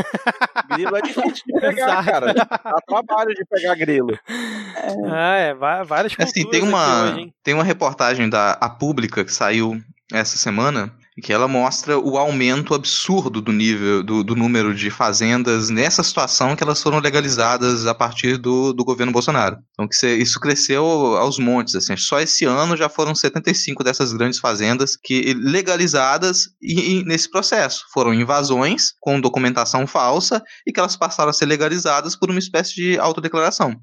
grilo 0.69 0.95
é 0.95 1.01
difícil 1.01 1.43
de 1.47 1.59
pegar, 1.59 2.05
cara. 2.05 2.33
Dá 2.33 2.45
trabalho 2.87 3.35
de 3.35 3.43
pegar 3.43 3.75
grilo. 3.75 4.17
É. 4.25 4.95
Ah, 5.09 5.35
é, 5.35 5.53
várias 5.53 6.15
assim, 6.17 6.49
tem 6.49 6.63
uma 6.63 7.17
Tem 7.43 7.53
uma 7.53 7.65
reportagem 7.65 8.29
da 8.29 8.53
A 8.53 8.69
Pública 8.69 9.25
que 9.25 9.33
saiu 9.33 9.81
essa 10.13 10.37
semana 10.37 10.95
que 11.21 11.33
ela 11.33 11.47
mostra 11.47 11.99
o 11.99 12.17
aumento 12.17 12.73
absurdo 12.73 13.41
do 13.41 13.51
nível, 13.51 14.01
do, 14.01 14.23
do 14.23 14.35
número 14.35 14.73
de 14.73 14.89
fazendas 14.89 15.69
nessa 15.69 16.03
situação 16.03 16.55
que 16.55 16.63
elas 16.63 16.81
foram 16.81 16.99
legalizadas 16.99 17.85
a 17.85 17.93
partir 17.93 18.37
do, 18.37 18.71
do 18.71 18.85
governo 18.85 19.11
Bolsonaro. 19.11 19.57
Então 19.73 19.87
que 19.87 20.07
isso 20.07 20.39
cresceu 20.39 20.85
aos 21.17 21.37
montes, 21.37 21.75
assim, 21.75 21.97
só 21.97 22.19
esse 22.19 22.45
ano 22.45 22.77
já 22.77 22.87
foram 22.87 23.13
75 23.13 23.83
dessas 23.83 24.13
grandes 24.13 24.39
fazendas 24.39 24.95
que 24.95 25.33
legalizadas 25.33 26.49
e, 26.61 26.99
e 26.99 27.03
nesse 27.03 27.29
processo 27.29 27.85
foram 27.93 28.13
invasões 28.13 28.93
com 28.99 29.19
documentação 29.19 29.85
falsa 29.85 30.41
e 30.65 30.71
que 30.71 30.79
elas 30.79 30.95
passaram 30.95 31.29
a 31.29 31.33
ser 31.33 31.45
legalizadas 31.45 32.15
por 32.15 32.29
uma 32.29 32.39
espécie 32.39 32.73
de 32.75 32.97
autodeclaração. 32.97 33.75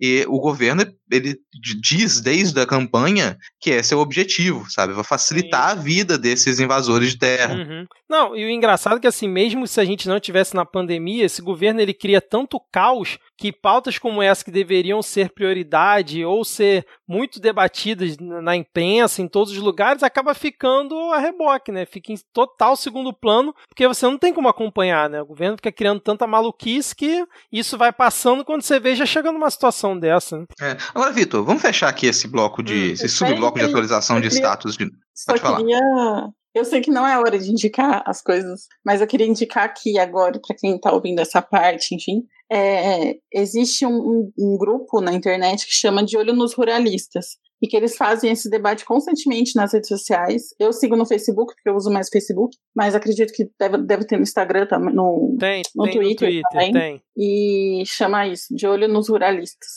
E 0.00 0.24
o 0.28 0.40
governo, 0.40 0.82
ele 1.10 1.36
diz 1.82 2.20
desde 2.20 2.58
a 2.58 2.66
campanha 2.66 3.36
que 3.60 3.70
esse 3.70 3.92
é 3.92 3.96
o 3.96 4.00
objetivo, 4.00 4.64
sabe? 4.70 4.94
Vai 4.94 5.04
facilitar 5.04 5.72
Sim. 5.72 5.78
a 5.78 5.82
vida 5.82 6.18
desses 6.18 6.58
invasores 6.58 7.10
de 7.10 7.18
terra. 7.18 7.54
Uhum. 7.54 7.86
Não, 8.10 8.34
e 8.34 8.44
o 8.44 8.50
engraçado 8.50 8.96
é 8.96 9.00
que 9.00 9.06
assim, 9.06 9.28
mesmo 9.28 9.68
se 9.68 9.80
a 9.80 9.84
gente 9.84 10.08
não 10.08 10.18
tivesse 10.18 10.56
na 10.56 10.66
pandemia, 10.66 11.24
esse 11.24 11.40
governo 11.40 11.80
ele 11.80 11.94
cria 11.94 12.20
tanto 12.20 12.60
caos 12.72 13.20
que 13.38 13.52
pautas 13.52 13.98
como 13.98 14.20
essa 14.20 14.44
que 14.44 14.50
deveriam 14.50 15.00
ser 15.00 15.30
prioridade 15.30 16.24
ou 16.24 16.44
ser 16.44 16.84
muito 17.06 17.38
debatidas 17.38 18.16
na 18.18 18.56
imprensa, 18.56 19.22
em 19.22 19.28
todos 19.28 19.52
os 19.52 19.58
lugares, 19.58 20.02
acaba 20.02 20.34
ficando 20.34 20.96
a 21.12 21.20
reboque, 21.20 21.70
né? 21.70 21.86
Fica 21.86 22.12
em 22.12 22.16
total 22.32 22.74
segundo 22.74 23.12
plano, 23.12 23.54
porque 23.68 23.86
você 23.86 24.04
não 24.06 24.18
tem 24.18 24.34
como 24.34 24.48
acompanhar, 24.48 25.08
né? 25.08 25.22
O 25.22 25.26
governo 25.26 25.56
fica 25.58 25.70
criando 25.70 26.00
tanta 26.00 26.26
maluquice 26.26 26.96
que 26.96 27.24
isso 27.52 27.78
vai 27.78 27.92
passando 27.92 28.44
quando 28.44 28.62
você 28.62 28.80
vê 28.80 28.96
já 28.96 29.06
chegando 29.06 29.34
numa 29.34 29.50
situação 29.50 29.96
dessa. 29.96 30.36
Né? 30.36 30.46
É. 30.60 30.76
Agora, 30.92 31.12
Vitor, 31.12 31.44
vamos 31.44 31.62
fechar 31.62 31.88
aqui 31.88 32.06
esse 32.06 32.26
bloco 32.26 32.60
de. 32.60 32.74
Hum, 32.74 32.92
esse 32.92 33.08
subbloco 33.08 33.56
de 33.56 33.66
atualização 33.66 34.20
de 34.20 34.26
status 34.26 34.76
de. 34.76 34.90
Só 35.14 35.32
Pode 35.32 35.42
queria 35.42 35.78
falar. 35.78 36.32
Eu 36.54 36.64
sei 36.64 36.80
que 36.80 36.90
não 36.90 37.06
é 37.06 37.18
hora 37.18 37.38
de 37.38 37.50
indicar 37.50 38.02
as 38.06 38.20
coisas, 38.20 38.66
mas 38.84 39.00
eu 39.00 39.06
queria 39.06 39.26
indicar 39.26 39.64
aqui 39.64 39.98
agora, 39.98 40.40
para 40.44 40.56
quem 40.56 40.76
está 40.76 40.92
ouvindo 40.92 41.20
essa 41.20 41.40
parte, 41.40 41.94
enfim. 41.94 42.24
É, 42.50 43.16
existe 43.32 43.86
um, 43.86 44.32
um, 44.36 44.58
grupo 44.58 45.00
na 45.00 45.12
internet 45.12 45.64
que 45.64 45.72
chama 45.72 46.04
De 46.04 46.16
Olho 46.16 46.34
nos 46.34 46.52
Ruralistas, 46.54 47.36
e 47.62 47.68
que 47.68 47.76
eles 47.76 47.96
fazem 47.96 48.30
esse 48.30 48.48
debate 48.48 48.84
constantemente 48.84 49.54
nas 49.54 49.72
redes 49.72 49.88
sociais. 49.88 50.54
Eu 50.58 50.72
sigo 50.72 50.96
no 50.96 51.06
Facebook, 51.06 51.54
porque 51.54 51.68
eu 51.68 51.76
uso 51.76 51.90
mais 51.90 52.08
Facebook, 52.08 52.56
mas 52.74 52.94
acredito 52.94 53.32
que 53.32 53.48
deve, 53.58 53.78
deve 53.78 54.06
ter 54.06 54.16
no 54.16 54.22
Instagram 54.22 54.66
também, 54.66 54.94
no, 54.94 55.36
tem, 55.38 55.62
no 55.76 55.84
tem 55.84 55.92
Twitter, 55.92 56.28
no 56.28 56.32
Twitter 56.32 56.42
também. 56.50 56.72
Tem. 56.72 57.02
E 57.16 57.82
chama 57.86 58.26
isso, 58.26 58.46
De 58.54 58.66
Olho 58.66 58.88
nos 58.88 59.08
Ruralistas. 59.08 59.68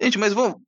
Gente, 0.00 0.18
mas 0.18 0.32
vou, 0.32 0.60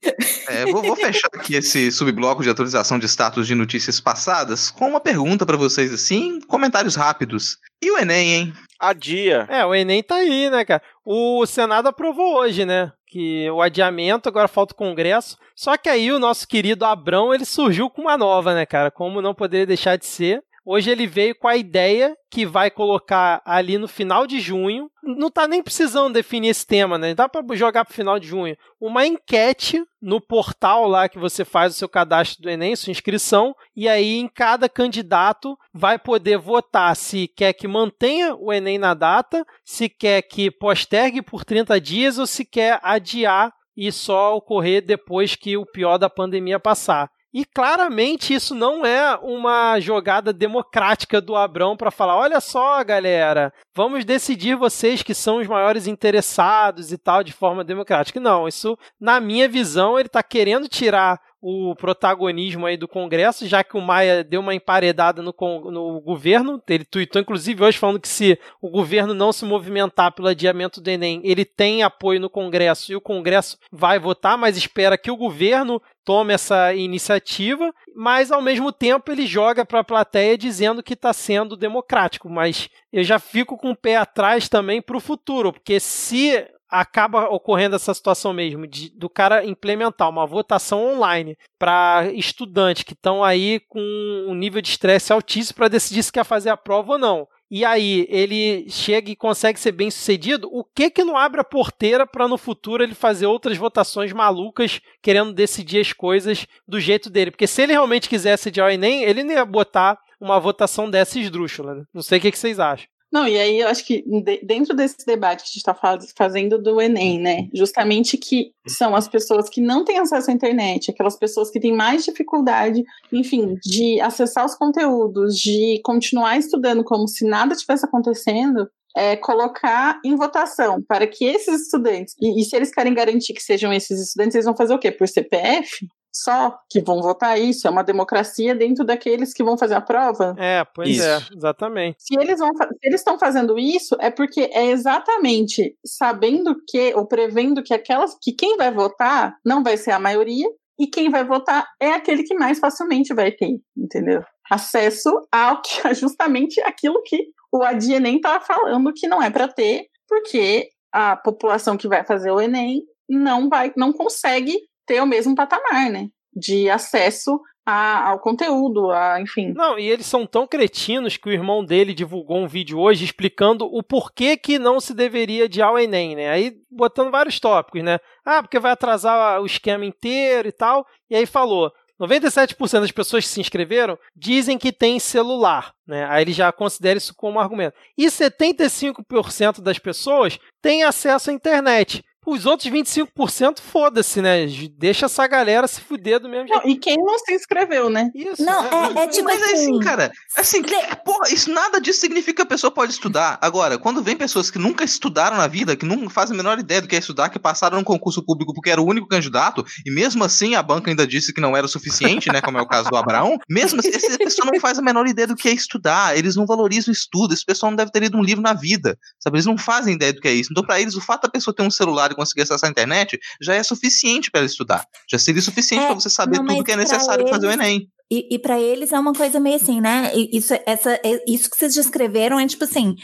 é, 0.48 0.64
vou, 0.66 0.82
vou, 0.82 0.96
fechar 0.96 1.28
aqui 1.34 1.56
esse 1.56 1.90
subbloco 1.90 2.42
de 2.42 2.50
atualização 2.50 2.98
de 2.98 3.06
status 3.06 3.46
de 3.46 3.54
notícias 3.54 4.00
passadas 4.00 4.70
com 4.70 4.88
uma 4.88 5.00
pergunta 5.00 5.44
para 5.44 5.56
vocês, 5.56 5.92
assim, 5.92 6.40
comentários 6.40 6.94
rápidos. 6.94 7.58
E 7.82 7.90
o 7.90 7.98
Enem, 7.98 8.32
hein? 8.32 8.52
A 8.78 8.92
dia. 8.92 9.46
É, 9.50 9.64
o 9.64 9.74
Enem 9.74 10.02
tá 10.02 10.16
aí, 10.16 10.48
né, 10.50 10.64
cara? 10.64 10.82
O 11.04 11.44
Senado 11.46 11.88
aprovou 11.88 12.36
hoje, 12.36 12.64
né? 12.64 12.92
Que 13.08 13.50
o 13.50 13.60
adiamento, 13.60 14.28
agora 14.28 14.48
falta 14.48 14.72
o 14.72 14.76
Congresso. 14.76 15.36
Só 15.54 15.76
que 15.76 15.88
aí 15.88 16.10
o 16.12 16.18
nosso 16.18 16.46
querido 16.46 16.84
Abrão, 16.84 17.34
ele 17.34 17.44
surgiu 17.44 17.88
com 17.90 18.02
uma 18.02 18.18
nova, 18.18 18.54
né, 18.54 18.66
cara? 18.66 18.90
Como 18.90 19.22
não 19.22 19.34
poderia 19.34 19.66
deixar 19.66 19.96
de 19.96 20.06
ser. 20.06 20.42
Hoje 20.66 20.90
ele 20.90 21.06
veio 21.06 21.34
com 21.34 21.46
a 21.46 21.56
ideia 21.56 22.16
que 22.30 22.46
vai 22.46 22.70
colocar 22.70 23.42
ali 23.44 23.76
no 23.76 23.86
final 23.86 24.26
de 24.26 24.40
junho. 24.40 24.90
Não 25.02 25.30
tá 25.30 25.46
nem 25.46 25.62
precisando 25.62 26.14
definir 26.14 26.48
esse 26.48 26.66
tema, 26.66 26.96
né? 26.96 27.14
Dá 27.14 27.28
para 27.28 27.44
jogar 27.54 27.84
pro 27.84 27.92
final 27.92 28.18
de 28.18 28.26
junho. 28.26 28.56
Uma 28.80 29.06
enquete 29.06 29.84
no 30.00 30.22
portal 30.22 30.88
lá 30.88 31.06
que 31.06 31.18
você 31.18 31.44
faz 31.44 31.74
o 31.74 31.76
seu 31.76 31.88
cadastro 31.88 32.42
do 32.42 32.48
Enem, 32.48 32.74
sua 32.76 32.90
inscrição, 32.90 33.54
e 33.76 33.86
aí 33.86 34.16
em 34.16 34.26
cada 34.26 34.66
candidato 34.66 35.54
vai 35.72 35.98
poder 35.98 36.38
votar 36.38 36.96
se 36.96 37.28
quer 37.28 37.52
que 37.52 37.68
mantenha 37.68 38.34
o 38.34 38.50
Enem 38.50 38.78
na 38.78 38.94
data, 38.94 39.44
se 39.62 39.88
quer 39.88 40.22
que 40.22 40.50
postergue 40.50 41.20
por 41.20 41.44
30 41.44 41.78
dias 41.78 42.18
ou 42.18 42.26
se 42.26 42.42
quer 42.42 42.80
adiar 42.82 43.52
e 43.76 43.92
só 43.92 44.34
ocorrer 44.34 44.82
depois 44.82 45.34
que 45.34 45.56
o 45.58 45.66
pior 45.66 45.98
da 45.98 46.08
pandemia 46.08 46.58
passar. 46.58 47.10
E 47.34 47.44
claramente 47.44 48.32
isso 48.32 48.54
não 48.54 48.86
é 48.86 49.18
uma 49.20 49.80
jogada 49.80 50.32
democrática 50.32 51.20
do 51.20 51.34
Abrão 51.34 51.76
para 51.76 51.90
falar: 51.90 52.16
olha 52.16 52.40
só, 52.40 52.82
galera, 52.84 53.52
vamos 53.74 54.04
decidir 54.04 54.54
vocês 54.54 55.02
que 55.02 55.12
são 55.12 55.38
os 55.38 55.48
maiores 55.48 55.88
interessados 55.88 56.92
e 56.92 56.96
tal 56.96 57.24
de 57.24 57.32
forma 57.32 57.64
democrática. 57.64 58.20
Não, 58.20 58.46
isso, 58.46 58.78
na 59.00 59.18
minha 59.18 59.48
visão, 59.48 59.98
ele 59.98 60.06
está 60.06 60.22
querendo 60.22 60.68
tirar 60.68 61.20
o 61.46 61.76
protagonismo 61.76 62.64
aí 62.64 62.74
do 62.74 62.88
Congresso, 62.88 63.46
já 63.46 63.62
que 63.62 63.76
o 63.76 63.80
Maia 63.80 64.24
deu 64.24 64.40
uma 64.40 64.54
emparedada 64.54 65.20
no, 65.20 65.34
no 65.70 66.00
governo. 66.00 66.58
Ele 66.66 66.86
tweetou, 66.86 67.20
inclusive, 67.20 67.62
hoje 67.62 67.76
falando 67.76 68.00
que 68.00 68.08
se 68.08 68.38
o 68.62 68.70
governo 68.70 69.12
não 69.12 69.30
se 69.30 69.44
movimentar 69.44 70.12
pelo 70.12 70.28
adiamento 70.28 70.80
do 70.80 70.88
Enem, 70.88 71.20
ele 71.22 71.44
tem 71.44 71.82
apoio 71.82 72.18
no 72.18 72.30
Congresso 72.30 72.90
e 72.90 72.96
o 72.96 73.00
Congresso 73.00 73.58
vai 73.70 73.98
votar, 73.98 74.38
mas 74.38 74.56
espera 74.56 74.96
que 74.96 75.10
o 75.10 75.18
governo 75.18 75.82
tome 76.02 76.32
essa 76.32 76.74
iniciativa, 76.74 77.74
mas 77.94 78.32
ao 78.32 78.40
mesmo 78.40 78.72
tempo 78.72 79.12
ele 79.12 79.26
joga 79.26 79.66
para 79.66 79.80
a 79.80 79.84
plateia 79.84 80.38
dizendo 80.38 80.82
que 80.82 80.94
está 80.94 81.12
sendo 81.12 81.56
democrático. 81.56 82.26
Mas 82.26 82.70
eu 82.90 83.04
já 83.04 83.18
fico 83.18 83.58
com 83.58 83.72
o 83.72 83.76
pé 83.76 83.96
atrás 83.96 84.48
também 84.48 84.80
para 84.80 84.96
o 84.96 85.00
futuro, 85.00 85.52
porque 85.52 85.78
se 85.78 86.46
acaba 86.68 87.28
ocorrendo 87.28 87.76
essa 87.76 87.94
situação 87.94 88.32
mesmo 88.32 88.66
de, 88.66 88.90
do 88.90 89.08
cara 89.08 89.44
implementar 89.44 90.08
uma 90.08 90.26
votação 90.26 90.94
online 90.94 91.36
para 91.58 92.10
estudantes 92.12 92.82
que 92.82 92.94
estão 92.94 93.22
aí 93.22 93.60
com 93.68 93.80
um 94.28 94.34
nível 94.34 94.60
de 94.60 94.68
estresse 94.68 95.12
altíssimo 95.12 95.56
para 95.56 95.68
decidir 95.68 96.02
se 96.02 96.12
quer 96.12 96.24
fazer 96.24 96.50
a 96.50 96.56
prova 96.56 96.92
ou 96.92 96.98
não. 96.98 97.28
E 97.50 97.64
aí 97.64 98.06
ele 98.08 98.68
chega 98.68 99.10
e 99.10 99.16
consegue 99.16 99.60
ser 99.60 99.70
bem 99.70 99.90
sucedido, 99.90 100.48
o 100.50 100.64
que 100.64 100.90
que 100.90 101.04
não 101.04 101.16
abre 101.16 101.40
a 101.40 101.44
porteira 101.44 102.06
para 102.06 102.26
no 102.26 102.36
futuro 102.36 102.82
ele 102.82 102.94
fazer 102.94 103.26
outras 103.26 103.56
votações 103.56 104.12
malucas 104.12 104.80
querendo 105.00 105.32
decidir 105.32 105.80
as 105.80 105.92
coisas 105.92 106.46
do 106.66 106.80
jeito 106.80 107.08
dele? 107.08 107.30
Porque 107.30 107.46
se 107.46 107.62
ele 107.62 107.72
realmente 107.72 108.08
quisesse 108.08 108.48
adiar 108.48 108.68
o 108.68 108.72
Enem, 108.72 109.04
ele 109.04 109.22
não 109.22 109.34
ia 109.34 109.44
botar 109.44 109.98
uma 110.20 110.40
votação 110.40 110.90
dessa 110.90 111.18
esdrúxula. 111.18 111.74
Né? 111.74 111.84
Não 111.92 112.02
sei 112.02 112.18
o 112.18 112.22
que, 112.22 112.32
que 112.32 112.38
vocês 112.38 112.58
acham. 112.58 112.88
Não, 113.14 113.28
e 113.28 113.38
aí 113.38 113.60
eu 113.60 113.68
acho 113.68 113.86
que 113.86 114.04
dentro 114.42 114.74
desse 114.74 115.06
debate 115.06 115.44
que 115.44 115.44
a 115.44 115.52
gente 115.52 115.58
está 115.58 116.04
fazendo 116.16 116.60
do 116.60 116.80
Enem, 116.80 117.20
né? 117.20 117.48
Justamente 117.54 118.18
que 118.18 118.50
são 118.66 118.96
as 118.96 119.06
pessoas 119.06 119.48
que 119.48 119.60
não 119.60 119.84
têm 119.84 120.00
acesso 120.00 120.32
à 120.32 120.34
internet, 120.34 120.90
aquelas 120.90 121.16
pessoas 121.16 121.48
que 121.48 121.60
têm 121.60 121.72
mais 121.72 122.04
dificuldade, 122.04 122.82
enfim, 123.12 123.56
de 123.62 124.00
acessar 124.00 124.44
os 124.44 124.56
conteúdos, 124.56 125.36
de 125.38 125.80
continuar 125.84 126.38
estudando 126.38 126.82
como 126.82 127.06
se 127.06 127.24
nada 127.24 127.54
tivesse 127.54 127.86
acontecendo, 127.86 128.68
é, 128.96 129.14
colocar 129.14 130.00
em 130.04 130.16
votação 130.16 130.82
para 130.82 131.06
que 131.06 131.24
esses 131.24 131.62
estudantes, 131.62 132.16
e, 132.20 132.40
e, 132.40 132.44
se 132.44 132.56
eles 132.56 132.72
querem 132.72 132.92
garantir 132.92 133.32
que 133.32 133.42
sejam 133.44 133.72
esses 133.72 134.00
estudantes, 134.00 134.34
eles 134.34 134.46
vão 134.46 134.56
fazer 134.56 134.74
o 134.74 134.78
quê? 134.78 134.90
Por 134.90 135.06
CPF? 135.06 135.86
Só 136.14 136.56
que 136.70 136.80
vão 136.80 137.02
votar 137.02 137.40
isso. 137.40 137.66
É 137.66 137.70
uma 137.70 137.82
democracia 137.82 138.54
dentro 138.54 138.84
daqueles 138.84 139.34
que 139.34 139.42
vão 139.42 139.58
fazer 139.58 139.74
a 139.74 139.80
prova. 139.80 140.36
É, 140.38 140.64
pois 140.72 140.90
isso. 140.90 141.04
é, 141.04 141.20
exatamente. 141.36 141.96
Se 141.98 142.14
eles 142.14 142.38
vão, 142.38 142.54
se 142.54 142.78
eles 142.84 143.00
estão 143.00 143.18
fazendo 143.18 143.58
isso, 143.58 143.96
é 143.98 144.10
porque 144.10 144.48
é 144.52 144.66
exatamente 144.66 145.76
sabendo 145.84 146.54
que 146.68 146.94
ou 146.94 147.06
prevendo 147.06 147.62
que 147.62 147.74
aquelas 147.74 148.16
que 148.22 148.32
quem 148.32 148.56
vai 148.56 148.70
votar 148.70 149.34
não 149.44 149.64
vai 149.64 149.76
ser 149.76 149.90
a 149.90 149.98
maioria 149.98 150.46
e 150.78 150.86
quem 150.86 151.10
vai 151.10 151.24
votar 151.24 151.66
é 151.80 151.90
aquele 151.90 152.22
que 152.22 152.34
mais 152.34 152.60
facilmente 152.60 153.12
vai 153.12 153.32
ter, 153.32 153.58
entendeu? 153.76 154.22
Acesso 154.48 155.10
ao 155.32 155.60
que 155.62 155.94
justamente 155.94 156.60
aquilo 156.60 157.02
que 157.02 157.26
o 157.52 157.62
Adia 157.62 157.98
nem 157.98 158.20
tá 158.20 158.40
falando 158.40 158.92
que 158.92 159.08
não 159.08 159.22
é 159.22 159.30
para 159.30 159.48
ter, 159.48 159.86
porque 160.08 160.68
a 160.92 161.16
população 161.16 161.76
que 161.76 161.88
vai 161.88 162.04
fazer 162.04 162.30
o 162.30 162.40
Enem 162.40 162.82
não 163.08 163.48
vai, 163.48 163.72
não 163.76 163.92
consegue 163.92 164.58
ter 164.86 165.00
o 165.00 165.06
mesmo 165.06 165.34
patamar, 165.34 165.90
né? 165.90 166.08
De 166.34 166.68
acesso 166.68 167.40
a, 167.66 168.10
ao 168.10 168.18
conteúdo, 168.18 168.90
a, 168.90 169.20
enfim. 169.20 169.52
Não, 169.54 169.78
e 169.78 169.88
eles 169.88 170.06
são 170.06 170.26
tão 170.26 170.46
cretinos 170.46 171.16
que 171.16 171.28
o 171.28 171.32
irmão 171.32 171.64
dele 171.64 171.94
divulgou 171.94 172.36
um 172.36 172.46
vídeo 172.46 172.78
hoje 172.78 173.04
explicando 173.04 173.64
o 173.64 173.82
porquê 173.82 174.36
que 174.36 174.58
não 174.58 174.80
se 174.80 174.92
deveria 174.92 175.44
adiar 175.44 175.72
o 175.72 175.78
Enem, 175.78 176.14
né? 176.14 176.30
Aí 176.30 176.54
botando 176.70 177.10
vários 177.10 177.40
tópicos, 177.40 177.82
né? 177.82 177.98
Ah, 178.24 178.42
porque 178.42 178.60
vai 178.60 178.72
atrasar 178.72 179.40
o 179.40 179.46
esquema 179.46 179.84
inteiro 179.84 180.48
e 180.48 180.52
tal. 180.52 180.86
E 181.08 181.16
aí 181.16 181.26
falou. 181.26 181.72
97% 182.00 182.80
das 182.80 182.90
pessoas 182.90 183.24
que 183.24 183.30
se 183.30 183.40
inscreveram 183.40 183.96
dizem 184.16 184.58
que 184.58 184.72
tem 184.72 184.98
celular, 184.98 185.72
né? 185.86 186.04
Aí 186.10 186.22
ele 186.22 186.32
já 186.32 186.50
considera 186.50 186.98
isso 186.98 187.14
como 187.14 187.38
argumento. 187.38 187.76
E 187.96 188.06
75% 188.06 189.60
das 189.60 189.78
pessoas 189.78 190.36
têm 190.60 190.82
acesso 190.82 191.30
à 191.30 191.32
internet. 191.32 192.04
Os 192.26 192.46
outros 192.46 192.70
25% 192.70 193.60
foda-se, 193.60 194.20
né? 194.20 194.46
Deixa 194.78 195.06
essa 195.06 195.26
galera 195.26 195.66
se 195.66 195.80
fuder 195.80 196.20
do 196.20 196.28
mesmo 196.28 196.48
jeito. 196.48 196.62
Não, 196.62 196.70
e 196.70 196.76
quem 196.76 196.96
não 196.96 197.18
se 197.18 197.34
inscreveu, 197.34 197.90
né? 197.90 198.10
Isso. 198.14 198.44
Não, 198.44 198.62
né? 198.62 199.00
é, 199.00 199.04
é 199.04 199.08
tipo 199.08 199.24
Mas 199.24 199.40
é 199.40 199.44
assim, 199.44 199.54
assim. 199.54 199.80
cara, 199.80 200.12
assim, 200.36 200.62
que, 200.62 200.74
porra, 201.04 201.28
isso 201.30 201.50
nada 201.50 201.80
disso 201.80 202.00
significa 202.00 202.36
que 202.36 202.42
a 202.42 202.46
pessoa 202.46 202.70
pode 202.70 202.92
estudar. 202.92 203.38
Agora, 203.40 203.78
quando 203.78 204.02
vem 204.02 204.16
pessoas 204.16 204.50
que 204.50 204.58
nunca 204.58 204.84
estudaram 204.84 205.36
na 205.36 205.46
vida, 205.46 205.76
que 205.76 205.84
não 205.84 206.08
fazem 206.08 206.34
a 206.34 206.36
menor 206.36 206.58
ideia 206.58 206.80
do 206.80 206.88
que 206.88 206.96
é 206.96 206.98
estudar, 206.98 207.28
que 207.28 207.38
passaram 207.38 207.78
no 207.78 207.84
concurso 207.84 208.24
público 208.24 208.54
porque 208.54 208.70
era 208.70 208.80
o 208.80 208.86
único 208.86 209.06
candidato, 209.06 209.64
e 209.84 209.90
mesmo 209.90 210.24
assim 210.24 210.54
a 210.54 210.62
banca 210.62 210.90
ainda 210.90 211.06
disse 211.06 211.32
que 211.32 211.40
não 211.40 211.56
era 211.56 211.66
o 211.66 211.68
suficiente, 211.68 212.32
né, 212.32 212.40
como 212.40 212.58
é 212.58 212.62
o 212.62 212.66
caso 212.66 212.90
do 212.90 212.96
Abraão, 212.96 213.38
mesmo 213.48 213.80
assim, 213.80 213.90
essa 213.94 214.18
pessoa 214.18 214.50
não 214.50 214.60
faz 214.60 214.78
a 214.78 214.82
menor 214.82 215.06
ideia 215.06 215.26
do 215.26 215.36
que 215.36 215.48
é 215.48 215.52
estudar, 215.52 216.16
eles 216.16 216.36
não 216.36 216.46
valorizam 216.46 216.90
o 216.90 216.96
estudo, 216.96 217.34
esse 217.34 217.44
pessoal 217.44 217.70
não 217.70 217.76
deve 217.76 217.90
ter 217.90 218.00
lido 218.00 218.16
um 218.16 218.22
livro 218.22 218.42
na 218.42 218.52
vida, 218.52 218.96
sabe? 219.18 219.36
Eles 219.36 219.46
não 219.46 219.58
fazem 219.58 219.94
ideia 219.94 220.12
do 220.12 220.20
que 220.20 220.28
é 220.28 220.32
isso. 220.32 220.50
Então, 220.50 220.64
pra 220.64 220.80
eles, 220.80 220.94
o 220.94 221.00
fato 221.00 221.22
da 221.22 221.28
pessoa 221.28 221.54
ter 221.54 221.62
um 221.62 221.70
celular 221.70 222.13
conseguir 222.14 222.42
acessar 222.42 222.68
a 222.68 222.70
internet 222.70 223.18
já 223.40 223.54
é 223.54 223.62
suficiente 223.62 224.30
para 224.30 224.40
ela 224.40 224.46
estudar. 224.46 224.84
Já 225.10 225.18
seria 225.18 225.42
suficiente 225.42 225.82
É, 225.82 225.86
para 225.86 225.94
você 225.94 226.10
saber 226.10 226.38
não, 226.38 226.46
tudo 226.46 226.64
que 226.64 226.70
é 226.72 226.74
pra 226.74 226.82
necessário 226.84 227.26
fazer 227.28 227.46
o 227.46 227.50
Enem. 227.50 227.88
E, 228.10 228.34
e 228.34 228.38
para 228.38 228.60
eles 228.60 228.92
é 228.92 228.98
uma 228.98 229.12
coisa 229.14 229.40
meio 229.40 229.56
assim, 229.56 229.80
né? 229.80 230.12
Isso, 230.14 230.52
essa, 230.66 230.92
é- 231.02 231.22
isso 231.26 231.50
que 231.50 231.56
vocês 231.56 231.74
descreveram 231.74 232.38
é 232.38 232.46
tipo 232.46 232.64
assim: 232.64 232.94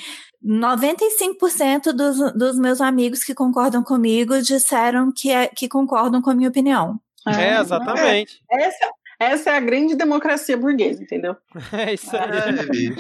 95% 0.45 1.93
dos, 1.93 2.33
dos 2.35 2.59
meus 2.59 2.81
amigos 2.81 3.25
que 3.25 3.35
concordam 3.35 3.83
comigo 3.83 4.41
disseram 4.43 5.11
que, 5.15 5.31
é, 5.31 5.49
que 5.49 5.69
concordam 5.69 6.21
com 6.23 6.31
a 6.31 6.35
minha 6.35 6.49
opinião. 6.51 7.01
É, 7.27 7.57
Ah, 7.57 7.61
exatamente. 7.61 8.41
é. 8.51 8.63
Essa, 8.65 8.91
essa 9.19 9.51
é 9.51 9.57
a 9.57 9.61
grande 9.61 9.95
democracia 9.95 10.57
burguesa, 10.57 11.03
entendeu? 11.03 11.35
É 11.73 11.95
isso 11.95 12.11
aí. 12.17 12.95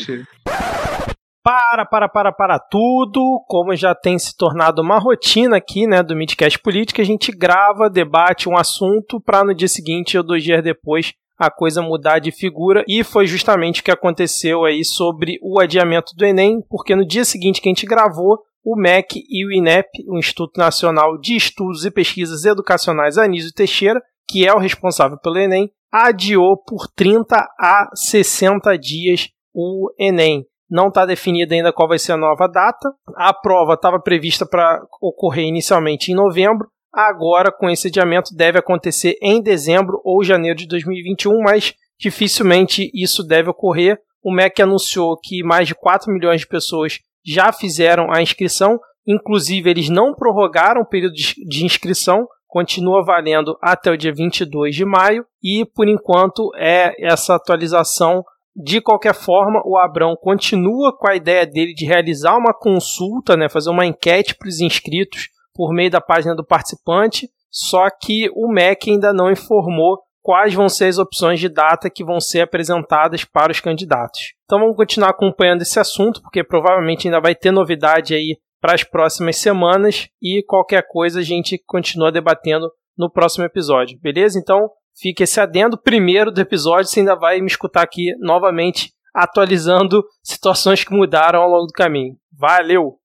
É. 0.48 0.89
Para, 1.42 1.86
para, 1.86 2.08
para, 2.08 2.32
para 2.32 2.58
tudo. 2.58 3.42
Como 3.46 3.74
já 3.74 3.94
tem 3.94 4.18
se 4.18 4.36
tornado 4.36 4.82
uma 4.82 4.98
rotina 4.98 5.56
aqui, 5.56 5.86
né, 5.86 6.02
do 6.02 6.14
Midcast 6.14 6.58
Política, 6.58 7.00
a 7.00 7.04
gente 7.04 7.32
grava, 7.32 7.88
debate 7.88 8.48
um 8.48 8.56
assunto 8.56 9.20
para 9.20 9.44
no 9.44 9.54
dia 9.54 9.68
seguinte 9.68 10.18
ou 10.18 10.24
dois 10.24 10.44
dias 10.44 10.62
depois 10.62 11.14
a 11.38 11.50
coisa 11.50 11.80
mudar 11.80 12.18
de 12.18 12.30
figura. 12.30 12.84
E 12.86 13.02
foi 13.02 13.26
justamente 13.26 13.80
o 13.80 13.84
que 13.84 13.90
aconteceu 13.90 14.64
aí 14.64 14.84
sobre 14.84 15.38
o 15.42 15.58
adiamento 15.58 16.14
do 16.14 16.24
Enem, 16.26 16.60
porque 16.68 16.94
no 16.94 17.06
dia 17.06 17.24
seguinte 17.24 17.62
que 17.62 17.68
a 17.68 17.72
gente 17.72 17.86
gravou, 17.86 18.38
o 18.62 18.76
MEC 18.76 19.24
e 19.26 19.46
o 19.46 19.50
INEP, 19.50 19.88
o 20.06 20.18
Instituto 20.18 20.58
Nacional 20.58 21.18
de 21.18 21.34
Estudos 21.34 21.86
e 21.86 21.90
Pesquisas 21.90 22.44
Educacionais 22.44 23.16
Anísio 23.16 23.54
Teixeira, 23.54 24.02
que 24.28 24.46
é 24.46 24.52
o 24.52 24.58
responsável 24.58 25.18
pelo 25.18 25.38
Enem, 25.38 25.70
adiou 25.90 26.58
por 26.62 26.86
30 26.94 27.34
a 27.58 27.88
60 27.94 28.76
dias 28.76 29.28
o 29.54 29.90
Enem. 29.98 30.44
Não 30.70 30.88
está 30.88 31.04
definida 31.04 31.54
ainda 31.54 31.72
qual 31.72 31.88
vai 31.88 31.98
ser 31.98 32.12
a 32.12 32.16
nova 32.16 32.46
data. 32.46 32.88
A 33.16 33.34
prova 33.34 33.74
estava 33.74 34.00
prevista 34.00 34.46
para 34.46 34.80
ocorrer 35.00 35.46
inicialmente 35.46 36.12
em 36.12 36.14
novembro. 36.14 36.68
Agora, 36.92 37.52
com 37.52 37.68
esse 37.68 37.88
adiamento, 37.88 38.34
deve 38.34 38.58
acontecer 38.58 39.16
em 39.20 39.42
dezembro 39.42 40.00
ou 40.04 40.22
janeiro 40.22 40.58
de 40.58 40.66
2021, 40.66 41.40
mas 41.42 41.74
dificilmente 41.98 42.90
isso 42.94 43.24
deve 43.24 43.50
ocorrer. 43.50 43.98
O 44.22 44.32
MEC 44.32 44.62
anunciou 44.62 45.18
que 45.20 45.42
mais 45.42 45.66
de 45.66 45.74
4 45.74 46.12
milhões 46.12 46.42
de 46.42 46.46
pessoas 46.46 46.98
já 47.24 47.52
fizeram 47.52 48.12
a 48.12 48.22
inscrição. 48.22 48.78
Inclusive, 49.06 49.70
eles 49.70 49.88
não 49.88 50.14
prorrogaram 50.14 50.82
o 50.82 50.88
período 50.88 51.14
de 51.14 51.64
inscrição, 51.64 52.26
continua 52.46 53.04
valendo 53.04 53.56
até 53.62 53.90
o 53.90 53.96
dia 53.96 54.12
22 54.12 54.74
de 54.74 54.84
maio. 54.84 55.24
E, 55.42 55.64
por 55.74 55.88
enquanto, 55.88 56.50
é 56.56 56.92
essa 56.98 57.34
atualização 57.34 58.22
de 58.54 58.80
qualquer 58.80 59.14
forma, 59.14 59.62
o 59.64 59.78
Abrão 59.78 60.16
continua 60.16 60.96
com 60.96 61.10
a 61.10 61.16
ideia 61.16 61.46
dele 61.46 61.72
de 61.72 61.86
realizar 61.86 62.36
uma 62.36 62.52
consulta, 62.52 63.36
né, 63.36 63.48
fazer 63.48 63.70
uma 63.70 63.86
enquete 63.86 64.34
para 64.34 64.48
os 64.48 64.60
inscritos 64.60 65.28
por 65.54 65.72
meio 65.72 65.90
da 65.90 66.00
página 66.00 66.34
do 66.34 66.44
participante, 66.44 67.28
só 67.50 67.88
que 67.90 68.28
o 68.34 68.48
MEC 68.48 68.90
ainda 68.90 69.12
não 69.12 69.30
informou 69.30 69.98
quais 70.22 70.54
vão 70.54 70.68
ser 70.68 70.86
as 70.86 70.98
opções 70.98 71.40
de 71.40 71.48
data 71.48 71.90
que 71.90 72.04
vão 72.04 72.20
ser 72.20 72.42
apresentadas 72.42 73.24
para 73.24 73.50
os 73.50 73.60
candidatos. 73.60 74.34
Então 74.44 74.60
vamos 74.60 74.76
continuar 74.76 75.10
acompanhando 75.10 75.62
esse 75.62 75.78
assunto, 75.78 76.20
porque 76.22 76.44
provavelmente 76.44 77.08
ainda 77.08 77.20
vai 77.20 77.34
ter 77.34 77.50
novidade 77.50 78.14
aí 78.14 78.36
para 78.60 78.74
as 78.74 78.84
próximas 78.84 79.36
semanas 79.36 80.08
e 80.22 80.42
qualquer 80.46 80.86
coisa 80.86 81.20
a 81.20 81.22
gente 81.22 81.60
continua 81.66 82.12
debatendo 82.12 82.70
no 82.96 83.10
próximo 83.10 83.44
episódio, 83.44 83.98
beleza? 84.00 84.38
Então 84.38 84.70
fica 85.00 85.24
esse 85.24 85.40
adendo 85.40 85.80
primeiro 85.80 86.30
do 86.30 86.40
episódio, 86.40 86.90
você 86.90 87.00
ainda 87.00 87.16
vai 87.16 87.40
me 87.40 87.46
escutar 87.46 87.82
aqui 87.82 88.14
novamente 88.18 88.92
atualizando 89.14 90.04
situações 90.22 90.84
que 90.84 90.94
mudaram 90.94 91.40
ao 91.40 91.50
longo 91.50 91.66
do 91.66 91.72
caminho. 91.72 92.16
Valeu! 92.32 92.98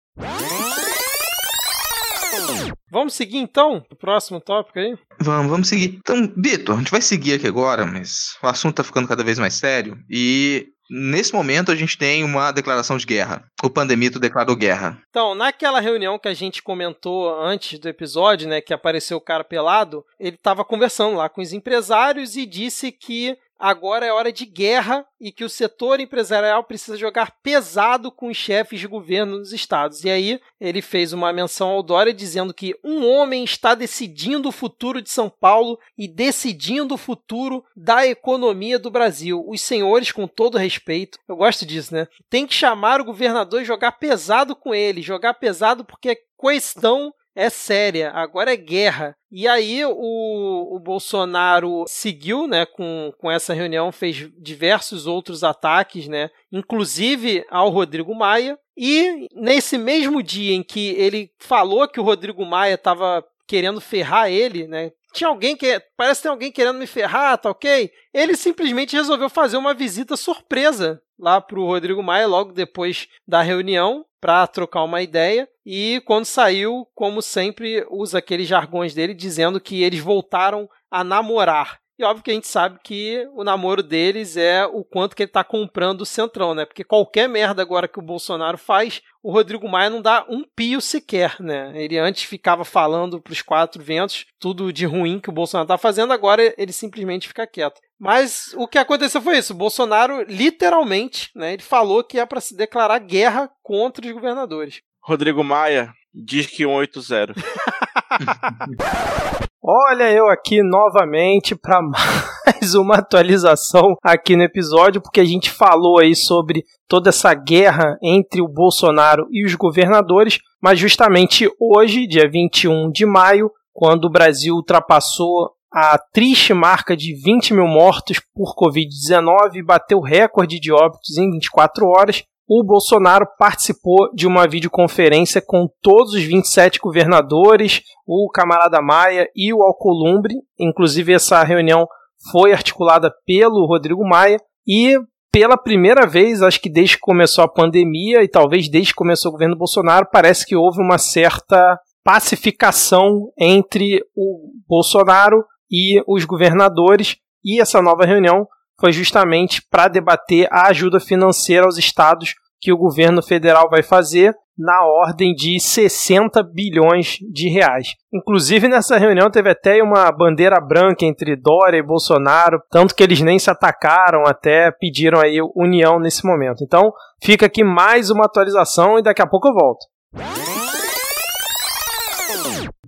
Vamos 2.92 3.14
seguir 3.14 3.40
então 3.40 3.82
pro 3.82 3.98
próximo 3.98 4.40
tópico 4.40 4.80
aí? 4.80 4.96
Vamos, 5.20 5.52
vamos 5.52 5.68
seguir. 5.68 5.98
Então, 5.98 6.32
Bito, 6.38 6.72
a 6.72 6.78
gente 6.78 6.92
vai 6.92 7.02
seguir 7.02 7.34
aqui 7.34 7.48
agora, 7.48 7.86
mas 7.86 8.38
o 8.42 8.48
assunto 8.48 8.76
tá 8.76 8.84
ficando 8.84 9.08
cada 9.08 9.24
vez 9.24 9.38
mais 9.38 9.56
sério. 9.56 9.98
E 10.10 10.68
nesse 10.90 11.34
momento 11.34 11.72
a 11.72 11.76
gente 11.76 11.98
tem 11.98 12.24
uma 12.24 12.52
declaração 12.52 12.98
de 12.98 13.06
guerra. 13.06 13.44
O 13.64 13.70
Pandemito 13.70 14.20
declarou 14.20 14.56
guerra. 14.56 15.02
Então, 15.10 15.34
naquela 15.34 15.80
reunião 15.80 16.20
que 16.20 16.28
a 16.28 16.34
gente 16.34 16.62
comentou 16.62 17.40
antes 17.42 17.80
do 17.80 17.90
episódio, 17.90 18.48
né, 18.48 18.62
que 18.62 18.74
apareceu 18.74 19.18
o 19.18 19.22
cara 19.22 19.44
pelado, 19.44 20.06
ele 20.20 20.36
estava 20.36 20.64
conversando 20.64 21.16
lá 21.16 21.30
com 21.30 21.42
os 21.42 21.54
empresários 21.54 22.36
e 22.36 22.46
disse 22.46 22.92
que 22.92 23.38
agora 23.58 24.06
é 24.06 24.12
hora 24.12 24.32
de 24.32 24.46
guerra 24.46 25.06
e 25.20 25.32
que 25.32 25.44
o 25.44 25.50
setor 25.50 26.00
empresarial 26.00 26.64
precisa 26.64 26.98
jogar 26.98 27.36
pesado 27.42 28.12
com 28.12 28.28
os 28.28 28.38
chefes 28.38 28.80
de 28.80 28.88
governo 28.88 29.40
nos 29.40 29.54
estados. 29.54 30.04
E 30.04 30.10
aí 30.10 30.40
ele 30.60 30.82
fez 30.82 31.14
uma 31.14 31.32
menção 31.34 31.70
ao 31.70 31.84
Dória 31.84 32.14
dizendo 32.14 32.54
que 32.54 32.76
um 32.84 33.06
homem 33.06 33.44
está 33.44 33.76
decidindo 33.76 34.50
o 34.50 34.52
futuro 34.52 35.02
de 35.02 35.10
São 35.10 35.30
Paulo 35.30 35.80
e 35.98 36.08
decidindo 36.08 36.96
o 36.96 36.98
futuro 36.98 37.64
da 37.76 38.06
economia 38.06 38.78
do 38.78 38.92
Brasil. 38.92 39.44
Os 39.48 39.62
senhores, 39.62 40.12
com 40.12 40.28
todo 40.28 40.58
respeito, 40.58 41.18
eu 41.28 41.36
gosto 41.36 41.66
disso, 41.66 41.94
né? 41.94 42.08
Tem 42.30 42.46
que 42.46 42.54
chamar 42.54 43.02
o 43.02 43.06
governador 43.06 43.62
e 43.62 43.66
jogar 43.66 43.94
pesado 43.94 44.56
com 44.56 44.74
ele, 44.74 45.02
jogar 45.02 45.34
pesado 45.36 45.84
porque 45.84 46.10
a 46.10 46.18
questão 46.40 47.14
é 47.36 47.50
séria, 47.50 48.12
agora 48.12 48.54
é 48.54 48.56
guerra. 48.56 49.16
E 49.30 49.48
aí 49.48 49.84
o, 49.86 50.76
o 50.76 50.80
Bolsonaro 50.80 51.84
seguiu 51.88 52.48
né, 52.48 52.66
com, 52.66 53.12
com 53.18 53.30
essa 53.30 53.54
reunião, 53.54 53.92
fez 53.92 54.30
diversos 54.38 55.06
outros 55.06 55.44
ataques, 55.44 56.08
né, 56.08 56.30
inclusive 56.52 57.46
ao 57.50 57.70
Rodrigo 57.70 58.16
Maia. 58.16 58.58
E 58.78 59.28
nesse 59.36 59.78
mesmo 59.78 60.24
dia 60.24 60.56
em 60.56 60.64
que 60.64 60.92
ele 60.92 61.30
falou 61.38 61.88
que 61.88 62.00
o 62.00 62.04
Rodrigo 62.04 62.46
Maia 62.46 62.76
estava 62.76 63.24
querendo 63.46 63.82
ferrar 63.82 64.30
ele, 64.32 64.68
né, 64.68 64.92
tinha 65.16 65.30
alguém 65.30 65.56
que. 65.56 65.82
Parece 65.96 66.20
que 66.20 66.24
tem 66.24 66.32
alguém 66.32 66.52
querendo 66.52 66.78
me 66.78 66.86
ferrar, 66.86 67.38
tá 67.38 67.50
ok? 67.50 67.90
Ele 68.14 68.36
simplesmente 68.36 68.98
resolveu 68.98 69.30
fazer 69.30 69.56
uma 69.56 69.74
visita 69.74 70.18
surpresa 70.18 71.02
lá 71.18 71.40
pro 71.40 71.66
Rodrigo 71.66 72.04
Maia 72.04 72.28
logo 72.28 72.52
depois 72.52 73.08
da 73.26 73.42
reunião 73.42 74.06
para 74.26 74.48
trocar 74.48 74.84
uma 74.84 75.04
ideia. 75.04 75.48
E 75.64 76.02
quando 76.04 76.26
saiu, 76.26 76.88
como 76.96 77.22
sempre, 77.22 77.86
usa 77.92 78.18
aqueles 78.18 78.48
jargões 78.48 78.96
dele 78.96 79.14
dizendo 79.14 79.62
que 79.62 79.84
eles 79.84 80.00
voltaram 80.00 80.68
a 80.90 81.04
namorar. 81.04 81.80
E 82.00 82.04
óbvio 82.04 82.24
que 82.24 82.32
a 82.32 82.34
gente 82.34 82.48
sabe 82.48 82.80
que 82.84 83.26
o 83.36 83.44
namoro 83.44 83.84
deles 83.84 84.36
é 84.36 84.66
o 84.66 84.84
quanto 84.84 85.16
que 85.16 85.22
ele 85.22 85.30
está 85.30 85.44
comprando 85.44 86.02
o 86.02 86.06
Centrão, 86.08 86.56
né? 86.56 86.66
Porque 86.66 86.84
qualquer 86.84 87.30
merda 87.30 87.62
agora 87.62 87.88
que 87.88 88.00
o 88.00 88.02
Bolsonaro 88.02 88.58
faz, 88.58 89.00
o 89.22 89.32
Rodrigo 89.32 89.70
Maia 89.70 89.92
não 89.92 90.02
dá 90.02 90.26
um 90.28 90.44
pio 90.44 90.82
sequer, 90.82 91.36
né? 91.40 91.72
Ele 91.76 91.98
antes 92.00 92.24
ficava 92.24 92.66
falando 92.66 93.22
para 93.22 93.32
os 93.32 93.44
quatro 93.44 93.82
ventos 93.82 94.26
tudo 94.40 94.74
de 94.74 94.88
ruim 94.88 95.20
que 95.20 95.30
o 95.30 95.34
Bolsonaro 95.34 95.68
tá 95.68 95.78
fazendo, 95.78 96.12
agora 96.12 96.52
ele 96.58 96.74
simplesmente 96.74 97.28
fica 97.28 97.46
quieto. 97.46 97.80
Mas 98.00 98.54
o 98.58 98.68
que 98.68 98.78
aconteceu 98.78 99.22
foi 99.22 99.38
isso. 99.38 99.54
O 99.54 99.58
Bolsonaro, 99.58 100.24
literalmente, 100.28 101.32
né, 101.36 101.54
ele 101.54 101.64
falou 101.64 102.04
que 102.04 102.20
é 102.20 102.26
para 102.26 102.42
se 102.42 102.56
declarar 102.56 103.00
guerra 103.00 103.50
contra 103.64 104.06
os 104.06 104.12
governadores. 104.12 104.82
Rodrigo 105.02 105.44
Maia 105.44 105.94
diz 106.14 106.48
que 106.48 106.64
180. 106.64 107.34
Olha 109.68 110.12
eu 110.12 110.30
aqui 110.30 110.62
novamente 110.62 111.56
para 111.56 111.82
mais 111.82 112.76
uma 112.76 112.98
atualização 112.98 113.96
aqui 114.04 114.36
no 114.36 114.44
episódio, 114.44 115.02
porque 115.02 115.20
a 115.20 115.26
gente 115.26 115.50
falou 115.50 116.00
aí 116.00 116.16
sobre 116.16 116.64
toda 116.88 117.10
essa 117.10 117.34
guerra 117.34 117.98
entre 118.04 118.44
o 118.44 118.48
Bolsonaro 118.48 119.26
e 119.32 119.44
os 119.44 119.56
governadores, 119.56 120.38
mas 120.62 120.78
justamente 120.78 121.50
hoje, 121.60 122.06
dia 122.06 122.30
21 122.30 122.92
de 122.92 123.08
maio, 123.08 123.50
quando 123.74 124.06
o 124.06 124.12
Brasil 124.12 124.54
ultrapassou 124.54 125.50
a 125.76 125.98
triste 126.14 126.54
marca 126.54 126.96
de 126.96 127.14
20 127.14 127.54
mil 127.54 127.68
mortos 127.68 128.22
por 128.34 128.56
Covid-19 128.56 129.56
e 129.56 129.62
bateu 129.62 130.00
recorde 130.00 130.58
de 130.58 130.72
óbitos 130.72 131.18
em 131.18 131.30
24 131.30 131.86
horas, 131.86 132.24
o 132.48 132.64
Bolsonaro 132.64 133.28
participou 133.38 134.10
de 134.14 134.26
uma 134.26 134.48
videoconferência 134.48 135.42
com 135.46 135.68
todos 135.82 136.14
os 136.14 136.24
27 136.24 136.80
governadores, 136.80 137.82
o 138.08 138.30
camarada 138.34 138.82
Maia 138.82 139.28
e 139.36 139.54
o 139.54 139.62
Alcolumbre. 139.62 140.36
Inclusive, 140.58 141.12
essa 141.12 141.44
reunião 141.44 141.86
foi 142.32 142.54
articulada 142.54 143.12
pelo 143.26 143.66
Rodrigo 143.66 144.08
Maia 144.08 144.38
e 144.66 144.98
pela 145.30 145.58
primeira 145.58 146.08
vez, 146.08 146.42
acho 146.42 146.62
que 146.62 146.70
desde 146.70 146.96
que 146.96 147.02
começou 147.02 147.44
a 147.44 147.52
pandemia 147.52 148.24
e 148.24 148.30
talvez 148.30 148.70
desde 148.70 148.92
que 148.92 148.98
começou 148.98 149.28
o 149.28 149.34
governo 149.34 149.58
Bolsonaro, 149.58 150.08
parece 150.10 150.46
que 150.46 150.56
houve 150.56 150.80
uma 150.80 150.98
certa 150.98 151.78
pacificação 152.02 153.30
entre 153.38 154.00
o 154.16 154.52
Bolsonaro 154.66 155.44
e 155.70 156.02
os 156.08 156.26
governadores. 156.26 157.18
E 157.44 157.62
essa 157.62 157.82
nova 157.82 158.06
reunião 158.06 158.48
foi 158.80 158.92
justamente 158.92 159.62
para 159.70 159.88
debater 159.88 160.48
a 160.52 160.68
ajuda 160.68 161.00
financeira 161.00 161.66
aos 161.66 161.78
estados 161.78 162.34
que 162.60 162.74
o 162.74 162.78
governo 162.78 163.22
federal 163.22 163.70
vai 163.70 163.84
fazer 163.84 164.34
na 164.58 164.86
ordem 164.86 165.34
de 165.34 165.60
60 165.60 166.42
bilhões 166.44 167.18
de 167.32 167.50
reais. 167.50 167.90
Inclusive 168.14 168.68
nessa 168.68 168.98
reunião 168.98 169.30
teve 169.30 169.50
até 169.50 169.84
uma 169.84 170.10
bandeira 170.12 170.60
branca 170.62 171.06
entre 171.06 171.36
Dória 171.36 171.78
e 171.78 171.86
Bolsonaro, 171.86 172.62
tanto 172.72 172.96
que 172.96 173.04
eles 173.04 173.22
nem 173.22 173.38
se 173.38 173.50
atacaram, 173.50 174.24
até 174.26 174.72
pediram 174.72 175.20
aí 175.20 175.40
união 175.56 176.00
nesse 176.00 176.26
momento. 176.26 176.64
Então, 176.64 176.92
fica 177.22 177.46
aqui 177.46 177.64
mais 177.64 178.10
uma 178.10 178.26
atualização 178.26 178.98
e 178.98 179.04
daqui 179.04 179.22
a 179.22 179.28
pouco 179.28 179.50
eu 179.50 179.54
volto. 179.54 179.86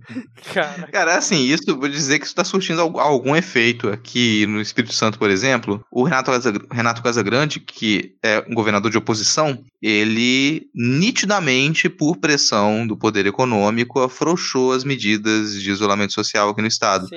Cara. 0.52 0.88
Cara, 0.90 1.16
assim, 1.16 1.44
isso, 1.44 1.76
vou 1.76 1.88
dizer 1.88 2.18
que 2.18 2.24
isso 2.24 2.32
está 2.32 2.44
surtindo 2.44 2.80
algum 2.80 3.36
efeito 3.36 3.88
aqui 3.88 4.46
no 4.46 4.60
Espírito 4.60 4.94
Santo, 4.94 5.18
por 5.18 5.30
exemplo. 5.30 5.84
O 5.90 6.02
Renato, 6.02 6.30
Renato 6.70 7.02
Casagrande, 7.02 7.60
que 7.60 8.14
é 8.22 8.44
um 8.48 8.54
governador 8.54 8.90
de 8.90 8.98
oposição, 8.98 9.62
ele 9.82 10.68
nitidamente, 10.74 11.88
por 11.88 12.16
pressão 12.16 12.86
do 12.86 12.96
poder 12.96 13.26
econômico, 13.26 14.00
afrouxou 14.00 14.72
as 14.72 14.84
medidas 14.84 15.60
de 15.60 15.70
isolamento 15.70 16.12
social 16.12 16.48
aqui 16.48 16.62
no 16.62 16.68
estado. 16.68 17.06
Sim 17.08 17.16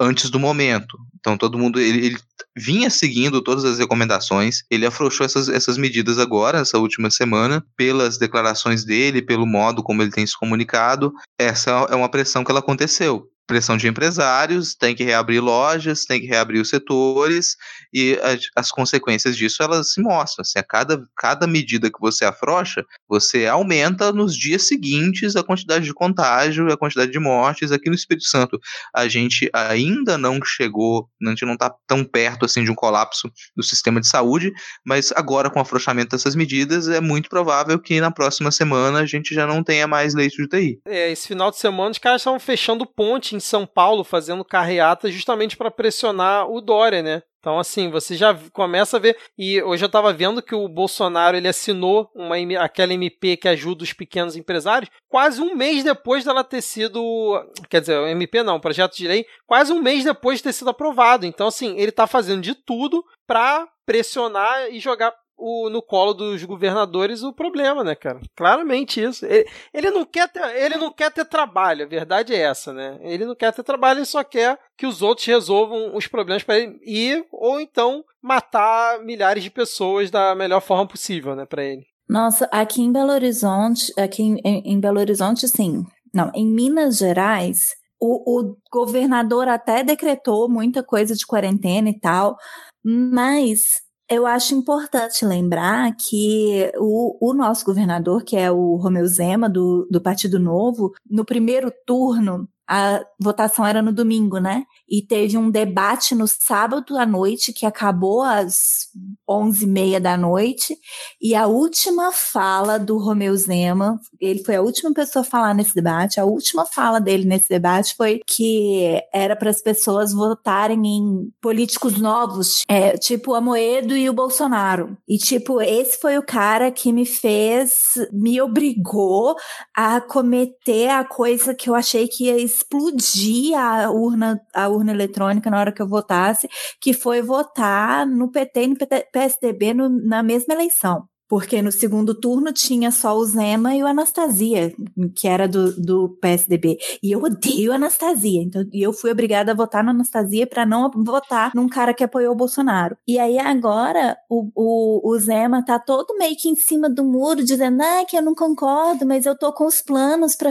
antes 0.00 0.30
do 0.30 0.40
momento. 0.40 0.98
Então 1.18 1.36
todo 1.36 1.58
mundo 1.58 1.78
ele, 1.78 2.06
ele, 2.06 2.18
vinha 2.56 2.90
seguindo 2.90 3.42
todas 3.42 3.64
as 3.64 3.78
recomendações. 3.78 4.62
Ele 4.70 4.86
afrouxou 4.86 5.24
essas, 5.24 5.48
essas 5.48 5.78
medidas 5.78 6.18
agora, 6.18 6.58
essa 6.58 6.78
última 6.78 7.10
semana, 7.10 7.64
pelas 7.76 8.18
declarações 8.18 8.84
dele, 8.84 9.22
pelo 9.22 9.46
modo 9.46 9.82
como 9.82 10.02
ele 10.02 10.10
tem 10.10 10.26
se 10.26 10.38
comunicado. 10.38 11.12
Essa 11.38 11.86
é 11.90 11.94
uma 11.94 12.10
pressão 12.10 12.44
que 12.44 12.50
ela 12.50 12.60
aconteceu 12.60 13.29
pressão 13.50 13.76
de 13.76 13.88
empresários, 13.88 14.76
tem 14.76 14.94
que 14.94 15.02
reabrir 15.02 15.40
lojas, 15.40 16.04
tem 16.04 16.20
que 16.20 16.26
reabrir 16.28 16.60
os 16.60 16.68
setores 16.68 17.56
e 17.92 18.16
as, 18.22 18.42
as 18.54 18.70
consequências 18.70 19.36
disso 19.36 19.60
elas 19.60 19.92
se 19.92 20.00
mostram. 20.00 20.42
Assim, 20.42 20.60
a 20.60 20.62
cada, 20.62 21.02
cada 21.16 21.48
medida 21.48 21.90
que 21.90 21.98
você 22.00 22.24
afrouxa, 22.24 22.86
você 23.08 23.48
aumenta 23.48 24.12
nos 24.12 24.36
dias 24.36 24.68
seguintes 24.68 25.34
a 25.34 25.42
quantidade 25.42 25.84
de 25.84 25.92
contágio, 25.92 26.72
a 26.72 26.76
quantidade 26.76 27.10
de 27.10 27.18
mortes. 27.18 27.72
Aqui 27.72 27.88
no 27.88 27.96
Espírito 27.96 28.26
Santo, 28.26 28.56
a 28.94 29.08
gente 29.08 29.50
ainda 29.52 30.16
não 30.16 30.38
chegou, 30.44 31.08
a 31.20 31.30
gente 31.30 31.44
não 31.44 31.54
está 31.54 31.74
tão 31.88 32.04
perto 32.04 32.44
assim 32.44 32.62
de 32.62 32.70
um 32.70 32.76
colapso 32.76 33.28
do 33.56 33.64
sistema 33.64 34.00
de 34.00 34.06
saúde, 34.06 34.52
mas 34.86 35.12
agora 35.16 35.50
com 35.50 35.58
o 35.58 35.62
afrouxamento 35.62 36.10
dessas 36.10 36.36
medidas, 36.36 36.86
é 36.86 37.00
muito 37.00 37.28
provável 37.28 37.80
que 37.80 38.00
na 38.00 38.12
próxima 38.12 38.52
semana 38.52 39.00
a 39.00 39.06
gente 39.06 39.34
já 39.34 39.44
não 39.44 39.64
tenha 39.64 39.88
mais 39.88 40.14
leito 40.14 40.36
de 40.36 40.44
UTI. 40.44 40.80
É, 40.86 41.10
esse 41.10 41.26
final 41.26 41.50
de 41.50 41.58
semana 41.58 41.90
os 41.90 41.98
caras 41.98 42.20
estavam 42.20 42.38
fechando 42.38 42.86
ponte 42.86 43.39
em 43.40 43.48
São 43.48 43.66
Paulo 43.66 44.04
fazendo 44.04 44.44
carreata 44.44 45.10
justamente 45.10 45.56
para 45.56 45.70
pressionar 45.70 46.48
o 46.48 46.60
Dória, 46.60 47.02
né? 47.02 47.22
Então, 47.40 47.58
assim, 47.58 47.88
você 47.90 48.16
já 48.16 48.38
começa 48.52 48.98
a 48.98 49.00
ver. 49.00 49.16
E 49.36 49.62
hoje 49.62 49.82
eu 49.82 49.86
estava 49.86 50.12
vendo 50.12 50.42
que 50.42 50.54
o 50.54 50.68
Bolsonaro 50.68 51.36
ele 51.36 51.48
assinou 51.48 52.10
uma, 52.14 52.36
aquela 52.62 52.92
MP 52.92 53.36
que 53.38 53.48
ajuda 53.48 53.82
os 53.82 53.94
pequenos 53.94 54.36
empresários 54.36 54.90
quase 55.08 55.40
um 55.40 55.54
mês 55.54 55.82
depois 55.82 56.22
dela 56.22 56.44
ter 56.44 56.60
sido. 56.60 57.42
Quer 57.70 57.80
dizer, 57.80 57.98
MP 58.08 58.42
não, 58.42 58.60
projeto 58.60 58.94
de 58.94 59.08
lei, 59.08 59.26
quase 59.46 59.72
um 59.72 59.80
mês 59.80 60.04
depois 60.04 60.38
de 60.38 60.44
ter 60.44 60.52
sido 60.52 60.68
aprovado. 60.68 61.24
Então, 61.24 61.46
assim, 61.46 61.78
ele 61.78 61.88
está 61.88 62.06
fazendo 62.06 62.42
de 62.42 62.54
tudo 62.54 63.02
para 63.26 63.66
pressionar 63.86 64.70
e 64.70 64.78
jogar 64.78 65.14
o, 65.40 65.70
no 65.70 65.80
colo 65.80 66.12
dos 66.12 66.44
governadores 66.44 67.22
o 67.22 67.32
problema, 67.32 67.82
né, 67.82 67.94
cara? 67.94 68.20
Claramente 68.36 69.02
isso. 69.02 69.24
Ele, 69.24 69.48
ele, 69.72 69.90
não 69.90 70.04
quer 70.04 70.28
ter, 70.28 70.44
ele 70.56 70.76
não 70.76 70.92
quer 70.92 71.10
ter 71.10 71.24
trabalho, 71.24 71.84
a 71.84 71.88
verdade 71.88 72.34
é 72.34 72.38
essa, 72.38 72.72
né? 72.72 72.98
Ele 73.00 73.24
não 73.24 73.34
quer 73.34 73.52
ter 73.52 73.62
trabalho, 73.62 73.98
ele 73.98 74.06
só 74.06 74.22
quer 74.22 74.58
que 74.76 74.86
os 74.86 75.02
outros 75.02 75.26
resolvam 75.26 75.96
os 75.96 76.06
problemas 76.06 76.42
para 76.42 76.58
ele 76.58 76.78
e 76.84 77.24
ou 77.32 77.60
então 77.60 78.04
matar 78.22 79.00
milhares 79.02 79.42
de 79.42 79.50
pessoas 79.50 80.10
da 80.10 80.34
melhor 80.34 80.60
forma 80.60 80.86
possível, 80.86 81.34
né, 81.34 81.46
para 81.46 81.64
ele. 81.64 81.84
Nossa, 82.08 82.48
aqui 82.52 82.82
em 82.82 82.92
Belo 82.92 83.12
Horizonte, 83.12 83.92
aqui 83.98 84.22
em, 84.22 84.40
em 84.44 84.80
Belo 84.80 85.00
Horizonte, 85.00 85.46
sim. 85.48 85.84
Não, 86.12 86.30
em 86.34 86.46
Minas 86.46 86.98
Gerais, 86.98 87.68
o, 88.00 88.40
o 88.40 88.56
governador 88.72 89.46
até 89.46 89.84
decretou 89.84 90.48
muita 90.48 90.82
coisa 90.82 91.14
de 91.14 91.26
quarentena 91.26 91.88
e 91.88 91.98
tal, 91.98 92.36
mas 92.84 93.82
eu 94.10 94.26
acho 94.26 94.54
importante 94.54 95.24
lembrar 95.24 95.94
que 95.96 96.72
o, 96.76 97.30
o, 97.30 97.32
nosso 97.32 97.64
governador, 97.64 98.24
que 98.24 98.36
é 98.36 98.50
o 98.50 98.74
Romeu 98.74 99.06
Zema, 99.06 99.48
do, 99.48 99.86
do 99.88 100.00
Partido 100.00 100.38
Novo, 100.40 100.92
no 101.08 101.24
primeiro 101.24 101.72
turno, 101.86 102.48
a 102.68 103.04
votação 103.20 103.64
era 103.64 103.80
no 103.80 103.92
domingo, 103.92 104.38
né? 104.38 104.64
E 104.90 105.00
teve 105.02 105.38
um 105.38 105.50
debate 105.50 106.14
no 106.14 106.26
sábado 106.26 106.98
à 106.98 107.06
noite, 107.06 107.52
que 107.52 107.64
acabou 107.64 108.22
às 108.22 108.88
onze 109.28 109.64
e 109.64 109.68
meia 109.68 110.00
da 110.00 110.16
noite, 110.16 110.76
e 111.22 111.34
a 111.34 111.46
última 111.46 112.10
fala 112.12 112.78
do 112.78 112.98
Romeu 112.98 113.36
Zema, 113.36 114.00
ele 114.20 114.42
foi 114.42 114.56
a 114.56 114.62
última 114.62 114.92
pessoa 114.92 115.22
a 115.22 115.24
falar 115.24 115.54
nesse 115.54 115.74
debate, 115.74 116.18
a 116.18 116.24
última 116.24 116.66
fala 116.66 117.00
dele 117.00 117.24
nesse 117.24 117.48
debate 117.48 117.94
foi 117.96 118.20
que 118.26 119.00
era 119.12 119.36
para 119.36 119.50
as 119.50 119.62
pessoas 119.62 120.12
votarem 120.12 120.84
em 120.84 121.30
políticos 121.40 122.00
novos, 122.00 122.62
é, 122.68 122.96
tipo 122.98 123.34
a 123.34 123.40
Moedo 123.40 123.96
e 123.96 124.10
o 124.10 124.12
Bolsonaro. 124.12 124.96
E, 125.08 125.16
tipo, 125.18 125.60
esse 125.60 126.00
foi 126.00 126.18
o 126.18 126.22
cara 126.22 126.70
que 126.70 126.92
me 126.92 127.06
fez, 127.06 127.94
me 128.12 128.40
obrigou 128.40 129.36
a 129.76 130.00
cometer 130.00 130.88
a 130.88 131.04
coisa 131.04 131.54
que 131.54 131.70
eu 131.70 131.74
achei 131.74 132.08
que 132.08 132.24
ia 132.24 132.38
explodir 132.38 133.56
a 133.56 133.90
urna, 133.90 134.40
a 134.54 134.68
urna 134.68 134.79
eletrônica 134.88 135.50
na 135.50 135.58
hora 135.58 135.72
que 135.72 135.82
eu 135.82 135.88
votasse, 135.88 136.48
que 136.80 136.92
foi 136.92 137.20
votar 137.22 138.06
no 138.06 138.30
PT 138.30 138.62
e 138.62 138.68
no 138.68 138.76
PSDB 139.12 139.74
no, 139.74 139.88
na 139.88 140.22
mesma 140.22 140.54
eleição 140.54 141.08
porque 141.30 141.62
no 141.62 141.70
segundo 141.70 142.12
turno 142.12 142.52
tinha 142.52 142.90
só 142.90 143.16
o 143.16 143.24
Zema 143.24 143.76
e 143.76 143.84
o 143.84 143.86
Anastasia, 143.86 144.74
que 145.14 145.28
era 145.28 145.46
do, 145.46 145.80
do 145.80 146.08
PSDB. 146.20 146.76
E 147.00 147.12
eu 147.12 147.22
odeio 147.22 147.72
Anastasia, 147.72 148.42
então 148.42 148.64
eu 148.72 148.92
fui 148.92 149.12
obrigada 149.12 149.52
a 149.52 149.54
votar 149.54 149.84
na 149.84 149.92
Anastasia 149.92 150.44
para 150.44 150.66
não 150.66 150.90
votar 150.90 151.52
num 151.54 151.68
cara 151.68 151.94
que 151.94 152.02
apoiou 152.02 152.32
o 152.32 152.36
Bolsonaro. 152.36 152.96
E 153.06 153.16
aí 153.16 153.38
agora 153.38 154.16
o, 154.28 154.50
o, 154.56 155.08
o 155.08 155.18
Zema 155.20 155.64
tá 155.64 155.78
todo 155.78 156.18
meio 156.18 156.34
que 156.36 156.48
em 156.48 156.56
cima 156.56 156.90
do 156.90 157.04
muro, 157.04 157.44
dizendo 157.44 157.80
ah, 157.80 158.04
que 158.04 158.16
eu 158.16 158.22
não 158.22 158.34
concordo, 158.34 159.06
mas 159.06 159.24
eu 159.24 159.38
tô 159.38 159.52
com 159.52 159.66
os 159.66 159.80
planos 159.80 160.34
para 160.34 160.50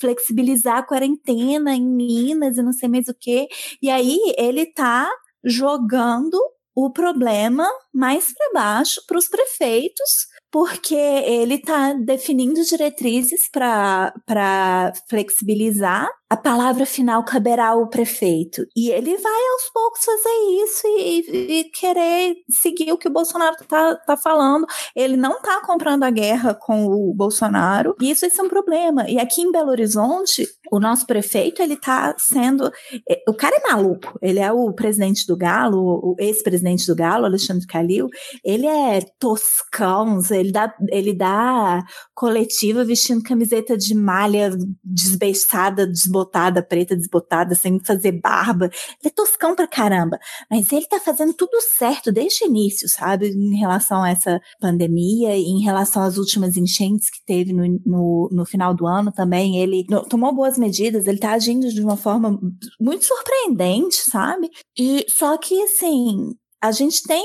flexibilizar 0.00 0.78
a 0.78 0.82
quarentena 0.82 1.76
em 1.76 1.86
Minas 1.86 2.58
e 2.58 2.62
não 2.62 2.72
sei 2.72 2.88
mais 2.88 3.06
o 3.06 3.14
que. 3.14 3.46
E 3.80 3.88
aí 3.88 4.18
ele 4.36 4.66
tá 4.66 5.08
jogando 5.44 6.36
o 6.80 6.92
problema 6.92 7.68
mais 7.92 8.32
para 8.32 8.52
baixo 8.52 9.02
para 9.04 9.18
os 9.18 9.26
prefeitos, 9.28 10.28
porque 10.48 10.94
ele 10.94 11.54
está 11.54 11.92
definindo 11.92 12.62
diretrizes 12.62 13.50
para 13.50 14.92
flexibilizar 15.10 16.08
a 16.30 16.36
palavra 16.36 16.84
final 16.84 17.24
caberá 17.24 17.68
ao 17.68 17.88
prefeito. 17.88 18.66
E 18.76 18.90
ele 18.90 19.16
vai 19.16 19.42
aos 19.52 19.70
poucos 19.72 20.04
fazer 20.04 20.62
isso 20.62 20.86
e, 20.86 21.60
e 21.60 21.64
querer 21.64 22.34
seguir 22.50 22.92
o 22.92 22.98
que 22.98 23.08
o 23.08 23.12
Bolsonaro 23.12 23.56
tá, 23.66 23.96
tá 23.96 24.16
falando. 24.16 24.66
Ele 24.94 25.16
não 25.16 25.40
tá 25.40 25.62
comprando 25.64 26.02
a 26.02 26.10
guerra 26.10 26.54
com 26.54 26.86
o 26.86 27.14
Bolsonaro. 27.14 27.94
E 28.00 28.10
isso, 28.10 28.26
isso 28.26 28.40
é 28.42 28.44
um 28.44 28.48
problema. 28.48 29.08
E 29.08 29.18
aqui 29.18 29.40
em 29.40 29.50
Belo 29.50 29.70
Horizonte, 29.70 30.46
o 30.70 30.78
nosso 30.78 31.06
prefeito, 31.06 31.62
ele 31.62 31.76
tá 31.76 32.14
sendo. 32.18 32.70
É, 33.08 33.22
o 33.26 33.32
cara 33.32 33.56
é 33.56 33.72
maluco. 33.72 34.18
Ele 34.20 34.38
é 34.38 34.52
o 34.52 34.70
presidente 34.74 35.26
do 35.26 35.36
Galo, 35.36 35.78
o 35.80 36.16
ex-presidente 36.18 36.86
do 36.86 36.94
Galo, 36.94 37.24
Alexandre 37.24 37.66
Calil. 37.66 38.08
Ele 38.44 38.66
é 38.66 39.00
toscão, 39.18 40.20
ele 40.30 40.52
dá, 40.52 40.74
ele 40.90 41.14
dá 41.14 41.82
coletiva 42.14 42.84
vestindo 42.84 43.22
camiseta 43.22 43.78
de 43.78 43.94
malha 43.94 44.50
desbeiçada, 44.84 45.86
desbotada 45.86 46.17
desbotada, 46.18 46.62
preta 46.62 46.96
desbotada, 46.96 47.54
sem 47.54 47.78
fazer 47.80 48.12
barba. 48.12 48.66
Ele 48.66 49.06
é 49.06 49.10
toscão 49.10 49.54
pra 49.54 49.66
caramba. 49.66 50.18
Mas 50.50 50.72
ele 50.72 50.86
tá 50.86 51.00
fazendo 51.00 51.32
tudo 51.32 51.58
certo 51.76 52.12
desde 52.12 52.44
o 52.44 52.48
início, 52.48 52.88
sabe? 52.88 53.28
Em 53.28 53.56
relação 53.56 54.02
a 54.02 54.10
essa 54.10 54.40
pandemia 54.60 55.36
em 55.36 55.62
relação 55.62 56.02
às 56.02 56.16
últimas 56.18 56.56
enchentes 56.56 57.10
que 57.10 57.24
teve 57.24 57.52
no, 57.52 57.80
no, 57.84 58.28
no 58.32 58.44
final 58.44 58.74
do 58.74 58.86
ano 58.86 59.12
também. 59.12 59.58
Ele 59.58 59.86
tomou 60.08 60.34
boas 60.34 60.58
medidas, 60.58 61.06
ele 61.06 61.18
tá 61.18 61.32
agindo 61.32 61.68
de 61.68 61.80
uma 61.80 61.96
forma 61.96 62.38
muito 62.80 63.04
surpreendente, 63.04 63.96
sabe? 63.96 64.50
E 64.78 65.04
só 65.08 65.36
que, 65.36 65.60
assim, 65.62 66.34
a 66.60 66.72
gente 66.72 67.02
tem 67.04 67.24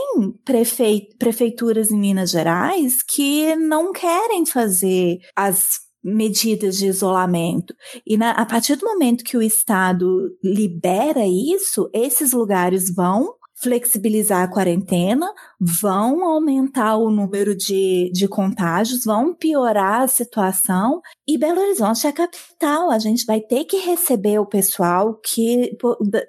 prefeituras 1.17 1.91
em 1.91 1.99
Minas 1.99 2.29
Gerais 2.29 3.01
que 3.01 3.55
não 3.55 3.91
querem 3.91 4.45
fazer 4.45 5.17
as 5.35 5.82
medidas 6.03 6.77
de 6.77 6.87
isolamento. 6.87 7.73
E 8.05 8.17
na, 8.17 8.31
a 8.31 8.45
partir 8.45 8.75
do 8.75 8.85
momento 8.85 9.23
que 9.23 9.37
o 9.37 9.41
Estado 9.41 10.35
libera 10.43 11.25
isso, 11.25 11.89
esses 11.93 12.33
lugares 12.33 12.93
vão 12.93 13.35
flexibilizar 13.63 14.43
a 14.43 14.47
quarentena, 14.47 15.25
vão 15.57 16.25
aumentar 16.25 16.97
o 16.97 17.09
número 17.09 17.55
de, 17.55 18.11
de 18.13 18.27
contágios, 18.27 19.05
vão 19.05 19.33
piorar 19.33 20.01
a 20.01 20.07
situação 20.07 21.01
E 21.25 21.37
Belo 21.37 21.61
Horizonte 21.61 22.05
é 22.05 22.09
a 22.09 22.13
capital. 22.13 22.91
A 22.91 22.99
gente 22.99 23.25
vai 23.25 23.39
ter 23.39 23.63
que 23.63 23.77
receber 23.77 24.37
o 24.37 24.45
pessoal 24.45 25.15
que, 25.15 25.77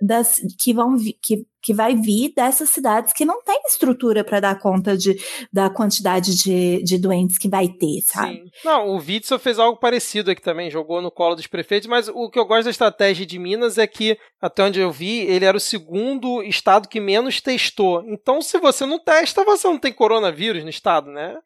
das, 0.01 0.41
que 0.61 0.73
vão 0.73 0.97
que 1.21 1.45
que 1.65 1.73
vai 1.73 1.97
vir 1.97 2.33
dessas 2.37 2.69
cidades 2.69 3.13
que 3.15 3.25
não 3.25 3.43
tem 3.43 3.59
estrutura 3.67 4.23
para 4.23 4.39
dar 4.39 4.59
conta 4.59 4.97
de, 4.97 5.19
da 5.51 5.71
quantidade 5.71 6.37
de, 6.37 6.83
de 6.83 6.99
doentes 6.99 7.39
que 7.39 7.49
vai 7.49 7.69
ter, 7.69 8.03
sabe? 8.03 8.35
Sim. 8.35 8.45
Não, 8.63 8.89
o 8.89 8.97
Witzel 8.99 9.39
fez 9.39 9.59
algo 9.59 9.79
parecido 9.79 10.31
aqui 10.31 10.43
também, 10.43 10.71
jogou 10.71 11.01
no 11.01 11.11
colo 11.11 11.35
dos 11.35 11.47
prefeitos, 11.47 11.89
mas 11.89 12.09
o 12.09 12.29
que 12.29 12.39
eu 12.39 12.45
gosto 12.45 12.65
da 12.65 12.71
estratégia 12.71 13.25
de 13.25 13.39
Minas 13.39 13.79
é 13.79 13.87
que, 13.87 14.19
até 14.41 14.63
onde 14.63 14.79
eu 14.79 14.93
vi, 14.93 15.21
ele 15.21 15.47
era 15.47 15.57
o 15.57 15.61
segundo 15.61 16.43
estado 16.43 16.87
que 16.87 17.01
menos 17.01 17.41
testou. 17.41 18.05
Então, 18.07 18.43
se 18.43 18.59
você 18.59 18.85
não 18.85 18.99
testa, 18.99 19.43
você 19.43 19.67
não 19.67 19.79
tem 19.79 19.93
coronavírus 19.93 20.63
no 20.63 20.71
estado, 20.71 21.11
né? 21.11 21.39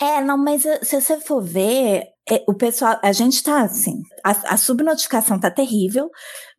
É, 0.00 0.20
não, 0.20 0.38
mas 0.38 0.62
se 0.62 1.00
você 1.00 1.20
for 1.20 1.42
ver, 1.42 2.04
é, 2.28 2.42
o 2.46 2.54
pessoal, 2.54 2.98
a 3.02 3.12
gente 3.12 3.42
tá 3.42 3.62
assim, 3.62 4.02
a, 4.24 4.54
a 4.54 4.56
subnotificação 4.56 5.38
tá 5.38 5.50
terrível, 5.50 6.10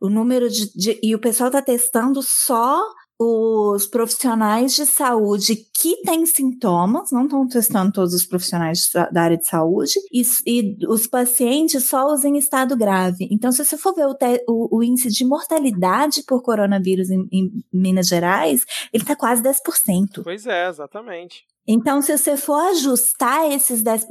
o 0.02 0.10
número 0.10 0.49
de, 0.49 0.72
de, 0.73 0.99
e 1.03 1.14
o 1.14 1.19
pessoal 1.19 1.52
tá 1.52 1.61
testando 1.61 2.22
só 2.23 2.81
os 3.19 3.88
profissionais 3.88 4.76
de 4.76 4.85
saúde 4.85 5.56
que 5.76 6.02
têm 6.03 6.26
sintomas, 6.27 7.11
não 7.11 7.23
estão 7.23 7.48
testando 7.48 7.91
todos 7.91 8.14
os 8.14 8.23
profissionais 8.23 8.91
da 9.11 9.23
área 9.23 9.38
de 9.38 9.48
saúde, 9.48 9.94
e, 10.14 10.22
e 10.45 10.77
os 10.88 11.07
pacientes 11.07 11.85
só 11.85 12.14
os 12.14 12.23
em 12.23 12.38
estado 12.38 12.77
grave. 12.77 13.27
Então, 13.31 13.52
se 13.52 13.65
você 13.65 13.76
for 13.76 13.95
ver 13.95 14.06
o, 14.06 14.14
te, 14.14 14.44
o, 14.48 14.77
o 14.77 14.84
índice 14.84 15.10
de 15.10 15.26
mortalidade 15.26 16.23
por 16.27 16.44
coronavírus 16.44 17.10
em, 17.10 17.27
em 17.31 17.52
Minas 17.73 18.07
Gerais, 18.07 18.64
ele 18.94 19.03
está 19.03 19.15
quase 19.15 19.41
10%. 19.41 20.23
Pois 20.23 20.45
é, 20.45 20.69
exatamente. 20.69 21.44
Então, 21.68 22.02
se 22.03 22.15
você 22.15 22.38
for 22.38 22.60
ajustar 22.69 23.52
esses 23.52 23.84
10%, 23.84 24.06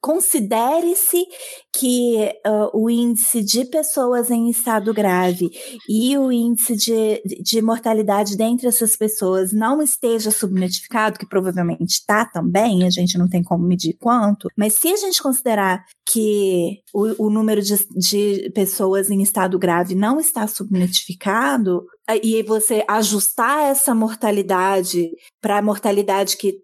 Considere-se 0.00 1.26
que 1.72 2.30
uh, 2.46 2.70
o 2.72 2.88
índice 2.88 3.42
de 3.42 3.64
pessoas 3.64 4.30
em 4.30 4.48
estado 4.48 4.94
grave 4.94 5.50
e 5.88 6.16
o 6.16 6.32
índice 6.32 6.74
de, 6.74 7.22
de 7.42 7.60
mortalidade 7.60 8.36
dentre 8.36 8.66
essas 8.66 8.96
pessoas 8.96 9.52
não 9.52 9.82
esteja 9.82 10.30
subnotificado, 10.30 11.18
que 11.18 11.28
provavelmente 11.28 11.90
está 11.90 12.24
também, 12.24 12.86
a 12.86 12.90
gente 12.90 13.18
não 13.18 13.28
tem 13.28 13.42
como 13.42 13.66
medir 13.66 13.96
quanto, 13.98 14.48
mas 14.56 14.74
se 14.74 14.88
a 14.88 14.96
gente 14.96 15.22
considerar 15.22 15.84
que 16.10 16.80
o, 16.92 17.26
o 17.26 17.30
número 17.30 17.62
de, 17.62 17.76
de 17.96 18.50
pessoas 18.54 19.10
em 19.10 19.22
estado 19.22 19.58
grave 19.58 19.94
não 19.94 20.18
está 20.18 20.46
subnotificado, 20.46 21.84
e 22.16 22.42
você 22.42 22.84
ajustar 22.88 23.70
essa 23.70 23.94
mortalidade 23.94 25.10
para 25.40 25.58
a 25.58 25.62
mortalidade 25.62 26.36
que 26.36 26.62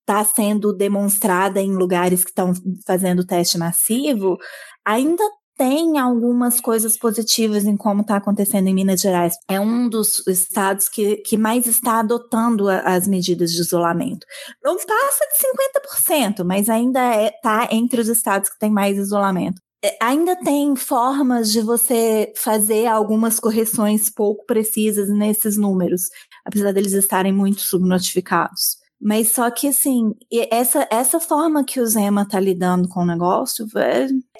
está 0.00 0.24
sendo 0.24 0.72
demonstrada 0.72 1.60
em 1.60 1.74
lugares 1.74 2.24
que 2.24 2.30
estão 2.30 2.52
fazendo 2.86 3.26
teste 3.26 3.58
massivo, 3.58 4.36
ainda 4.84 5.22
tem 5.56 5.98
algumas 5.98 6.60
coisas 6.60 6.98
positivas 6.98 7.64
em 7.64 7.76
como 7.76 8.00
está 8.00 8.16
acontecendo 8.16 8.68
em 8.68 8.74
Minas 8.74 9.00
Gerais. 9.00 9.36
É 9.48 9.60
um 9.60 9.88
dos 9.88 10.26
estados 10.26 10.88
que, 10.88 11.16
que 11.18 11.36
mais 11.36 11.66
está 11.66 12.00
adotando 12.00 12.68
a, 12.68 12.80
as 12.80 13.06
medidas 13.06 13.52
de 13.52 13.60
isolamento. 13.60 14.26
Não 14.62 14.76
passa 14.76 15.24
de 15.26 16.10
50%, 16.40 16.44
mas 16.44 16.68
ainda 16.68 17.00
está 17.26 17.68
é, 17.70 17.74
entre 17.74 18.00
os 18.00 18.08
estados 18.08 18.50
que 18.50 18.58
têm 18.58 18.70
mais 18.70 18.98
isolamento. 18.98 19.60
É, 19.84 19.98
ainda 20.00 20.34
tem 20.34 20.74
formas 20.74 21.52
de 21.52 21.60
você 21.60 22.32
fazer 22.34 22.86
algumas 22.86 23.38
correções 23.38 24.08
pouco 24.08 24.46
precisas 24.46 25.10
nesses 25.10 25.58
números, 25.58 26.08
apesar 26.42 26.72
deles 26.72 26.94
estarem 26.94 27.34
muito 27.34 27.60
subnotificados. 27.60 28.78
Mas 28.98 29.32
só 29.32 29.50
que, 29.50 29.68
assim, 29.68 30.14
essa, 30.50 30.88
essa 30.90 31.20
forma 31.20 31.62
que 31.62 31.78
o 31.80 31.86
Zema 31.86 32.26
tá 32.26 32.40
lidando 32.40 32.88
com 32.88 33.00
o 33.00 33.06
negócio, 33.06 33.66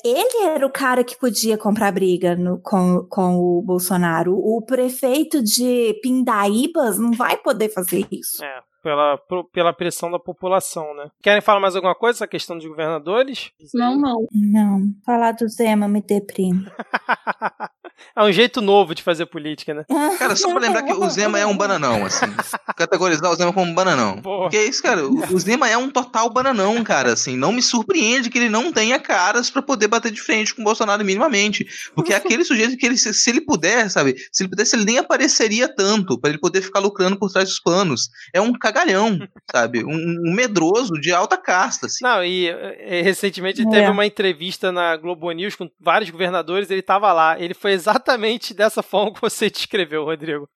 ele 0.03 0.45
era 0.47 0.67
o 0.67 0.73
cara 0.73 1.05
que 1.05 1.19
podia 1.19 1.59
comprar 1.59 1.93
briga 1.93 2.35
no, 2.35 2.59
com, 2.63 3.07
com 3.11 3.37
o 3.37 3.61
Bolsonaro. 3.61 4.35
O 4.35 4.63
prefeito 4.63 5.43
de 5.43 6.01
Pindaíbas 6.03 6.99
não 6.99 7.13
vai 7.13 7.37
poder 7.37 7.69
fazer 7.69 8.07
isso. 8.11 8.43
É 8.43 8.74
pela, 8.85 9.19
pela 9.51 9.73
pressão 9.73 10.11
da 10.11 10.19
população, 10.19 10.95
né? 10.95 11.11
Querem 11.23 11.41
falar 11.41 11.59
mais 11.59 11.75
alguma 11.75 11.95
coisa 11.95 12.19
essa 12.19 12.29
questão 12.29 12.59
dos 12.59 12.67
governadores? 12.67 13.51
Não, 13.73 13.97
não. 13.97 14.27
Não. 14.31 14.83
Falar 15.07 15.33
do 15.33 15.49
Zema 15.49 15.89
me 15.89 16.03
deprime. 16.03 16.67
é 18.17 18.23
um 18.23 18.33
jeito 18.33 18.61
novo 18.61 18.95
de 18.95 19.03
fazer 19.03 19.27
política, 19.27 19.75
né? 19.75 19.85
Cara, 20.19 20.37
só 20.37 20.51
pra 20.51 20.61
lembrar 20.61 20.83
que 20.83 20.93
o 20.93 21.11
Zema 21.11 21.39
é 21.39 21.47
um 21.47 21.57
bananão, 21.57 22.05
assim. 22.05 22.27
Categorizar 22.77 23.31
o 23.31 23.35
Zema 23.35 23.53
como 23.53 23.71
um 23.71 23.75
bananão. 23.75 24.21
Porra. 24.21 24.43
Porque 24.45 24.57
é 24.57 24.65
isso, 24.65 24.83
cara. 24.83 25.07
O 25.07 25.39
Zema 25.39 25.69
é 25.69 25.77
um 25.77 25.91
total 25.91 26.29
bananão, 26.31 26.83
cara, 26.83 27.13
assim. 27.13 27.37
Não 27.37 27.53
me 27.53 27.63
surpreende 27.63 28.31
que 28.31 28.39
ele 28.39 28.49
não 28.49 28.73
tenha 28.73 28.99
caras 28.99 29.51
para 29.51 29.63
poder 29.63 29.89
bater 29.89 30.11
de 30.11 30.21
frente 30.21 30.55
com 30.55 30.63
o 30.63 30.65
Bolsonaro 30.65 31.05
minimamente. 31.05 31.67
Porque 31.95 32.13
é 32.13 32.17
aquele 32.17 32.45
sujeito 32.45 32.77
que 32.77 32.85
ele, 32.85 32.97
se 32.97 33.31
ele 33.31 33.41
puder, 33.41 33.91
sabe? 33.91 34.17
Se 34.33 34.43
ele 34.43 34.51
pudesse, 34.51 34.77
ele 34.77 34.85
nem 34.85 34.99
apareceria 34.99 35.69
tanto 35.69 36.19
para 36.19 36.31
ele 36.31 36.39
poder 36.39 36.63
ficar 36.63 36.81
lucrando 36.81 37.17
por 37.17 37.31
trás 37.31 37.49
dos 37.49 37.61
panos. 37.61 38.09
É 38.33 38.41
um 38.41 38.53
cagalhão, 38.53 39.19
sabe? 39.51 39.85
Um, 39.85 40.31
um, 40.31 40.35
medroso 40.35 40.95
de 41.01 41.13
alta 41.13 41.37
casta. 41.37 41.87
Assim. 41.87 42.03
Não, 42.03 42.25
e, 42.25 42.47
e 42.49 43.03
recentemente 43.03 43.63
é. 43.63 43.71
teve 43.71 43.89
uma 43.89 44.07
entrevista 44.07 44.73
na 44.73 44.97
Globo 44.97 45.31
News 45.31 45.55
com 45.55 45.71
vários 45.81 46.11
governadores, 46.11 46.71
ele 46.71 46.81
estava 46.81 47.13
lá. 47.13 47.39
Ele 47.41 47.55
foi 47.55 47.73
exatamente 47.85 48.55
dessa 48.55 48.83
forma 48.83 49.13
que 49.13 49.21
você 49.21 49.49
descreveu, 49.51 50.05
Rodrigo, 50.05 50.49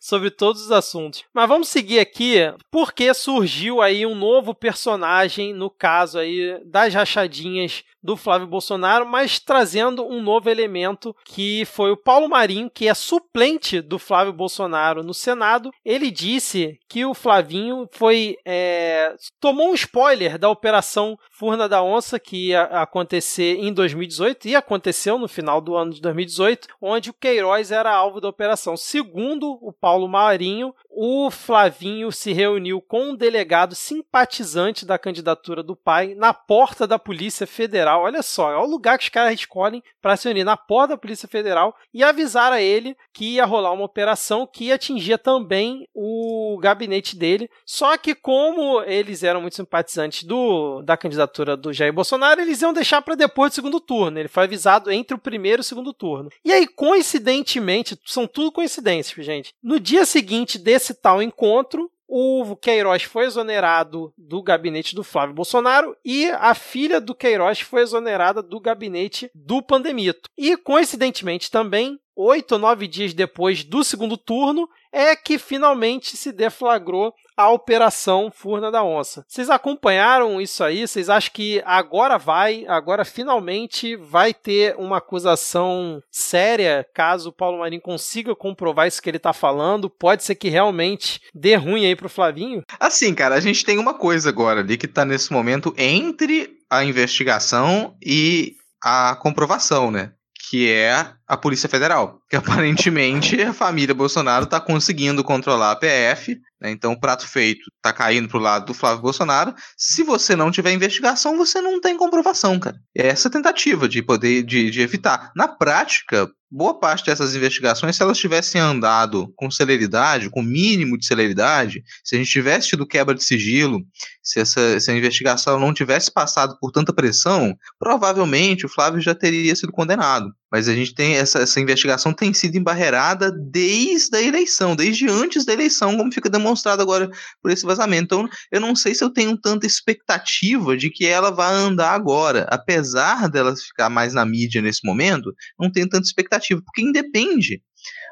sobre 0.00 0.30
todos 0.30 0.62
os 0.62 0.72
assuntos. 0.72 1.24
Mas 1.34 1.48
vamos 1.48 1.68
seguir 1.68 1.98
aqui, 1.98 2.36
porque 2.70 3.12
surgiu 3.12 3.82
aí 3.82 4.06
um 4.06 4.14
novo 4.14 4.54
personagem 4.54 5.52
no 5.52 5.68
caso 5.68 6.18
aí 6.18 6.60
das 6.64 6.94
rachadinhas 6.94 7.82
do 8.08 8.16
Flávio 8.16 8.46
Bolsonaro, 8.46 9.06
mas 9.06 9.38
trazendo 9.38 10.02
um 10.02 10.22
novo 10.22 10.48
elemento 10.48 11.14
que 11.26 11.66
foi 11.66 11.90
o 11.90 11.96
Paulo 11.96 12.26
Marinho, 12.26 12.70
que 12.70 12.88
é 12.88 12.94
suplente 12.94 13.82
do 13.82 13.98
Flávio 13.98 14.32
Bolsonaro 14.32 15.02
no 15.02 15.12
Senado. 15.12 15.70
Ele 15.84 16.10
disse 16.10 16.80
que 16.88 17.04
o 17.04 17.12
Flavinho 17.12 17.86
foi 17.92 18.38
é, 18.46 19.14
tomou 19.38 19.72
um 19.72 19.74
spoiler 19.74 20.38
da 20.38 20.48
operação 20.48 21.18
Furna 21.30 21.68
da 21.68 21.82
Onça 21.82 22.18
que 22.18 22.48
ia 22.48 22.62
acontecer 22.62 23.58
em 23.58 23.74
2018 23.74 24.48
e 24.48 24.56
aconteceu 24.56 25.18
no 25.18 25.28
final 25.28 25.60
do 25.60 25.76
ano 25.76 25.92
de 25.92 26.00
2018, 26.00 26.66
onde 26.80 27.10
o 27.10 27.14
Queiroz 27.14 27.70
era 27.70 27.94
alvo 27.94 28.22
da 28.22 28.28
operação. 28.28 28.74
Segundo 28.74 29.58
o 29.60 29.70
Paulo 29.70 30.08
Marinho, 30.08 30.74
o 30.88 31.30
Flavinho 31.30 32.10
se 32.10 32.32
reuniu 32.32 32.80
com 32.80 33.10
um 33.10 33.14
delegado 33.14 33.74
simpatizante 33.74 34.86
da 34.86 34.98
candidatura 34.98 35.62
do 35.62 35.76
pai 35.76 36.14
na 36.14 36.32
porta 36.32 36.86
da 36.86 36.98
Polícia 36.98 37.46
Federal 37.46 37.97
Federal. 37.98 38.02
Olha 38.02 38.22
só, 38.22 38.52
é 38.52 38.56
o 38.56 38.66
lugar 38.66 38.98
que 38.98 39.04
os 39.04 39.10
caras 39.10 39.34
escolhem 39.34 39.82
para 40.00 40.16
se 40.16 40.28
unir 40.28 40.44
na 40.44 40.56
porta 40.56 40.94
da 40.94 40.98
Polícia 40.98 41.28
Federal 41.28 41.74
e 41.92 42.02
avisar 42.02 42.52
a 42.52 42.60
ele 42.60 42.96
que 43.12 43.34
ia 43.34 43.44
rolar 43.44 43.72
uma 43.72 43.84
operação 43.84 44.46
que 44.46 44.72
atingia 44.72 45.18
também 45.18 45.88
o 45.94 46.58
gabinete 46.60 47.16
dele. 47.16 47.50
Só 47.66 47.96
que, 47.96 48.14
como 48.14 48.82
eles 48.82 49.22
eram 49.22 49.40
muito 49.40 49.56
simpatizantes 49.56 50.24
do, 50.24 50.82
da 50.82 50.96
candidatura 50.96 51.56
do 51.56 51.72
Jair 51.72 51.92
Bolsonaro, 51.92 52.40
eles 52.40 52.62
iam 52.62 52.72
deixar 52.72 53.02
para 53.02 53.14
depois 53.14 53.52
do 53.52 53.56
segundo 53.56 53.80
turno. 53.80 54.18
Ele 54.18 54.28
foi 54.28 54.44
avisado 54.44 54.90
entre 54.90 55.14
o 55.14 55.18
primeiro 55.18 55.60
e 55.60 55.62
o 55.62 55.64
segundo 55.64 55.92
turno. 55.92 56.30
E 56.44 56.52
aí, 56.52 56.66
coincidentemente, 56.66 57.98
são 58.04 58.26
tudo 58.26 58.52
coincidências, 58.52 59.24
gente. 59.24 59.54
No 59.62 59.80
dia 59.80 60.04
seguinte 60.04 60.58
desse 60.58 60.94
tal 60.94 61.22
encontro, 61.22 61.90
o 62.08 62.56
Queiroz 62.56 63.02
foi 63.02 63.26
exonerado 63.26 64.12
do 64.16 64.42
gabinete 64.42 64.94
do 64.94 65.04
Flávio 65.04 65.34
Bolsonaro 65.34 65.94
e 66.02 66.30
a 66.30 66.54
filha 66.54 67.00
do 67.00 67.14
Queiroz 67.14 67.60
foi 67.60 67.82
exonerada 67.82 68.42
do 68.42 68.58
gabinete 68.58 69.30
do 69.34 69.62
Pandemito. 69.62 70.30
E, 70.36 70.56
coincidentemente 70.56 71.50
também, 71.50 72.00
oito 72.18 72.52
ou 72.52 72.58
nove 72.58 72.88
dias 72.88 73.14
depois 73.14 73.62
do 73.62 73.84
segundo 73.84 74.16
turno, 74.16 74.68
é 74.92 75.14
que 75.14 75.38
finalmente 75.38 76.16
se 76.16 76.32
deflagrou 76.32 77.14
a 77.36 77.48
Operação 77.50 78.32
Furna 78.34 78.68
da 78.68 78.82
Onça. 78.82 79.24
Vocês 79.28 79.48
acompanharam 79.48 80.40
isso 80.40 80.64
aí? 80.64 80.88
Vocês 80.88 81.08
acham 81.08 81.30
que 81.32 81.62
agora 81.64 82.18
vai, 82.18 82.66
agora 82.66 83.04
finalmente 83.04 83.94
vai 83.94 84.34
ter 84.34 84.74
uma 84.76 84.96
acusação 84.96 86.02
séria 86.10 86.84
caso 86.92 87.28
o 87.28 87.32
Paulo 87.32 87.60
Marinho 87.60 87.80
consiga 87.80 88.34
comprovar 88.34 88.88
isso 88.88 89.00
que 89.00 89.08
ele 89.08 89.18
está 89.18 89.32
falando? 89.32 89.88
Pode 89.88 90.24
ser 90.24 90.34
que 90.34 90.48
realmente 90.48 91.20
dê 91.32 91.54
ruim 91.54 91.86
aí 91.86 91.94
pro 91.94 92.08
Flavinho? 92.08 92.64
Assim, 92.80 93.14
cara, 93.14 93.36
a 93.36 93.40
gente 93.40 93.64
tem 93.64 93.78
uma 93.78 93.94
coisa 93.94 94.28
agora 94.28 94.60
ali 94.60 94.76
que 94.76 94.86
está 94.86 95.04
nesse 95.04 95.32
momento 95.32 95.72
entre 95.78 96.58
a 96.68 96.82
investigação 96.82 97.96
e 98.04 98.56
a 98.82 99.14
comprovação, 99.14 99.92
né? 99.92 100.12
Que 100.50 100.68
é 100.68 101.12
a 101.28 101.36
Polícia 101.36 101.68
Federal, 101.68 102.20
que 102.28 102.34
aparentemente 102.36 103.40
a 103.42 103.52
família 103.52 103.94
Bolsonaro 103.94 104.44
está 104.44 104.58
conseguindo 104.60 105.22
controlar 105.22 105.72
a 105.72 105.76
PF, 105.76 106.40
né? 106.60 106.70
então 106.70 106.92
o 106.92 107.00
prato 107.00 107.26
feito 107.26 107.70
está 107.76 107.92
caindo 107.92 108.28
pro 108.28 108.38
lado 108.38 108.66
do 108.66 108.74
Flávio 108.74 109.02
Bolsonaro. 109.02 109.54
Se 109.76 110.02
você 110.02 110.34
não 110.34 110.50
tiver 110.50 110.72
investigação, 110.72 111.36
você 111.36 111.60
não 111.60 111.80
tem 111.80 111.96
comprovação, 111.96 112.58
cara. 112.58 112.76
É 112.96 113.08
essa 113.08 113.28
tentativa 113.28 113.88
de 113.88 114.02
poder 114.02 114.42
de, 114.42 114.70
de 114.70 114.80
evitar. 114.80 115.30
Na 115.36 115.46
prática, 115.46 116.30
boa 116.50 116.78
parte 116.78 117.06
dessas 117.06 117.34
investigações, 117.34 117.96
se 117.96 118.02
elas 118.02 118.18
tivessem 118.18 118.60
andado 118.60 119.32
com 119.36 119.50
celeridade, 119.50 120.30
com 120.30 120.42
mínimo 120.42 120.98
de 120.98 121.06
celeridade, 121.06 121.82
se 122.02 122.16
a 122.16 122.18
gente 122.18 122.30
tivesse 122.30 122.68
tido 122.68 122.86
quebra 122.86 123.14
de 123.14 123.22
sigilo, 123.22 123.82
se 124.22 124.40
essa, 124.40 124.60
essa 124.60 124.92
investigação 124.92 125.60
não 125.60 125.74
tivesse 125.74 126.10
passado 126.12 126.56
por 126.60 126.70
tanta 126.70 126.92
pressão, 126.92 127.54
provavelmente 127.78 128.64
o 128.64 128.68
Flávio 128.68 129.00
já 129.00 129.14
teria 129.14 129.54
sido 129.54 129.72
condenado. 129.72 130.32
Mas 130.50 130.68
a 130.68 130.74
gente 130.74 130.94
tem 130.94 131.16
essa, 131.16 131.40
essa 131.40 131.60
investigação 131.60 132.12
tem 132.12 132.32
sido 132.32 132.56
embarreirada 132.56 133.30
desde 133.30 134.16
a 134.16 134.22
eleição, 134.22 134.74
desde 134.74 135.08
antes 135.08 135.44
da 135.44 135.52
eleição, 135.52 135.96
como 135.96 136.12
fica 136.12 136.30
demonstrado 136.30 136.80
agora 136.80 137.10
por 137.42 137.50
esse 137.50 137.64
vazamento. 137.64 138.04
Então, 138.04 138.28
eu 138.50 138.60
não 138.60 138.74
sei 138.74 138.94
se 138.94 139.04
eu 139.04 139.10
tenho 139.10 139.36
tanta 139.36 139.66
expectativa 139.66 140.76
de 140.76 140.90
que 140.90 141.06
ela 141.06 141.30
vá 141.30 141.50
andar 141.50 141.92
agora. 141.92 142.46
Apesar 142.50 143.28
dela 143.28 143.54
ficar 143.56 143.90
mais 143.90 144.14
na 144.14 144.24
mídia 144.24 144.62
nesse 144.62 144.80
momento, 144.84 145.34
não 145.58 145.70
tenho 145.70 145.88
tanta 145.88 146.06
expectativa, 146.06 146.62
porque 146.64 146.82
independe 146.82 147.62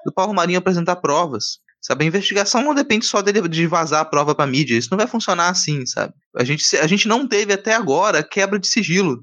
do 0.05 0.13
Paulo 0.13 0.35
Marinho 0.35 0.59
apresentar 0.59 0.97
provas. 0.97 1.59
Sabe, 1.87 2.03
a 2.03 2.09
investigação 2.09 2.65
não 2.65 2.75
depende 2.75 3.07
só 3.07 3.23
dele 3.23 3.49
de 3.49 3.65
vazar 3.65 4.01
a 4.01 4.05
prova 4.05 4.35
para 4.35 4.45
mídia. 4.45 4.77
Isso 4.77 4.89
não 4.91 4.99
vai 4.99 5.07
funcionar 5.07 5.51
assim, 5.51 5.87
sabe? 5.87 6.13
A 6.37 6.43
gente, 6.43 6.77
a 6.79 6.87
gente 6.89 7.07
não 7.07 7.29
teve 7.29 7.53
até 7.53 7.77
agora 7.77 8.25
quebra 8.25 8.59
de 8.59 8.67
sigilo 8.67 9.23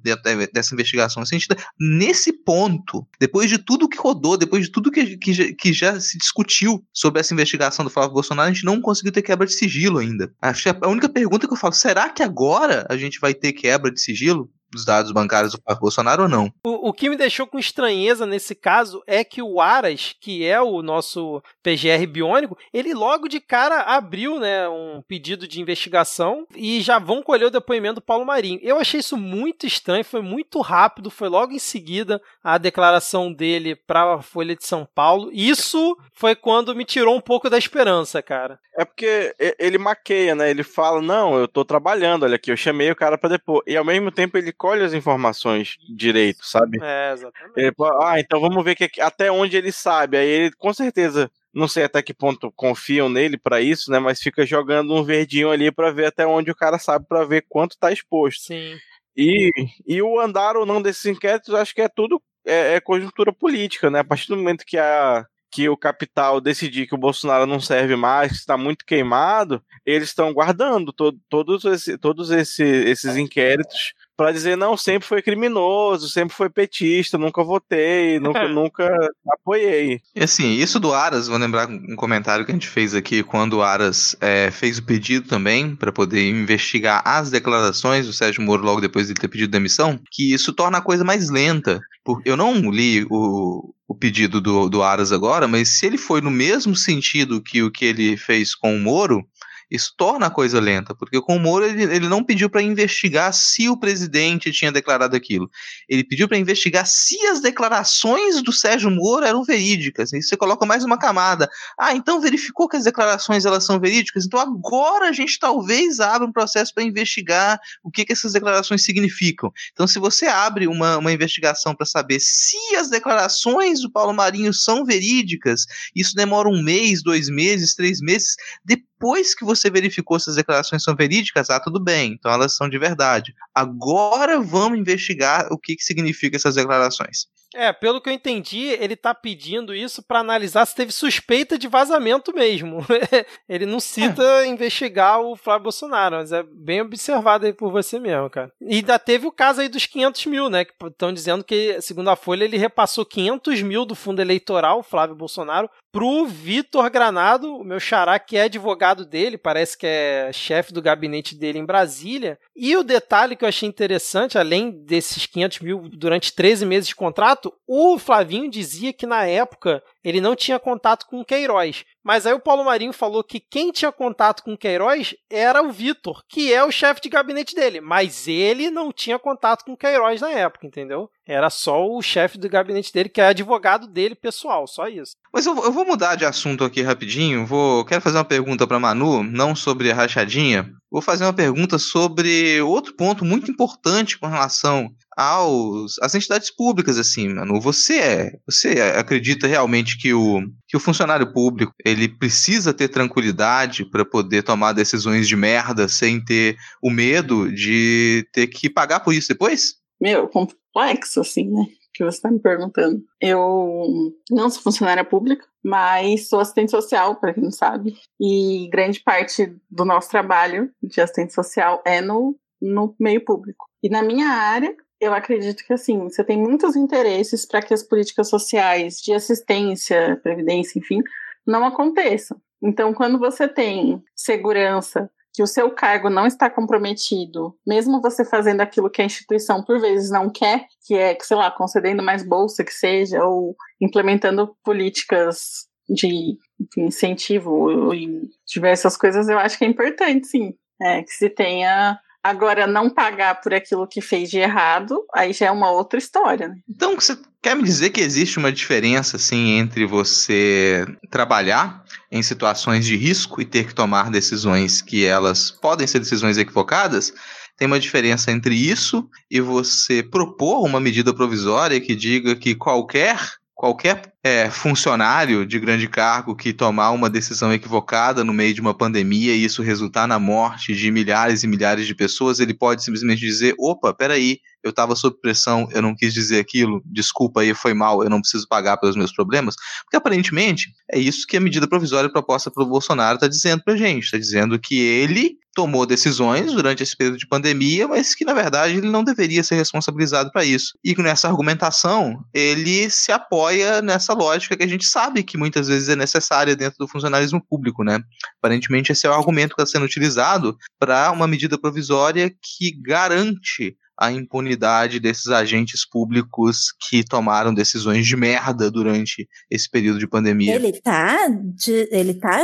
dessa 0.53 0.73
investigação. 0.73 1.21
Assim, 1.21 1.37
gente, 1.37 1.53
nesse 1.77 2.31
ponto, 2.31 3.05
depois 3.19 3.49
de 3.49 3.57
tudo 3.57 3.89
que 3.89 3.97
rodou, 3.97 4.37
depois 4.37 4.63
de 4.63 4.71
tudo 4.71 4.89
que, 4.89 5.17
que, 5.17 5.53
que 5.53 5.73
já 5.73 5.99
se 5.99 6.17
discutiu 6.17 6.81
sobre 6.93 7.19
essa 7.19 7.33
investigação 7.33 7.83
do 7.83 7.91
Flávio 7.91 8.13
Bolsonaro, 8.13 8.49
a 8.49 8.53
gente 8.53 8.63
não 8.63 8.79
conseguiu 8.79 9.11
ter 9.11 9.23
quebra 9.23 9.45
de 9.45 9.53
sigilo 9.53 9.99
ainda. 9.99 10.31
Que 10.63 10.69
a 10.69 10.87
única 10.87 11.09
pergunta 11.09 11.45
que 11.45 11.53
eu 11.53 11.57
falo, 11.57 11.73
será 11.73 12.07
que 12.07 12.23
agora 12.23 12.87
a 12.89 12.95
gente 12.95 13.19
vai 13.19 13.33
ter 13.33 13.51
quebra 13.51 13.91
de 13.91 13.99
sigilo? 13.99 14.49
Dos 14.73 14.85
dados 14.85 15.11
bancários 15.11 15.53
do 15.53 15.79
Bolsonaro 15.79 16.23
ou 16.23 16.29
não. 16.29 16.51
O, 16.65 16.89
o, 16.89 16.93
que 16.93 17.09
me 17.09 17.15
deixou 17.15 17.45
com 17.45 17.59
estranheza 17.59 18.25
nesse 18.25 18.55
caso 18.55 19.01
é 19.05 19.23
que 19.23 19.41
o 19.41 19.61
Aras, 19.61 20.15
que 20.19 20.45
é 20.45 20.59
o 20.59 20.81
nosso 20.81 21.41
PGR 21.61 22.05
biônico, 22.07 22.57
ele 22.73 22.93
logo 22.93 23.27
de 23.27 23.39
cara 23.39 23.81
abriu 23.81 24.39
né, 24.39 24.67
um 24.67 25.01
pedido 25.07 25.47
de 25.47 25.61
investigação 25.61 26.45
e 26.55 26.81
já 26.81 26.99
vão 26.99 27.21
colher 27.21 27.47
o 27.47 27.51
depoimento 27.51 27.95
do 27.95 28.01
Paulo 28.01 28.25
Marinho. 28.25 28.59
Eu 28.61 28.79
achei 28.79 28.99
isso 28.99 29.15
muito 29.15 29.65
estranho, 29.65 30.03
foi 30.03 30.21
muito 30.21 30.59
rápido, 30.61 31.09
foi 31.09 31.29
logo 31.29 31.53
em 31.53 31.59
seguida 31.59 32.21
a 32.43 32.57
declaração 32.57 33.31
dele 33.31 33.75
para 33.75 34.15
a 34.15 34.21
Folha 34.21 34.55
de 34.55 34.65
São 34.65 34.87
Paulo. 34.95 35.29
Isso 35.31 35.97
foi 36.13 36.35
quando 36.35 36.75
me 36.75 36.85
tirou 36.85 37.15
um 37.15 37.21
pouco 37.21 37.49
da 37.49 37.57
esperança, 37.57 38.21
cara. 38.21 38.59
É 38.75 38.83
porque 38.83 39.35
ele 39.59 39.77
maqueia, 39.77 40.33
né? 40.33 40.49
Ele 40.49 40.63
fala: 40.63 41.01
Não, 41.01 41.37
eu 41.37 41.47
tô 41.47 41.63
trabalhando, 41.63 42.23
olha 42.23 42.35
aqui, 42.35 42.51
eu 42.51 42.57
chamei 42.57 42.89
o 42.89 42.95
cara 42.95 43.17
para 43.17 43.29
depor. 43.29 43.61
E 43.67 43.77
ao 43.77 43.85
mesmo 43.85 44.11
tempo 44.11 44.37
ele 44.37 44.51
colhe 44.63 44.81
as 44.81 44.93
informações 44.93 45.75
direito, 45.93 46.45
sabe? 46.45 46.79
É, 46.81 47.11
exatamente. 47.11 47.59
Ele, 47.59 47.73
ah, 48.01 48.17
então 48.17 48.39
vamos 48.39 48.63
ver 48.63 48.75
que, 48.75 49.01
até 49.01 49.29
onde 49.29 49.57
ele 49.57 49.73
sabe. 49.73 50.15
Aí 50.15 50.25
ele, 50.25 50.51
com 50.53 50.73
certeza, 50.73 51.29
não 51.53 51.67
sei 51.67 51.83
até 51.83 52.01
que 52.01 52.13
ponto 52.13 52.49
confiam 52.49 53.09
nele 53.09 53.37
para 53.37 53.59
isso, 53.59 53.91
né? 53.91 53.99
Mas 53.99 54.21
fica 54.21 54.45
jogando 54.45 54.95
um 54.95 55.03
verdinho 55.03 55.51
ali 55.51 55.69
para 55.69 55.91
ver 55.91 56.05
até 56.05 56.25
onde 56.25 56.49
o 56.49 56.55
cara 56.55 56.79
sabe, 56.79 57.05
para 57.05 57.25
ver 57.25 57.45
quanto 57.49 57.77
tá 57.77 57.91
exposto. 57.91 58.43
Sim. 58.43 58.77
E, 59.17 59.51
e 59.85 60.01
o 60.01 60.17
andar 60.17 60.55
ou 60.55 60.65
não 60.65 60.81
desses 60.81 61.05
inquéritos, 61.07 61.53
acho 61.53 61.75
que 61.75 61.81
é 61.81 61.89
tudo 61.89 62.23
é, 62.45 62.75
é 62.75 62.79
conjuntura 62.79 63.33
política, 63.33 63.91
né? 63.91 63.99
A 63.99 64.05
partir 64.05 64.29
do 64.29 64.37
momento 64.37 64.63
que 64.65 64.77
a 64.77 65.25
que 65.51 65.69
o 65.69 65.77
capital 65.77 66.41
decidir 66.41 66.87
que 66.87 66.95
o 66.95 66.97
Bolsonaro 66.97 67.45
não 67.45 67.59
serve 67.59 67.95
mais, 67.95 68.31
que 68.31 68.37
está 68.39 68.57
muito 68.57 68.83
queimado, 68.83 69.61
eles 69.85 70.07
estão 70.07 70.33
guardando 70.33 70.91
to 70.91 71.11
todos, 71.29 71.63
esse, 71.65 71.95
todos 71.95 72.31
esse, 72.31 72.63
esses 72.63 73.15
inquéritos 73.17 73.93
para 74.15 74.31
dizer 74.31 74.55
não, 74.55 74.77
sempre 74.77 75.07
foi 75.07 75.21
criminoso, 75.21 76.09
sempre 76.09 76.35
foi 76.35 76.49
petista, 76.49 77.17
nunca 77.17 77.43
votei, 77.43 78.19
nunca, 78.19 78.47
nunca 78.47 78.89
apoiei. 79.31 80.01
E 80.15 80.23
assim, 80.23 80.53
isso 80.53 80.79
do 80.79 80.93
Aras, 80.93 81.27
vou 81.27 81.37
lembrar 81.37 81.67
um 81.67 81.95
comentário 81.95 82.45
que 82.45 82.51
a 82.51 82.55
gente 82.55 82.67
fez 82.67 82.93
aqui 82.93 83.23
quando 83.23 83.53
o 83.53 83.63
Aras 83.63 84.15
é, 84.21 84.51
fez 84.51 84.77
o 84.77 84.83
pedido 84.83 85.27
também 85.27 85.75
para 85.75 85.91
poder 85.91 86.29
investigar 86.29 87.01
as 87.05 87.29
declarações 87.29 88.05
do 88.05 88.13
Sérgio 88.13 88.43
Moro 88.43 88.63
logo 88.63 88.81
depois 88.81 89.07
de 89.07 89.13
ter 89.13 89.27
pedido 89.27 89.51
demissão, 89.51 89.99
que 90.11 90.33
isso 90.33 90.53
torna 90.53 90.77
a 90.77 90.81
coisa 90.81 91.03
mais 91.03 91.29
lenta. 91.29 91.79
Eu 92.25 92.37
não 92.37 92.69
li 92.69 93.05
o, 93.09 93.73
o 93.87 93.95
pedido 93.95 94.41
do, 94.41 94.69
do 94.69 94.83
Aras 94.83 95.11
agora, 95.11 95.47
mas 95.47 95.69
se 95.69 95.85
ele 95.85 95.97
foi 95.97 96.21
no 96.21 96.31
mesmo 96.31 96.75
sentido 96.75 97.41
que 97.41 97.61
o 97.63 97.71
que 97.71 97.85
ele 97.85 98.17
fez 98.17 98.53
com 98.53 98.75
o 98.75 98.79
Moro, 98.79 99.25
isso 99.69 99.93
torna 99.97 100.27
a 100.27 100.29
coisa 100.29 100.59
lenta, 100.59 100.93
porque 100.95 101.21
com 101.21 101.37
o 101.37 101.39
Moro 101.39 101.65
ele, 101.65 101.83
ele 101.83 102.07
não 102.07 102.23
pediu 102.23 102.49
para 102.49 102.61
investigar 102.61 103.33
se 103.33 103.69
o 103.69 103.77
presidente 103.77 104.51
tinha 104.51 104.71
declarado 104.71 105.15
aquilo. 105.15 105.49
Ele 105.87 106.03
pediu 106.03 106.27
para 106.27 106.37
investigar 106.37 106.85
se 106.85 107.19
as 107.27 107.41
declarações 107.41 108.41
do 108.41 108.51
Sérgio 108.51 108.91
Moro 108.91 109.25
eram 109.25 109.43
verídicas. 109.43 110.13
E 110.13 110.21
você 110.21 110.37
coloca 110.37 110.65
mais 110.65 110.83
uma 110.83 110.97
camada. 110.97 111.49
Ah, 111.79 111.95
então 111.95 112.21
verificou 112.21 112.67
que 112.67 112.77
as 112.77 112.83
declarações 112.83 113.45
elas 113.45 113.65
são 113.65 113.79
verídicas? 113.79 114.25
Então 114.25 114.39
agora 114.39 115.09
a 115.09 115.11
gente 115.11 115.39
talvez 115.39 115.99
abra 115.99 116.27
um 116.27 116.31
processo 116.31 116.73
para 116.73 116.83
investigar 116.83 117.59
o 117.83 117.91
que, 117.91 118.05
que 118.05 118.13
essas 118.13 118.33
declarações 118.33 118.83
significam. 118.83 119.51
Então, 119.71 119.87
se 119.87 119.99
você 119.99 120.25
abre 120.25 120.67
uma, 120.67 120.97
uma 120.97 121.11
investigação 121.11 121.75
para 121.75 121.85
saber 121.85 122.19
se 122.19 122.57
as 122.75 122.89
declarações 122.89 123.81
do 123.81 123.91
Paulo 123.91 124.13
Marinho 124.13 124.53
são 124.53 124.85
verídicas, 124.85 125.65
isso 125.95 126.15
demora 126.15 126.49
um 126.49 126.61
mês, 126.61 127.01
dois 127.03 127.29
meses, 127.29 127.75
três 127.75 127.99
meses. 128.01 128.35
Depois 128.63 128.92
depois 129.03 129.35
que 129.35 129.43
você 129.43 129.69
verificou 129.69 130.17
se 130.17 130.29
as 130.29 130.37
declarações 130.37 130.81
são 130.81 130.95
verídicas, 130.95 131.49
ah, 131.49 131.59
tudo 131.59 131.77
bem, 131.77 132.13
então 132.13 132.31
elas 132.31 132.55
são 132.55 132.69
de 132.69 132.79
verdade. 132.79 133.35
Agora 133.53 134.39
vamos 134.39 134.79
investigar 134.79 135.51
o 135.51 135.57
que, 135.57 135.75
que 135.75 135.83
significa 135.83 136.37
essas 136.37 136.55
declarações. 136.55 137.27
É, 137.53 137.71
pelo 137.71 138.01
que 138.01 138.09
eu 138.09 138.13
entendi, 138.13 138.67
ele 138.67 138.95
tá 138.95 139.13
pedindo 139.13 139.75
isso 139.75 140.01
para 140.01 140.19
analisar 140.19 140.65
se 140.65 140.75
teve 140.75 140.91
suspeita 140.91 141.57
de 141.57 141.67
vazamento 141.67 142.33
mesmo. 142.33 142.85
ele 143.47 143.65
não 143.65 143.79
cita 143.79 144.23
é. 144.23 144.47
investigar 144.47 145.21
o 145.21 145.35
Flávio 145.35 145.63
Bolsonaro, 145.63 146.17
mas 146.17 146.31
é 146.31 146.43
bem 146.43 146.81
observado 146.81 147.45
aí 147.45 147.53
por 147.53 147.71
você 147.71 147.99
mesmo, 147.99 148.29
cara. 148.29 148.51
E 148.61 148.75
ainda 148.75 148.97
teve 148.97 149.27
o 149.27 149.31
caso 149.31 149.61
aí 149.61 149.69
dos 149.69 149.85
500 149.85 150.25
mil, 150.25 150.49
né? 150.49 150.65
Que 150.65 150.73
estão 150.85 151.13
dizendo 151.13 151.43
que, 151.43 151.79
segundo 151.81 152.09
a 152.09 152.15
Folha, 152.15 152.43
ele 152.43 152.57
repassou 152.57 153.05
500 153.05 153.61
mil 153.61 153.85
do 153.85 153.95
fundo 153.95 154.21
eleitoral, 154.21 154.83
Flávio 154.83 155.15
Bolsonaro, 155.15 155.69
pro 155.91 156.25
Vitor 156.25 156.89
Granado, 156.89 157.55
o 157.55 157.63
meu 157.63 157.79
xará, 157.79 158.17
que 158.17 158.35
é 158.35 158.43
advogado 158.43 159.05
dele, 159.05 159.37
parece 159.37 159.77
que 159.77 159.85
é 159.85 160.31
chefe 160.33 160.73
do 160.73 160.81
gabinete 160.81 161.35
dele 161.35 161.59
em 161.59 161.65
Brasília. 161.65 162.39
E 162.55 162.75
o 162.75 162.83
detalhe 162.83 163.35
que 163.35 163.45
eu 163.45 163.49
achei 163.49 163.69
interessante, 163.69 164.37
além 164.37 164.71
desses 164.71 165.27
500 165.27 165.59
mil 165.59 165.89
durante 165.89 166.33
13 166.33 166.65
meses 166.65 166.87
de 166.87 166.95
contrato, 166.95 167.42
o 167.67 167.97
Flavinho 167.97 168.49
dizia 168.49 168.93
que 168.93 169.07
na 169.07 169.25
época 169.25 169.81
ele 170.03 170.21
não 170.21 170.35
tinha 170.35 170.59
contato 170.59 171.07
com 171.07 171.21
o 171.21 171.25
Queiroz. 171.25 171.85
Mas 172.03 172.25
aí 172.25 172.33
o 172.33 172.39
Paulo 172.39 172.65
Marinho 172.65 172.91
falou 172.91 173.23
que 173.23 173.39
quem 173.39 173.71
tinha 173.71 173.91
contato 173.91 174.43
com 174.43 174.53
o 174.53 174.57
Queiroz 174.57 175.15
era 175.29 175.63
o 175.63 175.71
Vitor, 175.71 176.21
que 176.27 176.53
é 176.53 176.63
o 176.63 176.71
chefe 176.71 177.01
de 177.01 177.09
gabinete 177.09 177.55
dele. 177.55 177.79
Mas 177.79 178.27
ele 178.27 178.69
não 178.69 178.91
tinha 178.91 179.17
contato 179.17 179.63
com 179.63 179.73
o 179.73 179.77
Queiroz 179.77 180.19
na 180.19 180.31
época, 180.31 180.67
entendeu? 180.67 181.09
Era 181.25 181.49
só 181.49 181.87
o 181.87 182.01
chefe 182.01 182.37
do 182.37 182.49
gabinete 182.49 182.91
dele, 182.91 183.07
que 183.07 183.21
é 183.21 183.27
advogado 183.27 183.87
dele 183.87 184.13
pessoal, 184.13 184.67
só 184.67 184.89
isso. 184.89 185.15
Mas 185.33 185.45
eu, 185.45 185.55
eu 185.63 185.71
vou 185.71 185.85
mudar 185.85 186.15
de 186.15 186.25
assunto 186.25 186.65
aqui 186.65 186.81
rapidinho. 186.81 187.45
Vou, 187.45 187.85
quero 187.85 188.01
fazer 188.01 188.17
uma 188.17 188.25
pergunta 188.25 188.67
para 188.67 188.79
Manu, 188.79 189.23
não 189.23 189.55
sobre 189.55 189.89
a 189.89 189.95
rachadinha. 189.95 190.69
Vou 190.91 191.01
fazer 191.01 191.23
uma 191.23 191.33
pergunta 191.33 191.79
sobre 191.79 192.61
outro 192.61 192.93
ponto 192.95 193.23
muito 193.23 193.49
importante 193.49 194.19
com 194.19 194.27
relação 194.27 194.93
aos 195.17 195.95
às 196.01 196.15
entidades 196.15 196.49
públicas 196.49 196.97
assim, 196.97 197.29
Manu. 197.29 197.59
Você 197.61 197.99
é, 197.99 198.31
você 198.47 198.81
acredita 198.97 199.47
realmente 199.47 199.97
que 199.97 200.13
o 200.13 200.41
que 200.67 200.77
o 200.77 200.79
funcionário 200.79 201.31
público 201.31 201.73
ele 201.85 202.07
precisa 202.07 202.73
ter 202.73 202.87
tranquilidade 202.87 203.85
para 203.89 204.05
poder 204.05 204.43
tomar 204.43 204.73
decisões 204.73 205.27
de 205.27 205.35
merda 205.35 205.87
sem 205.87 206.23
ter 206.23 206.55
o 206.81 206.89
medo 206.89 207.51
de 207.53 208.27
ter 208.33 208.47
que 208.47 208.69
pagar 208.69 209.01
por 209.01 209.13
isso 209.13 209.27
depois? 209.29 209.75
Meu, 210.01 210.27
complexo 210.27 211.21
assim, 211.21 211.49
né? 211.49 211.65
Que 211.93 212.03
você 212.03 212.17
está 212.17 212.31
me 212.31 212.39
perguntando. 212.39 213.03
Eu 213.21 214.13
não 214.31 214.49
sou 214.49 214.63
funcionária 214.63 215.05
pública, 215.05 215.45
mas 215.63 216.27
sou 216.27 216.39
assistente 216.39 216.71
social, 216.71 217.15
para 217.15 217.33
quem 217.33 217.43
não 217.43 217.51
sabe. 217.51 217.95
E 218.19 218.67
grande 218.71 218.99
parte 219.01 219.55
do 219.69 219.85
nosso 219.85 220.09
trabalho 220.09 220.71
de 220.81 220.99
assistente 220.99 221.33
social 221.33 221.81
é 221.85 222.01
no, 222.01 222.35
no 222.61 222.95
meio 222.99 223.23
público. 223.23 223.65
E 223.81 223.89
na 223.89 224.01
minha 224.01 224.27
área, 224.27 224.75
eu 225.03 225.13
acredito 225.13 225.63
que 225.65 225.73
assim, 225.73 225.99
você 226.03 226.23
tem 226.23 226.37
muitos 226.37 226.75
interesses 226.75 227.45
para 227.45 227.61
que 227.61 227.73
as 227.73 227.83
políticas 227.83 228.29
sociais 228.29 228.97
de 229.01 229.13
assistência, 229.13 230.19
previdência, 230.23 230.79
enfim, 230.79 231.01
não 231.45 231.65
aconteçam. 231.65 232.39
Então, 232.61 232.93
quando 232.93 233.19
você 233.19 233.47
tem 233.47 234.01
segurança 234.15 235.09
que 235.33 235.41
o 235.41 235.47
seu 235.47 235.71
cargo 235.71 236.09
não 236.09 236.27
está 236.27 236.49
comprometido, 236.49 237.57
mesmo 237.65 237.99
você 237.99 238.23
fazendo 238.23 238.61
aquilo 238.61 238.89
que 238.89 239.01
a 239.01 239.05
instituição 239.05 239.63
por 239.63 239.81
vezes 239.81 240.11
não 240.11 240.29
quer, 240.29 240.67
que 240.85 240.95
é, 240.95 241.17
sei 241.19 241.35
lá, 241.35 241.49
concedendo 241.49 242.03
mais 242.03 242.23
bolsa 242.23 242.63
que 242.63 242.73
seja, 242.73 243.23
ou 243.25 243.55
implementando 243.81 244.55
políticas 244.63 245.67
de 245.89 246.37
incentivo 246.77 247.93
e 247.93 248.29
diversas 248.47 248.95
coisas, 248.95 249.27
eu 249.27 249.39
acho 249.39 249.57
que 249.57 249.65
é 249.65 249.67
importante, 249.67 250.27
sim. 250.27 250.53
É, 250.81 251.01
que 251.01 251.11
se 251.11 251.29
tenha 251.29 251.99
Agora, 252.23 252.65
não 252.65 252.89
pagar 252.89 253.41
por 253.41 253.53
aquilo 253.53 253.85
que 253.85 253.99
fez 253.99 254.29
de 254.29 254.37
errado, 254.37 255.03
aí 255.13 255.33
já 255.33 255.47
é 255.47 255.51
uma 255.51 255.69
outra 255.69 255.99
história. 255.99 256.47
Né? 256.47 256.55
Então, 256.69 256.95
você 256.95 257.17
quer 257.41 257.53
me 257.53 257.63
dizer 257.63 257.89
que 257.89 257.99
existe 257.99 258.39
uma 258.39 258.51
diferença, 258.51 259.17
assim, 259.17 259.57
entre 259.57 259.85
você 259.85 260.87
trabalhar 261.09 261.83
em 262.09 262.23
situações 262.23 262.85
de 262.85 262.95
risco 262.95 263.41
e 263.41 263.45
ter 263.45 263.67
que 263.67 263.75
tomar 263.75 264.09
decisões 264.09 264.81
que 264.81 265.03
elas 265.03 265.51
podem 265.51 265.85
ser 265.85 265.99
decisões 265.99 266.37
equivocadas? 266.37 267.13
Tem 267.57 267.67
uma 267.67 267.79
diferença 267.79 268.31
entre 268.31 268.55
isso 268.55 269.07
e 269.29 269.41
você 269.41 270.01
propor 270.01 270.65
uma 270.65 270.79
medida 270.79 271.13
provisória 271.13 271.81
que 271.81 271.93
diga 271.93 272.35
que 272.35 272.55
qualquer 272.55 273.19
qualquer 273.63 274.13
é, 274.21 274.49
funcionário 274.49 275.45
de 275.45 275.57
grande 275.57 275.87
cargo 275.87 276.35
que 276.35 276.51
tomar 276.51 276.91
uma 276.91 277.09
decisão 277.09 277.53
equivocada 277.53 278.21
no 278.21 278.33
meio 278.33 278.53
de 278.53 278.59
uma 278.59 278.73
pandemia 278.73 279.33
e 279.33 279.45
isso 279.45 279.61
resultar 279.61 280.05
na 280.05 280.19
morte 280.19 280.75
de 280.75 280.91
milhares 280.91 281.43
e 281.43 281.47
milhares 281.47 281.87
de 281.87 281.95
pessoas, 281.95 282.41
ele 282.41 282.53
pode 282.53 282.83
simplesmente 282.83 283.21
dizer: 283.21 283.55
opa, 283.57 283.93
peraí, 283.93 284.39
eu 284.61 284.71
estava 284.71 284.97
sob 284.97 285.15
pressão, 285.21 285.65
eu 285.71 285.81
não 285.81 285.95
quis 285.95 286.13
dizer 286.13 286.41
aquilo, 286.41 286.83
desculpa 286.85 287.39
aí, 287.39 287.53
foi 287.53 287.73
mal, 287.73 288.03
eu 288.03 288.09
não 288.09 288.19
preciso 288.19 288.45
pagar 288.49 288.75
pelos 288.75 288.97
meus 288.97 289.13
problemas. 289.13 289.55
Porque 289.85 289.95
aparentemente 289.95 290.67
é 290.91 290.99
isso 290.99 291.25
que 291.25 291.37
a 291.37 291.39
medida 291.39 291.65
provisória 291.65 292.11
proposta 292.11 292.51
pelo 292.51 292.67
Bolsonaro 292.67 293.15
está 293.15 293.29
dizendo 293.29 293.63
para 293.63 293.77
gente: 293.77 294.03
está 294.03 294.17
dizendo 294.17 294.59
que 294.59 294.77
ele 294.77 295.37
tomou 295.53 295.85
decisões 295.85 296.51
durante 296.51 296.83
esse 296.83 296.95
período 296.95 297.17
de 297.17 297.27
pandemia, 297.27 297.87
mas 297.87 298.15
que 298.15 298.25
na 298.25 298.33
verdade 298.33 298.77
ele 298.77 298.89
não 298.89 299.03
deveria 299.03 299.43
ser 299.43 299.55
responsabilizado 299.55 300.31
para 300.31 300.43
isso. 300.43 300.77
E 300.83 300.95
nessa 301.01 301.27
argumentação, 301.27 302.23
ele 302.33 302.89
se 302.89 303.11
apoia 303.11 303.81
nessa 303.81 304.13
lógica 304.13 304.57
que 304.57 304.63
a 304.63 304.67
gente 304.67 304.85
sabe 304.85 305.23
que 305.23 305.37
muitas 305.37 305.67
vezes 305.67 305.89
é 305.89 305.95
necessária 305.95 306.55
dentro 306.55 306.77
do 306.79 306.87
funcionalismo 306.87 307.43
público, 307.45 307.83
né? 307.83 307.99
Aparentemente 308.39 308.91
esse 308.91 309.05
é 309.05 309.09
o 309.09 309.13
argumento 309.13 309.55
que 309.55 309.61
está 309.61 309.71
sendo 309.71 309.85
utilizado 309.85 310.57
para 310.79 311.11
uma 311.11 311.27
medida 311.27 311.57
provisória 311.57 312.29
que 312.29 312.71
garante 312.81 313.77
a 313.99 314.11
impunidade 314.11 314.99
desses 314.99 315.27
agentes 315.27 315.87
públicos 315.87 316.73
que 316.89 317.03
tomaram 317.03 317.53
decisões 317.53 318.07
de 318.07 318.15
merda 318.15 318.71
durante 318.71 319.27
esse 319.49 319.69
período 319.69 319.99
de 319.99 320.07
pandemia. 320.07 320.55
Ele 320.55 320.73
tá, 320.81 321.27
de, 321.55 321.87
ele 321.91 322.15
tá 322.15 322.39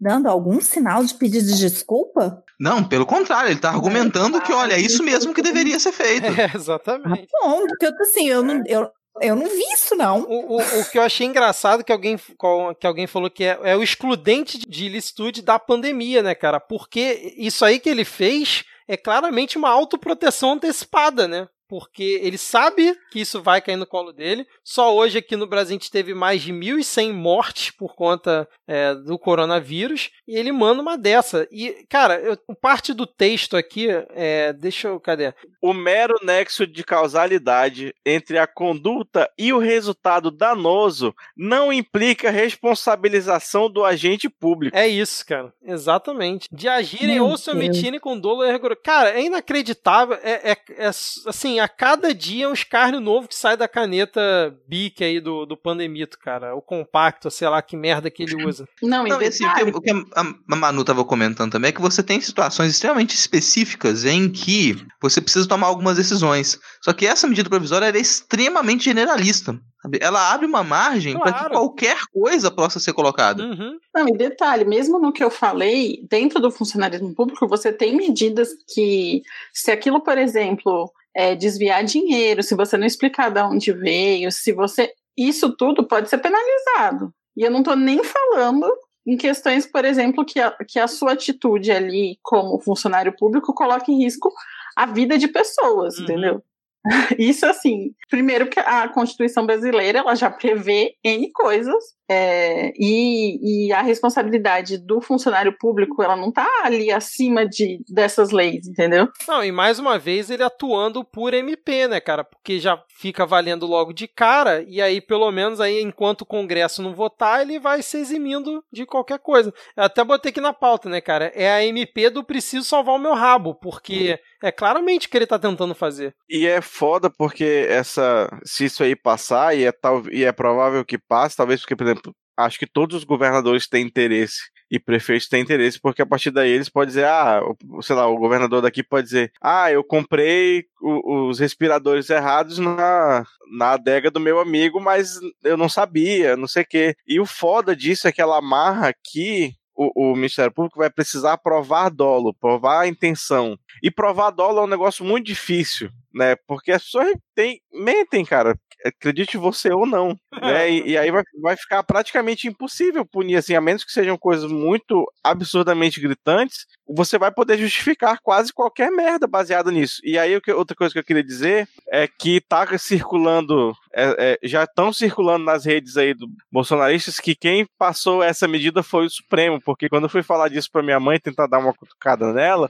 dando 0.00 0.28
algum 0.28 0.60
sinal 0.60 1.04
de 1.04 1.14
pedido 1.14 1.46
de 1.46 1.58
desculpa? 1.58 2.43
Não, 2.58 2.84
pelo 2.84 3.06
contrário, 3.06 3.48
ele 3.48 3.56
está 3.56 3.70
argumentando 3.70 4.40
que, 4.40 4.52
olha, 4.52 4.74
é 4.74 4.80
isso 4.80 5.02
mesmo 5.02 5.34
que 5.34 5.42
deveria 5.42 5.78
ser 5.78 5.92
feito. 5.92 6.24
É, 6.44 6.50
exatamente. 6.54 7.28
Ah, 7.42 7.46
bom, 7.46 7.66
porque 7.66 7.86
eu 7.86 7.92
assim, 8.00 8.28
eu 8.28 8.42
não. 8.42 8.62
Eu... 8.66 8.90
Eu 9.22 9.36
não 9.36 9.46
vi 9.46 9.62
isso, 9.72 9.94
não. 9.94 10.22
O, 10.22 10.56
o, 10.56 10.80
o 10.80 10.90
que 10.90 10.98
eu 10.98 11.02
achei 11.02 11.24
engraçado 11.24 11.84
que 11.84 11.92
alguém, 11.92 12.16
que 12.16 12.84
alguém 12.84 13.06
falou 13.06 13.30
que 13.30 13.44
é, 13.44 13.56
é 13.62 13.76
o 13.76 13.82
excludente 13.82 14.58
de 14.58 14.86
ilicitude 14.86 15.40
da 15.40 15.56
pandemia, 15.56 16.20
né, 16.20 16.34
cara? 16.34 16.58
Porque 16.58 17.32
isso 17.36 17.64
aí 17.64 17.78
que 17.78 17.88
ele 17.88 18.04
fez 18.04 18.64
é 18.88 18.96
claramente 18.96 19.56
uma 19.56 19.70
autoproteção 19.70 20.54
antecipada, 20.54 21.28
né? 21.28 21.46
Porque 21.68 22.20
ele 22.22 22.38
sabe 22.38 22.96
que 23.10 23.20
isso 23.20 23.42
vai 23.42 23.60
cair 23.60 23.76
no 23.76 23.86
colo 23.86 24.12
dele. 24.12 24.46
Só 24.62 24.94
hoje 24.94 25.18
aqui 25.18 25.36
no 25.36 25.46
Brasil 25.46 25.76
a 25.76 25.78
gente 25.78 25.90
teve 25.90 26.14
mais 26.14 26.42
de 26.42 26.52
1.100 26.52 27.12
mortes 27.12 27.70
por 27.70 27.94
conta 27.94 28.48
é, 28.66 28.94
do 28.94 29.18
coronavírus 29.18 30.10
e 30.26 30.36
ele 30.36 30.52
manda 30.52 30.82
uma 30.82 30.96
dessa. 30.96 31.46
E, 31.50 31.84
cara, 31.88 32.20
eu, 32.20 32.36
parte 32.60 32.92
do 32.92 33.06
texto 33.06 33.56
aqui, 33.56 33.88
é, 34.10 34.52
deixa 34.52 34.88
eu, 34.88 35.00
cadê? 35.00 35.34
O 35.60 35.72
mero 35.72 36.14
nexo 36.22 36.66
de 36.66 36.84
causalidade 36.84 37.94
entre 38.04 38.38
a 38.38 38.46
conduta 38.46 39.30
e 39.38 39.52
o 39.52 39.58
resultado 39.58 40.30
danoso 40.30 41.14
não 41.36 41.72
implica 41.72 42.30
responsabilização 42.30 43.70
do 43.70 43.84
agente 43.84 44.28
público. 44.28 44.76
É 44.76 44.86
isso, 44.86 45.24
cara, 45.26 45.52
exatamente. 45.64 46.48
De 46.52 46.68
agirem 46.68 47.16
Meu 47.16 47.26
ou 47.26 47.36
se 47.36 47.50
omitirem 47.50 48.00
com 48.00 48.18
dolo 48.18 48.44
e 48.44 48.52
rigor. 48.52 48.76
Cara, 48.76 49.10
é 49.10 49.22
inacreditável, 49.22 50.18
é, 50.22 50.52
é, 50.52 50.56
é 50.78 50.86
assim, 50.86 51.53
assim, 51.54 51.60
a 51.60 51.68
cada 51.68 52.14
dia 52.14 52.44
é 52.44 52.48
um 52.48 52.52
escárnio 52.52 53.00
novo 53.00 53.28
que 53.28 53.36
sai 53.36 53.56
da 53.56 53.68
caneta 53.68 54.20
Bic 54.66 55.02
aí 55.02 55.20
do, 55.20 55.46
do 55.46 55.56
Pandemito, 55.56 56.18
cara. 56.18 56.54
O 56.54 56.62
compacto, 56.62 57.30
sei 57.30 57.48
lá 57.48 57.62
que 57.62 57.76
merda 57.76 58.10
que 58.10 58.22
ele 58.22 58.44
usa. 58.44 58.66
Não, 58.82 59.04
Não 59.04 59.18
assim, 59.18 59.46
o, 59.46 59.54
que, 59.54 59.62
o 59.62 59.80
que 59.80 59.90
a 60.16 60.56
Manu 60.56 60.84
tava 60.84 61.04
comentando 61.04 61.52
também 61.52 61.68
é 61.68 61.72
que 61.72 61.80
você 61.80 62.02
tem 62.02 62.20
situações 62.20 62.72
extremamente 62.72 63.14
específicas 63.14 64.04
em 64.04 64.30
que 64.30 64.76
você 65.00 65.20
precisa 65.20 65.48
tomar 65.48 65.68
algumas 65.68 65.96
decisões. 65.96 66.58
Só 66.82 66.92
que 66.92 67.06
essa 67.06 67.26
medida 67.26 67.48
provisória 67.48 67.86
é 67.86 67.98
extremamente 67.98 68.84
generalista. 68.84 69.58
Ela 70.00 70.32
abre 70.32 70.46
uma 70.46 70.64
margem 70.64 71.12
claro. 71.14 71.30
para 71.30 71.44
que 71.44 71.50
qualquer 71.50 71.98
coisa 72.12 72.50
possa 72.50 72.80
ser 72.80 72.94
colocada. 72.94 73.42
Uhum. 73.42 73.78
Não, 73.94 74.08
e 74.08 74.16
detalhe, 74.16 74.64
mesmo 74.64 74.98
no 74.98 75.12
que 75.12 75.22
eu 75.22 75.30
falei, 75.30 76.02
dentro 76.08 76.40
do 76.40 76.50
funcionalismo 76.50 77.14
público, 77.14 77.46
você 77.46 77.70
tem 77.70 77.94
medidas 77.94 78.48
que, 78.66 79.22
se 79.52 79.70
aquilo, 79.70 80.00
por 80.00 80.16
exemplo, 80.16 80.90
é, 81.14 81.34
desviar 81.34 81.84
dinheiro, 81.84 82.42
se 82.42 82.54
você 82.54 82.76
não 82.76 82.86
explicar 82.86 83.30
de 83.30 83.40
onde 83.40 83.72
veio, 83.72 84.30
se 84.32 84.52
você. 84.52 84.92
Isso 85.16 85.54
tudo 85.56 85.86
pode 85.86 86.10
ser 86.10 86.18
penalizado. 86.18 87.14
E 87.36 87.42
eu 87.42 87.50
não 87.50 87.60
estou 87.60 87.76
nem 87.76 88.00
falando 88.02 88.66
em 89.06 89.16
questões, 89.16 89.66
por 89.66 89.84
exemplo, 89.84 90.24
que 90.24 90.40
a, 90.40 90.50
que 90.66 90.78
a 90.78 90.88
sua 90.88 91.12
atitude 91.12 91.70
ali 91.70 92.18
como 92.22 92.58
funcionário 92.58 93.14
público 93.16 93.52
coloque 93.52 93.92
em 93.92 94.02
risco 94.02 94.32
a 94.76 94.86
vida 94.86 95.18
de 95.18 95.28
pessoas, 95.28 95.98
uhum. 95.98 96.04
entendeu? 96.04 96.42
Isso 97.18 97.46
assim, 97.46 97.94
primeiro 98.10 98.48
que 98.48 98.60
a 98.60 98.88
Constituição 98.88 99.46
brasileira 99.46 100.00
ela 100.00 100.14
já 100.14 100.30
prevê 100.30 100.94
N 101.02 101.30
coisas 101.32 101.94
é, 102.06 102.70
e, 102.76 103.68
e, 103.68 103.72
a 103.72 103.80
responsabilidade 103.80 104.76
do 104.76 105.00
funcionário 105.00 105.56
público 105.58 106.02
ela 106.02 106.14
não 106.14 106.28
está 106.28 106.46
ali 106.62 106.92
acima 106.92 107.48
de, 107.48 107.82
dessas 107.88 108.30
leis, 108.30 108.68
entendeu? 108.68 109.08
Não, 109.26 109.42
e 109.42 109.50
mais 109.50 109.78
uma 109.78 109.98
vez 109.98 110.28
ele 110.30 110.42
atuando 110.42 111.02
por 111.02 111.32
MP, 111.32 111.88
né, 111.88 112.00
cara? 112.00 112.22
Porque 112.22 112.58
já 112.60 112.78
fica 112.98 113.24
valendo 113.24 113.66
logo 113.66 113.94
de 113.94 114.06
cara, 114.06 114.62
e 114.68 114.82
aí, 114.82 115.00
pelo 115.00 115.30
menos, 115.32 115.62
aí, 115.62 115.80
enquanto 115.80 116.22
o 116.22 116.26
Congresso 116.26 116.82
não 116.82 116.94
votar, 116.94 117.40
ele 117.40 117.58
vai 117.58 117.80
se 117.80 117.96
eximindo 117.96 118.62
de 118.70 118.84
qualquer 118.84 119.18
coisa. 119.18 119.52
Eu 119.74 119.84
até 119.84 120.04
botei 120.04 120.30
aqui 120.30 120.42
na 120.42 120.52
pauta, 120.52 120.90
né, 120.90 121.00
cara? 121.00 121.32
É 121.34 121.50
a 121.50 121.64
MP 121.64 122.10
do 122.10 122.22
preciso 122.22 122.64
salvar 122.64 122.96
o 122.96 123.00
meu 123.00 123.14
rabo, 123.14 123.54
porque 123.54 124.18
é 124.44 124.52
claramente 124.52 125.06
o 125.06 125.10
que 125.10 125.16
ele 125.16 125.26
tá 125.26 125.38
tentando 125.38 125.74
fazer. 125.74 126.14
E 126.28 126.46
é 126.46 126.60
foda 126.60 127.08
porque 127.08 127.66
essa. 127.68 128.28
Se 128.44 128.66
isso 128.66 128.82
aí 128.82 128.94
passar, 128.94 129.56
e 129.56 129.64
é, 129.64 129.72
tal, 129.72 130.02
e 130.12 130.22
é 130.22 130.32
provável 130.32 130.84
que 130.84 130.98
passe, 130.98 131.36
talvez 131.36 131.60
porque, 131.60 131.74
por 131.74 131.86
exemplo, 131.86 132.14
acho 132.36 132.58
que 132.58 132.66
todos 132.66 132.98
os 132.98 133.04
governadores 133.04 133.66
têm 133.66 133.86
interesse 133.86 134.42
e 134.70 134.78
prefeitos 134.78 135.28
têm 135.28 135.40
interesse, 135.40 135.80
porque 135.80 136.02
a 136.02 136.06
partir 136.06 136.30
daí 136.30 136.50
eles 136.50 136.68
podem 136.68 136.88
dizer, 136.88 137.06
ah, 137.06 137.40
sei 137.80 137.96
lá, 137.96 138.06
o 138.06 138.18
governador 138.18 138.60
daqui 138.60 138.82
pode 138.82 139.06
dizer, 139.06 139.32
ah, 139.40 139.70
eu 139.70 139.84
comprei 139.84 140.64
o, 140.80 141.28
os 141.28 141.38
respiradores 141.38 142.10
errados 142.10 142.58
na, 142.58 143.24
na 143.56 143.72
adega 143.72 144.10
do 144.10 144.20
meu 144.20 144.40
amigo, 144.40 144.80
mas 144.80 145.18
eu 145.42 145.56
não 145.56 145.68
sabia, 145.68 146.36
não 146.36 146.48
sei 146.48 146.64
o 146.64 146.66
quê. 146.68 146.94
E 147.06 147.20
o 147.20 147.26
foda 147.26 147.74
disso 147.74 148.08
é 148.08 148.12
que 148.12 148.20
ela 148.20 148.38
amarra 148.38 148.92
que 148.92 149.54
o, 149.76 150.12
o, 150.12 150.16
Ministério 150.16 150.52
Público 150.52 150.78
vai 150.78 150.90
precisar 150.90 151.36
provar 151.38 151.88
dolo, 151.90 152.34
provar 152.34 152.80
a 152.80 152.88
intenção. 152.88 153.58
E 153.82 153.90
provar 153.90 154.30
dolo 154.30 154.60
é 154.60 154.62
um 154.62 154.68
negócio 154.68 155.04
muito 155.04 155.26
difícil, 155.26 155.90
né? 156.12 156.36
Porque 156.46 156.72
as 156.72 156.84
pessoas 156.84 157.14
tem, 157.34 157.60
mentem, 157.72 158.24
cara. 158.24 158.56
Acredite 158.84 159.38
você 159.38 159.72
ou 159.72 159.86
não. 159.86 160.16
Né? 160.40 160.70
E, 160.70 160.90
e, 160.90 160.98
aí 160.98 161.10
vai, 161.10 161.22
vai 161.40 161.56
ficar 161.56 161.82
praticamente 161.82 162.46
impossível 162.46 163.04
punir, 163.04 163.36
assim, 163.36 163.54
a 163.54 163.60
menos 163.60 163.82
que 163.82 163.90
sejam 163.90 164.16
coisas 164.18 164.50
muito 164.50 165.04
absurdamente 165.24 166.00
gritantes, 166.00 166.66
você 166.86 167.18
vai 167.18 167.30
poder 167.30 167.58
justificar 167.58 168.18
quase 168.22 168.52
qualquer 168.52 168.90
merda 168.90 169.26
baseada 169.26 169.70
nisso. 169.70 170.00
E 170.04 170.18
aí 170.18 170.40
outra 170.54 170.76
coisa 170.76 170.92
que 170.92 170.98
eu 170.98 171.04
queria 171.04 171.24
dizer 171.24 171.68
é 171.90 172.06
que 172.06 172.40
tá 172.40 172.66
circulando, 172.78 173.72
é, 173.92 174.38
é, 174.42 174.48
já 174.48 174.64
estão 174.64 174.92
circulando 174.92 175.44
nas 175.44 175.64
redes 175.64 175.96
aí 175.96 176.14
do 176.14 176.28
bolsonaristas 176.52 177.18
que 177.18 177.34
quem 177.34 177.66
passou 177.78 178.22
essa 178.22 178.46
medida 178.46 178.82
foi 178.82 179.06
o 179.06 179.10
Supremo, 179.10 179.60
porque 179.64 179.88
quando 179.88 180.04
eu 180.04 180.08
fui 180.10 180.22
falar 180.22 180.48
disso 180.48 180.68
pra 180.70 180.82
minha 180.82 181.00
mãe, 181.00 181.18
tentar 181.18 181.46
dar 181.46 181.58
uma 181.58 181.72
cutucada 181.72 182.32
nela, 182.32 182.68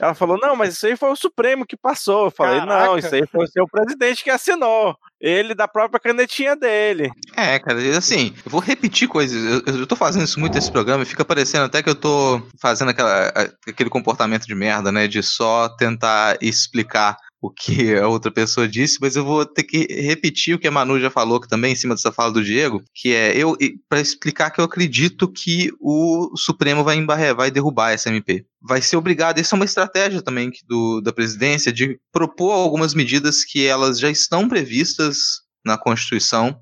ela 0.00 0.14
falou, 0.14 0.38
não, 0.38 0.54
mas 0.56 0.74
isso 0.74 0.86
aí 0.86 0.96
foi 0.96 1.10
o 1.10 1.16
Supremo 1.16 1.66
que 1.66 1.76
passou. 1.76 2.26
Eu 2.26 2.30
falei, 2.30 2.60
Caraca. 2.60 2.86
não, 2.86 2.98
isso 2.98 3.14
aí 3.14 3.26
foi 3.26 3.44
o 3.44 3.48
seu 3.48 3.66
presidente 3.66 4.22
que 4.22 4.30
assinou. 4.30 4.96
Ele 5.20 5.54
da 5.54 5.66
própria 5.66 5.98
canetinha 5.98 6.54
dele. 6.54 7.10
É, 7.34 7.58
cara, 7.58 7.78
assim, 7.96 8.34
eu 8.44 8.50
vou 8.50 8.60
repetir 8.60 9.08
coisas. 9.08 9.64
Eu, 9.66 9.78
eu 9.78 9.86
tô 9.86 9.96
fazendo 9.96 10.24
isso 10.24 10.38
muito 10.38 10.54
nesse 10.54 10.70
programa 10.70 11.02
e 11.02 11.06
fica 11.06 11.24
parecendo 11.24 11.64
até 11.64 11.82
que 11.82 11.88
eu 11.88 11.94
tô 11.94 12.42
fazendo 12.60 12.90
aquela, 12.90 13.32
aquele 13.66 13.90
comportamento 13.90 14.46
de 14.46 14.54
merda, 14.54 14.90
né? 14.90 15.06
De 15.06 15.22
só 15.22 15.68
tentar 15.68 16.38
explicar 16.40 17.16
o 17.44 17.50
que 17.50 17.94
a 17.98 18.08
outra 18.08 18.30
pessoa 18.30 18.66
disse, 18.66 18.98
mas 19.00 19.16
eu 19.16 19.24
vou 19.24 19.44
ter 19.44 19.64
que 19.64 19.86
repetir 20.00 20.54
o 20.54 20.58
que 20.58 20.66
a 20.66 20.70
Manu 20.70 20.98
já 20.98 21.10
falou 21.10 21.38
que 21.38 21.48
também 21.48 21.72
em 21.72 21.76
cima 21.76 21.94
dessa 21.94 22.10
fala 22.10 22.32
do 22.32 22.42
Diego, 22.42 22.82
que 22.94 23.12
é 23.12 23.36
eu 23.36 23.56
para 23.88 24.00
explicar 24.00 24.50
que 24.50 24.60
eu 24.60 24.64
acredito 24.64 25.30
que 25.30 25.70
o 25.78 26.32
Supremo 26.36 26.82
vai 26.82 26.96
embarrar, 26.96 27.34
vai 27.34 27.50
derrubar 27.50 27.92
essa 27.92 28.08
MP. 28.08 28.46
Vai 28.62 28.80
ser 28.80 28.96
obrigado, 28.96 29.38
essa 29.38 29.54
é 29.54 29.58
uma 29.58 29.66
estratégia 29.66 30.22
também 30.22 30.50
do, 30.66 31.02
da 31.02 31.12
presidência 31.12 31.70
de 31.70 32.00
propor 32.10 32.52
algumas 32.52 32.94
medidas 32.94 33.44
que 33.44 33.66
elas 33.66 33.98
já 33.98 34.10
estão 34.10 34.48
previstas 34.48 35.42
na 35.64 35.76
Constituição 35.76 36.58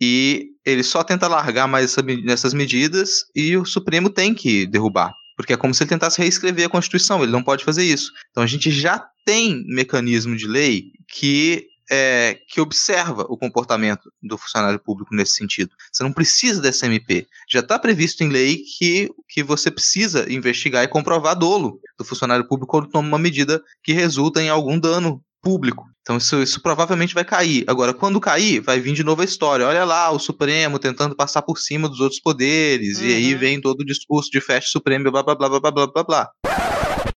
e 0.00 0.50
ele 0.64 0.82
só 0.82 1.04
tenta 1.04 1.28
largar 1.28 1.68
mais 1.68 1.84
essa, 1.84 2.04
essas 2.28 2.54
medidas 2.54 3.24
e 3.34 3.56
o 3.56 3.64
Supremo 3.64 4.10
tem 4.10 4.34
que 4.34 4.66
derrubar. 4.66 5.14
Porque 5.36 5.52
é 5.52 5.56
como 5.56 5.74
se 5.74 5.82
ele 5.82 5.90
tentasse 5.90 6.20
reescrever 6.20 6.66
a 6.66 6.70
Constituição, 6.70 7.22
ele 7.22 7.32
não 7.32 7.42
pode 7.42 7.64
fazer 7.64 7.84
isso. 7.84 8.12
Então 8.30 8.42
a 8.42 8.46
gente 8.46 8.70
já 8.70 9.04
tem 9.24 9.64
mecanismo 9.66 10.36
de 10.36 10.46
lei 10.46 10.92
que 11.08 11.66
é, 11.90 12.38
que 12.48 12.60
observa 12.60 13.26
o 13.28 13.36
comportamento 13.36 14.10
do 14.22 14.38
funcionário 14.38 14.78
público 14.78 15.14
nesse 15.14 15.34
sentido. 15.34 15.70
Você 15.92 16.02
não 16.02 16.12
precisa 16.12 16.60
dessa 16.60 16.86
MP. 16.86 17.26
Já 17.50 17.60
está 17.60 17.78
previsto 17.78 18.22
em 18.22 18.28
lei 18.28 18.62
que, 18.78 19.10
que 19.28 19.42
você 19.42 19.70
precisa 19.70 20.30
investigar 20.32 20.82
e 20.82 20.88
comprovar 20.88 21.38
dolo 21.38 21.80
do 21.98 22.04
funcionário 22.04 22.46
público 22.46 22.70
quando 22.70 22.90
toma 22.90 23.08
uma 23.08 23.18
medida 23.18 23.62
que 23.82 23.92
resulta 23.92 24.42
em 24.42 24.48
algum 24.48 24.78
dano 24.78 25.22
público. 25.42 25.84
Então 26.04 26.18
isso, 26.18 26.42
isso 26.42 26.60
provavelmente 26.60 27.14
vai 27.14 27.24
cair. 27.24 27.64
Agora, 27.66 27.94
quando 27.94 28.20
cair, 28.20 28.60
vai 28.60 28.78
vir 28.78 28.92
de 28.92 29.02
novo 29.02 29.22
a 29.22 29.24
história. 29.24 29.66
Olha 29.66 29.84
lá, 29.84 30.10
o 30.10 30.18
Supremo 30.18 30.78
tentando 30.78 31.16
passar 31.16 31.40
por 31.40 31.58
cima 31.58 31.88
dos 31.88 31.98
outros 31.98 32.20
poderes, 32.20 32.98
uhum. 32.98 33.06
e 33.06 33.14
aí 33.14 33.32
uhum. 33.32 33.40
vem 33.40 33.60
todo 33.60 33.80
o 33.80 33.86
discurso 33.86 34.30
de 34.30 34.40
festa 34.40 34.70
Supremo, 34.70 35.10
blá 35.10 35.22
blá 35.22 35.34
blá 35.34 35.48
blá 35.48 35.70
blá 35.70 35.86
blá 35.86 36.04
blá. 36.04 36.73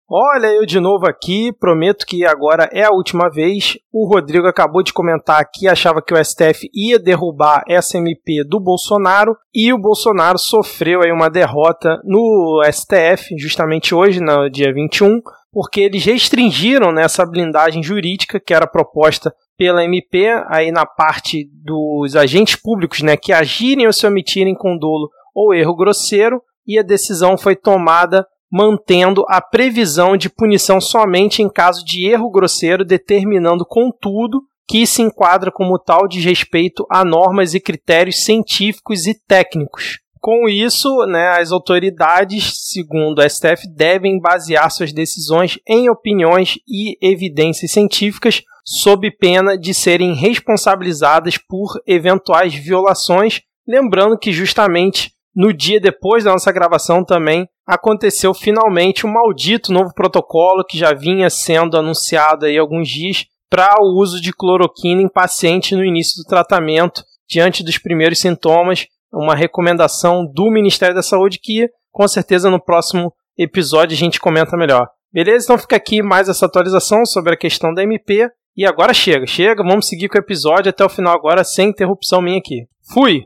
Olha 0.06 0.48
eu 0.48 0.66
de 0.66 0.78
novo 0.78 1.06
aqui, 1.08 1.50
prometo 1.58 2.04
que 2.04 2.26
agora 2.26 2.68
é 2.72 2.84
a 2.84 2.92
última 2.92 3.30
vez. 3.30 3.78
O 3.90 4.06
Rodrigo 4.06 4.46
acabou 4.46 4.82
de 4.82 4.92
comentar 4.92 5.42
que 5.50 5.66
achava 5.66 6.02
que 6.02 6.12
o 6.12 6.22
STF 6.22 6.68
ia 6.74 6.98
derrubar 6.98 7.64
essa 7.66 7.96
MP 7.96 8.44
do 8.44 8.60
Bolsonaro 8.60 9.34
e 9.54 9.72
o 9.72 9.78
Bolsonaro 9.78 10.38
sofreu 10.38 11.00
aí 11.00 11.10
uma 11.10 11.30
derrota 11.30 12.02
no 12.04 12.62
STF 12.70 13.34
justamente 13.38 13.94
hoje, 13.94 14.20
no 14.20 14.50
dia 14.50 14.74
21, 14.74 15.22
porque 15.50 15.80
eles 15.80 16.04
restringiram 16.04 16.92
nessa 16.92 17.24
blindagem 17.24 17.82
jurídica 17.82 18.38
que 18.38 18.52
era 18.52 18.66
proposta 18.66 19.34
pela 19.56 19.84
MP, 19.84 20.26
aí 20.48 20.70
na 20.70 20.84
parte 20.84 21.48
dos 21.64 22.14
agentes 22.14 22.56
públicos, 22.56 23.00
né, 23.00 23.16
que 23.16 23.32
agirem 23.32 23.86
ou 23.86 23.92
se 23.92 24.06
omitirem 24.06 24.54
com 24.54 24.76
dolo 24.76 25.08
ou 25.34 25.54
erro 25.54 25.74
grosseiro, 25.74 26.42
e 26.66 26.78
a 26.78 26.82
decisão 26.82 27.38
foi 27.38 27.56
tomada 27.56 28.26
mantendo 28.54 29.24
a 29.28 29.40
previsão 29.40 30.16
de 30.16 30.30
punição 30.30 30.80
somente 30.80 31.42
em 31.42 31.48
caso 31.50 31.84
de 31.84 32.06
erro 32.06 32.30
grosseiro, 32.30 32.84
determinando, 32.84 33.66
contudo, 33.66 34.42
que 34.68 34.86
se 34.86 35.02
enquadra 35.02 35.50
como 35.50 35.76
tal 35.76 36.06
de 36.06 36.20
respeito 36.20 36.86
a 36.88 37.04
normas 37.04 37.52
e 37.52 37.58
critérios 37.58 38.24
científicos 38.24 39.08
e 39.08 39.14
técnicos. 39.26 39.98
Com 40.20 40.48
isso, 40.48 41.04
né, 41.04 41.30
as 41.30 41.50
autoridades, 41.50 42.70
segundo 42.70 43.20
a 43.20 43.28
STF, 43.28 43.68
devem 43.74 44.20
basear 44.20 44.70
suas 44.70 44.92
decisões 44.92 45.58
em 45.68 45.90
opiniões 45.90 46.54
e 46.64 46.96
evidências 47.02 47.72
científicas, 47.72 48.40
sob 48.64 49.10
pena 49.18 49.58
de 49.58 49.74
serem 49.74 50.14
responsabilizadas 50.14 51.36
por 51.36 51.82
eventuais 51.88 52.54
violações. 52.54 53.40
Lembrando 53.66 54.16
que, 54.16 54.32
justamente 54.32 55.13
no 55.34 55.52
dia 55.52 55.80
depois 55.80 56.24
da 56.24 56.32
nossa 56.32 56.52
gravação, 56.52 57.04
também 57.04 57.48
aconteceu 57.66 58.32
finalmente 58.34 59.04
o 59.04 59.12
maldito 59.12 59.72
novo 59.72 59.92
protocolo 59.94 60.64
que 60.64 60.78
já 60.78 60.92
vinha 60.92 61.30
sendo 61.30 61.76
anunciado 61.76 62.46
aí 62.46 62.58
alguns 62.58 62.88
dias 62.88 63.26
para 63.50 63.76
o 63.80 64.00
uso 64.00 64.20
de 64.20 64.32
cloroquina 64.32 65.00
em 65.00 65.08
paciente 65.08 65.74
no 65.74 65.84
início 65.84 66.22
do 66.22 66.28
tratamento 66.28 67.02
diante 67.28 67.64
dos 67.64 67.78
primeiros 67.78 68.18
sintomas 68.18 68.86
uma 69.12 69.34
recomendação 69.34 70.26
do 70.26 70.50
Ministério 70.50 70.94
da 70.94 71.02
Saúde 71.02 71.38
que 71.40 71.68
com 71.90 72.06
certeza 72.08 72.50
no 72.50 72.62
próximo 72.62 73.12
episódio 73.38 73.94
a 73.94 73.98
gente 73.98 74.20
comenta 74.20 74.56
melhor. 74.56 74.88
Beleza? 75.12 75.44
Então 75.44 75.58
fica 75.58 75.76
aqui 75.76 76.02
mais 76.02 76.28
essa 76.28 76.46
atualização 76.46 77.06
sobre 77.06 77.34
a 77.34 77.36
questão 77.36 77.72
da 77.72 77.82
MP. 77.82 78.28
E 78.56 78.66
agora 78.66 78.92
chega, 78.92 79.26
chega, 79.26 79.62
vamos 79.62 79.86
seguir 79.86 80.08
com 80.08 80.18
o 80.18 80.20
episódio 80.20 80.70
até 80.70 80.84
o 80.84 80.88
final 80.88 81.14
agora 81.14 81.44
sem 81.44 81.68
interrupção 81.68 82.20
minha 82.20 82.38
aqui. 82.38 82.66
Fui! 82.92 83.22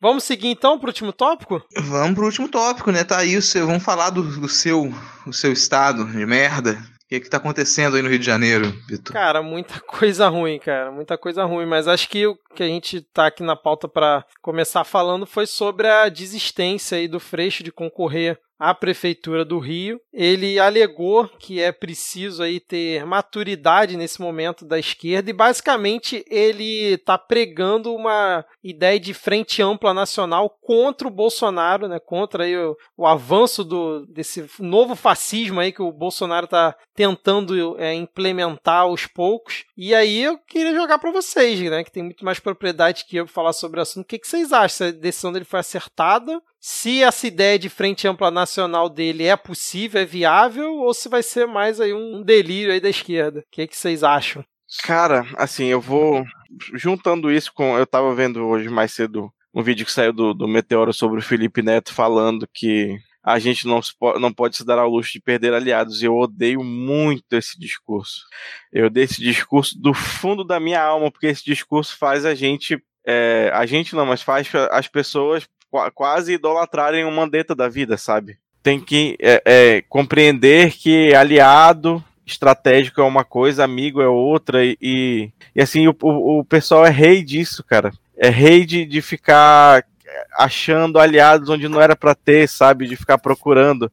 Vamos 0.00 0.24
seguir 0.24 0.48
então 0.48 0.78
para 0.78 0.86
o 0.86 0.90
último 0.90 1.12
tópico? 1.12 1.62
Vamos 1.76 2.14
para 2.14 2.22
o 2.22 2.26
último 2.26 2.48
tópico, 2.48 2.92
né? 2.92 3.02
Tá 3.02 3.18
aí 3.18 3.36
o 3.36 3.42
seu, 3.42 3.66
vamos 3.66 3.82
falar 3.82 4.10
do, 4.10 4.22
do 4.22 4.48
seu, 4.48 4.92
do 5.26 5.32
seu 5.32 5.52
estado 5.52 6.04
de 6.04 6.24
merda, 6.24 6.78
o 7.04 7.08
que, 7.08 7.14
é 7.14 7.20
que 7.20 7.30
tá 7.30 7.38
acontecendo 7.38 7.96
aí 7.96 8.02
no 8.02 8.08
Rio 8.10 8.18
de 8.18 8.26
Janeiro, 8.26 8.70
Vitor? 8.86 9.14
Cara, 9.14 9.40
muita 9.40 9.80
coisa 9.88 10.28
ruim, 10.28 10.58
cara. 10.58 10.92
Muita 10.92 11.16
coisa 11.16 11.42
ruim. 11.42 11.64
Mas 11.64 11.88
acho 11.88 12.06
que 12.06 12.26
o 12.26 12.36
que 12.54 12.62
a 12.62 12.66
gente 12.66 13.00
tá 13.00 13.28
aqui 13.28 13.42
na 13.42 13.56
pauta 13.56 13.88
para 13.88 14.26
começar 14.42 14.84
falando 14.84 15.24
foi 15.26 15.46
sobre 15.46 15.88
a 15.88 16.10
desistência 16.10 16.98
aí 16.98 17.08
do 17.08 17.18
Freixo 17.18 17.64
de 17.64 17.72
concorrer 17.72 18.38
à 18.58 18.74
prefeitura 18.74 19.44
do 19.44 19.58
Rio. 19.58 20.00
Ele 20.12 20.58
alegou 20.58 21.28
que 21.38 21.60
é 21.60 21.70
preciso 21.70 22.42
aí 22.42 22.58
ter 22.58 23.04
maturidade 23.06 23.96
nesse 23.96 24.20
momento 24.20 24.64
da 24.64 24.78
esquerda 24.78 25.30
e 25.30 25.34
basicamente 25.34 26.24
ele 26.28 26.94
está 26.94 27.16
pregando 27.16 27.94
uma 27.94 28.44
ideia 28.62 28.98
de 28.98 29.14
frente 29.14 29.62
ampla 29.62 29.94
nacional 29.94 30.50
contra 30.60 31.06
o 31.06 31.10
Bolsonaro, 31.10 31.88
né? 31.88 31.98
Contra 31.98 32.44
aí 32.44 32.56
o, 32.56 32.76
o 32.96 33.06
avanço 33.06 33.62
do, 33.62 34.04
desse 34.06 34.48
novo 34.58 34.94
fascismo 34.94 35.60
aí 35.60 35.72
que 35.72 35.82
o 35.82 35.92
Bolsonaro 35.92 36.46
está 36.46 36.74
tentando 36.94 37.78
é, 37.78 37.94
implementar 37.94 38.82
aos 38.82 39.06
poucos. 39.06 39.64
E 39.76 39.94
aí 39.94 40.22
eu 40.22 40.38
queria 40.38 40.74
jogar 40.74 40.98
para 40.98 41.12
vocês, 41.12 41.60
né? 41.60 41.84
Que 41.84 41.92
tem 41.92 42.02
muito 42.02 42.24
mais 42.24 42.40
propriedade 42.40 43.04
que 43.04 43.16
eu 43.16 43.26
falar 43.26 43.52
sobre 43.52 43.78
o 43.78 43.82
assunto. 43.82 44.04
O 44.04 44.08
que, 44.08 44.18
que 44.18 44.26
vocês 44.26 44.52
acham? 44.52 44.68
Se 44.68 44.84
a 44.84 44.90
decisão 44.90 45.32
dele 45.32 45.44
foi 45.44 45.60
acertada 45.60 46.42
se 46.60 47.02
essa 47.02 47.26
ideia 47.26 47.58
de 47.58 47.68
frente 47.68 48.06
ampla 48.08 48.30
nacional 48.30 48.88
dele 48.88 49.24
é 49.24 49.36
possível, 49.36 50.00
é 50.00 50.04
viável, 50.04 50.74
ou 50.74 50.92
se 50.92 51.08
vai 51.08 51.22
ser 51.22 51.46
mais 51.46 51.80
aí 51.80 51.92
um 51.92 52.22
delírio 52.22 52.72
aí 52.72 52.80
da 52.80 52.88
esquerda. 52.88 53.40
O 53.40 53.44
que, 53.50 53.66
que 53.66 53.76
vocês 53.76 54.02
acham? 54.02 54.44
Cara, 54.82 55.26
assim, 55.36 55.66
eu 55.66 55.80
vou 55.80 56.24
juntando 56.74 57.30
isso 57.30 57.52
com. 57.54 57.78
Eu 57.78 57.86
tava 57.86 58.14
vendo 58.14 58.44
hoje 58.46 58.68
mais 58.68 58.92
cedo 58.92 59.32
um 59.54 59.62
vídeo 59.62 59.86
que 59.86 59.92
saiu 59.92 60.12
do, 60.12 60.34
do 60.34 60.46
Meteoro 60.46 60.92
sobre 60.92 61.18
o 61.18 61.22
Felipe 61.22 61.62
Neto 61.62 61.94
falando 61.94 62.46
que 62.52 62.98
a 63.22 63.38
gente 63.38 63.66
não, 63.66 63.80
não 64.20 64.32
pode 64.32 64.56
se 64.56 64.64
dar 64.64 64.78
ao 64.78 64.88
luxo 64.88 65.12
de 65.12 65.20
perder 65.20 65.54
aliados. 65.54 66.02
Eu 66.02 66.16
odeio 66.16 66.62
muito 66.62 67.32
esse 67.32 67.58
discurso. 67.58 68.22
Eu 68.72 68.86
odeio 68.86 69.04
esse 69.04 69.20
discurso 69.20 69.78
do 69.78 69.92
fundo 69.94 70.44
da 70.44 70.60
minha 70.60 70.82
alma, 70.82 71.10
porque 71.10 71.26
esse 71.26 71.44
discurso 71.44 71.96
faz 71.96 72.24
a 72.24 72.34
gente. 72.34 72.82
É, 73.06 73.50
a 73.54 73.64
gente 73.64 73.94
não, 73.94 74.04
mas 74.04 74.22
faz 74.22 74.50
as 74.70 74.86
pessoas 74.86 75.48
quase 75.94 76.34
idolatrarem 76.34 77.04
o 77.04 77.12
Mandetta 77.12 77.54
da 77.54 77.68
vida, 77.68 77.96
sabe? 77.96 78.38
Tem 78.62 78.80
que 78.80 79.16
é, 79.20 79.42
é, 79.44 79.84
compreender 79.88 80.72
que 80.72 81.14
aliado 81.14 82.02
estratégico 82.26 83.00
é 83.00 83.04
uma 83.04 83.24
coisa, 83.24 83.64
amigo 83.64 84.02
é 84.02 84.08
outra, 84.08 84.64
e, 84.64 84.76
e, 84.80 85.30
e 85.54 85.62
assim, 85.62 85.88
o, 85.88 85.96
o, 86.02 86.40
o, 86.40 86.44
pessoal 86.44 86.84
é 86.84 86.90
rei 86.90 87.22
disso, 87.22 87.64
cara. 87.64 87.90
É 88.16 88.28
rei 88.28 88.66
de, 88.66 88.84
de 88.84 89.00
ficar 89.00 89.84
achando 90.36 90.98
aliados 90.98 91.48
onde 91.48 91.68
não 91.68 91.80
era 91.80 91.96
para 91.96 92.14
ter, 92.14 92.48
sabe? 92.48 92.86
De 92.86 92.96
ficar 92.96 93.18
procurando, 93.18 93.90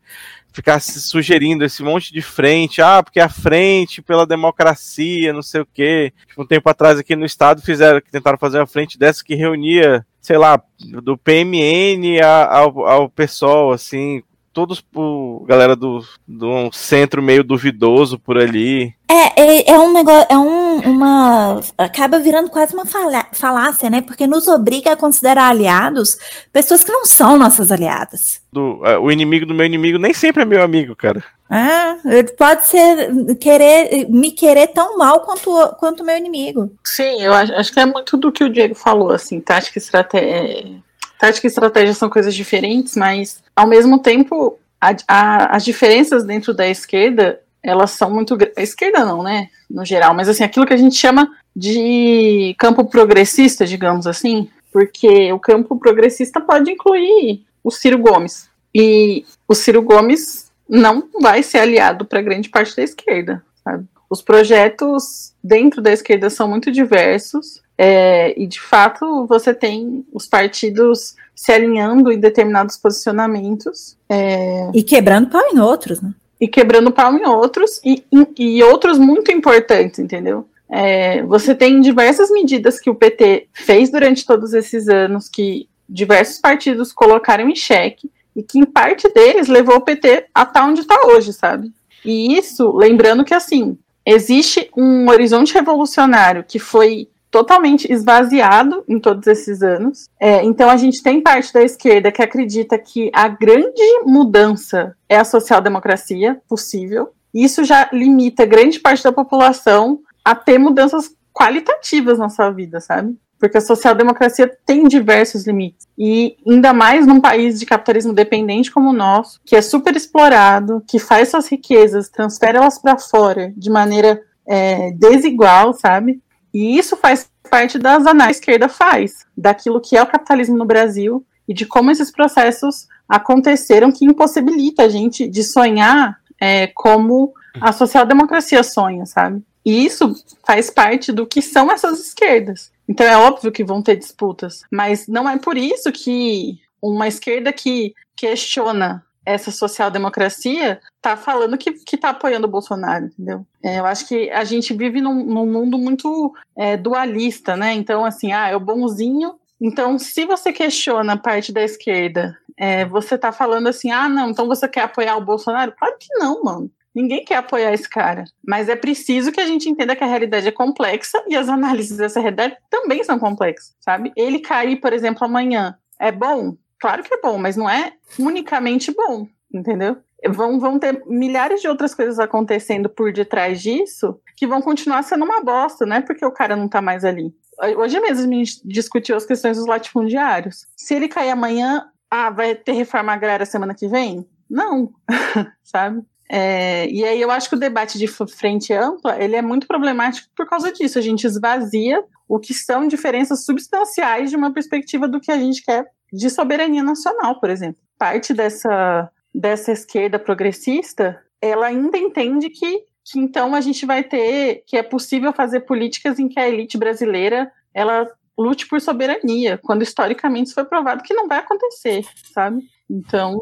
ficar 0.56 0.80
sugerindo 0.80 1.66
esse 1.66 1.84
monte 1.84 2.14
de 2.14 2.22
frente, 2.22 2.82
ah, 2.82 3.04
porque 3.04 3.20
a 3.20 3.28
frente 3.28 4.02
pela 4.02 4.26
democracia, 4.26 5.34
não 5.34 5.42
sei 5.42 5.62
o 5.62 5.68
quê. 5.74 6.14
Tipo, 6.28 6.44
um 6.44 6.48
tempo 6.48 6.70
atrás 6.70 6.98
aqui 6.98 7.16
no 7.16 7.26
estado 7.26 7.62
fizeram, 7.62 8.02
tentaram 8.10 8.38
fazer 8.38 8.60
uma 8.60 8.68
frente 8.68 8.98
dessa 8.98 9.24
que 9.24 9.36
reunia 9.36 10.06
sei 10.26 10.40
lá, 10.40 10.60
do 11.04 11.16
PMN 11.16 12.20
ao, 12.50 12.88
ao 12.88 13.08
pessoal, 13.08 13.72
assim, 13.72 14.24
todos 14.52 14.82
por 14.82 15.46
galera 15.46 15.76
do, 15.76 16.04
do 16.28 16.72
centro 16.72 17.22
meio 17.22 17.44
duvidoso 17.44 18.18
por 18.18 18.36
ali. 18.36 18.92
É, 19.08 19.40
é, 19.40 19.72
é 19.72 19.78
um 19.78 19.94
negócio, 19.94 20.26
é 20.28 20.36
um, 20.36 20.65
uma. 20.80 21.62
acaba 21.78 22.20
virando 22.20 22.50
quase 22.50 22.74
uma 22.74 22.86
falácia, 22.86 23.90
né? 23.90 24.02
Porque 24.02 24.28
nos 24.28 24.48
obriga 24.48 24.92
a 24.92 24.96
considerar 24.96 25.50
aliados 25.50 26.18
pessoas 26.52 26.84
que 26.84 26.92
não 26.92 27.06
são 27.06 27.38
nossas 27.38 27.72
aliadas. 27.72 28.42
Do, 28.52 28.82
uh, 28.84 29.00
o 29.02 29.12
inimigo 29.12 29.46
do 29.46 29.54
meu 29.54 29.66
inimigo 29.66 29.98
nem 29.98 30.14
sempre 30.14 30.44
é 30.44 30.46
meu 30.46 30.64
amigo, 30.64 30.96
cara. 30.96 31.24
Ah, 31.50 31.98
ele 32.06 32.32
pode 32.32 32.66
ser 32.66 33.36
querer 33.40 34.10
me 34.10 34.32
querer 34.32 34.68
tão 34.68 34.98
mal 34.98 35.22
quanto 35.22 35.76
quanto 35.78 36.04
meu 36.04 36.18
inimigo. 36.18 36.72
Sim, 36.84 37.22
eu 37.22 37.34
acho, 37.34 37.54
acho 37.54 37.74
que 37.74 37.80
é 37.80 37.86
muito 37.86 38.18
do 38.18 38.32
que 38.32 38.44
o 38.44 38.50
Diego 38.50 38.76
falou, 38.76 39.12
assim, 39.12 39.40
tática 39.40 39.78
e 39.78 39.82
estratégia. 39.82 40.84
Tática 41.20 41.48
e 41.48 41.50
estratégia 41.50 41.94
são 41.94 42.10
coisas 42.10 42.34
diferentes, 42.34 42.96
mas 42.96 43.44
ao 43.56 43.68
mesmo 43.68 44.00
tempo 44.00 44.58
a, 44.82 44.96
a, 45.08 45.56
as 45.56 45.64
diferenças 45.64 46.24
dentro 46.24 46.54
da 46.54 46.68
esquerda 46.68 47.40
elas 47.66 47.92
são 47.92 48.10
muito. 48.10 48.38
A 48.56 48.62
esquerda 48.62 49.04
não, 49.04 49.24
né? 49.24 49.50
No 49.70 49.84
geral, 49.84 50.14
mas 50.14 50.30
assim, 50.30 50.44
aquilo 50.44 50.66
que 50.66 50.74
a 50.74 50.78
gente 50.78 50.96
chama 50.96 51.30
de 51.56 52.56
campo 52.60 52.86
progressista, 52.86 53.66
digamos 53.66 54.06
assim, 54.06 54.50
porque 54.72 55.32
o 55.34 55.40
campo 55.40 55.78
progressista 55.78 56.40
pode 56.40 56.72
incluir 56.72 57.46
o 57.64 57.72
Ciro 57.72 57.98
Gomes. 57.98 58.50
E 58.74 59.26
o 59.48 59.56
Ciro 59.56 59.82
Gomes 59.82 60.52
não 60.68 61.08
vai 61.20 61.42
ser 61.42 61.60
aliado 61.60 62.06
para 62.06 62.22
grande 62.22 62.50
parte 62.50 62.76
da 62.76 62.84
esquerda, 62.84 63.44
sabe? 63.64 63.86
Os 64.10 64.22
projetos 64.22 65.34
dentro 65.44 65.82
da 65.82 65.92
esquerda 65.92 66.30
são 66.30 66.48
muito 66.48 66.72
diversos 66.72 67.62
é, 67.78 68.40
e, 68.40 68.48
de 68.48 68.62
fato, 68.62 69.26
você 69.28 69.54
tem 69.54 70.06
os 70.14 70.26
partidos 70.26 71.16
se 71.36 71.52
alinhando 71.52 72.12
em 72.12 72.20
determinados 72.20 72.78
posicionamentos. 72.78 73.98
É... 74.10 74.70
E 74.74 74.82
quebrando 74.84 75.30
pau 75.30 75.42
em 75.52 75.60
outros, 75.60 76.02
né? 76.02 76.14
E 76.40 76.48
quebrando 76.48 76.92
pau 76.92 77.16
em 77.16 77.26
outros, 77.26 77.80
e, 77.84 78.04
e 78.38 78.62
outros 78.64 78.98
muito 78.98 79.32
importantes, 79.32 80.00
entendeu? 80.00 80.48
É, 80.70 81.24
você 81.24 81.54
tem 81.54 81.80
diversas 81.80 82.30
medidas 82.30 82.80
que 82.80 82.90
o 82.90 82.96
PT 82.96 83.48
fez 83.54 83.90
durante 83.90 84.26
todos 84.26 84.54
esses 84.54 84.90
anos 84.90 85.30
que 85.30 85.70
diversos 85.88 86.40
partidos 86.40 86.92
colocaram 86.92 87.48
em 87.48 87.56
xeque 87.56 88.10
e 88.36 88.44
que 88.44 88.60
em 88.60 88.66
parte 88.66 89.08
deles 89.14 89.48
levou 89.48 89.76
o 89.76 89.82
PT 89.82 90.26
a 90.34 90.44
estar 90.44 90.66
onde 90.66 90.82
está 90.82 91.06
hoje, 91.06 91.32
sabe? 91.32 91.72
E 92.04 92.38
isso, 92.38 92.76
lembrando 92.76 93.24
que 93.24 93.34
assim, 93.34 93.78
existe 94.06 94.70
um 94.76 95.10
horizonte 95.10 95.54
revolucionário 95.54 96.44
que 96.44 96.60
foi 96.60 97.08
totalmente 97.36 97.92
esvaziado 97.92 98.86
em 98.88 98.98
todos 98.98 99.28
esses 99.28 99.62
anos. 99.62 100.10
É, 100.18 100.42
então 100.46 100.70
a 100.70 100.78
gente 100.78 101.04
tem 101.04 101.20
parte 101.20 101.52
da 101.52 101.62
esquerda 101.62 102.10
que 102.10 102.22
acredita 102.22 102.78
que 102.78 103.12
a 103.14 103.28
grande 103.28 103.84
mudança 104.06 104.96
é 105.10 105.18
a 105.18 105.26
social-democracia 105.26 106.40
possível. 106.48 107.10
Isso 107.34 107.66
já 107.66 107.90
limita 107.92 108.46
grande 108.46 108.80
parte 108.80 109.04
da 109.04 109.12
população 109.12 110.00
a 110.24 110.34
ter 110.34 110.58
mudanças 110.58 111.14
qualitativas 111.34 112.18
na 112.18 112.30
sua 112.30 112.52
vida, 112.52 112.80
sabe? 112.80 113.18
Porque 113.38 113.58
a 113.58 113.62
social-democracia 113.62 114.50
tem 114.66 114.88
diversos 114.88 115.46
limites. 115.46 115.86
E 115.98 116.38
ainda 116.48 116.72
mais 116.72 117.06
num 117.06 117.20
país 117.20 117.60
de 117.60 117.66
capitalismo 117.66 118.14
dependente 118.14 118.72
como 118.72 118.92
o 118.92 118.94
nosso, 118.94 119.42
que 119.46 119.58
é 119.58 119.62
super 119.62 119.94
explorado, 119.94 120.82
que 120.88 121.00
faz 121.00 121.32
suas 121.32 121.50
riquezas, 121.50 122.08
transfere 122.08 122.58
elas 122.58 122.80
para 122.80 122.98
fora 122.98 123.52
de 123.58 123.70
maneira 123.70 124.22
é, 124.48 124.92
desigual, 124.92 125.74
sabe? 125.74 126.22
E 126.56 126.78
isso 126.78 126.96
faz 126.96 127.30
parte 127.52 127.78
das 127.78 128.08
análises 128.08 128.40
que 128.40 128.50
a 128.50 128.54
esquerda 128.54 128.70
faz, 128.70 129.26
daquilo 129.36 129.82
que 129.82 129.98
é 129.98 130.02
o 130.02 130.08
capitalismo 130.08 130.56
no 130.56 130.64
Brasil 130.64 131.22
e 131.46 131.54
de 131.54 131.66
como 131.66 131.92
esses 131.92 132.10
processos 132.10 132.88
aconteceram 133.10 133.92
que 133.92 134.06
impossibilita 134.06 134.84
a 134.84 134.88
gente 134.88 135.28
de 135.28 135.44
sonhar 135.44 136.18
é, 136.40 136.68
como 136.68 137.34
a 137.60 137.74
social-democracia 137.74 138.64
sonha, 138.64 139.06
sabe? 139.06 139.44
E 139.66 139.86
isso 139.86 140.16
faz 140.46 140.70
parte 140.70 141.12
do 141.12 141.28
que 141.28 141.42
são 141.42 141.70
essas 141.70 142.00
esquerdas. 142.00 142.72
Então 142.88 143.06
é 143.06 143.18
óbvio 143.18 143.52
que 143.52 143.62
vão 143.62 143.82
ter 143.82 143.98
disputas, 143.98 144.62
mas 144.72 145.10
não 145.10 145.30
é 145.30 145.38
por 145.38 145.58
isso 145.58 145.92
que 145.92 146.58
uma 146.82 147.06
esquerda 147.06 147.52
que 147.52 147.94
questiona 148.16 149.04
essa 149.26 149.52
social-democracia 149.52 150.80
tá 151.02 151.18
falando 151.18 151.58
que, 151.58 151.74
que 151.74 151.98
tá 151.98 152.10
apoiando 152.10 152.48
o 152.48 152.50
Bolsonaro, 152.50 153.06
entendeu? 153.06 153.46
É, 153.64 153.80
eu 153.80 153.86
acho 153.86 154.08
que 154.08 154.30
a 154.30 154.44
gente 154.44 154.74
vive 154.74 155.02
num, 155.02 155.24
num 155.26 155.46
mundo 155.46 155.78
muito 155.78 156.34
é, 156.56 156.78
dualista, 156.78 157.58
né? 157.58 157.74
Então, 157.74 158.06
assim, 158.06 158.32
ah, 158.32 158.50
é 158.50 158.56
o 158.56 158.60
bonzinho. 158.60 159.36
Então, 159.60 159.98
se 159.98 160.26
você 160.26 160.54
questiona 160.54 161.14
a 161.14 161.18
parte 161.18 161.52
da 161.52 161.64
esquerda, 161.64 162.38
é, 162.58 162.86
você 162.86 163.18
tá 163.18 163.32
falando 163.32 163.68
assim, 163.68 163.92
ah, 163.92 164.08
não, 164.08 164.30
então 164.30 164.48
você 164.48 164.68
quer 164.68 164.82
apoiar 164.82 165.18
o 165.18 165.26
Bolsonaro? 165.26 165.74
Claro 165.78 165.96
que 166.00 166.14
não, 166.16 166.44
mano. 166.44 166.72
Ninguém 166.94 167.26
quer 167.26 167.36
apoiar 167.36 167.74
esse 167.74 167.90
cara. 167.90 168.24
Mas 168.46 168.70
é 168.70 168.76
preciso 168.76 169.32
que 169.32 169.42
a 169.42 169.46
gente 169.46 169.70
entenda 169.70 169.96
que 169.96 170.04
a 170.04 170.08
realidade 170.08 170.48
é 170.48 170.52
complexa 170.52 171.22
e 171.28 171.36
as 171.36 171.50
análises 171.50 171.98
dessa 171.98 172.22
realidade 172.22 172.56
também 172.70 173.04
são 173.04 173.20
complexas, 173.20 173.76
sabe? 173.82 174.14
Ele 174.16 174.40
cair, 174.40 174.78
por 174.78 174.94
exemplo, 174.94 175.26
amanhã, 175.26 175.78
é 176.00 176.10
bom? 176.12 176.56
Claro 176.86 177.02
que 177.02 177.16
é 177.16 177.20
bom, 177.20 177.40
mas 177.40 177.58
não 177.58 177.68
é 177.68 177.94
unicamente 178.20 178.94
bom, 178.94 179.28
entendeu? 179.52 179.98
Vão, 180.30 180.60
vão 180.60 180.78
ter 180.78 181.02
milhares 181.08 181.60
de 181.60 181.68
outras 181.68 181.96
coisas 181.96 182.20
acontecendo 182.20 182.88
por 182.88 183.12
detrás 183.12 183.60
disso 183.60 184.20
que 184.38 184.46
vão 184.46 184.62
continuar 184.62 185.02
sendo 185.02 185.26
uma 185.26 185.42
bosta, 185.42 185.84
não 185.84 185.96
é 185.96 186.02
porque 186.02 186.24
o 186.24 186.32
cara 186.32 186.56
não 186.56 186.70
tá 186.70 186.84
mais 186.84 187.04
ali. 187.04 187.34
Hoje 187.76 188.00
mesmo 188.00 188.32
a 188.32 188.36
gente 188.36 188.62
discutiu 188.64 189.16
as 189.16 189.26
questões 189.26 189.58
dos 189.58 189.66
latifundiários. 189.66 190.68
Se 190.78 190.94
ele 190.94 191.08
cair 191.08 191.32
amanhã, 191.32 191.88
ah, 192.08 192.30
vai 192.30 192.54
ter 192.54 192.74
reforma 192.74 193.14
agrária 193.14 193.48
semana 193.48 193.74
que 193.74 193.88
vem? 193.88 194.24
Não, 194.48 194.94
sabe? 195.64 196.04
É, 196.30 196.88
e 196.88 197.04
aí 197.04 197.20
eu 197.20 197.32
acho 197.32 197.50
que 197.50 197.56
o 197.56 197.60
debate 197.60 197.98
de 197.98 198.08
frente 198.08 198.72
ampla 198.72 199.20
ele 199.20 199.36
é 199.36 199.42
muito 199.42 199.66
problemático 199.66 200.30
por 200.36 200.48
causa 200.48 200.72
disso. 200.72 201.00
A 201.00 201.02
gente 201.02 201.26
esvazia 201.26 202.04
o 202.28 202.38
que 202.40 202.54
são 202.54 202.88
diferenças 202.88 203.44
substanciais 203.44 204.30
de 204.30 204.36
uma 204.36 204.54
perspectiva 204.54 205.08
do 205.08 205.20
que 205.20 205.32
a 205.32 205.38
gente 205.40 205.64
quer 205.64 205.95
de 206.12 206.30
soberania 206.30 206.84
nacional, 206.84 207.40
por 207.40 207.50
exemplo. 207.50 207.82
Parte 207.98 208.34
dessa, 208.34 209.10
dessa 209.34 209.72
esquerda 209.72 210.20
progressista, 210.20 211.22
ela 211.42 211.68
ainda 211.68 211.98
entende 211.98 212.50
que, 212.50 212.84
que 213.04 213.20
então 213.20 213.56
a 213.56 213.62
gente 213.62 213.86
vai 213.86 214.04
ter, 214.04 214.64
que 214.66 214.78
é 214.78 214.84
possível 214.84 215.34
fazer 215.34 215.62
políticas 215.62 216.20
em 216.20 216.28
que 216.28 216.40
a 216.40 216.48
elite 216.48 216.78
brasileira 216.78 217.52
ela 217.74 218.08
lute 218.38 218.68
por 218.68 218.82
soberania, 218.82 219.58
quando 219.58 219.84
historicamente 219.84 220.54
foi 220.54 220.66
provado 220.66 221.04
que 221.04 221.14
não 221.14 221.28
vai 221.28 221.40
acontecer, 221.40 222.06
sabe? 222.34 222.64
Então, 222.90 223.40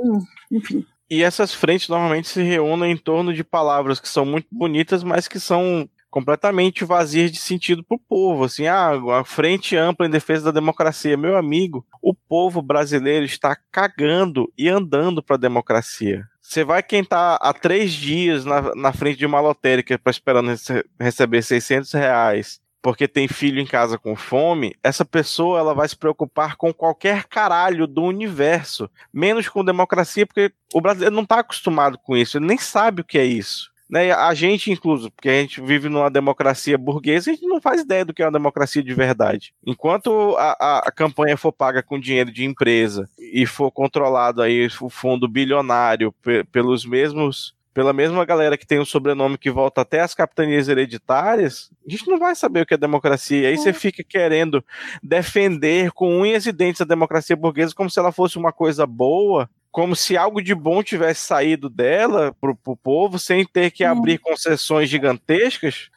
enfim. 0.52 0.86
E 1.10 1.22
essas 1.22 1.54
frentes 1.54 1.90
normalmente 1.90 2.28
se 2.28 2.42
reúnem 2.42 2.92
em 2.92 2.98
torno 2.98 3.34
de 3.34 3.44
palavras 3.44 4.00
que 4.00 4.08
são 4.08 4.26
muito 4.26 4.48
bonitas, 4.52 5.04
mas 5.04 5.28
que 5.28 5.40
são 5.40 5.88
completamente 6.14 6.86
vazias 6.86 7.32
de 7.32 7.40
sentido 7.40 7.84
para 7.84 7.96
o 7.96 8.00
povo. 8.00 8.44
Assim, 8.44 8.68
ah, 8.68 8.92
a 9.20 9.24
frente 9.26 9.76
ampla 9.76 10.06
em 10.06 10.12
defesa 10.12 10.46
da 10.46 10.52
democracia. 10.52 11.18
Meu 11.18 11.36
amigo, 11.36 11.84
o 12.00 12.14
povo 12.14 12.62
brasileiro 12.62 13.26
está 13.26 13.58
cagando 13.72 14.48
e 14.56 14.70
andando 14.70 15.24
para 15.24 15.38
a 15.38 15.40
democracia. 15.40 16.24
Você 16.40 16.64
vai 16.64 16.84
quem 16.84 17.02
está 17.02 17.34
há 17.38 17.52
três 17.52 17.92
dias 17.92 18.46
na, 18.46 18.76
na 18.76 18.94
frente 18.94 19.18
de 19.18 19.26
uma 19.26 19.42
lotérica 19.42 19.98
para 19.98 20.12
esperando 20.12 20.50
rece 20.50 20.86
receber 21.00 21.42
600 21.42 21.92
reais 21.94 22.62
porque 22.80 23.08
tem 23.08 23.30
filho 23.30 23.62
em 23.62 23.66
casa 23.66 23.98
com 23.98 24.14
fome, 24.14 24.76
essa 24.84 25.06
pessoa 25.06 25.58
ela 25.58 25.74
vai 25.74 25.88
se 25.88 25.96
preocupar 25.96 26.58
com 26.58 26.74
qualquer 26.74 27.24
caralho 27.24 27.88
do 27.88 28.04
universo, 28.04 28.90
menos 29.14 29.48
com 29.48 29.64
democracia, 29.64 30.28
porque 30.28 30.52
o 30.74 30.82
brasileiro 30.82 31.16
não 31.16 31.24
está 31.24 31.40
acostumado 31.40 31.98
com 31.98 32.18
isso, 32.18 32.38
ele 32.38 32.46
nem 32.46 32.58
sabe 32.58 33.02
o 33.02 33.06
que 33.06 33.18
é 33.18 33.24
isso. 33.24 33.72
Né? 33.94 34.12
A 34.12 34.34
gente, 34.34 34.72
incluso, 34.72 35.12
porque 35.12 35.30
a 35.30 35.40
gente 35.40 35.62
vive 35.62 35.88
numa 35.88 36.10
democracia 36.10 36.80
burguesa, 36.80 37.30
a 37.30 37.34
gente 37.36 37.46
não 37.46 37.62
faz 37.62 37.82
ideia 37.82 38.04
do 38.04 38.12
que 38.12 38.24
é 38.24 38.26
uma 38.26 38.32
democracia 38.32 38.82
de 38.82 38.92
verdade. 38.92 39.54
Enquanto 39.64 40.36
a, 40.36 40.58
a, 40.60 40.78
a 40.88 40.92
campanha 40.92 41.38
for 41.38 41.52
paga 41.52 41.84
com 41.84 42.00
dinheiro 42.00 42.32
de 42.32 42.44
empresa 42.44 43.08
e 43.20 43.46
for 43.46 43.70
controlado 43.70 44.42
aí 44.42 44.68
o 44.82 44.90
fundo 44.90 45.28
bilionário 45.28 46.12
pelos 46.52 46.88
mesmos 46.88 47.54
pela 47.72 47.94
mesma 47.94 48.26
galera 48.26 48.58
que 48.58 48.66
tem 48.66 48.80
um 48.80 48.86
sobrenome 48.86 49.38
que 49.38 49.52
volta 49.52 49.82
até 49.82 50.00
as 50.00 50.14
capitanias 50.14 50.68
hereditárias, 50.68 51.72
a 51.88 51.90
gente 51.90 52.08
não 52.08 52.20
vai 52.20 52.36
saber 52.36 52.62
o 52.62 52.66
que 52.68 52.76
é 52.76 52.78
democracia. 52.78 53.42
E 53.42 53.46
aí 53.48 53.54
é. 53.54 53.58
você 53.58 53.74
fica 53.74 54.04
querendo 54.04 54.64
defender 55.02 55.92
com 55.92 56.20
unhas 56.22 56.46
e 56.46 56.52
dentes 56.52 56.82
a 56.82 56.86
democracia 56.86 57.36
burguesa 57.36 57.74
como 57.76 57.90
se 57.90 58.00
ela 58.00 58.12
fosse 58.12 58.38
uma 58.38 58.52
coisa 58.52 58.86
boa, 58.86 59.50
como 59.74 59.96
se 59.96 60.16
algo 60.16 60.40
de 60.40 60.54
bom 60.54 60.84
tivesse 60.84 61.22
saído 61.22 61.68
dela 61.68 62.34
pro, 62.40 62.56
pro 62.56 62.78
povo, 62.78 63.18
sem 63.18 63.44
ter 63.44 63.72
que 63.72 63.84
é. 63.84 63.88
abrir 63.88 64.20
concessões 64.20 64.88
gigantescas. 64.88 65.90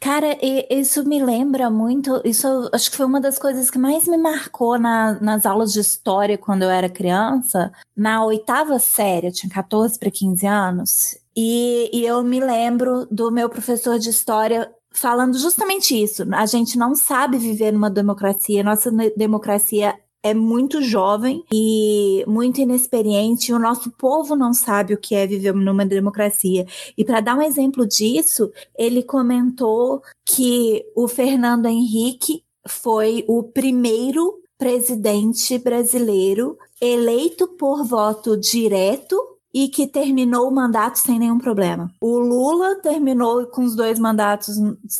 Cara, 0.00 0.38
isso 0.70 1.06
me 1.06 1.22
lembra 1.22 1.68
muito. 1.68 2.22
Isso 2.24 2.70
acho 2.72 2.90
que 2.90 2.96
foi 2.96 3.04
uma 3.04 3.20
das 3.20 3.38
coisas 3.38 3.70
que 3.70 3.78
mais 3.78 4.08
me 4.08 4.16
marcou 4.16 4.78
na, 4.78 5.20
nas 5.20 5.44
aulas 5.44 5.74
de 5.74 5.80
história 5.80 6.38
quando 6.38 6.62
eu 6.62 6.70
era 6.70 6.88
criança. 6.88 7.70
Na 7.94 8.24
oitava 8.24 8.78
série, 8.78 9.26
eu 9.26 9.32
tinha 9.32 9.52
14 9.52 9.98
para 9.98 10.10
15 10.10 10.46
anos. 10.46 11.18
E, 11.36 11.90
e 11.92 12.06
eu 12.06 12.24
me 12.24 12.40
lembro 12.40 13.06
do 13.10 13.30
meu 13.30 13.50
professor 13.50 13.98
de 13.98 14.08
história 14.08 14.70
falando 14.90 15.38
justamente 15.38 15.94
isso. 16.02 16.24
A 16.32 16.46
gente 16.46 16.78
não 16.78 16.94
sabe 16.94 17.36
viver 17.36 17.72
numa 17.72 17.90
democracia, 17.90 18.64
nossa 18.64 18.90
democracia 19.14 19.94
é 20.22 20.34
muito 20.34 20.82
jovem 20.82 21.44
e 21.52 22.24
muito 22.26 22.60
inexperiente. 22.60 23.52
O 23.52 23.58
nosso 23.58 23.90
povo 23.90 24.34
não 24.34 24.52
sabe 24.52 24.94
o 24.94 24.98
que 24.98 25.14
é 25.14 25.26
viver 25.26 25.54
numa 25.54 25.86
democracia. 25.86 26.66
E 26.96 27.04
para 27.04 27.20
dar 27.20 27.36
um 27.36 27.42
exemplo 27.42 27.86
disso, 27.86 28.50
ele 28.76 29.02
comentou 29.02 30.02
que 30.24 30.84
o 30.96 31.06
Fernando 31.06 31.66
Henrique 31.66 32.42
foi 32.66 33.24
o 33.28 33.42
primeiro 33.42 34.40
presidente 34.58 35.56
brasileiro 35.58 36.58
eleito 36.80 37.46
por 37.56 37.84
voto 37.84 38.36
direto 38.36 39.16
e 39.54 39.68
que 39.68 39.86
terminou 39.86 40.48
o 40.48 40.54
mandato 40.54 40.96
sem 40.96 41.18
nenhum 41.18 41.38
problema. 41.38 41.90
O 42.02 42.18
Lula 42.18 42.76
terminou 42.76 43.46
com 43.46 43.64
os 43.64 43.74
dois 43.74 43.98
mandatos 43.98 44.56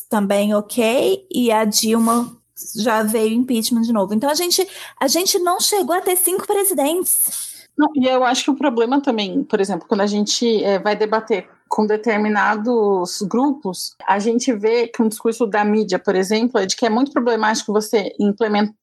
também 0.08 0.54
ok, 0.54 1.26
e 1.30 1.50
a 1.50 1.64
Dilma 1.64 2.37
já 2.76 3.02
veio 3.02 3.34
impeachment 3.34 3.82
de 3.82 3.92
novo. 3.92 4.14
Então 4.14 4.30
a 4.30 4.34
gente, 4.34 4.66
a 4.98 5.08
gente 5.08 5.38
não 5.38 5.60
chegou 5.60 5.94
a 5.94 6.00
ter 6.00 6.16
cinco 6.16 6.46
presidentes. 6.46 7.66
Não, 7.76 7.88
e 7.94 8.06
eu 8.06 8.24
acho 8.24 8.44
que 8.44 8.50
o 8.50 8.56
problema 8.56 9.00
também, 9.00 9.44
por 9.44 9.60
exemplo, 9.60 9.86
quando 9.86 10.00
a 10.00 10.06
gente 10.06 10.64
é, 10.64 10.78
vai 10.78 10.96
debater 10.96 11.48
com 11.68 11.86
determinados 11.86 13.22
grupos, 13.22 13.94
a 14.06 14.18
gente 14.18 14.52
vê 14.52 14.88
que 14.88 15.02
um 15.02 15.08
discurso 15.08 15.46
da 15.46 15.64
mídia, 15.64 15.98
por 15.98 16.16
exemplo, 16.16 16.58
é 16.58 16.66
de 16.66 16.74
que 16.74 16.86
é 16.86 16.90
muito 16.90 17.12
problemático 17.12 17.72
você 17.72 18.12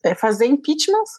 é, 0.04 0.16
fazer 0.16 0.46
impeachments 0.46 1.12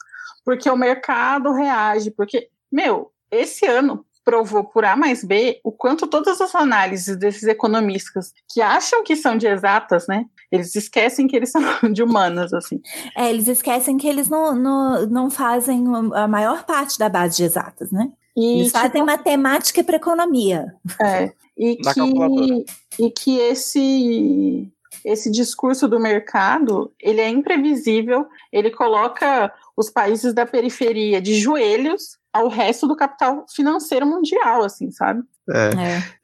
porque 0.46 0.70
o 0.70 0.76
mercado 0.76 1.52
reage, 1.52 2.12
porque, 2.12 2.48
meu, 2.70 3.10
esse 3.32 3.66
ano 3.66 4.06
provou 4.24 4.62
por 4.62 4.84
A 4.84 4.94
mais 4.94 5.24
B 5.24 5.60
o 5.64 5.72
quanto 5.72 6.06
todas 6.06 6.40
as 6.40 6.54
análises 6.54 7.16
desses 7.16 7.42
economistas 7.42 8.32
que 8.48 8.62
acham 8.62 9.02
que 9.02 9.16
são 9.16 9.36
de 9.36 9.48
exatas, 9.48 10.06
né? 10.06 10.24
Eles 10.50 10.74
esquecem 10.74 11.26
que 11.26 11.36
eles 11.36 11.50
são 11.52 11.62
de 11.92 12.02
humanas, 12.02 12.52
assim. 12.52 12.80
É, 13.16 13.30
eles 13.30 13.48
esquecem 13.48 13.96
que 13.96 14.08
eles 14.08 14.28
não, 14.28 14.54
não, 14.54 15.06
não 15.06 15.30
fazem 15.30 15.84
a 16.14 16.28
maior 16.28 16.64
parte 16.64 16.98
da 16.98 17.08
base 17.08 17.36
de 17.36 17.44
exatas, 17.44 17.90
né? 17.90 18.10
E, 18.36 18.60
eles 18.60 18.72
fazem 18.72 18.90
tipo, 18.90 19.06
matemática 19.06 19.82
para 19.82 19.96
economia. 19.96 20.74
É. 21.00 21.32
E 21.56 21.76
que, 21.76 22.64
e 22.98 23.10
que 23.10 23.38
esse 23.38 24.70
esse 25.04 25.30
discurso 25.30 25.86
do 25.86 26.00
mercado, 26.00 26.92
ele 27.00 27.20
é 27.20 27.28
imprevisível, 27.28 28.26
ele 28.52 28.70
coloca 28.70 29.52
os 29.76 29.88
países 29.88 30.34
da 30.34 30.44
periferia 30.44 31.20
de 31.20 31.34
joelhos 31.34 32.18
ao 32.36 32.48
resto 32.48 32.86
do 32.86 32.96
capital 32.96 33.44
financeiro 33.54 34.06
mundial, 34.06 34.64
assim, 34.64 34.90
sabe? 34.90 35.22
É. 35.48 35.70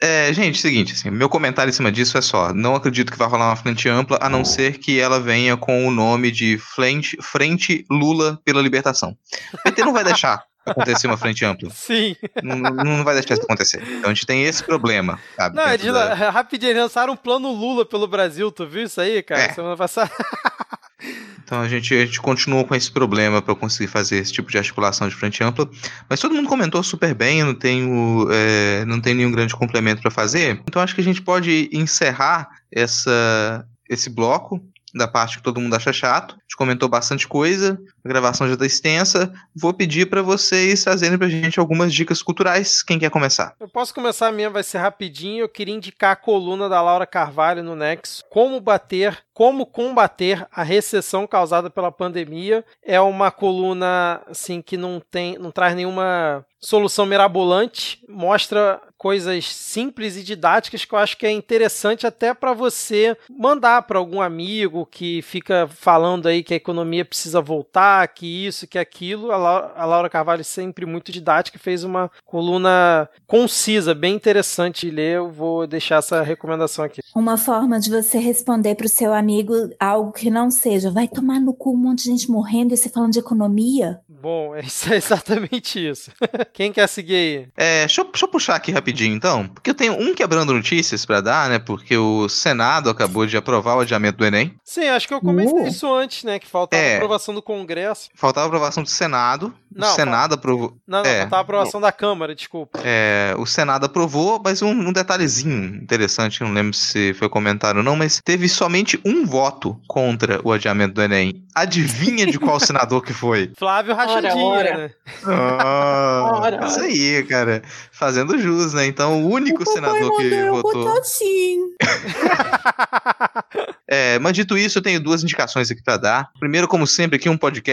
é. 0.01 0.29
é 0.29 0.33
gente, 0.33 0.61
seguinte, 0.61 0.93
assim, 0.93 1.11
meu 1.11 1.29
comentário 1.29 1.71
em 1.71 1.73
cima 1.73 1.93
disso 1.93 2.19
é 2.19 2.21
só, 2.21 2.53
não 2.53 2.75
acredito 2.75 3.13
que 3.13 3.19
vai 3.19 3.29
rolar 3.29 3.49
uma 3.49 3.57
frente 3.57 3.89
ampla, 3.89 4.19
a 4.21 4.29
não 4.29 4.45
ser 4.45 4.79
que 4.79 4.99
ela 4.99 5.21
venha 5.21 5.57
com 5.57 5.87
o 5.87 5.91
nome 5.91 6.31
de 6.31 6.59
Frente, 6.59 7.17
frente 7.21 7.85
Lula 7.91 8.41
pela 8.45 8.61
Libertação. 8.61 9.17
O 9.55 9.59
PT 9.59 9.85
não 9.85 9.93
vai 9.93 10.05
deixar 10.05 10.45
acontecer 10.65 11.07
uma 11.07 11.17
frente 11.17 11.45
ampla. 11.45 11.71
Sim. 11.71 12.17
Não, 12.43 12.57
não 12.57 13.05
vai 13.05 13.15
deixar 13.15 13.35
isso 13.35 13.43
acontecer. 13.43 13.83
Então 13.83 14.11
a 14.11 14.15
gente 14.15 14.27
tem 14.27 14.45
esse 14.45 14.63
problema, 14.63 15.19
sabe? 15.37 15.57
Não, 15.57 15.69
eles 15.73 15.93
da... 15.93 16.31
rapidinho, 16.31 16.77
lançaram 16.77 17.15
um 17.15 17.17
plano 17.17 17.53
Lula 17.53 17.85
pelo 17.85 18.07
Brasil, 18.07 18.51
tu 18.51 18.67
viu 18.67 18.85
isso 18.85 19.01
aí, 19.01 19.23
cara? 19.23 19.43
É. 19.43 19.53
Semana 19.53 19.77
passada. 19.77 20.11
Então 21.53 21.61
a 21.61 21.69
gente, 21.69 21.93
a 21.95 22.07
gente 22.07 22.19
continuou 22.19 22.65
com 22.65 22.74
esse 22.74 22.91
problema 22.91 23.43
para 23.43 23.55
conseguir 23.55 23.87
fazer 23.87 24.16
esse 24.16 24.33
tipo 24.33 24.51
de 24.51 24.57
articulação 24.57 25.07
de 25.07 25.15
frente 25.15 25.45
ampla. 25.45 25.69
Mas 26.09 26.19
todo 26.19 26.35
mundo 26.35 26.49
comentou 26.49 26.83
super 26.83 27.15
bem, 27.15 27.45
não 27.45 27.55
tenho, 27.55 28.27
é, 28.33 28.87
não 28.87 28.99
tem 28.99 29.12
nenhum 29.12 29.31
grande 29.31 29.55
complemento 29.55 30.01
para 30.01 30.11
fazer. 30.11 30.62
Então 30.66 30.81
acho 30.81 30.95
que 30.95 31.03
a 31.03 31.05
gente 31.05 31.20
pode 31.20 31.69
encerrar 31.70 32.49
essa, 32.73 33.66
esse 33.87 34.09
bloco 34.09 34.62
da 34.95 35.07
parte 35.07 35.37
que 35.37 35.43
todo 35.43 35.61
mundo 35.61 35.77
acha 35.77 35.93
chato. 35.93 36.37
A 36.37 36.41
gente 36.41 36.57
comentou 36.57 36.89
bastante 36.89 37.29
coisa, 37.29 37.79
a 38.05 38.09
gravação 38.09 38.47
já 38.47 38.55
está 38.55 38.66
extensa. 38.66 39.33
Vou 39.55 39.73
pedir 39.73 40.09
para 40.09 40.23
vocês 40.23 40.83
trazerem 40.83 41.16
para 41.16 41.27
a 41.27 41.31
gente 41.31 41.61
algumas 41.61 41.93
dicas 41.93 42.23
culturais. 42.23 42.83
Quem 42.83 42.99
quer 42.99 43.11
começar? 43.11 43.55
Eu 43.61 43.69
posso 43.69 43.95
começar 43.95 44.29
a 44.29 44.33
minha, 44.33 44.51
vai 44.51 44.62
ser 44.62 44.79
rapidinho. 44.79 45.43
Eu 45.43 45.49
queria 45.49 45.74
indicar 45.74 46.12
a 46.12 46.16
coluna 46.16 46.69
da 46.69 46.83
Laura 46.83 47.07
Carvalho 47.07 47.62
no 47.62 47.77
Nexo, 47.77 48.24
Como 48.29 48.61
Bater, 48.61 49.19
Como 49.33 49.66
Combater 49.66 50.47
a 50.51 50.62
Recessão 50.62 51.27
Causada 51.27 51.70
pela 51.70 51.93
Pandemia. 51.93 52.65
É 52.83 53.01
uma 53.01 53.31
coluna 53.31 54.20
assim 54.29 54.61
que 54.61 54.77
não 54.77 55.01
tem, 55.01 55.39
não 55.39 55.51
traz 55.51 55.74
nenhuma 55.74 56.45
solução 56.62 57.05
mirabolante, 57.05 58.03
mostra 58.09 58.81
coisas 58.97 59.53
simples 59.53 60.16
e 60.16 60.23
didáticas 60.23 60.85
que 60.85 60.95
eu 60.95 60.99
acho 60.99 61.16
que 61.16 61.27
é 61.27 61.31
interessante 61.33 62.07
até 62.07 62.33
para 62.33 62.53
você 62.53 63.16
mandar 63.29 63.83
para 63.83 63.99
algum 63.99 64.23
amigo 64.23 64.87
que 64.87 65.20
fica 65.23 65.69
falando 65.69 66.29
aí 66.29 66.45
que 66.45 66.55
a 66.55 66.57
economia 66.57 67.05
precisa 67.05 67.41
voltar, 67.41 67.91
que 68.09 68.47
isso, 68.47 68.66
que 68.66 68.78
aquilo. 68.78 69.31
A 69.31 69.36
Laura, 69.36 69.73
a 69.77 69.85
Laura 69.85 70.10
Carvalho 70.10 70.44
sempre 70.44 70.86
muito 70.86 71.12
didática 71.12 71.59
fez 71.59 71.85
uma 71.85 72.10
coluna 72.24 73.09
concisa, 73.27 73.94
bem 73.94 74.14
interessante 74.14 74.86
de 74.86 74.94
ler. 74.94 75.16
Eu 75.16 75.31
vou 75.31 75.66
deixar 75.66 75.97
essa 75.97 76.23
recomendação 76.23 76.85
aqui. 76.85 77.01
Uma 77.14 77.36
forma 77.36 77.78
de 77.78 77.90
você 77.90 78.19
responder 78.19 78.74
para 78.74 78.86
o 78.86 78.89
seu 78.89 79.12
amigo 79.12 79.55
algo 79.78 80.12
que 80.12 80.31
não 80.31 80.51
seja, 80.51 80.90
vai 80.90 81.06
tomar 81.09 81.40
no 81.40 81.52
cu 81.52 81.73
um 81.73 81.77
monte 81.77 82.05
de 82.05 82.10
gente 82.10 82.31
morrendo 82.31 82.74
e 82.74 82.77
você 82.77 82.89
falando 82.89 83.12
de 83.12 83.19
economia? 83.19 84.01
Bom, 84.09 84.55
é, 84.56 84.60
é 84.60 84.97
exatamente 84.97 85.85
isso. 85.85 86.10
Quem 86.52 86.73
quer 86.73 86.89
seguir 86.89 87.14
aí? 87.14 87.48
É, 87.56 87.81
deixa 87.81 88.01
eu, 88.01 88.05
deixa 88.05 88.24
eu, 88.24 88.28
puxar 88.28 88.55
aqui 88.55 88.70
rapidinho, 88.70 89.14
então. 89.14 89.48
Porque 89.48 89.70
eu 89.70 89.74
tenho 89.74 89.94
um 89.94 90.14
quebrando 90.14 90.52
notícias 90.52 91.05
para 91.05 91.20
dar, 91.20 91.51
né? 91.51 91.59
Porque 91.59 91.97
o 91.97 92.28
Senado 92.28 92.89
acabou 92.89 93.27
de 93.27 93.36
aprovar 93.36 93.77
o 93.77 93.81
adiamento 93.81 94.19
do 94.19 94.24
Enem. 94.24 94.55
Sim, 94.64 94.89
acho 94.89 95.09
que 95.09 95.14
eu 95.14 95.20
comentei 95.20 95.64
uh. 95.64 95.66
isso 95.66 95.93
antes, 95.93 96.24
né? 96.24 96.39
Que 96.39 96.47
faltava 96.47 96.82
é, 96.82 96.97
aprovação 96.97 97.35
do 97.35 97.43
Congresso. 97.43 97.82
Faltava 98.15 98.47
aprovação 98.47 98.83
do 98.83 98.89
Senado. 98.89 99.53
Não, 99.75 99.91
o 99.91 99.95
Senado 99.95 100.35
aprovou. 100.35 100.77
Não, 100.87 101.03
não, 101.03 101.11
é, 101.11 101.21
faltava 101.21 101.43
aprovação 101.43 101.81
da 101.81 101.91
Câmara, 101.91 102.35
desculpa. 102.35 102.79
É, 102.85 103.35
o 103.39 103.47
Senado 103.47 103.87
aprovou, 103.87 104.41
mas 104.45 104.61
um, 104.61 104.71
um 104.71 104.93
detalhezinho 104.93 105.77
interessante, 105.77 106.43
não 106.43 106.53
lembro 106.53 106.75
se 106.75 107.15
foi 107.15 107.29
comentado 107.29 107.79
ou 107.79 107.83
não, 107.83 107.97
mas 107.97 108.21
teve 108.23 108.49
somente 108.49 109.01
um 109.05 109.25
voto 109.25 109.81
contra 109.89 110.41
o 110.45 110.53
adiamento 110.53 110.95
do 110.95 111.03
Enem. 111.03 111.43
Adivinha 111.55 112.27
de 112.27 112.39
qual 112.39 112.61
senador 112.61 113.03
que 113.03 113.13
foi? 113.13 113.51
Flávio 113.57 113.95
Rachadinha, 113.95 114.63
né? 114.63 114.91
Oh, 115.25 116.67
isso 116.67 116.81
aí, 116.81 117.23
cara. 117.25 117.63
Fazendo 117.91 118.39
jus, 118.39 118.75
né? 118.75 118.87
Então, 118.87 119.23
o 119.23 119.31
único 119.31 119.63
o 119.63 119.67
senador 119.67 120.17
que 120.17 120.51
votou. 120.51 120.89
Assim. 120.99 121.59
é, 123.89 124.19
mas 124.19 124.35
dito 124.35 124.57
isso, 124.57 124.79
eu 124.79 124.83
tenho 124.83 125.01
duas 125.01 125.23
indicações 125.23 125.71
aqui 125.71 125.83
para 125.83 125.97
dar. 125.97 126.31
Primeiro, 126.39 126.69
como 126.69 126.87
sempre, 126.87 127.17
aqui 127.17 127.29
um 127.29 127.37
podcast. 127.37 127.72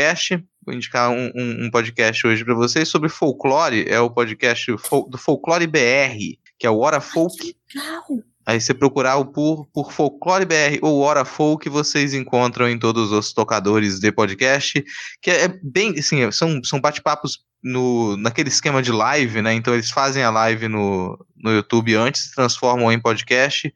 Vou 0.66 0.76
indicar 0.76 1.10
um, 1.10 1.32
um, 1.36 1.66
um 1.66 1.72
podcast 1.72 2.26
hoje 2.26 2.46
para 2.46 2.54
vocês 2.54 2.88
sobre 2.88 3.10
folclore. 3.10 3.86
É 3.88 4.00
o 4.00 4.10
podcast 4.10 4.72
do 4.72 5.18
Folclore 5.18 5.68
BR, 5.68 6.38
que 6.58 6.68
é 6.68 6.70
o 6.70 6.78
Hora 6.78 7.02
Folk. 7.02 7.56
Legal. 7.74 8.04
Aí 8.46 8.60
você 8.60 8.74
procurar 8.74 9.24
por, 9.26 9.68
por 9.68 9.92
Folclore 9.92 10.46
BR 10.46 10.80
ou 10.82 11.02
Hora 11.02 11.24
Folk, 11.24 11.70
vocês 11.70 12.14
encontram 12.14 12.68
em 12.68 12.80
todos 12.80 13.12
os 13.12 13.32
tocadores 13.32 14.00
de 14.00 14.12
podcast, 14.12 14.84
que 15.22 15.30
é 15.30 15.48
bem, 15.62 15.94
assim, 16.00 16.32
são, 16.32 16.60
são 16.64 16.82
bate-papos 16.82 17.46
no, 17.64 18.18
naquele 18.18 18.50
esquema 18.50 18.82
de 18.82 18.92
live, 18.92 19.42
né? 19.42 19.54
Então 19.54 19.74
eles 19.74 19.92
fazem 19.92 20.24
a 20.24 20.32
live 20.32 20.68
no, 20.68 21.24
no 21.38 21.52
YouTube 21.52 21.94
antes, 21.94 22.32
transformam 22.32 22.92
em 22.92 23.00
podcast 23.00 23.72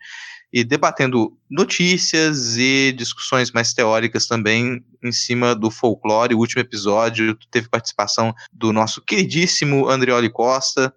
e 0.53 0.63
debatendo 0.63 1.35
notícias 1.49 2.55
e 2.55 2.93
discussões 2.95 3.51
mais 3.51 3.73
teóricas 3.73 4.27
também 4.27 4.85
em 5.03 5.11
cima 5.11 5.55
do 5.55 5.71
folclore. 5.71 6.35
O 6.35 6.37
último 6.37 6.61
episódio 6.61 7.35
teve 7.49 7.67
participação 7.67 8.35
do 8.53 8.71
nosso 8.71 9.01
queridíssimo 9.01 9.89
Andrioli 9.89 10.29
Costa, 10.29 10.93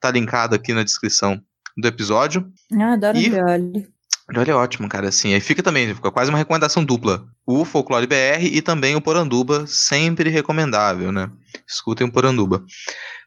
tá 0.00 0.10
linkado 0.10 0.56
aqui 0.56 0.74
na 0.74 0.82
descrição 0.82 1.40
do 1.76 1.86
episódio. 1.86 2.50
Ah, 2.72 2.94
adoro 2.94 3.16
e... 3.16 3.26
Andrioli. 3.28 3.88
Andrioli 4.28 4.50
é 4.50 4.54
ótimo, 4.54 4.88
cara, 4.88 5.08
assim, 5.08 5.34
aí 5.34 5.40
fica 5.40 5.62
também, 5.62 5.94
fica 5.94 6.10
quase 6.10 6.30
uma 6.30 6.38
recomendação 6.38 6.84
dupla. 6.84 7.24
O 7.46 7.64
Folclore 7.64 8.08
BR 8.08 8.42
e 8.42 8.60
também 8.60 8.96
o 8.96 9.00
Poranduba, 9.00 9.68
sempre 9.68 10.28
recomendável, 10.30 11.12
né? 11.12 11.30
Escutem 11.64 12.08
o 12.08 12.10
Poranduba. 12.10 12.64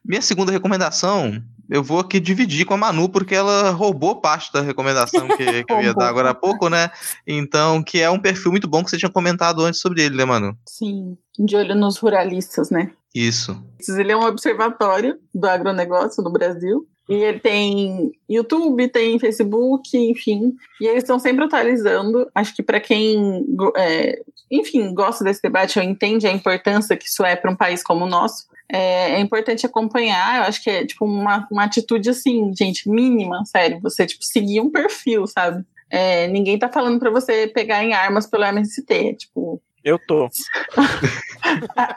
Minha 0.03 0.21
segunda 0.21 0.51
recomendação, 0.51 1.41
eu 1.69 1.83
vou 1.83 1.99
aqui 1.99 2.19
dividir 2.19 2.65
com 2.65 2.73
a 2.73 2.77
Manu, 2.77 3.07
porque 3.07 3.35
ela 3.35 3.69
roubou 3.69 4.19
parte 4.19 4.51
da 4.51 4.61
recomendação 4.61 5.27
que, 5.27 5.35
que 5.63 5.71
eu 5.71 5.81
ia 5.81 5.93
dar 5.93 6.07
agora 6.07 6.31
há 6.31 6.33
pouco, 6.33 6.67
né? 6.69 6.89
Então, 7.27 7.83
que 7.83 8.01
é 8.01 8.09
um 8.09 8.19
perfil 8.19 8.51
muito 8.51 8.67
bom 8.67 8.83
que 8.83 8.89
você 8.89 8.97
tinha 8.97 9.11
comentado 9.11 9.63
antes 9.63 9.79
sobre 9.79 10.03
ele, 10.03 10.17
né, 10.17 10.25
Manu? 10.25 10.57
Sim, 10.67 11.17
de 11.37 11.55
olho 11.55 11.75
nos 11.75 11.97
ruralistas, 11.97 12.69
né? 12.71 12.91
Isso. 13.13 13.61
Ele 13.87 14.11
é 14.11 14.17
um 14.17 14.25
observatório 14.25 15.19
do 15.33 15.47
agronegócio 15.47 16.23
no 16.23 16.31
Brasil. 16.31 16.87
E 17.09 17.15
ele 17.15 17.39
tem 17.39 18.11
YouTube, 18.29 18.87
tem 18.87 19.17
Facebook, 19.17 19.97
enfim. 19.97 20.55
E 20.79 20.85
eles 20.85 21.01
estão 21.01 21.17
sempre 21.17 21.43
atualizando. 21.43 22.29
Acho 22.35 22.55
que 22.55 22.61
para 22.61 22.79
quem, 22.79 23.43
é, 23.75 24.21
enfim, 24.51 24.93
gosta 24.93 25.23
desse 25.23 25.41
debate 25.41 25.79
ou 25.79 25.83
entende 25.83 26.27
a 26.27 26.31
importância 26.31 26.95
que 26.95 27.07
isso 27.07 27.25
é 27.25 27.35
para 27.35 27.49
um 27.49 27.55
país 27.55 27.81
como 27.81 28.05
o 28.05 28.07
nosso, 28.07 28.45
é, 28.71 29.15
é, 29.15 29.19
importante 29.19 29.65
acompanhar. 29.65 30.37
Eu 30.37 30.43
acho 30.43 30.63
que 30.63 30.69
é 30.69 30.85
tipo 30.85 31.03
uma, 31.03 31.47
uma 31.51 31.63
atitude 31.63 32.11
assim, 32.11 32.53
gente, 32.55 32.87
mínima, 32.87 33.43
sério. 33.43 33.79
Você 33.81 34.05
tipo 34.05 34.23
seguir 34.23 34.61
um 34.61 34.69
perfil, 34.69 35.25
sabe? 35.25 35.65
É, 35.89 36.27
ninguém 36.27 36.59
tá 36.59 36.69
falando 36.69 36.99
para 36.99 37.09
você 37.09 37.47
pegar 37.47 37.83
em 37.83 37.93
armas 37.93 38.27
pelo 38.27 38.43
MST, 38.43 39.15
tipo. 39.15 39.59
Eu 39.83 39.97
tô. 39.97 40.29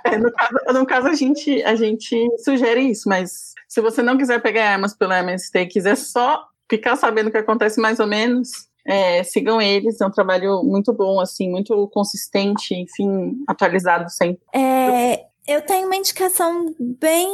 É, 0.05 0.17
no, 0.17 0.33
caso, 0.33 0.55
no 0.73 0.87
caso, 0.87 1.09
a 1.09 1.15
gente, 1.15 1.63
a 1.65 1.75
gente 1.75 2.17
sugere 2.39 2.81
isso, 2.81 3.07
mas 3.09 3.52
se 3.73 3.81
você 3.81 4.03
não 4.03 4.19
quiser 4.19 4.39
pegar 4.43 4.73
armas 4.73 4.95
pelo 4.95 5.15
MST 5.15 5.65
quiser 5.65 5.97
só 5.97 6.45
ficar 6.69 6.95
sabendo 6.95 7.29
o 7.29 7.31
que 7.31 7.39
acontece 7.39 7.81
mais 7.81 7.99
ou 8.01 8.07
menos, 8.07 8.69
é, 8.87 9.25
sigam 9.25 9.63
eles, 9.63 9.99
é 9.99 10.07
um 10.07 10.11
trabalho 10.11 10.63
muito 10.63 10.93
bom, 10.93 11.19
assim, 11.19 11.49
muito 11.49 11.89
consistente, 11.89 12.75
enfim, 12.75 13.43
atualizado 13.49 14.11
sempre. 14.11 14.43
É, 14.55 15.25
eu 15.47 15.61
tenho 15.61 15.87
uma 15.87 15.97
indicação 15.97 16.73
bem 16.79 17.29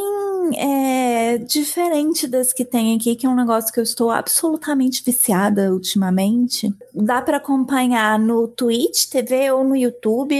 é, 0.57 1.39
diferente 1.39 2.27
das 2.27 2.53
que 2.55 2.65
tem 2.65 2.97
aqui, 2.97 3.15
que 3.15 3.27
é 3.27 3.29
um 3.29 3.35
negócio 3.35 3.73
que 3.73 3.79
eu 3.79 3.85
estou 3.85 4.11
absolutamente 4.11 5.03
viciada 5.05 5.73
ultimamente. 5.73 6.73
Dá 6.95 7.21
para 7.21 7.37
acompanhar 7.37 8.19
no 8.19 8.49
Twitch 8.49 9.07
TV 9.07 9.51
ou 9.51 9.63
no 9.63 9.77
YouTube. 9.77 10.37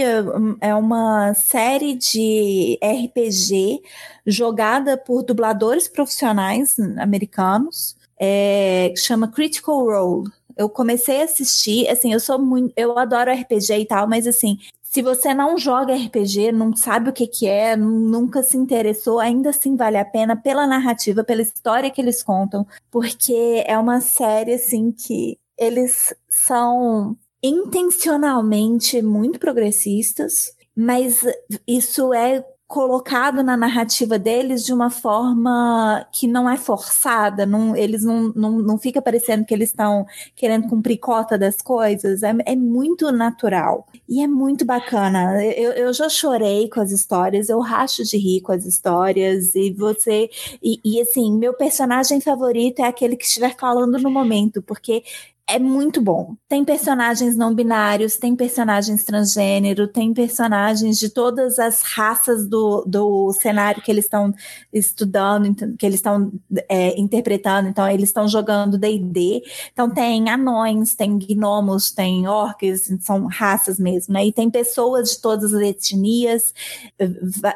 É 0.59 0.73
uma 0.73 1.33
série 1.35 1.95
de 1.95 2.79
RPG 2.81 3.81
jogada 4.25 4.97
por 4.97 5.21
dubladores 5.23 5.87
profissionais 5.87 6.77
americanos, 6.97 7.95
é, 8.19 8.91
que 8.95 8.99
chama 8.99 9.27
Critical 9.27 9.85
Role 9.85 10.29
eu 10.59 10.67
comecei 10.67 11.21
a 11.21 11.23
assistir, 11.23 11.87
assim, 11.87 12.11
eu 12.11 12.19
sou 12.19 12.37
muito, 12.37 12.73
eu 12.75 12.99
adoro 12.99 13.31
RPG 13.31 13.79
e 13.79 13.85
tal, 13.85 14.09
mas 14.09 14.27
assim, 14.27 14.57
Se 14.89 15.03
você 15.03 15.35
não 15.35 15.55
joga 15.55 15.93
RPG, 15.93 16.51
não 16.51 16.75
sabe 16.75 17.11
o 17.11 17.13
que, 17.13 17.27
que 17.27 17.45
é, 17.45 17.75
nunca 17.75 18.41
se 18.41 18.57
interessou, 18.57 19.19
ainda 19.19 19.51
assim 19.51 19.75
vale 19.75 19.97
a 19.97 20.03
pena 20.03 20.35
pela 20.35 20.65
narrativa, 20.65 21.23
pela 21.23 21.43
história 21.43 21.91
que 21.91 22.01
eles 22.01 22.23
contam, 22.23 22.65
porque 22.89 23.63
é 23.67 23.77
uma 23.77 24.01
série 24.01 24.55
assim 24.55 24.91
que 24.91 25.37
eles 25.55 26.11
são 26.27 27.15
intencionalmente 27.41 28.99
muito 28.99 29.37
progressistas, 29.37 30.55
mas 30.75 31.23
isso 31.67 32.11
é 32.11 32.43
colocado 32.69 33.41
na 33.41 33.57
narrativa 33.57 34.19
deles 34.19 34.63
de 34.63 34.71
uma 34.71 34.91
forma 34.91 36.07
que 36.11 36.27
não 36.27 36.47
é 36.47 36.55
forçada, 36.55 37.43
não, 37.43 37.75
eles 37.75 38.03
não, 38.03 38.31
não, 38.35 38.51
não 38.59 38.77
fica 38.77 39.01
parecendo 39.01 39.43
que 39.43 39.51
eles 39.51 39.69
estão 39.69 40.05
querendo 40.35 40.67
cumprir 40.69 40.99
cota 40.99 41.35
das 41.35 41.63
coisas, 41.63 42.21
é, 42.21 42.31
é 42.45 42.55
muito 42.55 43.11
natural 43.11 43.87
e 44.07 44.21
é 44.21 44.27
muito 44.27 44.65
bacana. 44.65 45.43
Eu, 45.43 45.71
eu 45.71 45.91
já 45.91 46.07
chorei 46.07 46.69
com 46.69 46.79
as 46.79 46.91
histórias, 46.91 47.49
eu 47.49 47.59
racho 47.59 48.03
de 48.03 48.17
rir 48.19 48.41
com 48.41 48.51
as 48.51 48.63
histórias 48.63 49.55
e 49.55 49.73
você 49.73 50.29
e, 50.61 50.79
e 50.85 51.01
assim, 51.01 51.33
meu 51.33 51.55
personagem 51.55 52.21
favorito 52.21 52.81
é 52.81 52.87
aquele 52.87 53.17
que 53.17 53.25
estiver 53.25 53.55
falando 53.57 53.97
no 53.97 54.11
momento, 54.11 54.61
porque 54.61 55.03
é 55.49 55.57
muito 55.57 55.99
bom. 55.99 56.35
Tem 56.47 56.63
personagens 56.63 57.35
não 57.35 57.55
binários, 57.55 58.17
tem 58.17 58.35
personagens 58.35 59.03
transgênero, 59.03 59.87
tem 59.87 60.13
personagens 60.13 60.99
de 60.99 61.09
todas 61.09 61.57
as 61.57 61.81
raças 61.81 62.47
do, 62.47 62.83
do 62.85 63.33
cenário 63.33 63.81
que 63.81 63.89
eles 63.89 64.05
estão 64.05 64.31
estudando, 64.71 65.75
que 65.75 65.83
eles 65.83 65.95
estão 65.95 66.31
é, 66.69 66.99
interpretando. 66.99 67.67
Então, 67.67 67.89
eles 67.89 68.09
estão 68.09 68.27
jogando 68.27 68.77
DD. 68.77 69.41
Então, 69.73 69.89
tem 69.89 70.29
anões, 70.29 70.93
tem 70.93 71.17
gnomos, 71.17 71.89
tem 71.89 72.27
orcs, 72.27 72.87
são 73.01 73.25
raças 73.25 73.79
mesmo, 73.79 74.13
né? 74.13 74.27
E 74.27 74.31
tem 74.31 74.51
pessoas 74.51 75.13
de 75.13 75.19
todas 75.19 75.51
as 75.51 75.61
etnias, 75.61 76.53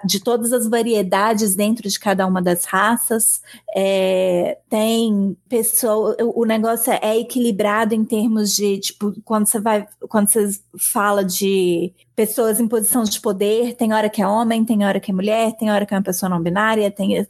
de 0.04 0.20
todas 0.20 0.52
as 0.52 0.68
variedades 0.68 1.56
dentro 1.56 1.88
de 1.88 2.00
cada 2.00 2.26
uma 2.26 2.42
das 2.42 2.66
raças. 2.66 3.40
É, 3.76 4.58
tem 4.68 5.38
pessoa, 5.48 6.18
o 6.20 6.44
negócio 6.44 6.92
é 6.92 7.20
equilibrado 7.20 7.83
em 7.92 8.06
termos 8.06 8.56
de, 8.56 8.80
tipo, 8.80 9.14
quando 9.26 9.48
você 9.48 9.60
vai, 9.60 9.86
quando 10.08 10.30
você 10.30 10.50
fala 10.78 11.24
de 11.24 11.92
pessoas 12.16 12.60
em 12.60 12.68
posição 12.68 13.04
de 13.04 13.20
poder, 13.20 13.76
tem 13.76 13.94
hora 13.94 14.10
que 14.10 14.22
é 14.22 14.28
homem, 14.28 14.64
tem 14.64 14.86
hora 14.86 15.00
que 15.00 15.12
é 15.12 15.14
mulher, 15.14 15.54
tem 15.54 15.72
hora 15.72 15.86
que 15.86 15.94
é 15.94 15.98
uma 15.98 16.04
pessoa 16.04 16.30
não 16.30 16.42
binária, 16.42 16.92
tem, 16.92 17.18
é, 17.18 17.26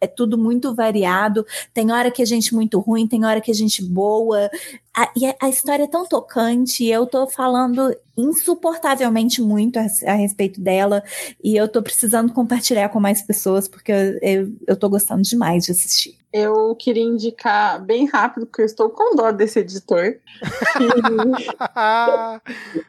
é 0.00 0.06
tudo 0.06 0.36
muito 0.36 0.74
variado, 0.74 1.46
tem 1.72 1.92
hora 1.92 2.10
que 2.10 2.22
é 2.22 2.26
gente 2.26 2.54
muito 2.54 2.80
ruim, 2.80 3.06
tem 3.06 3.24
hora 3.24 3.40
que 3.40 3.50
é 3.50 3.54
gente 3.54 3.82
boa, 3.84 4.50
a, 4.96 5.08
e 5.16 5.26
a, 5.26 5.34
a 5.40 5.48
história 5.48 5.84
é 5.84 5.88
tão 5.88 6.04
tocante, 6.04 6.84
eu 6.84 7.06
tô 7.06 7.28
falando 7.28 7.94
insuportavelmente 8.16 9.40
muito 9.40 9.78
a, 9.78 9.86
a, 10.06 10.14
respeito 10.14 10.60
dela, 10.60 11.04
e 11.42 11.56
eu 11.56 11.68
tô 11.68 11.80
precisando 11.80 12.32
compartilhar 12.32 12.88
com 12.88 12.98
mais 12.98 13.22
pessoas, 13.22 13.68
porque 13.68 13.92
eu, 13.92 14.18
eu, 14.20 14.52
eu 14.66 14.76
tô 14.76 14.88
gostando 14.88 15.22
demais 15.22 15.64
de 15.64 15.70
assistir. 15.70 16.18
Eu 16.32 16.74
queria 16.74 17.04
indicar 17.04 17.80
bem 17.80 18.06
rápido, 18.06 18.46
porque 18.46 18.60
eu 18.60 18.66
estou 18.66 18.90
com 18.90 19.14
dó 19.14 19.30
desse 19.30 19.60
editor. 19.60 20.16
ah, 21.60 22.40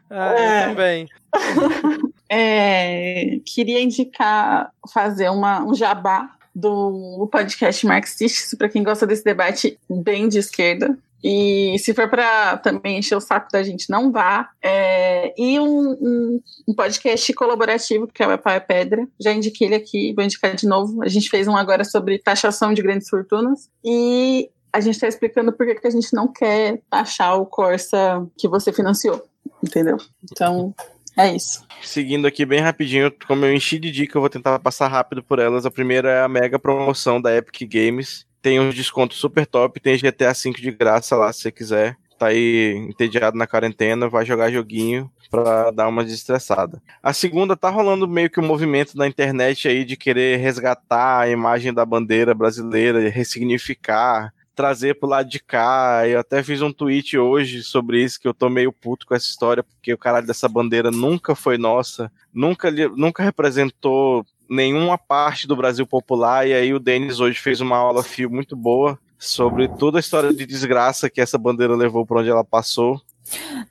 é, 0.10 0.66
eu 0.66 0.70
também. 0.70 1.08
É, 2.32 3.40
queria 3.44 3.82
indicar 3.82 4.72
fazer 4.94 5.30
uma, 5.30 5.64
um 5.64 5.74
jabá 5.74 6.30
do 6.54 7.28
podcast 7.32 7.84
marxista, 7.88 8.56
para 8.56 8.70
quem 8.70 8.84
gosta 8.84 9.08
desse 9.08 9.24
debate 9.24 9.80
bem 9.90 10.30
de 10.30 10.38
esquerda. 10.38 10.96
E 11.24 11.78
se 11.80 11.94
for 11.94 12.10
para 12.10 12.58
também 12.58 13.00
encher 13.00 13.16
o 13.16 13.22
saco 13.22 13.50
da 13.52 13.62
gente, 13.62 13.90
não 13.90 14.12
vá. 14.12 14.50
É, 14.62 15.34
e 15.38 15.60
um, 15.60 15.92
um, 15.92 16.42
um, 16.68 16.74
podcast 16.74 17.34
colaborativo, 17.34 18.08
que 18.08 18.24
é 18.24 18.28
o 18.28 18.38
Pai 18.38 18.62
Pedra. 18.62 19.06
Já 19.20 19.34
indiquei 19.34 19.68
ele 19.68 19.76
aqui, 19.76 20.14
vou 20.14 20.24
indicar 20.24 20.56
de 20.56 20.66
novo. 20.66 21.04
A 21.04 21.08
gente 21.08 21.30
fez 21.30 21.48
um 21.48 21.58
agora 21.58 21.84
sobre 21.84 22.20
taxação 22.20 22.74
de 22.74 22.82
grandes 22.82 23.10
fortunas. 23.10 23.70
E 23.84 24.50
a 24.72 24.80
gente 24.80 24.96
está 24.96 25.08
explicando 25.08 25.52
por 25.52 25.66
que, 25.66 25.76
que 25.76 25.88
a 25.88 25.92
gente 25.92 26.14
não 26.14 26.28
quer 26.28 26.80
taxar 26.90 27.38
o 27.38 27.46
Corsa 27.46 28.26
que 28.38 28.48
você 28.48 28.72
financiou. 28.72 29.22
Entendeu? 29.62 29.98
Então, 30.32 30.74
é 31.20 31.36
isso. 31.36 31.66
Seguindo 31.82 32.28
aqui 32.28 32.46
bem 32.46 32.60
rapidinho, 32.60 33.12
como 33.28 33.46
eu 33.46 33.54
enchi 33.54 33.80
de 33.80 33.92
dica, 33.92 34.18
eu 34.18 34.22
vou 34.22 34.30
tentar 34.30 34.60
passar 34.60 34.88
rápido 34.88 35.24
por 35.24 35.40
elas. 35.40 35.66
A 35.66 35.72
primeira 35.72 36.10
é 36.10 36.22
a 36.22 36.28
mega 36.28 36.60
promoção 36.60 37.22
da 37.22 37.36
Epic 37.36 37.70
Games, 37.70 38.26
tem 38.42 38.60
um 38.60 38.70
desconto 38.70 39.14
super 39.14 39.46
top, 39.46 39.80
tem 39.80 39.98
GTA 39.98 40.34
V 40.34 40.52
de 40.52 40.72
graça 40.72 41.16
lá 41.16 41.32
se 41.32 41.42
você 41.42 41.52
quiser. 41.52 41.98
Tá 42.18 42.28
aí 42.28 42.76
entediado 42.90 43.38
na 43.38 43.48
quarentena, 43.48 44.10
vai 44.10 44.26
jogar 44.26 44.52
joguinho 44.52 45.10
para 45.32 45.72
dar 45.72 45.88
uma 45.88 46.04
desestressada. 46.04 46.82
A 47.02 47.14
segunda 47.14 47.56
tá 47.56 47.70
rolando 47.70 48.08
meio 48.08 48.30
que 48.30 48.40
um 48.40 48.46
movimento 48.46 48.98
na 48.98 49.08
internet 49.08 49.68
aí 49.68 49.86
de 49.86 49.96
querer 49.96 50.38
resgatar 50.38 51.20
a 51.22 51.30
imagem 51.30 51.74
da 51.74 51.86
bandeira 51.86 52.34
brasileira, 52.34 53.08
ressignificar, 53.10 54.34
trazer 54.60 54.96
pro 54.96 55.08
lado 55.08 55.30
de 55.30 55.40
cá. 55.40 56.06
Eu 56.06 56.20
até 56.20 56.44
fiz 56.44 56.62
um 56.62 56.70
tweet 56.70 57.18
hoje 57.18 57.64
sobre 57.64 58.04
isso, 58.04 58.20
que 58.20 58.28
eu 58.28 58.34
tô 58.34 58.50
meio 58.50 58.74
puto 58.74 59.08
com 59.08 59.16
essa 59.16 59.26
história, 59.26 59.64
porque 59.64 59.94
o 59.94 59.98
caralho 59.98 60.28
dessa 60.28 60.50
bandeira 60.50 60.92
nunca 60.92 61.34
foi 61.34 61.58
nossa, 61.58 62.12
nunca, 62.34 62.70
nunca 62.70 63.24
representou 63.24 64.26
nenhuma 64.50 64.98
parte 64.98 65.48
do 65.48 65.56
Brasil 65.56 65.88
popular, 65.88 66.46
e 66.46 66.54
aí 66.54 66.74
o 66.74 66.80
Denis 66.80 67.22
hoje 67.22 67.40
fez 67.40 67.62
uma 67.62 67.78
aula 67.78 68.04
fio 68.04 68.30
muito 68.30 68.54
boa 68.54 69.00
sobre 69.18 69.70
toda 69.70 69.98
a 69.98 70.02
história 70.02 70.34
de 70.34 70.46
desgraça 70.46 71.10
que 71.10 71.22
essa 71.22 71.38
bandeira 71.38 71.74
levou 71.74 72.06
por 72.06 72.18
onde 72.18 72.30
ela 72.30 72.44
passou. 72.44 73.02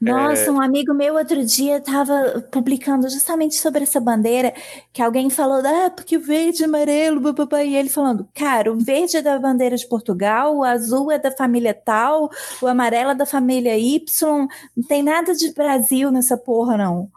Nossa, 0.01 0.45
é... 0.45 0.51
um 0.51 0.61
amigo 0.61 0.95
meu 0.95 1.15
outro 1.15 1.45
dia 1.45 1.79
estava 1.79 2.47
publicando 2.53 3.09
justamente 3.09 3.57
sobre 3.57 3.83
essa 3.83 4.01
bandeira, 4.01 4.53
que 4.93 5.03
alguém 5.03 5.31
falou, 5.31 5.63
ah, 5.65 5.91
porque 5.91 6.19
verde 6.19 6.63
e 6.63 6.65
amarelo, 6.65 7.23
e 7.65 7.77
ele 7.77 7.89
falando, 7.89 8.29
cara, 8.35 8.73
o 8.73 8.79
verde 8.79 9.17
é 9.17 9.23
da 9.23 9.39
bandeira 9.39 9.77
de 9.77 9.87
Portugal, 9.87 10.57
o 10.57 10.65
azul 10.65 11.11
é 11.11 11.19
da 11.19 11.31
família 11.31 11.75
tal, 11.75 12.31
o 12.61 12.67
amarelo 12.67 13.11
é 13.11 13.15
da 13.15 13.27
família 13.27 13.77
Y, 13.77 14.49
não 14.77 14.85
tem 14.87 15.03
nada 15.03 15.35
de 15.35 15.53
Brasil 15.53 16.11
nessa 16.11 16.37
porra, 16.37 16.77
não. 16.77 17.11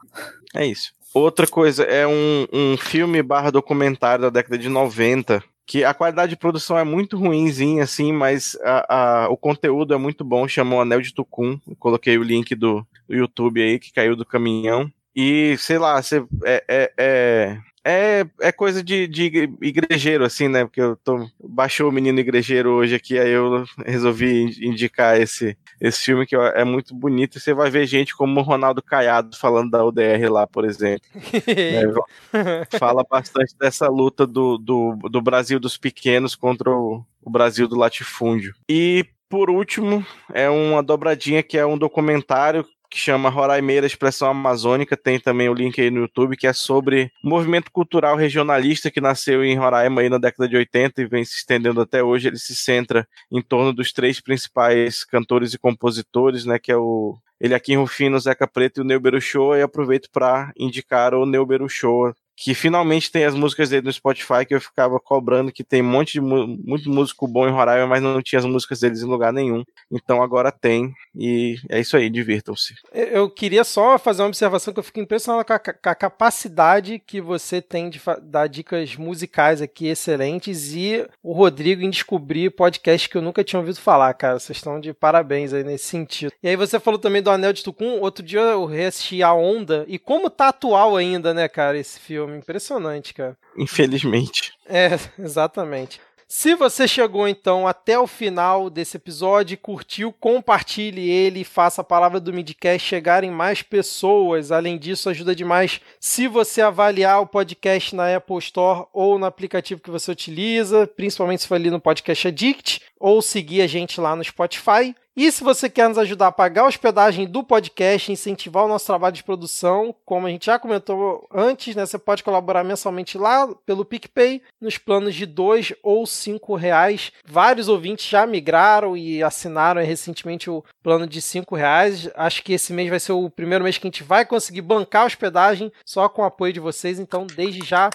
É 0.53 0.65
isso. 0.65 0.93
Outra 1.13 1.45
coisa, 1.45 1.83
é 1.83 2.07
um, 2.07 2.47
um 2.53 2.77
filme 2.77 3.21
barra 3.21 3.51
documentário 3.51 4.23
da 4.23 4.29
década 4.29 4.57
de 4.57 4.69
90, 4.69 5.43
que 5.71 5.85
a 5.85 5.93
qualidade 5.93 6.31
de 6.31 6.35
produção 6.35 6.77
é 6.77 6.83
muito 6.83 7.15
ruimzinha, 7.15 7.83
assim, 7.83 8.11
mas 8.11 8.57
a, 8.61 9.23
a, 9.23 9.29
o 9.29 9.37
conteúdo 9.37 9.93
é 9.93 9.97
muito 9.97 10.21
bom, 10.21 10.45
chamou 10.45 10.81
Anel 10.81 10.99
de 10.99 11.13
Tucum, 11.13 11.57
coloquei 11.79 12.17
o 12.17 12.23
link 12.23 12.53
do, 12.55 12.85
do 13.07 13.15
YouTube 13.15 13.61
aí, 13.61 13.79
que 13.79 13.93
caiu 13.93 14.13
do 14.13 14.25
caminhão, 14.25 14.91
e, 15.15 15.55
sei 15.57 15.77
lá, 15.77 16.01
é, 16.43 16.63
é, 16.67 16.91
é 16.97 17.57
é, 17.83 18.25
é 18.41 18.51
coisa 18.51 18.83
de, 18.83 19.07
de 19.07 19.49
igrejeiro, 19.61 20.23
assim, 20.25 20.47
né? 20.47 20.65
Porque 20.65 20.81
eu 20.81 20.95
tô. 20.97 21.27
Baixou 21.43 21.89
o 21.89 21.91
menino 21.91 22.19
igrejeiro 22.19 22.69
hoje 22.73 22.93
aqui, 22.93 23.17
aí 23.17 23.31
eu 23.31 23.65
resolvi 23.83 24.55
indicar 24.63 25.19
esse, 25.19 25.57
esse 25.81 26.05
filme 26.05 26.27
que 26.27 26.35
é 26.35 26.63
muito 26.63 26.93
bonito. 26.93 27.39
Você 27.39 27.55
vai 27.55 27.71
ver 27.71 27.87
gente 27.87 28.15
como 28.15 28.39
o 28.39 28.43
Ronaldo 28.43 28.83
Caiado 28.83 29.35
falando 29.35 29.71
da 29.71 29.83
UDR 29.83 30.31
lá, 30.31 30.45
por 30.45 30.63
exemplo. 30.63 31.01
né? 32.31 32.65
Fala 32.77 33.03
bastante 33.03 33.57
dessa 33.57 33.87
luta 33.87 34.27
do, 34.27 34.59
do, 34.59 34.95
do 35.09 35.21
Brasil 35.21 35.59
dos 35.59 35.77
pequenos 35.77 36.35
contra 36.35 36.69
o, 36.69 37.03
o 37.19 37.29
Brasil 37.31 37.67
do 37.67 37.75
latifúndio. 37.75 38.53
E 38.69 39.03
por 39.27 39.49
último, 39.49 40.05
é 40.33 40.49
uma 40.49 40.83
dobradinha 40.83 41.41
que 41.41 41.57
é 41.57 41.65
um 41.65 41.77
documentário 41.77 42.63
que 42.91 42.99
chama 42.99 43.29
Roraimeira 43.29 43.87
Expressão 43.87 44.29
Amazônica, 44.29 44.97
tem 44.97 45.17
também 45.17 45.47
o 45.47 45.53
link 45.53 45.79
aí 45.79 45.89
no 45.89 46.01
YouTube, 46.01 46.35
que 46.35 46.45
é 46.45 46.51
sobre 46.51 47.09
movimento 47.23 47.71
cultural 47.71 48.17
regionalista 48.17 48.91
que 48.91 48.99
nasceu 48.99 49.45
em 49.45 49.57
Roraima 49.57 50.01
aí 50.01 50.09
na 50.09 50.17
década 50.17 50.47
de 50.47 50.57
80 50.57 51.01
e 51.01 51.05
vem 51.05 51.23
se 51.23 51.37
estendendo 51.37 51.79
até 51.79 52.03
hoje. 52.03 52.27
Ele 52.27 52.37
se 52.37 52.53
centra 52.53 53.07
em 53.31 53.41
torno 53.41 53.71
dos 53.71 53.93
três 53.93 54.19
principais 54.19 55.05
cantores 55.05 55.53
e 55.53 55.57
compositores, 55.57 56.43
né, 56.45 56.59
que 56.59 56.69
é 56.69 56.75
o 56.75 57.17
ele 57.39 57.55
aqui 57.55 57.73
em 57.73 57.77
Rufino, 57.77 58.19
Zeca 58.19 58.45
Preto 58.45 58.77
e 58.77 58.81
o 58.81 58.83
Neuberu 58.83 59.19
Show, 59.19 59.55
e 59.55 59.63
aproveito 59.63 60.09
para 60.11 60.51
indicar 60.55 61.15
o 61.15 61.25
Neuberu 61.25 61.67
Show, 61.67 62.13
que 62.41 62.55
finalmente 62.55 63.11
tem 63.11 63.23
as 63.23 63.35
músicas 63.35 63.69
dele 63.69 63.85
no 63.85 63.93
Spotify, 63.93 64.43
que 64.47 64.55
eu 64.55 64.59
ficava 64.59 64.99
cobrando 64.99 65.51
que 65.51 65.63
tem 65.63 65.83
um 65.83 65.91
monte 65.91 66.13
de 66.13 66.21
muito 66.21 66.89
músico 66.89 67.27
bom 67.27 67.47
em 67.47 67.51
Roraima, 67.51 67.85
mas 67.85 68.01
não 68.01 68.19
tinha 68.19 68.39
as 68.39 68.45
músicas 68.45 68.79
deles 68.79 69.03
em 69.03 69.05
lugar 69.05 69.31
nenhum. 69.31 69.63
Então 69.91 70.23
agora 70.23 70.51
tem, 70.51 70.91
e 71.15 71.57
é 71.69 71.79
isso 71.79 71.95
aí, 71.95 72.09
divirtam-se. 72.09 72.73
Eu 72.91 73.29
queria 73.29 73.63
só 73.63 73.99
fazer 73.99 74.23
uma 74.23 74.29
observação 74.29 74.73
que 74.73 74.79
eu 74.79 74.83
fico 74.83 74.99
impressionado 74.99 75.45
com 75.45 75.53
a, 75.53 75.59
com 75.59 75.89
a 75.89 75.93
capacidade 75.93 76.97
que 77.05 77.21
você 77.21 77.61
tem 77.61 77.91
de 77.91 78.01
dar 78.23 78.47
dicas 78.47 78.95
musicais 78.95 79.61
aqui 79.61 79.85
excelentes 79.85 80.73
e 80.73 81.07
o 81.21 81.33
Rodrigo 81.33 81.83
em 81.83 81.91
descobrir 81.91 82.49
podcast 82.49 83.07
que 83.07 83.17
eu 83.17 83.21
nunca 83.21 83.43
tinha 83.43 83.59
ouvido 83.59 83.79
falar, 83.79 84.11
cara. 84.15 84.39
Vocês 84.39 84.57
estão 84.57 84.79
de 84.79 84.95
parabéns 84.95 85.53
aí 85.53 85.63
nesse 85.63 85.85
sentido. 85.85 86.33
E 86.41 86.49
aí 86.49 86.55
você 86.55 86.79
falou 86.79 86.99
também 86.99 87.21
do 87.21 87.29
Anel 87.29 87.53
de 87.53 87.63
Tucum, 87.63 87.99
outro 87.99 88.25
dia 88.25 88.39
eu 88.39 88.65
reassisti 88.65 89.21
A 89.21 89.31
Onda, 89.31 89.85
e 89.87 89.99
como 89.99 90.27
tá 90.27 90.47
atual 90.47 90.97
ainda, 90.97 91.35
né, 91.35 91.47
cara, 91.47 91.77
esse 91.77 91.99
filme 91.99 92.30
impressionante, 92.35 93.13
cara. 93.13 93.37
Infelizmente. 93.57 94.53
É, 94.67 94.89
exatamente. 95.19 95.99
Se 96.33 96.55
você 96.55 96.87
chegou 96.87 97.27
então 97.27 97.67
até 97.67 97.99
o 97.99 98.07
final 98.07 98.69
desse 98.69 98.95
episódio, 98.95 99.57
curtiu, 99.57 100.13
compartilhe 100.13 101.09
ele 101.09 101.41
e 101.41 101.43
faça 101.43 101.81
a 101.81 101.83
palavra 101.83 102.21
do 102.21 102.31
Midcast 102.31 102.87
chegar 102.87 103.25
em 103.25 103.29
mais 103.29 103.61
pessoas. 103.61 104.49
Além 104.49 104.77
disso, 104.77 105.09
ajuda 105.09 105.35
demais 105.35 105.81
se 105.99 106.29
você 106.29 106.61
avaliar 106.61 107.21
o 107.21 107.27
podcast 107.27 107.93
na 107.93 108.15
Apple 108.15 108.37
Store 108.37 108.85
ou 108.93 109.19
no 109.19 109.25
aplicativo 109.25 109.81
que 109.81 109.91
você 109.91 110.09
utiliza, 110.09 110.87
principalmente 110.87 111.41
se 111.41 111.49
for 111.49 111.55
ali 111.55 111.69
no 111.69 111.81
Podcast 111.81 112.25
Addict, 112.29 112.79
ou 113.01 113.21
seguir 113.21 113.61
a 113.61 113.67
gente 113.67 113.99
lá 113.99 114.15
no 114.15 114.23
Spotify. 114.23 114.95
E 115.13 115.29
se 115.29 115.43
você 115.43 115.69
quer 115.69 115.89
nos 115.89 115.97
ajudar 115.97 116.27
a 116.27 116.31
pagar 116.31 116.61
a 116.61 116.67
hospedagem 116.67 117.27
do 117.27 117.43
podcast, 117.43 118.09
incentivar 118.09 118.63
o 118.63 118.67
nosso 118.69 118.85
trabalho 118.85 119.13
de 119.13 119.23
produção, 119.23 119.93
como 120.05 120.25
a 120.25 120.29
gente 120.29 120.45
já 120.45 120.57
comentou 120.57 121.27
antes, 121.33 121.75
né, 121.75 121.85
você 121.85 121.99
pode 121.99 122.23
colaborar 122.23 122.63
mensalmente 122.63 123.17
lá 123.17 123.45
pelo 123.65 123.83
PicPay, 123.83 124.41
nos 124.59 124.77
planos 124.77 125.13
de 125.13 125.25
dois 125.25 125.73
ou 125.83 126.07
cinco 126.07 126.55
reais. 126.55 127.11
Vários 127.25 127.67
ouvintes 127.67 128.07
já 128.07 128.25
migraram 128.25 128.95
e 128.95 129.21
assinaram 129.21 129.83
recentemente 129.83 130.49
o 130.49 130.63
plano 130.81 131.05
de 131.05 131.21
cinco 131.21 131.55
reais. 131.55 132.09
Acho 132.15 132.41
que 132.41 132.53
esse 132.53 132.71
mês 132.71 132.89
vai 132.89 132.99
ser 132.99 133.11
o 133.11 133.29
primeiro 133.29 133.65
mês 133.65 133.77
que 133.77 133.85
a 133.85 133.89
gente 133.91 134.03
vai 134.03 134.25
conseguir 134.25 134.61
bancar 134.61 135.03
a 135.03 135.07
hospedagem 135.07 135.73
só 135.85 136.07
com 136.07 136.21
o 136.21 136.25
apoio 136.25 136.53
de 136.53 136.61
vocês. 136.61 136.99
Então, 136.99 137.27
desde 137.27 137.65
já. 137.65 137.89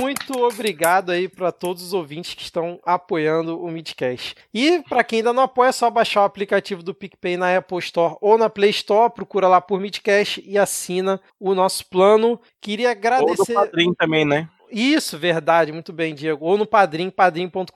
Muito 0.00 0.42
obrigado 0.42 1.10
aí 1.10 1.28
para 1.28 1.52
todos 1.52 1.82
os 1.82 1.92
ouvintes 1.92 2.34
que 2.34 2.42
estão 2.42 2.80
apoiando 2.84 3.62
o 3.62 3.70
Midcast. 3.70 4.34
E 4.52 4.82
para 4.88 5.04
quem 5.04 5.18
ainda 5.18 5.32
não 5.32 5.42
apoia, 5.42 5.68
é 5.68 5.72
só 5.72 5.90
baixar 5.90 6.22
o 6.22 6.24
aplicativo 6.24 6.82
do 6.82 6.94
PicPay 6.94 7.36
na 7.36 7.56
Apple 7.56 7.78
Store 7.78 8.16
ou 8.20 8.36
na 8.38 8.50
Play 8.50 8.70
Store, 8.70 9.12
procura 9.12 9.48
lá 9.48 9.60
por 9.60 9.80
Midcast 9.80 10.42
e 10.44 10.58
assina 10.58 11.20
o 11.38 11.54
nosso 11.54 11.86
plano. 11.86 12.40
Queria 12.60 12.90
agradecer. 12.90 13.40
Ou 13.40 13.64
do 13.64 13.70
Padrim 13.70 13.94
também, 13.94 14.24
né? 14.24 14.48
Isso, 14.76 15.16
verdade, 15.16 15.70
muito 15.70 15.92
bem, 15.92 16.12
Diego. 16.14 16.44
Ou 16.44 16.58
no 16.58 16.66
Padrim, 16.66 17.08
padrim.com.br 17.08 17.70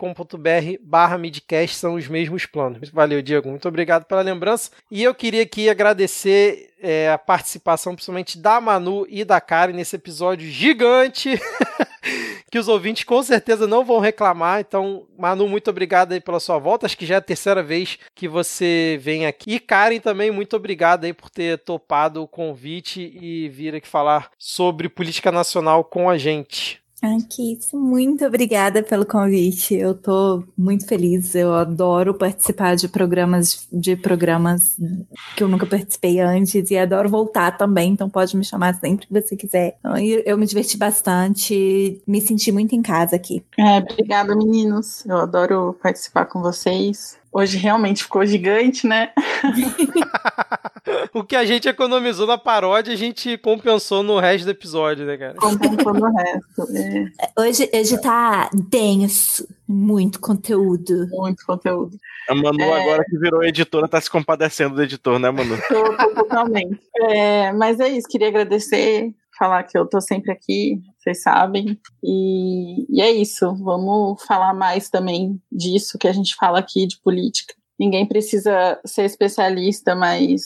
barra 0.83 1.17
midcast, 1.17 1.77
são 1.77 1.95
os 1.95 2.09
mesmos 2.09 2.45
planos. 2.45 2.91
Valeu, 2.91 3.23
Diego, 3.23 3.49
muito 3.49 3.69
obrigado 3.69 4.05
pela 4.05 4.21
lembrança. 4.21 4.73
E 4.91 5.05
eu 5.05 5.15
queria 5.15 5.43
aqui 5.43 5.71
agradecer 5.71 6.75
é, 6.81 7.09
a 7.11 7.17
participação, 7.17 7.95
principalmente 7.95 8.37
da 8.37 8.61
Manu 8.61 9.07
e 9.09 9.25
da 9.25 9.41
Karen 9.41 9.75
nesse 9.75 9.95
episódio 9.95 10.51
gigante. 10.51 11.41
que 12.51 12.59
os 12.59 12.69
ouvintes 12.69 13.05
com 13.05 13.23
certeza 13.23 13.67
não 13.67 13.85
vão 13.85 13.99
reclamar. 13.99 14.61
Então, 14.61 15.07
Manu, 15.19 15.49
muito 15.49 15.69
obrigado 15.71 16.13
aí 16.13 16.21
pela 16.21 16.41
sua 16.41 16.59
volta. 16.59 16.87
Acho 16.87 16.97
que 16.97 17.07
já 17.07 17.17
é 17.17 17.19
a 17.19 17.23
terceira 17.23 17.63
vez 17.63 17.99
que 18.15 18.29
você 18.29 18.99
vem 19.01 19.27
aqui. 19.27 19.55
E 19.55 19.61
Karen 19.61 20.01
também, 20.01 20.31
muito 20.31 20.57
obrigado 20.57 21.05
aí 21.05 21.13
por 21.13 21.31
ter 21.31 21.59
topado 21.59 22.23
o 22.23 22.29
convite 22.29 23.01
e 23.21 23.49
vir 23.49 23.75
aqui 23.75 23.89
falar 23.89 24.31
sobre 24.39 24.89
política 24.89 25.33
nacional 25.33 25.85
com 25.85 26.09
a 26.09 26.19
gente. 26.19 26.81
Kiss, 27.29 27.77
muito 27.77 28.25
obrigada 28.25 28.83
pelo 28.83 29.07
convite. 29.07 29.75
Eu 29.75 29.95
tô 29.95 30.43
muito 30.57 30.87
feliz. 30.87 31.35
Eu 31.35 31.55
adoro 31.55 32.13
participar 32.13 32.75
de 32.75 32.89
programas 32.89 33.69
de 33.73 33.95
programas 33.95 34.77
que 35.37 35.43
eu 35.43 35.49
nunca 35.49 35.65
participei 35.65 36.19
antes 36.21 36.71
e 36.71 36.77
adoro 36.77 37.09
voltar 37.09 37.57
também. 37.57 37.93
Então 37.93 38.11
pode 38.11 38.37
me 38.37 38.45
chamar 38.45 38.75
sempre 38.75 39.07
que 39.07 39.13
você 39.13 39.37
quiser. 39.37 39.77
Então, 39.79 39.97
eu 39.97 40.37
me 40.37 40.47
diverti 40.47 40.77
bastante, 40.77 42.03
me 42.07 42.21
senti 42.21 42.51
muito 42.51 42.75
em 42.75 42.83
casa 42.83 43.15
aqui. 43.15 43.45
É, 43.57 43.79
obrigada, 43.79 44.35
meninos. 44.35 45.07
Eu 45.07 45.19
adoro 45.19 45.79
participar 45.81 46.27
com 46.27 46.43
vocês. 46.43 47.17
Hoje 47.33 47.59
realmente 47.59 48.03
ficou 48.03 48.25
gigante, 48.25 48.87
né? 48.87 49.11
o 51.13 51.23
que 51.23 51.37
a 51.37 51.45
gente 51.45 51.69
economizou 51.69 52.27
na 52.27 52.39
paródia, 52.39 52.95
a 52.95 52.97
gente 52.97 53.37
compensou 53.39 54.03
no 54.03 54.19
resto 54.19 54.47
do 54.47 54.51
episódio, 54.51 55.05
né, 55.05 55.17
cara? 55.17 55.35
Compensou 55.35 55.95
no 55.95 56.11
resto. 56.11 56.77
É. 56.77 57.41
Hoje, 57.41 57.71
hoje 57.73 58.01
tá 58.01 58.49
denso, 58.53 59.47
muito 59.67 60.19
conteúdo. 60.21 61.07
Muito 61.11 61.45
conteúdo. 61.45 61.99
A 62.29 62.35
Manu, 62.35 62.63
é... 62.63 62.83
agora 62.83 63.05
que 63.05 63.19
virou 63.19 63.43
editora, 63.43 63.89
tá 63.89 64.01
se 64.01 64.11
compadecendo 64.11 64.75
do 64.75 64.83
editor, 64.83 65.19
né, 65.19 65.31
Manu? 65.31 65.57
Tô, 65.69 65.97
tô 65.97 66.15
totalmente. 66.15 66.81
É, 66.97 67.53
mas 67.53 67.79
é 67.81 67.89
isso, 67.89 68.09
queria 68.09 68.29
agradecer 68.29 69.13
falar 69.39 69.63
que 69.65 69.79
eu 69.79 69.87
tô 69.87 70.01
sempre 70.01 70.33
aqui, 70.33 70.81
vocês 70.99 71.23
sabem. 71.23 71.79
E, 72.03 72.87
e 72.91 73.01
é 73.01 73.11
isso, 73.11 73.55
vamos 73.57 74.23
falar 74.25 74.53
mais 74.53 74.91
também 74.91 75.41
disso 75.51 75.99
que 75.99 76.09
a 76.09 76.13
gente 76.13 76.35
fala 76.35 76.59
aqui 76.59 76.87
de 76.87 77.01
política. 77.01 77.55
Ninguém 77.79 78.07
precisa 78.07 78.79
ser 78.85 79.05
especialista, 79.05 79.95
mas 79.95 80.43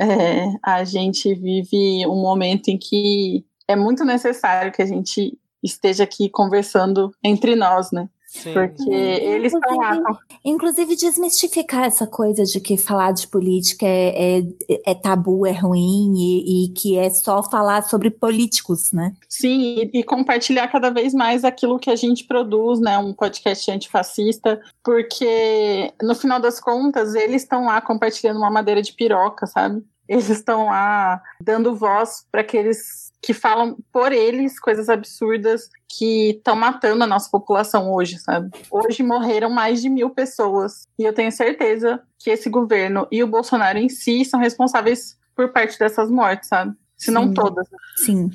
é, 0.00 0.52
a 0.64 0.84
gente 0.84 1.34
vive 1.34 2.06
um 2.06 2.20
momento 2.20 2.68
em 2.68 2.78
que 2.78 3.44
é 3.66 3.74
muito 3.74 4.04
necessário 4.04 4.72
que 4.72 4.82
a 4.82 4.86
gente 4.86 5.36
esteja 5.62 6.04
aqui 6.04 6.28
conversando 6.28 7.10
entre 7.24 7.56
nós, 7.56 7.90
né? 7.90 8.08
Sim. 8.26 8.52
Porque 8.52 8.82
uhum. 8.82 8.94
eles 8.94 9.52
estão 9.52 9.76
lá. 9.76 10.00
Inclusive, 10.44 10.96
desmistificar 10.96 11.84
essa 11.84 12.06
coisa 12.06 12.44
de 12.44 12.60
que 12.60 12.76
falar 12.76 13.12
de 13.12 13.26
política 13.28 13.86
é, 13.86 14.40
é, 14.40 14.42
é 14.86 14.94
tabu, 14.94 15.46
é 15.46 15.52
ruim 15.52 16.12
e, 16.16 16.64
e, 16.64 16.68
que 16.70 16.98
é 16.98 17.08
só 17.08 17.42
falar 17.42 17.82
sobre 17.82 18.10
políticos, 18.10 18.92
né? 18.92 19.14
Sim, 19.28 19.60
e, 19.60 20.00
e, 20.00 20.02
compartilhar 20.02 20.68
cada 20.68 20.90
vez 20.90 21.14
mais 21.14 21.44
aquilo 21.44 21.78
que 21.78 21.90
a 21.90 21.96
gente 21.96 22.24
produz, 22.24 22.80
né? 22.80 22.98
Um 22.98 23.14
podcast 23.14 23.70
antifascista, 23.70 24.60
porque 24.82 25.92
no 26.02 26.14
final 26.14 26.40
das 26.40 26.58
contas, 26.58 27.14
eles 27.14 27.42
estão 27.42 27.66
lá 27.66 27.80
compartilhando 27.80 28.38
uma 28.38 28.50
madeira 28.50 28.82
de 28.82 28.92
piroca, 28.92 29.46
sabe? 29.46 29.84
Eles 30.08 30.28
estão 30.28 30.66
lá 30.66 31.20
dando 31.40 31.74
voz 31.74 32.24
para 32.30 32.40
aqueles 32.40 33.05
que 33.22 33.34
falam 33.34 33.76
por 33.92 34.12
eles 34.12 34.60
coisas 34.60 34.88
absurdas 34.88 35.68
que 35.88 36.30
estão 36.30 36.54
matando 36.54 37.04
a 37.04 37.06
nossa 37.06 37.30
população 37.30 37.92
hoje, 37.92 38.18
sabe? 38.18 38.50
Hoje 38.70 39.02
morreram 39.02 39.50
mais 39.50 39.82
de 39.82 39.88
mil 39.88 40.10
pessoas. 40.10 40.86
E 40.98 41.04
eu 41.04 41.12
tenho 41.12 41.32
certeza 41.32 42.00
que 42.18 42.30
esse 42.30 42.48
governo 42.48 43.06
e 43.10 43.22
o 43.22 43.26
Bolsonaro 43.26 43.78
em 43.78 43.88
si 43.88 44.24
são 44.24 44.38
responsáveis 44.38 45.18
por 45.34 45.52
parte 45.52 45.78
dessas 45.78 46.10
mortes, 46.10 46.48
sabe? 46.48 46.74
Se 46.96 47.10
não 47.10 47.32
todas. 47.32 47.66
Sim. 47.96 48.30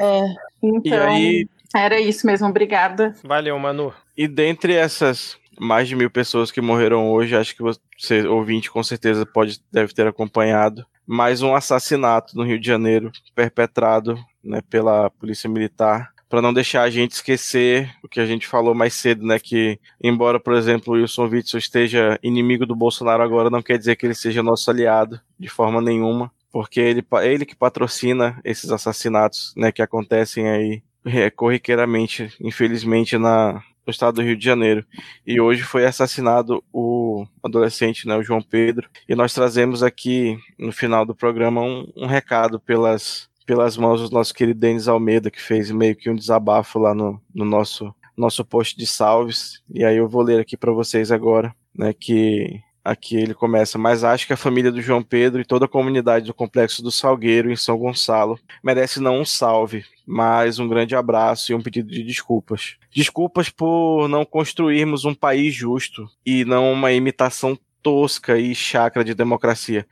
É, 0.00 0.22
então, 0.62 1.08
aí... 1.08 1.48
era 1.74 1.98
isso 1.98 2.26
mesmo. 2.26 2.46
Obrigada. 2.46 3.14
Valeu, 3.24 3.58
Manu. 3.58 3.92
E 4.16 4.28
dentre 4.28 4.74
essas 4.74 5.36
mais 5.58 5.88
de 5.88 5.96
mil 5.96 6.10
pessoas 6.10 6.50
que 6.50 6.60
morreram 6.60 7.10
hoje, 7.10 7.36
acho 7.36 7.56
que 7.56 7.62
você, 7.62 8.26
ouvinte, 8.26 8.70
com 8.70 8.82
certeza 8.82 9.24
pode, 9.24 9.60
deve 9.72 9.92
ter 9.92 10.06
acompanhado 10.06 10.86
mais 11.06 11.42
um 11.42 11.54
assassinato 11.54 12.36
no 12.36 12.44
Rio 12.44 12.58
de 12.58 12.66
Janeiro, 12.66 13.12
perpetrado 13.34 14.18
né, 14.42 14.60
pela 14.68 15.10
Polícia 15.10 15.48
Militar, 15.48 16.12
para 16.28 16.42
não 16.42 16.52
deixar 16.52 16.82
a 16.82 16.90
gente 16.90 17.12
esquecer 17.12 17.94
o 18.02 18.08
que 18.08 18.18
a 18.18 18.26
gente 18.26 18.46
falou 18.46 18.74
mais 18.74 18.94
cedo, 18.94 19.24
né, 19.24 19.38
que 19.38 19.78
embora, 20.02 20.40
por 20.40 20.54
exemplo, 20.54 20.94
o 20.94 20.96
Wilson 20.96 21.28
Witzel 21.28 21.58
esteja 21.58 22.18
inimigo 22.22 22.66
do 22.66 22.74
Bolsonaro 22.74 23.22
agora, 23.22 23.50
não 23.50 23.62
quer 23.62 23.78
dizer 23.78 23.96
que 23.96 24.06
ele 24.06 24.14
seja 24.14 24.42
nosso 24.42 24.70
aliado 24.70 25.20
de 25.38 25.48
forma 25.48 25.80
nenhuma, 25.80 26.32
porque 26.50 26.80
ele, 26.80 27.04
ele 27.22 27.46
que 27.46 27.54
patrocina 27.54 28.40
esses 28.44 28.70
assassinatos, 28.70 29.52
né, 29.56 29.70
que 29.70 29.82
acontecem 29.82 30.48
aí 30.48 30.82
é, 31.04 31.30
corriqueiramente, 31.30 32.32
infelizmente, 32.40 33.18
na, 33.18 33.62
no 33.86 33.90
estado 33.90 34.16
do 34.16 34.22
Rio 34.22 34.36
de 34.36 34.44
Janeiro. 34.44 34.84
E 35.26 35.40
hoje 35.40 35.62
foi 35.62 35.84
assassinado 35.84 36.62
o 36.72 37.26
adolescente, 37.42 38.06
né, 38.06 38.16
o 38.16 38.22
João 38.22 38.42
Pedro. 38.42 38.88
E 39.08 39.14
nós 39.14 39.32
trazemos 39.34 39.82
aqui, 39.82 40.38
no 40.58 40.72
final 40.72 41.04
do 41.04 41.14
programa, 41.14 41.60
um, 41.60 41.90
um 41.96 42.06
recado 42.06 42.58
pelas, 42.58 43.28
pelas 43.46 43.76
mãos 43.76 44.08
do 44.08 44.14
nosso 44.14 44.34
querido 44.34 44.60
Denis 44.60 44.88
Almeida, 44.88 45.30
que 45.30 45.40
fez 45.40 45.70
meio 45.70 45.96
que 45.96 46.10
um 46.10 46.16
desabafo 46.16 46.78
lá 46.78 46.94
no, 46.94 47.20
no 47.34 47.44
nosso, 47.44 47.94
nosso 48.16 48.44
post 48.44 48.76
de 48.76 48.86
salves. 48.86 49.62
E 49.72 49.84
aí 49.84 49.96
eu 49.96 50.08
vou 50.08 50.22
ler 50.22 50.40
aqui 50.40 50.56
para 50.56 50.72
vocês 50.72 51.12
agora, 51.12 51.54
né, 51.74 51.92
que 51.92 52.60
Aqui 52.84 53.16
ele 53.16 53.32
começa, 53.32 53.78
mas 53.78 54.04
acho 54.04 54.26
que 54.26 54.34
a 54.34 54.36
família 54.36 54.70
do 54.70 54.82
João 54.82 55.02
Pedro 55.02 55.40
e 55.40 55.44
toda 55.44 55.64
a 55.64 55.68
comunidade 55.68 56.26
do 56.26 56.34
Complexo 56.34 56.82
do 56.82 56.92
Salgueiro, 56.92 57.50
em 57.50 57.56
São 57.56 57.78
Gonçalo, 57.78 58.38
merece 58.62 59.00
não 59.00 59.20
um 59.20 59.24
salve, 59.24 59.86
mas 60.06 60.58
um 60.58 60.68
grande 60.68 60.94
abraço 60.94 61.50
e 61.50 61.54
um 61.54 61.62
pedido 61.62 61.90
de 61.90 62.02
desculpas. 62.02 62.76
Desculpas 62.94 63.48
por 63.48 64.06
não 64.06 64.24
construirmos 64.24 65.06
um 65.06 65.14
país 65.14 65.54
justo 65.54 66.06
e 66.26 66.44
não 66.44 66.70
uma 66.70 66.92
imitação 66.92 67.58
tosca 67.82 68.38
e 68.38 68.54
chacra 68.54 69.04
de 69.04 69.14
democracia, 69.14 69.86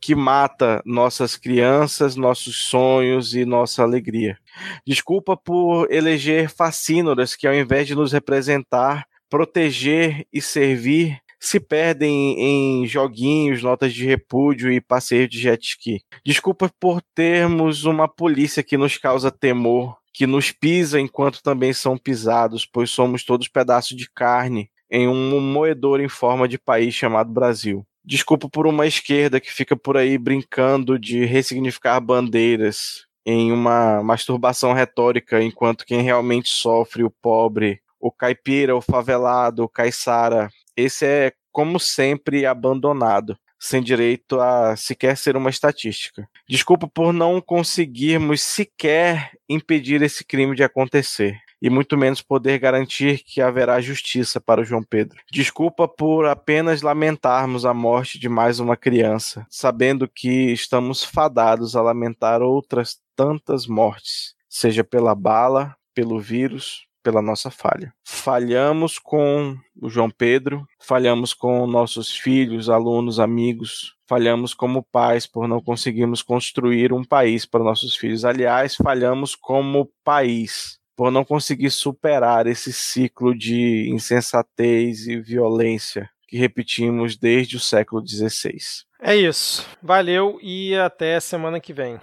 que 0.00 0.14
mata 0.14 0.82
nossas 0.84 1.36
crianças, 1.36 2.16
nossos 2.16 2.68
sonhos 2.68 3.34
e 3.34 3.44
nossa 3.44 3.82
alegria. 3.82 4.38
Desculpa 4.86 5.36
por 5.36 5.90
eleger 5.92 6.48
fascínoras 6.48 7.36
que, 7.36 7.46
ao 7.46 7.54
invés 7.54 7.86
de 7.86 7.94
nos 7.94 8.12
representar, 8.12 9.06
proteger 9.28 10.26
e 10.32 10.40
servir, 10.40 11.20
se 11.40 11.60
perdem 11.60 12.38
em 12.38 12.86
joguinhos, 12.86 13.62
notas 13.62 13.92
de 13.92 14.04
repúdio 14.04 14.72
e 14.72 14.80
passeios 14.80 15.28
de 15.28 15.38
jet 15.38 15.62
ski. 15.64 16.02
Desculpa 16.24 16.70
por 16.80 17.02
termos 17.14 17.84
uma 17.84 18.08
polícia 18.08 18.62
que 18.62 18.76
nos 18.76 18.96
causa 18.96 19.30
temor, 19.30 19.96
que 20.12 20.26
nos 20.26 20.50
pisa 20.50 21.00
enquanto 21.00 21.42
também 21.42 21.72
são 21.72 21.98
pisados, 21.98 22.64
pois 22.64 22.90
somos 22.90 23.24
todos 23.24 23.48
pedaços 23.48 23.96
de 23.96 24.08
carne 24.10 24.70
em 24.90 25.08
um 25.08 25.40
moedor 25.40 26.00
em 26.00 26.08
forma 26.08 26.46
de 26.46 26.58
país 26.58 26.94
chamado 26.94 27.32
Brasil. 27.32 27.84
Desculpa 28.04 28.48
por 28.48 28.66
uma 28.66 28.86
esquerda 28.86 29.40
que 29.40 29.52
fica 29.52 29.76
por 29.76 29.96
aí 29.96 30.18
brincando 30.18 30.98
de 30.98 31.24
ressignificar 31.24 31.98
bandeiras, 32.00 33.06
em 33.26 33.50
uma 33.50 34.02
masturbação 34.02 34.72
retórica, 34.72 35.42
enquanto 35.42 35.86
quem 35.86 36.02
realmente 36.02 36.48
sofre, 36.48 37.02
o 37.02 37.10
pobre, 37.10 37.80
o 37.98 38.10
caipira, 38.10 38.76
o 38.76 38.82
favelado, 38.82 39.64
o 39.64 39.68
caiçara, 39.68 40.50
esse 40.76 41.06
é, 41.06 41.32
como 41.52 41.78
sempre, 41.78 42.46
abandonado 42.46 43.36
sem 43.58 43.82
direito 43.82 44.38
a 44.40 44.76
sequer 44.76 45.16
ser 45.16 45.38
uma 45.38 45.48
estatística. 45.48 46.28
Desculpa 46.46 46.86
por 46.86 47.14
não 47.14 47.40
conseguirmos 47.40 48.42
sequer 48.42 49.30
impedir 49.48 50.02
esse 50.02 50.22
crime 50.22 50.54
de 50.54 50.62
acontecer 50.62 51.40
e 51.62 51.70
muito 51.70 51.96
menos 51.96 52.20
poder 52.20 52.58
garantir 52.58 53.22
que 53.24 53.40
haverá 53.40 53.80
justiça 53.80 54.38
para 54.38 54.60
o 54.60 54.64
João 54.64 54.82
Pedro. 54.82 55.18
Desculpa 55.32 55.88
por 55.88 56.26
apenas 56.26 56.82
lamentarmos 56.82 57.64
a 57.64 57.72
morte 57.72 58.18
de 58.18 58.28
mais 58.28 58.60
uma 58.60 58.76
criança, 58.76 59.46
sabendo 59.48 60.06
que 60.06 60.52
estamos 60.52 61.02
fadados 61.02 61.74
a 61.74 61.80
lamentar 61.80 62.42
outras 62.42 62.98
tantas 63.16 63.66
mortes, 63.66 64.34
seja 64.46 64.84
pela 64.84 65.14
bala, 65.14 65.74
pelo 65.94 66.20
vírus, 66.20 66.86
pela 67.04 67.20
nossa 67.20 67.50
falha. 67.50 67.92
Falhamos 68.02 68.98
com 68.98 69.56
o 69.80 69.90
João 69.90 70.10
Pedro, 70.10 70.66
falhamos 70.80 71.34
com 71.34 71.66
nossos 71.66 72.16
filhos, 72.16 72.70
alunos, 72.70 73.20
amigos, 73.20 73.94
falhamos 74.08 74.54
como 74.54 74.82
pais 74.82 75.26
por 75.26 75.46
não 75.46 75.60
conseguirmos 75.60 76.22
construir 76.22 76.92
um 76.92 77.04
país 77.04 77.44
para 77.44 77.62
nossos 77.62 77.94
filhos. 77.94 78.24
Aliás, 78.24 78.74
falhamos 78.74 79.36
como 79.36 79.90
país 80.02 80.80
por 80.96 81.10
não 81.10 81.24
conseguir 81.24 81.70
superar 81.70 82.46
esse 82.46 82.72
ciclo 82.72 83.36
de 83.36 83.90
insensatez 83.90 85.06
e 85.06 85.20
violência 85.20 86.08
que 86.26 86.38
repetimos 86.38 87.16
desde 87.16 87.56
o 87.56 87.60
século 87.60 88.06
XVI. 88.06 88.56
É 89.00 89.14
isso. 89.14 89.66
Valeu 89.82 90.38
e 90.42 90.74
até 90.74 91.20
semana 91.20 91.60
que 91.60 91.72
vem. 91.72 91.92